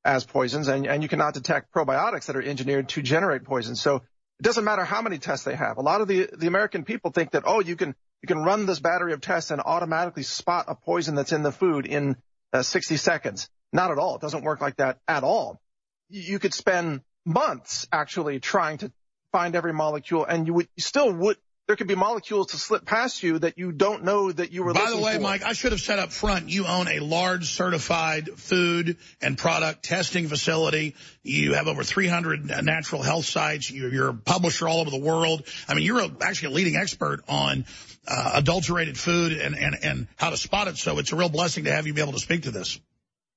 as 0.04 0.24
poisons, 0.24 0.68
and, 0.68 0.86
and 0.86 1.02
you 1.02 1.08
cannot 1.08 1.34
detect 1.34 1.72
probiotics 1.72 2.26
that 2.26 2.36
are 2.36 2.42
engineered 2.42 2.88
to 2.90 3.02
generate 3.02 3.44
poison. 3.44 3.74
So 3.74 3.96
it 3.96 4.42
doesn't 4.42 4.64
matter 4.64 4.84
how 4.84 5.00
many 5.00 5.18
tests 5.18 5.44
they 5.44 5.54
have. 5.54 5.78
A 5.78 5.82
lot 5.82 6.00
of 6.00 6.08
the, 6.08 6.28
the 6.36 6.46
American 6.46 6.84
people 6.84 7.10
think 7.10 7.32
that, 7.32 7.44
oh, 7.46 7.60
you 7.60 7.76
can, 7.76 7.94
you 8.22 8.26
can 8.26 8.38
run 8.38 8.66
this 8.66 8.80
battery 8.80 9.12
of 9.12 9.20
tests 9.20 9.50
and 9.50 9.60
automatically 9.60 10.22
spot 10.22 10.66
a 10.68 10.74
poison 10.74 11.14
that's 11.14 11.32
in 11.32 11.42
the 11.42 11.52
food 11.52 11.86
in 11.86 12.16
uh, 12.52 12.62
60 12.62 12.96
seconds. 12.96 13.48
Not 13.74 13.90
at 13.90 13.98
all. 13.98 14.14
It 14.14 14.20
doesn't 14.20 14.44
work 14.44 14.60
like 14.60 14.76
that 14.76 15.00
at 15.08 15.24
all. 15.24 15.60
You 16.08 16.38
could 16.38 16.54
spend 16.54 17.00
months 17.26 17.88
actually 17.90 18.38
trying 18.38 18.78
to 18.78 18.92
find 19.32 19.56
every 19.56 19.72
molecule 19.72 20.24
and 20.24 20.46
you 20.46 20.54
would 20.54 20.68
you 20.76 20.82
still 20.82 21.12
would 21.12 21.36
there 21.66 21.76
could 21.76 21.88
be 21.88 21.94
molecules 21.94 22.48
to 22.48 22.58
slip 22.58 22.84
past 22.84 23.22
you 23.22 23.38
that 23.38 23.56
you 23.56 23.72
don't 23.72 24.04
know 24.04 24.30
that 24.30 24.52
you 24.52 24.62
were 24.62 24.74
By 24.74 24.90
the 24.90 24.98
way, 24.98 25.14
for. 25.14 25.20
Mike, 25.20 25.42
I 25.42 25.54
should 25.54 25.72
have 25.72 25.80
said 25.80 25.98
up 25.98 26.12
front, 26.12 26.50
you 26.50 26.66
own 26.66 26.88
a 26.88 27.00
large 27.00 27.50
certified 27.54 28.28
food 28.36 28.98
and 29.22 29.38
product 29.38 29.82
testing 29.82 30.28
facility. 30.28 30.94
You 31.22 31.54
have 31.54 31.66
over 31.66 31.82
300 31.82 32.62
natural 32.62 33.00
health 33.00 33.24
sites. 33.24 33.70
You're 33.70 34.10
a 34.10 34.14
publisher 34.14 34.68
all 34.68 34.80
over 34.80 34.90
the 34.90 35.00
world. 35.00 35.44
I 35.66 35.72
mean, 35.72 35.86
you're 35.86 36.00
a, 36.00 36.10
actually 36.20 36.52
a 36.52 36.56
leading 36.56 36.76
expert 36.76 37.22
on 37.28 37.64
uh, 38.06 38.32
adulterated 38.34 38.98
food 38.98 39.32
and, 39.32 39.56
and, 39.56 39.74
and 39.82 40.06
how 40.16 40.30
to 40.30 40.36
spot 40.36 40.68
it. 40.68 40.76
So 40.76 40.98
it's 40.98 41.12
a 41.12 41.16
real 41.16 41.30
blessing 41.30 41.64
to 41.64 41.72
have 41.72 41.86
you 41.86 41.94
be 41.94 42.02
able 42.02 42.12
to 42.12 42.20
speak 42.20 42.42
to 42.42 42.50
this 42.50 42.78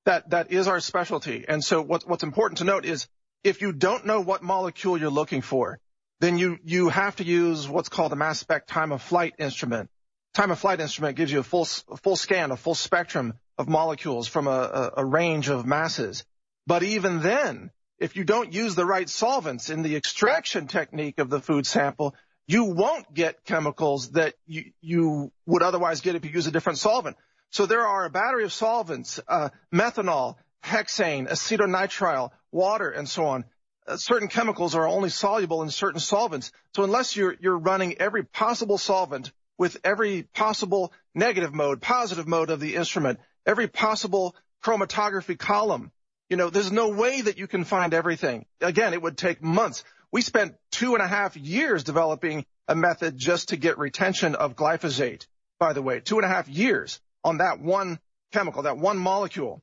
that 0.07 0.29
that 0.29 0.51
is 0.53 0.69
our 0.69 0.79
specialty. 0.79 1.45
And 1.47 1.63
so 1.63 1.81
what's 1.81 2.05
what's 2.05 2.23
important 2.23 2.59
to 2.59 2.63
note 2.63 2.85
is 2.85 3.07
if 3.43 3.61
you 3.61 3.73
don't 3.73 4.05
know 4.05 4.21
what 4.21 4.41
molecule 4.41 4.97
you're 4.97 5.09
looking 5.09 5.41
for, 5.41 5.79
then 6.21 6.37
you 6.37 6.57
you 6.63 6.87
have 6.87 7.17
to 7.17 7.25
use 7.25 7.67
what's 7.67 7.89
called 7.89 8.13
a 8.13 8.15
mass 8.15 8.39
spec 8.39 8.67
time 8.67 8.93
of 8.93 9.01
flight 9.01 9.33
instrument. 9.37 9.89
Time 10.33 10.51
of 10.51 10.59
flight 10.59 10.79
instrument 10.79 11.17
gives 11.17 11.31
you 11.31 11.39
a 11.39 11.43
full 11.43 12.15
scan, 12.15 12.51
a 12.51 12.57
full 12.57 12.75
spectrum 12.75 13.33
of 13.57 13.67
molecules 13.67 14.27
from 14.27 14.47
a, 14.47 15.03
range 15.03 15.49
of 15.49 15.65
masses. 15.65 16.23
But 16.67 16.83
even 16.83 17.21
then, 17.21 17.71
if 17.99 18.15
you 18.15 18.23
don't 18.23 18.53
use 18.53 18.75
the 18.75 18.85
right 18.85 19.09
solvents 19.09 19.69
in 19.69 19.81
the 19.81 19.95
extraction 19.95 20.67
technique 20.67 21.19
of 21.19 21.29
the 21.29 21.39
food 21.41 21.65
sample, 21.65 22.13
you 22.45 22.65
won't 22.65 23.11
get 23.13 23.43
chemicals 23.45 24.11
that 24.11 24.35
you, 24.45 24.71
you 24.79 25.31
would 25.47 25.63
otherwise 25.63 26.01
get 26.01 26.15
if 26.15 26.23
you 26.23 26.31
use 26.31 26.45
a 26.45 26.51
different 26.51 26.77
solvent. 26.77 27.17
So 27.51 27.65
there 27.65 27.85
are 27.85 28.05
a 28.05 28.09
battery 28.09 28.43
of 28.43 28.53
solvents, 28.53 29.19
uh, 29.27 29.49
methanol, 29.73 30.35
hexane, 30.63 31.29
acetonitrile, 31.29 32.31
water, 32.51 32.89
and 32.89 33.07
so 33.07 33.25
on. 33.27 33.45
Uh, 33.87 33.95
certain 33.95 34.27
chemicals 34.27 34.75
are 34.75 34.87
only 34.87 35.09
soluble 35.09 35.63
in 35.63 35.69
certain 35.69 35.99
solvents. 35.99 36.51
So 36.75 36.83
unless 36.83 37.15
you're, 37.15 37.35
you're 37.39 37.57
running 37.57 37.99
every 37.99 38.23
possible 38.23 38.77
solvent 38.77 39.31
with 39.57 39.77
every 39.83 40.23
possible 40.23 40.91
negative 41.15 41.53
mode, 41.53 41.81
positive 41.81 42.27
mode 42.27 42.49
of 42.49 42.59
the 42.59 42.75
instrument, 42.75 43.19
every 43.45 43.67
possible 43.67 44.35
chromatography 44.63 45.39
column, 45.39 45.91
you 46.29 46.35
know, 46.35 46.49
there's 46.49 46.71
no 46.71 46.89
way 46.89 47.21
that 47.21 47.37
you 47.37 47.47
can 47.47 47.63
find 47.63 47.93
everything. 47.93 48.45
Again, 48.59 48.93
it 48.93 49.01
would 49.01 49.17
take 49.17 49.41
months. 49.41 49.85
We 50.11 50.21
spent 50.21 50.55
two 50.71 50.93
and 50.93 51.01
a 51.01 51.07
half 51.07 51.37
years 51.37 51.85
developing 51.85 52.45
a 52.67 52.75
method 52.75 53.17
just 53.17 53.49
to 53.49 53.57
get 53.57 53.77
retention 53.77 54.35
of 54.35 54.57
glyphosate, 54.57 55.25
by 55.59 55.71
the 55.71 55.81
way, 55.81 56.01
two 56.01 56.17
and 56.17 56.25
a 56.25 56.29
half 56.29 56.49
years 56.49 56.99
on 57.27 57.37
that 57.39 57.59
one 57.59 57.99
chemical, 58.31 58.63
that 58.63 58.77
one 58.77 58.97
molecule. 58.97 59.61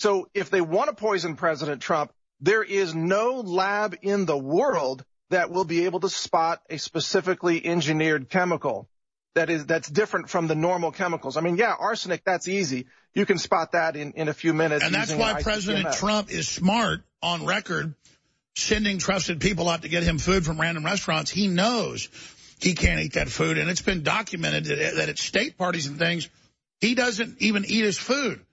So 0.00 0.28
if 0.34 0.50
they 0.50 0.60
want 0.60 0.88
to 0.88 0.96
poison 0.96 1.36
President 1.36 1.82
Trump, 1.82 2.12
there 2.40 2.62
is 2.62 2.94
no 2.94 3.40
lab 3.40 3.96
in 4.02 4.24
the 4.24 4.36
world 4.36 5.04
that 5.30 5.50
will 5.50 5.64
be 5.64 5.84
able 5.84 6.00
to 6.00 6.08
spot 6.08 6.62
a 6.70 6.78
specifically 6.78 7.64
engineered 7.64 8.28
chemical 8.28 8.88
that 9.34 9.48
is 9.48 9.66
that's 9.66 9.88
different 9.88 10.28
from 10.28 10.46
the 10.46 10.54
normal 10.54 10.90
chemicals. 10.90 11.36
I 11.36 11.40
mean, 11.40 11.56
yeah, 11.56 11.74
arsenic 11.78 12.24
that's 12.24 12.48
easy. 12.48 12.86
You 13.14 13.26
can 13.26 13.38
spot 13.38 13.72
that 13.72 13.94
in, 13.94 14.12
in 14.12 14.28
a 14.28 14.34
few 14.34 14.54
minutes. 14.54 14.84
And 14.84 14.94
that's 14.94 15.14
why 15.14 15.42
President 15.42 15.94
Trump 15.94 16.30
is 16.30 16.48
smart 16.48 17.02
on 17.22 17.44
record, 17.44 17.94
sending 18.56 18.98
trusted 18.98 19.40
people 19.40 19.68
out 19.68 19.82
to 19.82 19.88
get 19.88 20.02
him 20.02 20.18
food 20.18 20.44
from 20.44 20.60
random 20.60 20.84
restaurants. 20.84 21.30
He 21.30 21.48
knows 21.48 22.08
he 22.58 22.74
can't 22.74 23.00
eat 23.00 23.14
that 23.14 23.28
food, 23.28 23.58
and 23.58 23.70
it's 23.70 23.82
been 23.82 24.02
documented 24.02 24.64
that, 24.64 24.94
that 24.96 25.08
at 25.08 25.18
state 25.18 25.58
parties 25.58 25.86
and 25.86 25.98
things, 25.98 26.28
he 26.82 26.96
doesn't 26.96 27.40
even 27.40 27.64
eat 27.64 27.84
his 27.84 27.96
food 27.96 28.44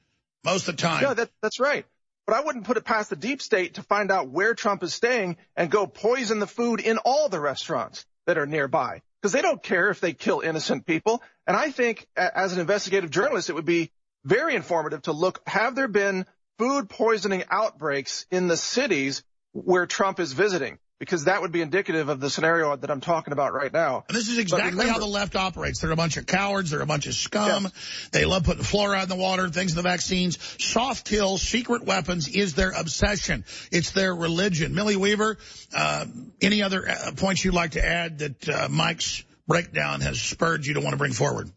most 0.45 0.69
of 0.69 0.77
the 0.77 0.81
time. 0.83 1.01
Yeah, 1.01 1.15
that, 1.15 1.31
that's 1.41 1.59
right. 1.59 1.85
But 2.27 2.35
I 2.35 2.41
wouldn't 2.41 2.65
put 2.65 2.77
it 2.77 2.85
past 2.85 3.09
the 3.09 3.15
deep 3.15 3.41
state 3.41 3.73
to 3.73 3.83
find 3.83 4.11
out 4.11 4.29
where 4.29 4.53
Trump 4.53 4.83
is 4.83 4.93
staying 4.93 5.37
and 5.55 5.71
go 5.71 5.87
poison 5.87 6.37
the 6.37 6.45
food 6.45 6.79
in 6.79 6.99
all 6.99 7.27
the 7.27 7.39
restaurants 7.39 8.05
that 8.27 8.37
are 8.37 8.45
nearby 8.45 9.01
because 9.19 9.31
they 9.31 9.41
don't 9.41 9.63
care 9.63 9.89
if 9.89 9.99
they 9.99 10.13
kill 10.13 10.41
innocent 10.41 10.85
people. 10.85 11.23
And 11.47 11.57
I 11.57 11.71
think 11.71 12.07
as 12.15 12.53
an 12.53 12.59
investigative 12.59 13.09
journalist, 13.09 13.49
it 13.49 13.53
would 13.53 13.65
be 13.65 13.91
very 14.23 14.53
informative 14.53 15.01
to 15.03 15.11
look, 15.11 15.41
have 15.47 15.73
there 15.73 15.87
been 15.87 16.27
food 16.59 16.87
poisoning 16.87 17.45
outbreaks 17.49 18.27
in 18.29 18.47
the 18.47 18.57
cities 18.57 19.23
where 19.53 19.87
Trump 19.87 20.19
is 20.19 20.33
visiting? 20.33 20.77
Because 20.99 21.25
that 21.25 21.41
would 21.41 21.53
be 21.53 21.61
indicative 21.61 22.09
of 22.09 22.19
the 22.19 22.29
scenario 22.29 22.75
that 22.75 22.91
I'm 22.91 22.99
talking 22.99 23.31
about 23.31 23.53
right 23.53 23.71
now. 23.71 24.03
And 24.09 24.17
this 24.17 24.27
is 24.27 24.37
exactly 24.37 24.71
remember, 24.71 24.91
how 24.91 24.99
the 24.99 25.05
left 25.05 25.37
operates. 25.37 25.79
They're 25.79 25.91
a 25.91 25.95
bunch 25.95 26.17
of 26.17 26.25
cowards. 26.25 26.71
They're 26.71 26.81
a 26.81 26.85
bunch 26.85 27.07
of 27.07 27.13
scum. 27.13 27.63
Yes. 27.63 28.09
They 28.11 28.25
love 28.25 28.43
putting 28.43 28.63
fluoride 28.63 29.03
in 29.03 29.09
the 29.09 29.15
water, 29.15 29.47
things 29.47 29.71
in 29.71 29.77
the 29.77 29.81
vaccines. 29.81 30.37
Soft 30.61 31.07
kills, 31.07 31.41
secret 31.41 31.85
weapons 31.85 32.27
is 32.27 32.53
their 32.53 32.71
obsession. 32.71 33.45
It's 33.71 33.91
their 33.91 34.13
religion. 34.13 34.75
Millie 34.75 34.97
Weaver, 34.97 35.37
uh, 35.73 36.05
any 36.41 36.63
other 36.63 36.89
uh, 36.89 37.11
points 37.15 37.45
you'd 37.45 37.53
like 37.53 37.71
to 37.71 37.85
add 37.85 38.19
that 38.19 38.49
uh, 38.49 38.67
Mike's 38.69 39.23
breakdown 39.49 39.99
has 39.99 40.21
spurred 40.21 40.65
you 40.65 40.75
to 40.75 40.79
want 40.79 40.91
to 40.91 40.97
bring 40.97 41.11
forward? 41.11 41.51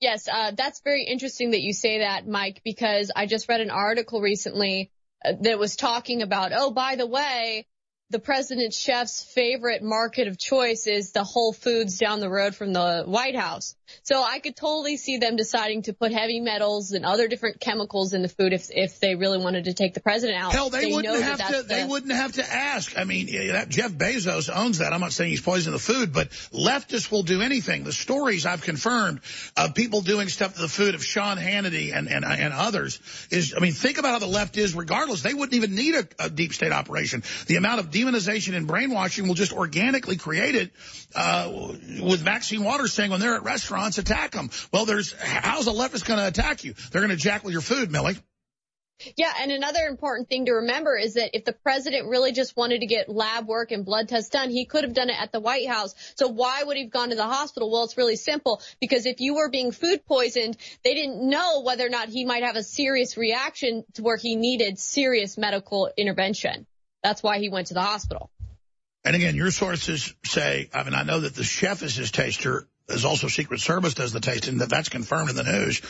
Yes, 0.00 0.28
uh, 0.30 0.50
that's 0.56 0.80
very 0.82 1.04
interesting 1.04 1.52
that 1.52 1.60
you 1.60 1.72
say 1.72 2.00
that, 2.00 2.26
Mike, 2.26 2.60
because 2.64 3.10
I 3.14 3.26
just 3.26 3.48
read 3.48 3.60
an 3.60 3.70
article 3.70 4.20
recently 4.20 4.90
uh, 5.24 5.32
that 5.42 5.58
was 5.58 5.76
talking 5.76 6.22
about, 6.22 6.52
oh, 6.54 6.70
by 6.72 6.96
the 6.96 7.06
way, 7.06 7.66
the 8.10 8.18
president's 8.18 8.76
chef's 8.76 9.22
favorite 9.22 9.82
market 9.82 10.26
of 10.26 10.36
choice 10.36 10.88
is 10.88 11.12
the 11.12 11.22
Whole 11.22 11.52
Foods 11.52 11.96
down 11.96 12.18
the 12.18 12.28
road 12.28 12.56
from 12.56 12.72
the 12.72 13.04
White 13.06 13.36
House. 13.36 13.76
So 14.02 14.22
I 14.22 14.38
could 14.38 14.56
totally 14.56 14.96
see 14.96 15.18
them 15.18 15.36
deciding 15.36 15.82
to 15.82 15.92
put 15.92 16.12
heavy 16.12 16.40
metals 16.40 16.92
and 16.92 17.04
other 17.04 17.28
different 17.28 17.60
chemicals 17.60 18.14
in 18.14 18.22
the 18.22 18.28
food 18.28 18.52
if 18.52 18.68
if 18.70 19.00
they 19.00 19.14
really 19.14 19.38
wanted 19.38 19.64
to 19.64 19.74
take 19.74 19.94
the 19.94 20.00
president 20.00 20.42
out. 20.42 20.52
Hell, 20.52 20.70
they, 20.70 20.86
they 20.86 20.92
wouldn't 20.92 21.22
have 21.22 21.38
that 21.38 21.50
to. 21.50 21.62
The... 21.62 21.68
They 21.68 21.84
wouldn't 21.84 22.12
have 22.12 22.32
to 22.32 22.52
ask. 22.52 22.98
I 22.98 23.04
mean, 23.04 23.26
that 23.52 23.68
Jeff 23.68 23.92
Bezos 23.92 24.54
owns 24.54 24.78
that. 24.78 24.92
I'm 24.92 25.00
not 25.00 25.12
saying 25.12 25.30
he's 25.30 25.40
poisoning 25.40 25.72
the 25.72 25.82
food, 25.82 26.12
but 26.12 26.30
leftists 26.52 27.10
will 27.10 27.22
do 27.22 27.42
anything. 27.42 27.84
The 27.84 27.92
stories 27.92 28.46
I've 28.46 28.62
confirmed 28.62 29.20
of 29.56 29.74
people 29.74 30.00
doing 30.02 30.28
stuff 30.28 30.54
to 30.54 30.60
the 30.60 30.68
food 30.68 30.94
of 30.94 31.04
Sean 31.04 31.36
Hannity 31.36 31.94
and 31.94 32.08
and 32.08 32.24
and 32.24 32.52
others 32.52 33.00
is. 33.30 33.54
I 33.56 33.60
mean, 33.60 33.72
think 33.72 33.98
about 33.98 34.12
how 34.12 34.18
the 34.18 34.26
left 34.26 34.56
is. 34.56 34.74
Regardless, 34.74 35.22
they 35.22 35.34
wouldn't 35.34 35.54
even 35.54 35.74
need 35.74 35.94
a, 35.94 36.08
a 36.18 36.30
deep 36.30 36.52
state 36.52 36.72
operation. 36.72 37.22
The 37.46 37.56
amount 37.56 37.80
of 37.80 37.90
demonization 37.90 38.54
and 38.54 38.66
brainwashing 38.66 39.26
will 39.28 39.34
just 39.34 39.52
organically 39.52 40.16
create 40.16 40.54
it 40.54 40.70
uh, 41.14 41.50
with 42.00 42.24
Maxine 42.24 42.64
Waters 42.64 42.92
saying 42.92 43.10
when 43.10 43.20
they're 43.20 43.34
at 43.34 43.42
restaurants, 43.42 43.79
attack 43.86 44.32
them. 44.32 44.50
Well, 44.72 44.84
there's 44.84 45.12
how's 45.12 45.66
a 45.66 45.72
leftist 45.72 46.06
going 46.06 46.20
to 46.20 46.26
attack 46.26 46.64
you? 46.64 46.74
They're 46.90 47.02
going 47.02 47.10
to 47.10 47.16
jackal 47.16 47.50
your 47.50 47.60
food, 47.60 47.90
Millie. 47.90 48.16
Yeah, 49.16 49.32
and 49.40 49.50
another 49.50 49.86
important 49.88 50.28
thing 50.28 50.46
to 50.46 50.52
remember 50.52 50.96
is 50.96 51.14
that 51.14 51.34
if 51.34 51.44
the 51.44 51.52
president 51.52 52.08
really 52.08 52.32
just 52.32 52.56
wanted 52.56 52.80
to 52.80 52.86
get 52.86 53.08
lab 53.08 53.46
work 53.46 53.70
and 53.72 53.84
blood 53.84 54.08
tests 54.08 54.30
done, 54.30 54.50
he 54.50 54.66
could 54.66 54.84
have 54.84 54.92
done 54.92 55.08
it 55.08 55.16
at 55.18 55.32
the 55.32 55.40
White 55.40 55.68
House. 55.68 55.94
So 56.16 56.28
why 56.28 56.62
would 56.62 56.76
he 56.76 56.84
have 56.84 56.92
gone 56.92 57.10
to 57.10 57.16
the 57.16 57.24
hospital? 57.24 57.70
Well, 57.70 57.84
it's 57.84 57.96
really 57.96 58.16
simple 58.16 58.60
because 58.80 59.06
if 59.06 59.20
you 59.20 59.36
were 59.36 59.48
being 59.48 59.72
food 59.72 60.04
poisoned, 60.04 60.56
they 60.84 60.94
didn't 60.94 61.26
know 61.28 61.62
whether 61.62 61.86
or 61.86 61.88
not 61.88 62.08
he 62.08 62.24
might 62.24 62.42
have 62.42 62.56
a 62.56 62.62
serious 62.62 63.16
reaction 63.16 63.84
to 63.94 64.02
where 64.02 64.16
he 64.16 64.36
needed 64.36 64.78
serious 64.78 65.38
medical 65.38 65.90
intervention. 65.96 66.66
That's 67.02 67.22
why 67.22 67.38
he 67.38 67.48
went 67.48 67.68
to 67.68 67.74
the 67.74 67.82
hospital. 67.82 68.30
And 69.04 69.16
again, 69.16 69.34
your 69.34 69.50
sources 69.50 70.14
say, 70.26 70.68
I 70.74 70.84
mean, 70.84 70.94
I 70.94 71.04
know 71.04 71.20
that 71.20 71.34
the 71.34 71.44
chef 71.44 71.82
is 71.82 71.96
his 71.96 72.10
taster. 72.10 72.68
There's 72.90 73.04
also 73.04 73.28
Secret 73.28 73.60
Service 73.60 73.94
does 73.94 74.12
the 74.12 74.20
tasting. 74.20 74.58
That 74.58 74.68
that's 74.68 74.88
confirmed 74.88 75.30
in 75.30 75.36
the 75.36 75.44
news. 75.44 75.80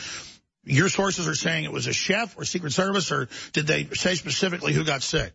Your 0.63 0.89
sources 0.89 1.27
are 1.27 1.35
saying 1.35 1.65
it 1.65 1.71
was 1.71 1.87
a 1.87 1.93
chef 1.93 2.37
or 2.37 2.45
Secret 2.45 2.71
Service, 2.71 3.11
or 3.11 3.27
did 3.53 3.65
they 3.65 3.85
say 3.93 4.13
specifically 4.13 4.73
who 4.73 4.83
got 4.83 5.01
sick? 5.01 5.33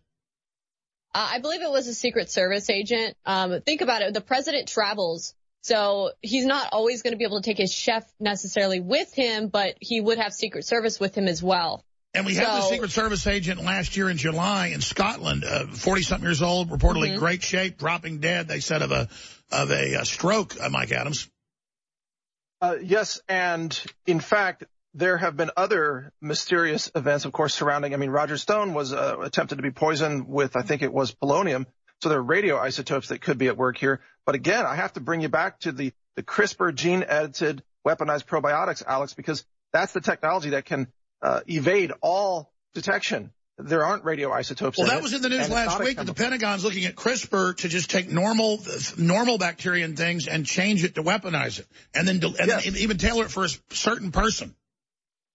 Uh, 1.12 1.28
I 1.32 1.38
believe 1.40 1.62
it 1.62 1.70
was 1.70 1.88
a 1.88 1.94
Secret 1.94 2.30
Service 2.30 2.70
agent. 2.70 3.16
Um, 3.26 3.60
think 3.62 3.80
about 3.80 4.02
it. 4.02 4.14
The 4.14 4.20
president 4.20 4.68
travels. 4.68 5.34
So 5.62 6.12
he's 6.22 6.46
not 6.46 6.68
always 6.70 7.02
going 7.02 7.12
to 7.12 7.16
be 7.16 7.24
able 7.24 7.40
to 7.40 7.44
take 7.44 7.58
his 7.58 7.72
chef 7.72 8.08
necessarily 8.20 8.78
with 8.78 9.12
him, 9.12 9.48
but 9.48 9.74
he 9.80 10.00
would 10.00 10.18
have 10.18 10.32
Secret 10.32 10.64
Service 10.64 11.00
with 11.00 11.16
him 11.16 11.26
as 11.26 11.42
well. 11.42 11.82
And 12.14 12.24
we 12.24 12.34
so, 12.34 12.44
had 12.44 12.58
the 12.58 12.68
Secret 12.68 12.92
Service 12.92 13.26
agent 13.26 13.64
last 13.64 13.96
year 13.96 14.08
in 14.08 14.16
July 14.16 14.68
in 14.68 14.80
Scotland, 14.80 15.42
40-something 15.42 16.24
uh, 16.24 16.28
years 16.28 16.42
old, 16.42 16.70
reportedly 16.70 17.08
mm 17.08 17.14
-hmm. 17.14 17.18
great 17.18 17.42
shape, 17.42 17.78
dropping 17.78 18.20
dead, 18.20 18.46
they 18.46 18.60
said, 18.60 18.82
of 18.82 18.92
a 18.92 19.08
of 19.50 19.70
a, 19.70 19.94
a 19.94 20.04
stroke, 20.04 20.56
uh, 20.60 20.68
Mike 20.68 20.92
Adams. 20.92 21.28
Uh, 22.60 22.76
yes, 22.82 23.20
and 23.28 23.78
in 24.06 24.20
fact, 24.20 24.64
there 24.94 25.18
have 25.18 25.36
been 25.36 25.50
other 25.56 26.12
mysterious 26.22 26.90
events, 26.94 27.26
of 27.26 27.32
course, 27.32 27.54
surrounding. 27.54 27.92
I 27.92 27.98
mean, 27.98 28.10
Roger 28.10 28.38
Stone 28.38 28.72
was 28.72 28.94
uh, 28.94 29.16
attempted 29.20 29.56
to 29.56 29.62
be 29.62 29.70
poisoned 29.70 30.26
with, 30.26 30.56
I 30.56 30.62
think 30.62 30.82
it 30.82 30.92
was 30.92 31.14
polonium. 31.14 31.66
So 32.02 32.08
there 32.08 32.18
are 32.18 32.24
radioisotopes 32.24 33.08
that 33.08 33.20
could 33.20 33.36
be 33.36 33.48
at 33.48 33.56
work 33.56 33.76
here. 33.76 34.00
But 34.24 34.34
again, 34.34 34.64
I 34.64 34.74
have 34.74 34.94
to 34.94 35.00
bring 35.00 35.20
you 35.20 35.28
back 35.28 35.60
to 35.60 35.72
the, 35.72 35.92
the 36.14 36.22
CRISPR 36.22 36.74
gene 36.74 37.04
edited 37.06 37.62
weaponized 37.86 38.24
probiotics, 38.24 38.82
Alex, 38.86 39.12
because 39.12 39.44
that's 39.72 39.92
the 39.92 40.00
technology 40.00 40.50
that 40.50 40.64
can 40.64 40.88
uh, 41.22 41.40
evade 41.46 41.92
all 42.00 42.52
detection. 42.74 43.32
There 43.58 43.84
aren't 43.84 44.04
radioisotopes. 44.04 44.76
Well, 44.76 44.88
that 44.88 45.02
was 45.02 45.14
in 45.14 45.22
the 45.22 45.30
news 45.30 45.48
last 45.48 45.80
week 45.80 45.96
that 45.96 46.04
the 46.04 46.12
Pentagon's 46.12 46.62
looking 46.62 46.84
at 46.84 46.94
CRISPR 46.94 47.56
to 47.58 47.68
just 47.68 47.90
take 47.90 48.10
normal 48.10 48.60
normal 48.98 49.38
bacteria 49.38 49.84
and 49.84 49.96
things 49.96 50.28
and 50.28 50.44
change 50.44 50.84
it 50.84 50.96
to 50.96 51.02
weaponize 51.02 51.58
it, 51.58 51.66
and 51.94 52.06
then 52.06 52.22
and 52.22 52.34
yes. 52.38 52.64
then 52.64 52.76
even 52.76 52.98
tailor 52.98 53.24
it 53.24 53.30
for 53.30 53.44
a 53.44 53.48
certain 53.70 54.12
person. 54.12 54.54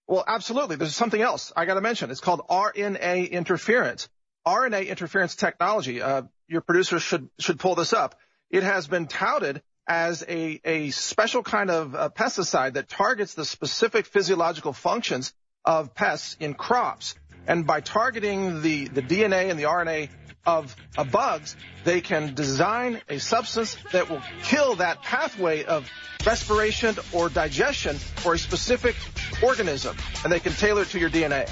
Well, 0.07 0.23
absolutely. 0.27 0.76
There's 0.76 0.95
something 0.95 1.22
else 1.22 1.52
I 1.56 1.65
got 1.65 1.76
to 1.76 1.81
mention. 1.81 2.11
It's 2.11 2.19
called 2.19 2.41
RNA 2.48 3.31
interference. 3.31 4.07
RNA 4.45 4.88
interference 4.88 5.35
technology. 5.35 6.02
Uh, 6.02 6.23
your 6.48 6.61
producers 6.61 7.02
should 7.02 7.30
should 7.39 7.60
pull 7.60 7.73
this 7.73 7.91
up. 7.91 8.19
It 8.52 8.61
has 8.61 8.85
been 8.85 9.07
touted 9.07 9.64
as 9.88 10.23
a, 10.27 10.61
a 10.64 10.89
special 10.91 11.41
kind 11.41 11.72
of 11.72 11.95
uh, 11.95 12.10
pesticide 12.10 12.73
that 12.73 12.88
targets 12.88 13.34
the 13.34 13.45
specific 13.45 14.06
physiological 14.06 14.73
functions 14.73 15.34
of 15.65 15.95
pests 15.95 16.38
in 16.39 16.53
crops. 16.53 17.15
And 17.47 17.65
by 17.65 17.81
targeting 17.81 18.61
the, 18.61 18.88
the 18.88 19.01
DNA 19.01 19.49
and 19.49 19.59
the 19.59 19.63
RNA 19.63 20.09
of, 20.45 20.76
of 20.97 21.11
bugs, 21.11 21.55
they 21.84 22.01
can 22.01 22.34
design 22.34 23.01
a 23.09 23.19
substance 23.19 23.77
that 23.91 24.09
will 24.09 24.22
kill 24.43 24.76
that 24.76 25.01
pathway 25.01 25.63
of 25.63 25.89
respiration 26.26 26.95
or 27.13 27.30
digestion 27.30 27.95
for 27.97 28.34
a 28.34 28.39
specific 28.39 28.95
organism. 29.43 29.95
And 30.23 30.31
they 30.31 30.39
can 30.39 30.53
tailor 30.53 30.84
it 30.84 30.89
to 30.89 30.99
your 30.99 31.09
DNA. 31.09 31.49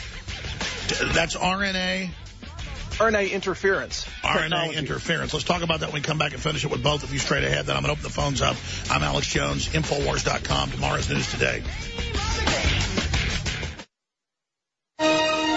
That's 1.14 1.36
RNA? 1.36 2.10
RNA 3.00 3.32
interference. 3.32 4.06
RNA 4.24 4.42
technology. 4.42 4.78
interference. 4.78 5.34
Let's 5.34 5.46
talk 5.46 5.62
about 5.62 5.80
that 5.80 5.94
when 5.94 6.02
we 6.02 6.06
come 6.06 6.18
back 6.18 6.34
and 6.34 6.42
finish 6.42 6.66
it 6.66 6.72
with 6.72 6.84
both 6.84 7.04
of 7.04 7.14
you 7.14 7.20
straight 7.20 7.46
ahead. 7.46 7.66
Then 7.66 7.78
I'm 7.78 7.84
going 7.84 7.96
to 7.96 8.00
open 8.00 8.04
the 8.04 8.10
phones 8.10 8.42
up. 8.42 8.58
I'm 8.90 9.04
Alex 9.04 9.28
Jones, 9.28 9.70
Infowars.com, 9.70 10.72
tomorrow's 10.72 11.10
news 11.10 11.32
today. 11.32 11.64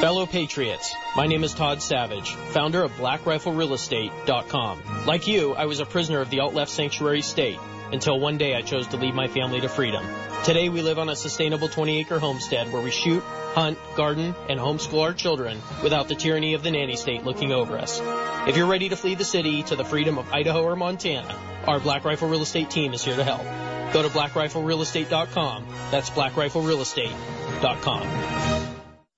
Fellow 0.02 0.26
Patriots, 0.26 0.96
my 1.14 1.28
name 1.28 1.44
is 1.44 1.54
Todd 1.54 1.80
Savage, 1.80 2.34
founder 2.34 2.82
of 2.82 2.90
BlackRifleRealEstate.com. 2.96 5.06
Like 5.06 5.28
you, 5.28 5.54
I 5.54 5.66
was 5.66 5.78
a 5.78 5.86
prisoner 5.86 6.20
of 6.20 6.28
the 6.28 6.40
alt-left 6.40 6.72
sanctuary 6.72 7.22
state. 7.22 7.60
until 7.92 8.18
one 8.18 8.38
day 8.38 8.56
I 8.56 8.62
chose 8.62 8.88
to 8.88 8.96
lead 8.96 9.14
my 9.14 9.28
family 9.28 9.60
to 9.60 9.68
freedom. 9.68 10.04
Today 10.44 10.68
we 10.70 10.82
live 10.82 10.98
on 10.98 11.08
a 11.08 11.14
sustainable 11.14 11.68
20 11.68 12.00
acre 12.00 12.18
homestead 12.18 12.72
where 12.72 12.82
we 12.82 12.90
shoot, 12.90 13.22
hunt, 13.54 13.78
garden, 13.94 14.34
and 14.48 14.58
homeschool 14.58 15.02
our 15.02 15.12
children 15.12 15.60
without 15.84 16.08
the 16.08 16.16
tyranny 16.16 16.54
of 16.54 16.64
the 16.64 16.72
nanny 16.72 16.96
state 16.96 17.22
looking 17.22 17.52
over 17.52 17.78
us. 17.78 18.00
If 18.48 18.56
you're 18.56 18.66
ready 18.66 18.88
to 18.88 18.96
flee 18.96 19.14
the 19.14 19.24
city 19.24 19.62
to 19.64 19.76
the 19.76 19.84
freedom 19.84 20.16
of 20.18 20.32
Idaho 20.32 20.64
or 20.64 20.74
Montana, 20.74 21.38
our 21.66 21.78
Black 21.78 22.04
Rifle 22.04 22.28
Real 22.28 22.42
Estate 22.42 22.70
team 22.70 22.92
is 22.94 23.04
here 23.04 23.14
to 23.14 23.24
help. 23.24 23.44
Go 23.92 24.02
to 24.02 24.08
blackriflerealestate.com. 24.08 25.66
That's 25.90 26.10
blackriflerealestate.com. 26.10 28.71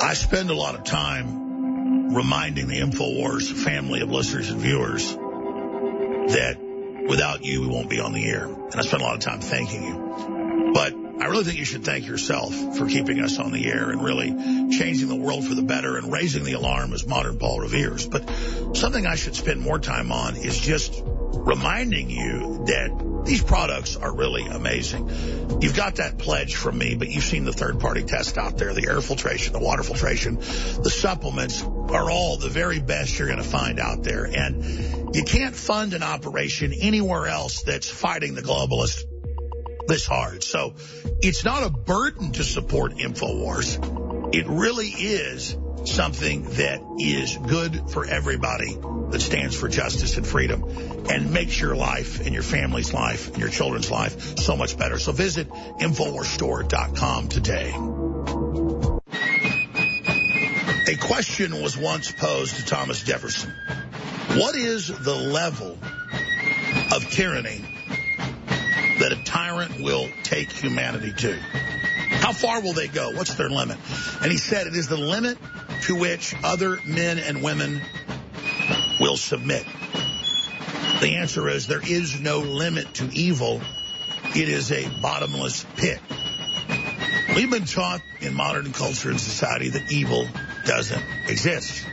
I 0.00 0.14
spend 0.14 0.50
a 0.50 0.54
lot 0.54 0.74
of 0.74 0.84
time 0.84 2.14
reminding 2.14 2.68
the 2.68 2.80
InfoWars 2.80 3.50
family 3.52 4.00
of 4.00 4.10
listeners 4.10 4.50
and 4.50 4.60
viewers 4.60 5.14
that 5.14 6.58
without 7.08 7.44
you, 7.44 7.62
we 7.62 7.68
won't 7.68 7.88
be 7.88 8.00
on 8.00 8.12
the 8.12 8.28
air. 8.28 8.44
And 8.44 8.74
I 8.74 8.82
spend 8.82 9.02
a 9.02 9.06
lot 9.06 9.14
of 9.14 9.20
time 9.20 9.40
thanking 9.40 9.82
you. 9.82 10.72
But 10.74 10.92
I 10.92 11.28
really 11.28 11.44
think 11.44 11.58
you 11.58 11.64
should 11.64 11.84
thank 11.84 12.06
yourself 12.06 12.54
for 12.76 12.86
keeping 12.86 13.20
us 13.20 13.38
on 13.38 13.52
the 13.52 13.66
air 13.66 13.90
and 13.90 14.04
really 14.04 14.28
changing 14.76 15.08
the 15.08 15.16
world 15.16 15.46
for 15.46 15.54
the 15.54 15.62
better 15.62 15.96
and 15.96 16.12
raising 16.12 16.44
the 16.44 16.52
alarm 16.52 16.92
as 16.92 17.06
modern 17.06 17.38
Paul 17.38 17.60
reveres. 17.60 18.06
But 18.06 18.28
something 18.74 19.06
I 19.06 19.14
should 19.14 19.34
spend 19.34 19.60
more 19.60 19.78
time 19.78 20.12
on 20.12 20.36
is 20.36 20.58
just 20.58 21.02
reminding 21.36 22.10
you 22.10 22.64
that 22.66 23.22
these 23.24 23.42
products 23.42 23.96
are 23.96 24.14
really 24.14 24.46
amazing. 24.46 25.08
You've 25.60 25.76
got 25.76 25.96
that 25.96 26.18
pledge 26.18 26.54
from 26.54 26.78
me, 26.78 26.94
but 26.94 27.08
you've 27.08 27.24
seen 27.24 27.44
the 27.44 27.52
third 27.52 27.80
party 27.80 28.02
test 28.02 28.38
out 28.38 28.56
there, 28.56 28.72
the 28.72 28.86
air 28.88 29.00
filtration, 29.00 29.52
the 29.52 29.58
water 29.58 29.82
filtration, 29.82 30.36
the 30.36 30.90
supplements 30.90 31.62
are 31.62 32.10
all 32.10 32.36
the 32.36 32.48
very 32.48 32.80
best 32.80 33.18
you're 33.18 33.28
going 33.28 33.42
to 33.42 33.48
find 33.48 33.80
out 33.80 34.02
there. 34.02 34.24
And 34.24 35.14
you 35.14 35.24
can't 35.24 35.54
fund 35.54 35.94
an 35.94 36.02
operation 36.02 36.72
anywhere 36.72 37.26
else 37.26 37.62
that's 37.62 37.88
fighting 37.88 38.34
the 38.34 38.42
globalists 38.42 39.02
this 39.88 40.06
hard. 40.06 40.42
So 40.42 40.74
it's 41.20 41.44
not 41.44 41.62
a 41.62 41.70
burden 41.70 42.32
to 42.32 42.44
support 42.44 42.92
InfoWars. 42.92 44.34
It 44.34 44.46
really 44.46 44.88
is 44.88 45.56
something 45.88 46.44
that 46.44 46.80
is 46.98 47.36
good 47.36 47.90
for 47.90 48.04
everybody 48.04 48.76
that 49.10 49.20
stands 49.20 49.56
for 49.56 49.68
justice 49.68 50.16
and 50.16 50.26
freedom 50.26 50.64
and 51.08 51.32
makes 51.32 51.60
your 51.60 51.76
life 51.76 52.20
and 52.24 52.34
your 52.34 52.42
family's 52.42 52.92
life 52.92 53.28
and 53.28 53.38
your 53.38 53.48
children's 53.48 53.90
life 53.90 54.38
so 54.38 54.56
much 54.56 54.76
better. 54.76 54.98
So 54.98 55.12
visit 55.12 55.48
InfoWarsStore.com 55.48 57.28
today. 57.28 57.74
A 60.88 60.96
question 60.96 61.62
was 61.62 61.76
once 61.76 62.12
posed 62.12 62.56
to 62.56 62.64
Thomas 62.64 63.02
Jefferson. 63.02 63.52
What 64.36 64.54
is 64.54 64.88
the 64.88 65.14
level 65.14 65.78
of 66.92 67.10
tyranny 67.10 67.60
that 69.00 69.12
a 69.12 69.24
tyrant 69.24 69.80
will 69.80 70.08
take 70.22 70.50
humanity 70.50 71.12
to? 71.12 71.32
How 71.32 72.32
far 72.32 72.60
will 72.60 72.72
they 72.72 72.88
go? 72.88 73.10
What's 73.10 73.34
their 73.34 73.48
limit? 73.48 73.78
And 74.20 74.30
he 74.30 74.38
said 74.38 74.66
it 74.66 74.74
is 74.74 74.88
the 74.88 74.96
limit 74.96 75.38
to 75.86 75.94
which 75.94 76.34
other 76.42 76.80
men 76.84 77.18
and 77.18 77.44
women 77.44 77.80
will 78.98 79.16
submit. 79.16 79.64
The 81.00 81.16
answer 81.16 81.48
is 81.48 81.68
there 81.68 81.80
is 81.80 82.18
no 82.20 82.40
limit 82.40 82.94
to 82.94 83.08
evil. 83.12 83.60
It 84.34 84.48
is 84.48 84.72
a 84.72 84.88
bottomless 85.00 85.64
pit. 85.76 86.00
We've 87.36 87.50
been 87.50 87.66
taught 87.66 88.00
in 88.20 88.34
modern 88.34 88.72
culture 88.72 89.10
and 89.10 89.20
society 89.20 89.68
that 89.70 89.92
evil 89.92 90.26
doesn't 90.64 91.04
exist 91.28 91.86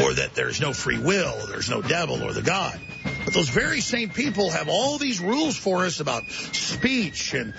or 0.00 0.14
that 0.14 0.30
there's 0.34 0.60
no 0.60 0.72
free 0.72 0.98
will, 0.98 1.46
there's 1.48 1.68
no 1.68 1.82
devil 1.82 2.22
or 2.22 2.32
the 2.32 2.40
God. 2.40 2.80
But 3.26 3.34
those 3.34 3.50
very 3.50 3.82
same 3.82 4.08
people 4.08 4.50
have 4.50 4.70
all 4.70 4.96
these 4.96 5.20
rules 5.20 5.56
for 5.56 5.84
us 5.84 6.00
about 6.00 6.30
speech 6.30 7.34
and 7.34 7.52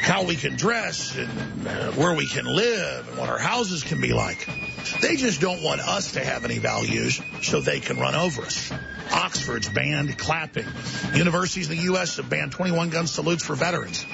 how 0.00 0.24
we 0.24 0.36
can 0.36 0.56
dress 0.56 1.16
and 1.16 1.66
uh, 1.66 1.92
where 1.92 2.14
we 2.14 2.26
can 2.26 2.44
live 2.44 3.08
and 3.08 3.18
what 3.18 3.28
our 3.28 3.38
houses 3.38 3.82
can 3.82 4.00
be 4.00 4.12
like. 4.12 4.48
They 5.00 5.16
just 5.16 5.40
don't 5.40 5.62
want 5.62 5.80
us 5.80 6.12
to 6.12 6.24
have 6.24 6.44
any 6.44 6.58
values 6.58 7.20
so 7.42 7.60
they 7.60 7.80
can 7.80 7.98
run 7.98 8.14
over 8.14 8.42
us. 8.42 8.72
Oxford's 9.12 9.68
banned 9.68 10.18
clapping. 10.18 10.66
Universities 11.14 11.70
in 11.70 11.76
the 11.76 11.82
U.S. 11.84 12.16
have 12.16 12.28
banned 12.28 12.52
21 12.52 12.90
gun 12.90 13.06
salutes 13.06 13.44
for 13.44 13.54
veterans. 13.54 14.04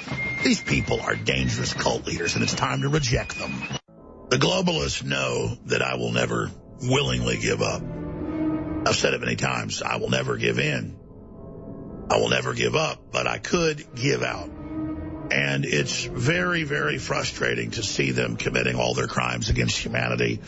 These 0.43 0.61
people 0.61 1.01
are 1.01 1.15
dangerous 1.15 1.73
cult 1.73 2.05
leaders, 2.05 2.35
and 2.35 2.43
it's 2.43 2.53
time 2.53 2.81
to 2.81 2.89
reject 2.89 3.37
them. 3.37 3.51
The 4.29 4.37
globalists 4.37 5.03
know 5.03 5.55
that 5.65 5.81
I 5.81 5.95
will 5.95 6.11
never 6.11 6.49
willingly 6.81 7.37
give 7.37 7.61
up. 7.61 7.81
I've 8.87 8.95
said 8.95 9.13
it 9.13 9.21
many 9.21 9.35
times. 9.35 9.81
I 9.81 9.97
will 9.97 10.09
never 10.09 10.37
give 10.37 10.59
in. 10.59 10.97
I 12.09 12.17
will 12.17 12.29
never 12.29 12.53
give 12.53 12.75
up, 12.75 13.11
but 13.11 13.27
I 13.27 13.39
could 13.39 13.95
give 13.95 14.21
out. 14.21 14.49
And 15.35 15.65
it's 15.65 16.05
very, 16.05 16.63
very 16.63 16.97
frustrating 16.97 17.71
to 17.71 17.83
see 17.83 18.11
them 18.11 18.37
committing 18.37 18.77
all 18.77 18.93
their 18.93 19.07
crimes 19.07 19.49
against 19.49 19.77
humanity, 19.77 20.39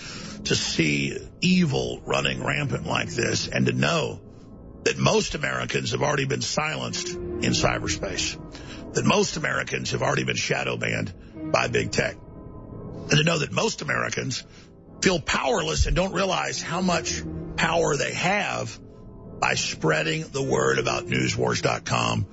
to 0.45 0.55
see 0.55 1.18
evil 1.41 2.01
running 2.05 2.41
rampant 2.41 2.88
like 2.88 3.09
this, 3.09 3.49
and 3.49 3.65
to 3.65 3.73
know 3.73 4.22
that 4.84 4.97
most 4.97 5.35
Americans 5.35 5.91
have 5.91 6.01
already 6.01 6.23
been 6.23 6.41
silenced 6.41 7.09
in 7.09 7.51
cyberspace, 7.51 8.39
that 8.93 9.03
most 9.03 9.35
Americans 9.35 9.91
have 9.91 10.01
already 10.01 10.23
been 10.23 10.38
shadow 10.38 10.77
banned 10.77 11.14
by 11.51 11.68
big 11.68 11.91
tech, 11.91 12.15
and 12.15 13.11
to 13.11 13.23
know 13.26 13.39
that 13.39 13.51
most 13.51 13.81
Americans 13.81 14.45
feel 15.01 15.19
powerless 15.19 15.85
and 15.85 15.97
don't 15.97 16.14
realize 16.14 16.61
how 16.61 16.80
much 16.80 17.22
power 17.57 17.97
they 17.97 18.14
have 18.14 18.80
by 19.41 19.55
spreading 19.55 20.22
the 20.31 20.41
word 20.41 20.80
about 20.80 21.07
newswars.com, 21.07 22.26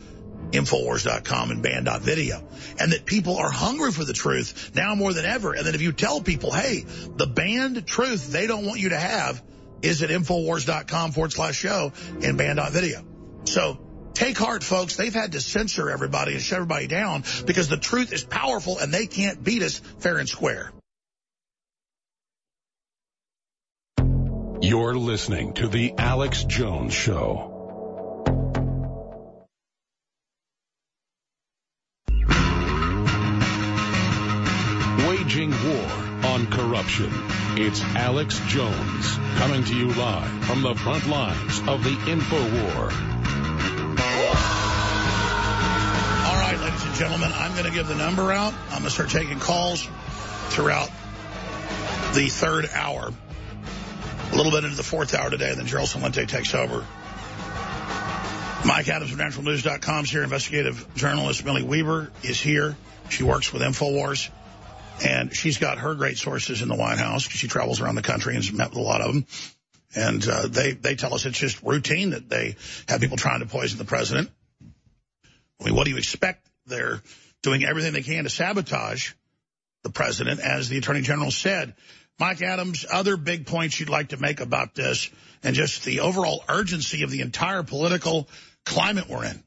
infowars.com, 0.55 1.51
and 1.51 1.63
banned.video. 1.63 2.43
And 2.79 2.93
that 2.93 3.05
people 3.05 3.37
are 3.37 3.51
hungry 3.51 3.93
for 3.93 4.05
the 4.05 4.13
truth 4.13 4.73
now 4.75 4.95
more 4.95 5.13
than 5.13 5.25
ever. 5.25 5.53
And 5.53 5.67
that 5.67 5.75
if 5.75 5.83
you 5.83 5.93
tell 5.93 6.21
people, 6.21 6.53
hey, 6.53 6.85
the 7.17 7.27
banned 7.27 7.87
truth 7.87 8.33
they 8.33 8.47
don't 8.47 8.67
want 8.67 8.81
you 8.81 8.91
to 8.91 8.99
have 8.99 9.43
is 9.83 10.03
at 10.03 10.11
infowars.com 10.11 11.13
forward 11.13 11.33
slash 11.33 11.57
show 11.57 11.93
and 12.23 12.39
banned.video. 12.39 13.05
So 13.45 13.79
take 14.15 14.39
heart, 14.39 14.65
folks. 14.65 14.97
They've 14.97 15.13
had 15.13 15.33
to 15.33 15.41
censor 15.41 15.91
everybody 15.91 16.33
and 16.33 16.41
shut 16.41 16.57
everybody 16.57 16.87
down 16.87 17.25
because 17.47 17.69
the 17.69 17.77
truth 17.77 18.13
is 18.13 18.25
powerful 18.25 18.79
and 18.79 18.93
they 18.93 19.07
can't 19.07 19.43
beat 19.45 19.63
us 19.63 19.79
fair 19.79 20.19
and 20.19 20.29
square. 20.29 20.73
You're 24.61 24.97
listening 24.97 25.53
to 25.55 25.69
The 25.69 25.93
Alex 25.99 26.45
Jones 26.45 26.95
Show. 26.95 27.54
Waging 35.25 35.53
war 35.53 35.91
on 36.27 36.47
corruption. 36.49 37.11
It's 37.57 37.81
Alex 37.81 38.39
Jones 38.47 39.17
coming 39.37 39.65
to 39.65 39.75
you 39.75 39.91
live 39.95 40.45
from 40.45 40.61
the 40.61 40.75
front 40.75 41.07
lines 41.07 41.61
of 41.67 41.83
the 41.83 41.97
info 42.11 42.37
war. 42.37 42.83
All 46.27 46.37
right, 46.37 46.59
ladies 46.61 46.85
and 46.85 46.95
gentlemen, 46.95 47.33
I'm 47.35 47.53
going 47.53 47.65
to 47.65 47.71
give 47.71 47.89
the 47.89 47.95
number 47.95 48.33
out. 48.33 48.53
I'm 48.65 48.81
going 48.81 48.83
to 48.85 48.91
start 48.91 49.09
taking 49.09 49.41
calls 49.41 49.89
throughout 50.51 50.91
the 52.13 52.29
third 52.29 52.69
hour. 52.75 53.11
A 54.31 54.37
little 54.37 54.53
bit 54.53 54.65
into 54.65 54.77
the 54.77 54.83
fourth 54.83 55.15
hour 55.15 55.31
today, 55.31 55.49
and 55.49 55.59
then 55.59 55.67
Gerald 55.67 55.89
Celente 55.89 56.29
takes 56.29 56.55
over. 56.55 56.85
Mike 58.67 58.89
Adams 58.89 59.11
of 59.11 59.19
NaturalNews.com 59.19 60.05
is 60.05 60.11
here. 60.11 60.23
Investigative 60.23 60.87
journalist 60.97 61.43
Millie 61.47 61.63
Weaver 61.63 62.13
is 62.23 62.39
here. 62.39 62.77
She 63.09 63.23
works 63.23 63.53
with 63.55 63.63
InfoWars. 63.63 64.29
And 65.03 65.35
she's 65.35 65.59
got 65.59 65.79
her 65.79 65.95
great 65.95 66.19
sources 66.19 66.63
in 66.63 66.69
the 66.69 66.77
White 66.77 66.99
House 66.99 67.23
she 67.23 67.49
travels 67.49 67.81
around 67.81 67.97
the 67.97 68.03
country 68.03 68.35
and 68.35 68.45
has 68.45 68.53
met 68.53 68.71
with 68.71 68.79
a 68.79 68.83
lot 68.83 69.01
of 69.01 69.13
them. 69.13 69.27
And 69.97 70.27
uh, 70.27 70.49
they, 70.49 70.73
they 70.73 70.95
tell 70.97 71.15
us 71.15 71.25
it's 71.25 71.39
just 71.39 71.63
routine 71.63 72.11
that 72.11 72.29
they 72.29 72.57
have 72.89 73.01
people 73.01 73.17
trying 73.17 73.41
to 73.41 73.47
poison 73.47 73.79
the 73.79 73.85
president. 73.85 74.31
I 75.61 75.65
mean, 75.65 75.75
what 75.75 75.85
do 75.85 75.91
you 75.91 75.99
expect? 75.99 76.47
They're 76.67 77.01
doing 77.43 77.65
everything 77.65 77.93
they 77.93 78.03
can 78.03 78.25
to 78.25 78.31
sabotage 78.31 79.13
the 79.83 79.91
president, 79.91 80.41
as 80.41 80.69
the 80.69 80.79
attorney 80.79 81.03
general 81.03 81.31
said. 81.31 81.75
Mike 82.19 82.43
Adams, 82.43 82.87
other 82.91 83.17
big 83.17 83.47
points 83.47 83.79
you'd 83.79 83.91
like 83.91 84.09
to 84.09 84.17
make 84.17 84.41
about 84.41 84.75
this 84.75 85.11
and 85.43 85.55
just 85.55 85.85
the 85.85 86.01
overall 86.01 86.43
urgency 86.49 87.03
of 87.03 87.11
the 87.11 87.21
entire 87.21 87.63
political 87.63 88.29
climate 88.65 89.09
we're 89.09 89.25
in. 89.25 89.43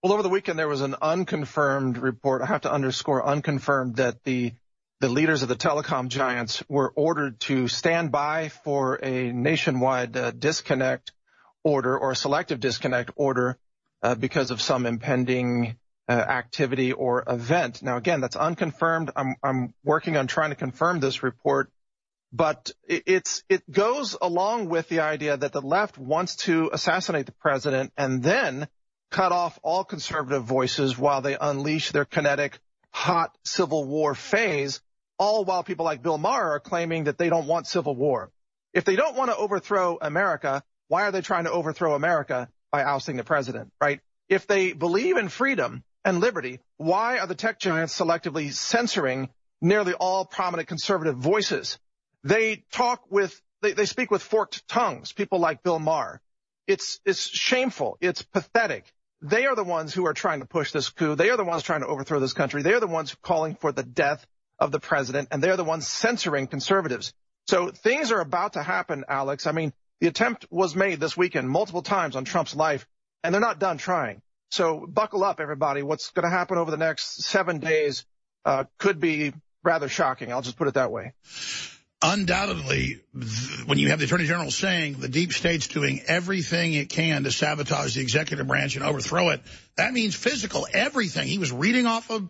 Well, 0.00 0.12
over 0.12 0.22
the 0.22 0.28
weekend, 0.28 0.56
there 0.56 0.68
was 0.68 0.82
an 0.82 0.94
unconfirmed 1.02 1.98
report. 1.98 2.40
I 2.40 2.46
have 2.46 2.60
to 2.60 2.72
underscore 2.72 3.26
unconfirmed 3.26 3.96
that 3.96 4.22
the 4.22 4.52
the 5.00 5.08
leaders 5.08 5.42
of 5.42 5.48
the 5.48 5.56
telecom 5.56 6.06
giants 6.06 6.62
were 6.68 6.92
ordered 6.94 7.40
to 7.40 7.66
stand 7.66 8.12
by 8.12 8.48
for 8.48 8.94
a 9.02 9.32
nationwide 9.32 10.16
uh, 10.16 10.30
disconnect 10.30 11.12
order 11.64 11.98
or 11.98 12.14
selective 12.14 12.60
disconnect 12.60 13.10
order 13.16 13.58
uh, 14.02 14.14
because 14.14 14.52
of 14.52 14.60
some 14.60 14.86
impending 14.86 15.76
uh, 16.08 16.12
activity 16.12 16.92
or 16.92 17.24
event. 17.26 17.82
Now, 17.82 17.96
again, 17.96 18.20
that's 18.20 18.36
unconfirmed. 18.36 19.10
I'm, 19.16 19.34
I'm 19.42 19.74
working 19.82 20.16
on 20.16 20.28
trying 20.28 20.50
to 20.50 20.56
confirm 20.56 21.00
this 21.00 21.24
report, 21.24 21.72
but 22.32 22.70
it's 22.86 23.42
it 23.48 23.68
goes 23.68 24.16
along 24.20 24.68
with 24.68 24.88
the 24.88 25.00
idea 25.00 25.36
that 25.36 25.52
the 25.52 25.60
left 25.60 25.98
wants 25.98 26.36
to 26.36 26.70
assassinate 26.72 27.26
the 27.26 27.32
president 27.32 27.92
and 27.96 28.22
then 28.22 28.68
cut 29.10 29.32
off 29.32 29.58
all 29.62 29.84
conservative 29.84 30.44
voices 30.44 30.98
while 30.98 31.20
they 31.20 31.36
unleash 31.38 31.90
their 31.90 32.04
kinetic, 32.04 32.58
hot 32.90 33.36
civil 33.44 33.84
war 33.84 34.14
phase 34.14 34.80
all 35.18 35.44
while 35.44 35.64
people 35.64 35.84
like 35.84 36.02
Bill 36.02 36.18
Maher 36.18 36.52
are 36.52 36.60
claiming 36.60 37.04
that 37.04 37.18
they 37.18 37.28
don't 37.28 37.46
want 37.46 37.66
civil 37.66 37.94
war. 37.94 38.30
If 38.72 38.84
they 38.84 38.96
don't 38.96 39.16
want 39.16 39.30
to 39.30 39.36
overthrow 39.36 39.98
America, 40.00 40.62
why 40.86 41.02
are 41.02 41.12
they 41.12 41.20
trying 41.20 41.44
to 41.44 41.50
overthrow 41.50 41.94
America 41.94 42.48
by 42.70 42.84
ousting 42.84 43.16
the 43.16 43.24
president, 43.24 43.72
right? 43.80 44.00
If 44.28 44.46
they 44.46 44.72
believe 44.72 45.16
in 45.16 45.28
freedom 45.28 45.82
and 46.04 46.20
liberty, 46.20 46.60
why 46.76 47.18
are 47.18 47.26
the 47.26 47.34
tech 47.34 47.58
giants 47.58 47.98
selectively 47.98 48.52
censoring 48.52 49.30
nearly 49.60 49.94
all 49.94 50.24
prominent 50.24 50.68
conservative 50.68 51.16
voices? 51.16 51.78
They 52.24 52.64
talk 52.72 53.10
with, 53.10 53.40
they, 53.62 53.72
they 53.72 53.86
speak 53.86 54.10
with 54.10 54.22
forked 54.22 54.68
tongues, 54.68 55.12
people 55.12 55.40
like 55.40 55.62
Bill 55.62 55.78
Maher. 55.78 56.20
It's, 56.66 57.00
it's 57.04 57.26
shameful. 57.26 57.96
It's 58.00 58.22
pathetic. 58.22 58.92
They 59.20 59.46
are 59.46 59.56
the 59.56 59.64
ones 59.64 59.92
who 59.92 60.06
are 60.06 60.14
trying 60.14 60.40
to 60.40 60.46
push 60.46 60.72
this 60.72 60.90
coup. 60.90 61.16
They 61.16 61.30
are 61.30 61.36
the 61.36 61.44
ones 61.44 61.62
trying 61.62 61.80
to 61.80 61.86
overthrow 61.86 62.20
this 62.20 62.32
country. 62.32 62.62
They 62.62 62.72
are 62.72 62.80
the 62.80 62.86
ones 62.86 63.16
calling 63.22 63.56
for 63.56 63.72
the 63.72 63.82
death 63.82 64.24
of 64.58 64.70
the 64.70 64.80
president, 64.80 65.28
and 65.30 65.42
they're 65.42 65.56
the 65.56 65.64
ones 65.64 65.86
censoring 65.86 66.46
conservatives. 66.46 67.12
So 67.48 67.70
things 67.70 68.12
are 68.12 68.20
about 68.20 68.52
to 68.52 68.62
happen, 68.62 69.04
Alex. 69.08 69.46
I 69.46 69.52
mean, 69.52 69.72
the 70.00 70.06
attempt 70.06 70.46
was 70.50 70.76
made 70.76 71.00
this 71.00 71.16
weekend 71.16 71.50
multiple 71.50 71.82
times 71.82 72.14
on 72.14 72.24
Trump's 72.24 72.54
life, 72.54 72.86
and 73.24 73.34
they're 73.34 73.40
not 73.40 73.58
done 73.58 73.78
trying. 73.78 74.22
So 74.50 74.86
buckle 74.86 75.24
up, 75.24 75.40
everybody. 75.40 75.82
What's 75.82 76.10
going 76.10 76.24
to 76.24 76.30
happen 76.30 76.58
over 76.58 76.70
the 76.70 76.76
next 76.76 77.24
seven 77.24 77.58
days 77.58 78.04
uh, 78.44 78.64
could 78.78 79.00
be 79.00 79.32
rather 79.64 79.88
shocking. 79.88 80.32
I'll 80.32 80.42
just 80.42 80.56
put 80.56 80.68
it 80.68 80.74
that 80.74 80.92
way. 80.92 81.12
Undoubtedly, 82.00 83.00
when 83.66 83.78
you 83.78 83.88
have 83.88 83.98
the 83.98 84.04
Attorney 84.04 84.26
General 84.26 84.52
saying 84.52 85.00
the 85.00 85.08
deep 85.08 85.32
state's 85.32 85.66
doing 85.66 86.00
everything 86.06 86.74
it 86.74 86.90
can 86.90 87.24
to 87.24 87.32
sabotage 87.32 87.96
the 87.96 88.00
executive 88.00 88.46
branch 88.46 88.76
and 88.76 88.84
overthrow 88.84 89.30
it, 89.30 89.40
that 89.76 89.92
means 89.92 90.14
physical, 90.14 90.66
everything. 90.72 91.26
He 91.26 91.38
was 91.38 91.50
reading 91.50 91.86
off 91.86 92.10
of 92.10 92.28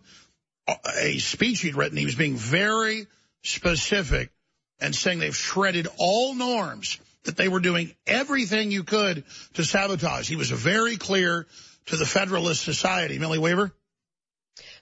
a 0.97 1.19
speech 1.19 1.61
he'd 1.61 1.75
written. 1.75 1.97
He 1.97 2.05
was 2.05 2.15
being 2.15 2.35
very 2.35 3.05
specific 3.43 4.31
and 4.79 4.95
saying 4.95 5.19
they've 5.19 5.35
shredded 5.35 5.87
all 5.99 6.33
norms, 6.33 6.99
that 7.25 7.37
they 7.37 7.47
were 7.47 7.59
doing 7.59 7.93
everything 8.07 8.71
you 8.71 8.83
could 8.83 9.23
to 9.53 9.63
sabotage. 9.63 10.27
He 10.27 10.35
was 10.35 10.49
very 10.49 10.97
clear 10.97 11.45
to 11.87 11.95
the 11.95 12.05
Federalist 12.05 12.63
Society. 12.63 13.19
Millie 13.19 13.39
Weaver? 13.39 13.71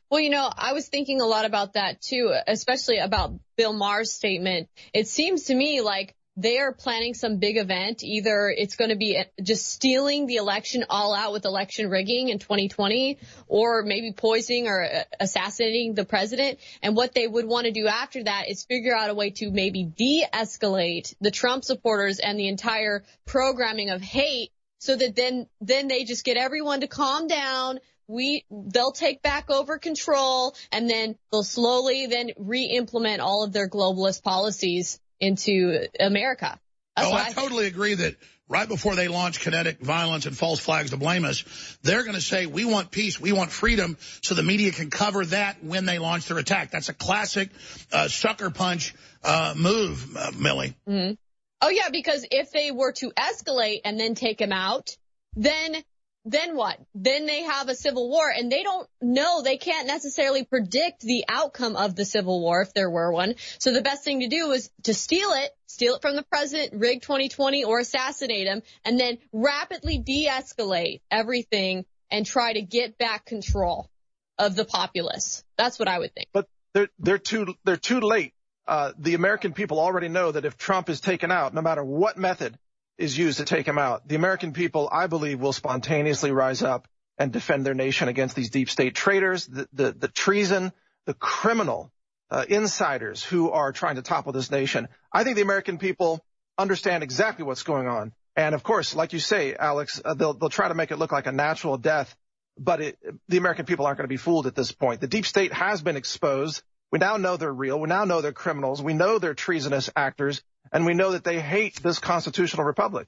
Well, 0.09 0.21
you 0.21 0.29
know, 0.29 0.49
I 0.55 0.71
was 0.71 0.87
thinking 0.87 1.19
a 1.19 1.25
lot 1.25 1.45
about 1.45 1.73
that 1.73 2.01
too, 2.01 2.33
especially 2.47 2.99
about 2.99 3.33
Bill 3.57 3.73
Maher's 3.73 4.11
statement. 4.11 4.69
It 4.93 5.07
seems 5.07 5.45
to 5.45 5.55
me 5.55 5.81
like 5.81 6.15
they 6.37 6.59
are 6.59 6.71
planning 6.71 7.15
some 7.15 7.37
big 7.37 7.57
event. 7.57 8.03
Either 8.03 8.53
it's 8.55 8.75
going 8.75 8.91
to 8.91 8.95
be 8.95 9.21
just 9.41 9.67
stealing 9.67 10.27
the 10.27 10.35
election 10.35 10.85
all 10.89 11.13
out 11.13 11.33
with 11.33 11.43
election 11.43 11.89
rigging 11.89 12.29
in 12.29 12.39
2020 12.39 13.17
or 13.47 13.81
maybe 13.81 14.13
poisoning 14.13 14.67
or 14.67 14.81
uh, 14.85 15.03
assassinating 15.19 15.95
the 15.95 16.05
president. 16.05 16.59
And 16.81 16.95
what 16.95 17.13
they 17.13 17.27
would 17.27 17.45
want 17.45 17.65
to 17.65 17.71
do 17.71 17.87
after 17.87 18.23
that 18.23 18.45
is 18.47 18.63
figure 18.63 18.95
out 18.95 19.09
a 19.09 19.15
way 19.15 19.31
to 19.31 19.51
maybe 19.51 19.83
de-escalate 19.83 21.15
the 21.19 21.31
Trump 21.31 21.65
supporters 21.65 22.19
and 22.19 22.39
the 22.39 22.47
entire 22.47 23.03
programming 23.25 23.89
of 23.89 24.01
hate 24.01 24.51
so 24.79 24.95
that 24.95 25.15
then, 25.15 25.47
then 25.59 25.87
they 25.87 26.03
just 26.03 26.23
get 26.23 26.37
everyone 26.37 26.81
to 26.81 26.87
calm 26.87 27.27
down. 27.27 27.79
We, 28.07 28.45
they'll 28.49 28.91
take 28.91 29.21
back 29.21 29.49
over 29.49 29.77
control 29.77 30.55
and 30.71 30.89
then 30.89 31.15
they'll 31.31 31.43
slowly 31.43 32.07
then 32.07 32.31
re-implement 32.37 33.21
all 33.21 33.43
of 33.43 33.51
their 33.53 33.69
globalist 33.69 34.23
policies 34.23 34.99
into 35.19 35.87
America. 35.99 36.59
That's 36.95 37.09
oh, 37.09 37.11
I, 37.11 37.25
I 37.27 37.31
totally 37.31 37.67
agree 37.67 37.93
that 37.95 38.15
right 38.49 38.67
before 38.67 38.95
they 38.95 39.07
launch 39.07 39.41
kinetic 39.41 39.79
violence 39.79 40.25
and 40.25 40.37
false 40.37 40.59
flags 40.59 40.91
to 40.91 40.97
blame 40.97 41.25
us, 41.25 41.43
they're 41.83 42.03
going 42.03 42.15
to 42.15 42.21
say, 42.21 42.45
we 42.45 42.65
want 42.65 42.91
peace, 42.91 43.19
we 43.19 43.31
want 43.31 43.51
freedom, 43.51 43.97
so 44.21 44.35
the 44.35 44.43
media 44.43 44.71
can 44.71 44.89
cover 44.89 45.25
that 45.25 45.63
when 45.63 45.85
they 45.85 45.99
launch 45.99 46.27
their 46.27 46.37
attack. 46.37 46.71
That's 46.71 46.89
a 46.89 46.93
classic 46.93 47.49
uh, 47.91 48.07
sucker 48.07 48.49
punch 48.49 48.95
uh, 49.23 49.53
move, 49.57 50.15
uh, 50.15 50.31
Millie. 50.37 50.75
Mm 50.87 50.93
-hmm. 50.93 51.17
Oh, 51.59 51.69
yeah, 51.69 51.89
because 51.89 52.25
if 52.29 52.51
they 52.51 52.71
were 52.71 52.93
to 52.93 53.11
escalate 53.17 53.81
and 53.83 53.99
then 53.99 54.13
take 54.13 54.39
him 54.39 54.51
out, 54.51 54.95
then 55.35 55.83
then 56.31 56.55
what? 56.55 56.77
Then 56.93 57.25
they 57.25 57.43
have 57.43 57.69
a 57.69 57.75
civil 57.75 58.09
war 58.09 58.29
and 58.29 58.51
they 58.51 58.63
don't 58.63 58.87
know, 59.01 59.41
they 59.41 59.57
can't 59.57 59.87
necessarily 59.87 60.43
predict 60.43 61.01
the 61.01 61.25
outcome 61.29 61.75
of 61.75 61.95
the 61.95 62.05
civil 62.05 62.41
war 62.41 62.61
if 62.61 62.73
there 62.73 62.89
were 62.89 63.11
one. 63.11 63.35
So 63.59 63.71
the 63.71 63.81
best 63.81 64.03
thing 64.03 64.19
to 64.19 64.27
do 64.27 64.51
is 64.51 64.69
to 64.83 64.93
steal 64.93 65.29
it, 65.31 65.51
steal 65.67 65.95
it 65.95 66.01
from 66.01 66.15
the 66.15 66.23
president, 66.23 66.73
rig 66.73 67.01
2020 67.01 67.63
or 67.63 67.79
assassinate 67.79 68.47
him 68.47 68.61
and 68.83 68.99
then 68.99 69.17
rapidly 69.31 69.97
de-escalate 69.97 71.01
everything 71.09 71.85
and 72.11 72.25
try 72.25 72.53
to 72.53 72.61
get 72.61 72.97
back 72.97 73.25
control 73.25 73.89
of 74.37 74.55
the 74.55 74.65
populace. 74.65 75.43
That's 75.57 75.79
what 75.79 75.87
I 75.87 75.99
would 75.99 76.13
think. 76.13 76.27
But 76.33 76.47
they're, 76.73 76.89
they're 76.99 77.17
too, 77.17 77.55
they're 77.63 77.77
too 77.77 78.01
late. 78.01 78.33
Uh, 78.67 78.91
the 78.97 79.13
American 79.13 79.53
people 79.53 79.79
already 79.79 80.09
know 80.09 80.31
that 80.31 80.43
if 80.43 80.57
Trump 80.57 80.89
is 80.89 80.99
taken 80.99 81.31
out, 81.31 81.53
no 81.53 81.61
matter 81.61 81.83
what 81.83 82.17
method, 82.17 82.57
is 82.97 83.17
used 83.17 83.37
to 83.37 83.45
take 83.45 83.67
him 83.67 83.77
out. 83.77 84.07
The 84.07 84.15
American 84.15 84.53
people, 84.53 84.89
I 84.91 85.07
believe, 85.07 85.39
will 85.39 85.53
spontaneously 85.53 86.31
rise 86.31 86.63
up 86.63 86.87
and 87.17 87.31
defend 87.31 87.65
their 87.65 87.73
nation 87.73 88.07
against 88.07 88.35
these 88.35 88.49
deep 88.49 88.69
state 88.69 88.95
traitors, 88.95 89.45
the, 89.47 89.67
the, 89.73 89.91
the 89.91 90.07
treason, 90.07 90.71
the 91.05 91.13
criminal 91.13 91.91
uh, 92.29 92.45
insiders 92.47 93.23
who 93.23 93.51
are 93.51 93.71
trying 93.71 93.95
to 93.95 94.01
topple 94.01 94.33
this 94.33 94.51
nation. 94.51 94.87
I 95.11 95.23
think 95.23 95.35
the 95.35 95.41
American 95.41 95.77
people 95.77 96.23
understand 96.57 97.03
exactly 97.03 97.45
what's 97.45 97.63
going 97.63 97.87
on. 97.87 98.13
And 98.35 98.53
of 98.53 98.63
course, 98.63 98.95
like 98.95 99.13
you 99.13 99.19
say, 99.19 99.55
Alex, 99.55 100.01
uh, 100.03 100.13
they'll, 100.13 100.33
they'll 100.33 100.49
try 100.49 100.67
to 100.67 100.75
make 100.75 100.91
it 100.91 100.97
look 100.97 101.11
like 101.11 101.25
a 101.25 101.31
natural 101.31 101.77
death, 101.77 102.15
but 102.57 102.81
it, 102.81 102.99
the 103.27 103.37
American 103.37 103.65
people 103.65 103.85
aren't 103.85 103.97
going 103.97 104.05
to 104.05 104.09
be 104.09 104.17
fooled 104.17 104.47
at 104.47 104.55
this 104.55 104.71
point. 104.71 105.01
The 105.01 105.07
deep 105.07 105.25
state 105.25 105.53
has 105.53 105.81
been 105.81 105.95
exposed. 105.95 106.61
We 106.91 106.99
now 106.99 107.17
know 107.17 107.37
they're 107.37 107.53
real. 107.53 107.79
We 107.79 107.87
now 107.87 108.05
know 108.05 108.21
they're 108.21 108.31
criminals. 108.31 108.81
We 108.81 108.93
know 108.93 109.17
they're 109.17 109.33
treasonous 109.33 109.89
actors 109.95 110.41
and 110.71 110.85
we 110.85 110.93
know 110.93 111.11
that 111.11 111.23
they 111.23 111.39
hate 111.39 111.81
this 111.81 111.99
constitutional 111.99 112.65
republic. 112.65 113.07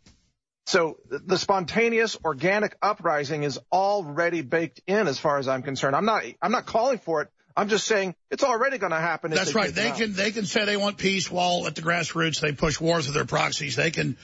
So 0.66 0.98
the 1.10 1.38
spontaneous 1.38 2.16
organic 2.24 2.76
uprising 2.82 3.42
is 3.42 3.60
already 3.72 4.42
baked 4.42 4.82
in 4.86 5.08
as 5.08 5.18
far 5.18 5.40
as 5.40 5.48
I'm 5.48 5.64
concerned. 5.64 5.96
I'm 5.96 6.06
not, 6.06 6.24
I'm 6.42 6.52
not 6.52 6.68
calling 6.68 7.00
for 7.00 7.24
it. 7.24 7.30
I'm 7.58 7.70
just 7.70 7.88
saying 7.88 8.16
it's 8.30 8.44
already 8.44 8.78
going 8.78 8.92
to 8.92 9.00
happen. 9.00 9.32
That's 9.32 9.52
they 9.52 9.60
right. 9.60 9.74
They 9.74 9.92
can, 9.92 10.14
they 10.14 10.32
can 10.32 10.46
say 10.46 10.66
they 10.66 10.78
want 10.78 10.98
peace 10.98 11.30
while 11.30 11.66
at 11.66 11.76
the 11.76 11.82
grassroots 11.82 12.40
they 12.40 12.52
push 12.52 12.80
wars 12.80 13.08
with 13.08 13.16
their 13.16 13.26
proxies. 13.26 13.76
They 13.76 13.90
can 13.90 14.16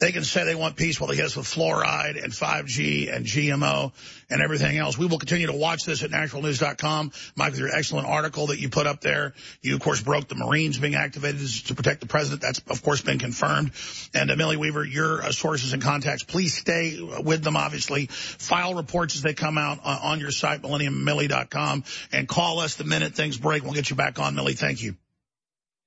they 0.00 0.12
can 0.12 0.24
say 0.24 0.44
they 0.44 0.54
want 0.54 0.76
peace 0.76 0.98
while 0.98 1.08
they 1.08 1.16
hit 1.16 1.26
us 1.26 1.36
with 1.36 1.46
fluoride 1.46 2.22
and 2.22 2.32
5G 2.32 3.14
and 3.14 3.26
GMO 3.26 3.92
and 4.30 4.40
everything 4.40 4.78
else. 4.78 4.96
We 4.96 5.06
will 5.06 5.18
continue 5.18 5.46
to 5.46 5.52
watch 5.52 5.84
this 5.84 6.02
at 6.02 6.10
naturalnews.com. 6.10 7.12
Mike, 7.36 7.50
with 7.52 7.60
your 7.60 7.68
excellent 7.68 8.08
article 8.08 8.48
that 8.48 8.58
you 8.58 8.70
put 8.70 8.86
up 8.86 9.02
there, 9.02 9.34
you, 9.60 9.74
of 9.74 9.80
course, 9.80 10.00
broke 10.00 10.26
the 10.26 10.34
Marines 10.34 10.78
being 10.78 10.94
activated 10.94 11.46
to 11.66 11.74
protect 11.74 12.00
the 12.00 12.06
president. 12.06 12.40
That's, 12.40 12.60
of 12.70 12.82
course, 12.82 13.02
been 13.02 13.18
confirmed. 13.18 13.72
And 14.14 14.30
uh, 14.30 14.36
Millie 14.36 14.56
Weaver, 14.56 14.84
your 14.84 15.22
uh, 15.22 15.32
sources 15.32 15.74
and 15.74 15.82
contacts, 15.82 16.22
please 16.22 16.54
stay 16.54 16.98
with 17.22 17.44
them, 17.44 17.56
obviously. 17.56 18.06
File 18.06 18.74
reports 18.74 19.16
as 19.16 19.22
they 19.22 19.34
come 19.34 19.58
out 19.58 19.80
uh, 19.84 19.98
on 20.02 20.18
your 20.18 20.30
site, 20.30 20.62
millenniummillie.com, 20.62 21.84
and 22.10 22.26
call 22.26 22.60
us 22.60 22.76
the 22.76 22.84
minute 22.84 23.14
things 23.14 23.36
break. 23.36 23.64
We'll 23.64 23.74
get 23.74 23.90
you 23.90 23.96
back 23.96 24.18
on, 24.18 24.34
Millie. 24.34 24.54
Thank 24.54 24.82
you. 24.82 24.96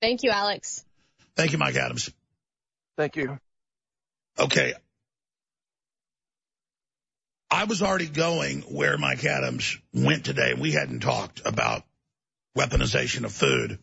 Thank 0.00 0.22
you, 0.22 0.30
Alex. 0.30 0.84
Thank 1.34 1.50
you, 1.52 1.58
Mike 1.58 1.74
Adams. 1.74 2.12
Thank 2.96 3.16
you. 3.16 3.38
Okay. 4.38 4.74
I 7.50 7.64
was 7.64 7.82
already 7.82 8.08
going 8.08 8.62
where 8.62 8.98
Mike 8.98 9.24
Adams 9.24 9.78
went 9.92 10.24
today. 10.24 10.54
We 10.54 10.72
hadn't 10.72 11.00
talked 11.00 11.42
about 11.46 11.84
weaponization 12.58 13.24
of 13.24 13.32
food. 13.32 13.78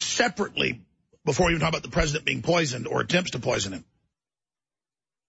Separately, 0.00 0.82
before 1.24 1.46
we 1.46 1.52
even 1.52 1.60
talk 1.60 1.70
about 1.70 1.82
the 1.82 1.88
president 1.88 2.26
being 2.26 2.42
poisoned 2.42 2.86
or 2.86 3.00
attempts 3.00 3.32
to 3.32 3.38
poison 3.38 3.72
him. 3.72 3.84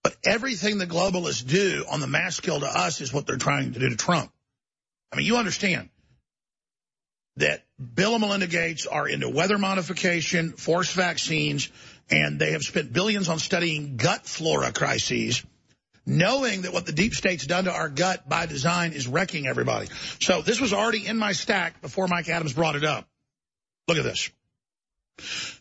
But 0.04 0.16
everything 0.24 0.78
the 0.78 0.86
globalists 0.86 1.46
do 1.46 1.84
on 1.90 2.00
the 2.00 2.06
mass 2.06 2.36
scale 2.36 2.60
to 2.60 2.66
us 2.66 3.00
is 3.00 3.12
what 3.12 3.26
they're 3.26 3.36
trying 3.38 3.72
to 3.72 3.78
do 3.80 3.88
to 3.88 3.96
Trump. 3.96 4.30
I 5.12 5.16
mean, 5.16 5.26
you 5.26 5.36
understand. 5.38 5.88
that 7.36 7.64
Bill 7.94 8.14
and 8.14 8.22
Melinda 8.22 8.46
Gates 8.46 8.86
are 8.86 9.08
into 9.08 9.28
weather 9.28 9.58
modification, 9.58 10.52
forced 10.52 10.94
vaccines, 10.94 11.70
and 12.10 12.38
they 12.38 12.52
have 12.52 12.62
spent 12.62 12.92
billions 12.92 13.28
on 13.28 13.38
studying 13.38 13.96
gut 13.96 14.26
flora 14.26 14.72
crises, 14.72 15.44
knowing 16.04 16.62
that 16.62 16.72
what 16.72 16.86
the 16.86 16.92
deep 16.92 17.14
state's 17.14 17.46
done 17.46 17.64
to 17.64 17.72
our 17.72 17.88
gut 17.88 18.28
by 18.28 18.46
design 18.46 18.92
is 18.92 19.08
wrecking 19.08 19.46
everybody. 19.46 19.88
So 20.20 20.42
this 20.42 20.60
was 20.60 20.72
already 20.72 21.06
in 21.06 21.16
my 21.16 21.32
stack 21.32 21.80
before 21.82 22.06
Mike 22.08 22.28
Adams 22.28 22.52
brought 22.52 22.76
it 22.76 22.84
up. 22.84 23.08
Look 23.88 23.98
at 23.98 24.04
this. 24.04 24.30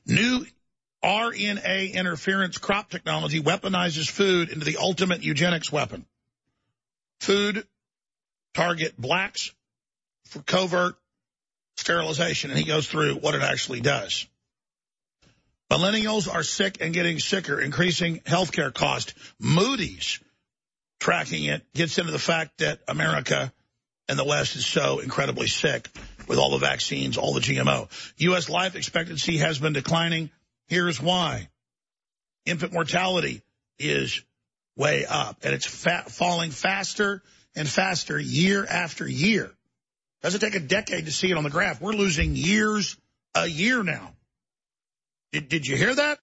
New 0.06 0.46
RNA 1.04 1.94
interference 1.94 2.58
crop 2.58 2.90
technology 2.90 3.42
weaponizes 3.42 4.10
food 4.10 4.50
into 4.50 4.66
the 4.66 4.78
ultimate 4.78 5.24
eugenics 5.24 5.72
weapon. 5.72 6.06
Food 7.20 7.66
target 8.54 9.00
blacks 9.00 9.54
for 10.26 10.40
covert 10.40 10.96
sterilization, 11.78 12.50
and 12.50 12.60
he 12.60 12.66
goes 12.66 12.88
through 12.88 13.16
what 13.16 13.36
it 13.36 13.42
actually 13.42 13.82
does. 13.82 14.28
Millennials 15.72 16.32
are 16.32 16.44
sick 16.44 16.78
and 16.80 16.94
getting 16.94 17.20
sicker, 17.20 17.60
increasing 17.60 18.20
healthcare 18.20 18.74
cost. 18.74 19.14
Moody's 19.40 20.20
tracking 21.00 21.46
it 21.46 21.64
gets 21.74 21.98
into 21.98 22.12
the 22.12 22.20
fact 22.20 22.60
that 22.60 22.80
America 22.88 23.52
and 24.08 24.18
the 24.18 24.26
West 24.26 24.56
is 24.56 24.66
so 24.66 25.00
incredibly 25.00 25.48
sick 25.48 25.90
with 26.28 26.38
all 26.38 26.52
the 26.52 26.58
vaccines, 26.58 27.18
all 27.18 27.34
the 27.34 27.42
GMO. 27.42 27.90
U.S. 28.18 28.50
life 28.50 28.76
expectancy 28.76 29.38
has 29.38 29.60
been 29.60 29.74
declining. 29.74 30.30
Here's 30.68 31.02
why. 31.02 31.50
Infant 32.46 32.74
mortality 32.74 33.42
is 33.80 34.22
way 34.78 35.06
up, 35.06 35.38
and 35.44 35.54
it's 35.54 35.66
fa 35.66 36.04
falling 36.08 36.52
faster 36.52 37.24
and 37.56 37.68
faster 37.68 38.20
year 38.20 38.66
after 38.66 39.08
year. 39.08 39.52
Doesn't 40.22 40.42
take 40.42 40.56
a 40.56 40.60
decade 40.60 41.06
to 41.06 41.12
see 41.12 41.32
it 41.32 41.38
on 41.38 41.44
the 41.44 41.50
graph. 41.50 41.82
We're 41.82 41.94
losing 41.94 42.36
years 42.36 42.98
a 43.34 43.48
year 43.48 43.84
now. 43.84 44.15
Did, 45.36 45.50
did 45.50 45.68
you 45.68 45.76
hear 45.76 45.94
that? 45.94 46.06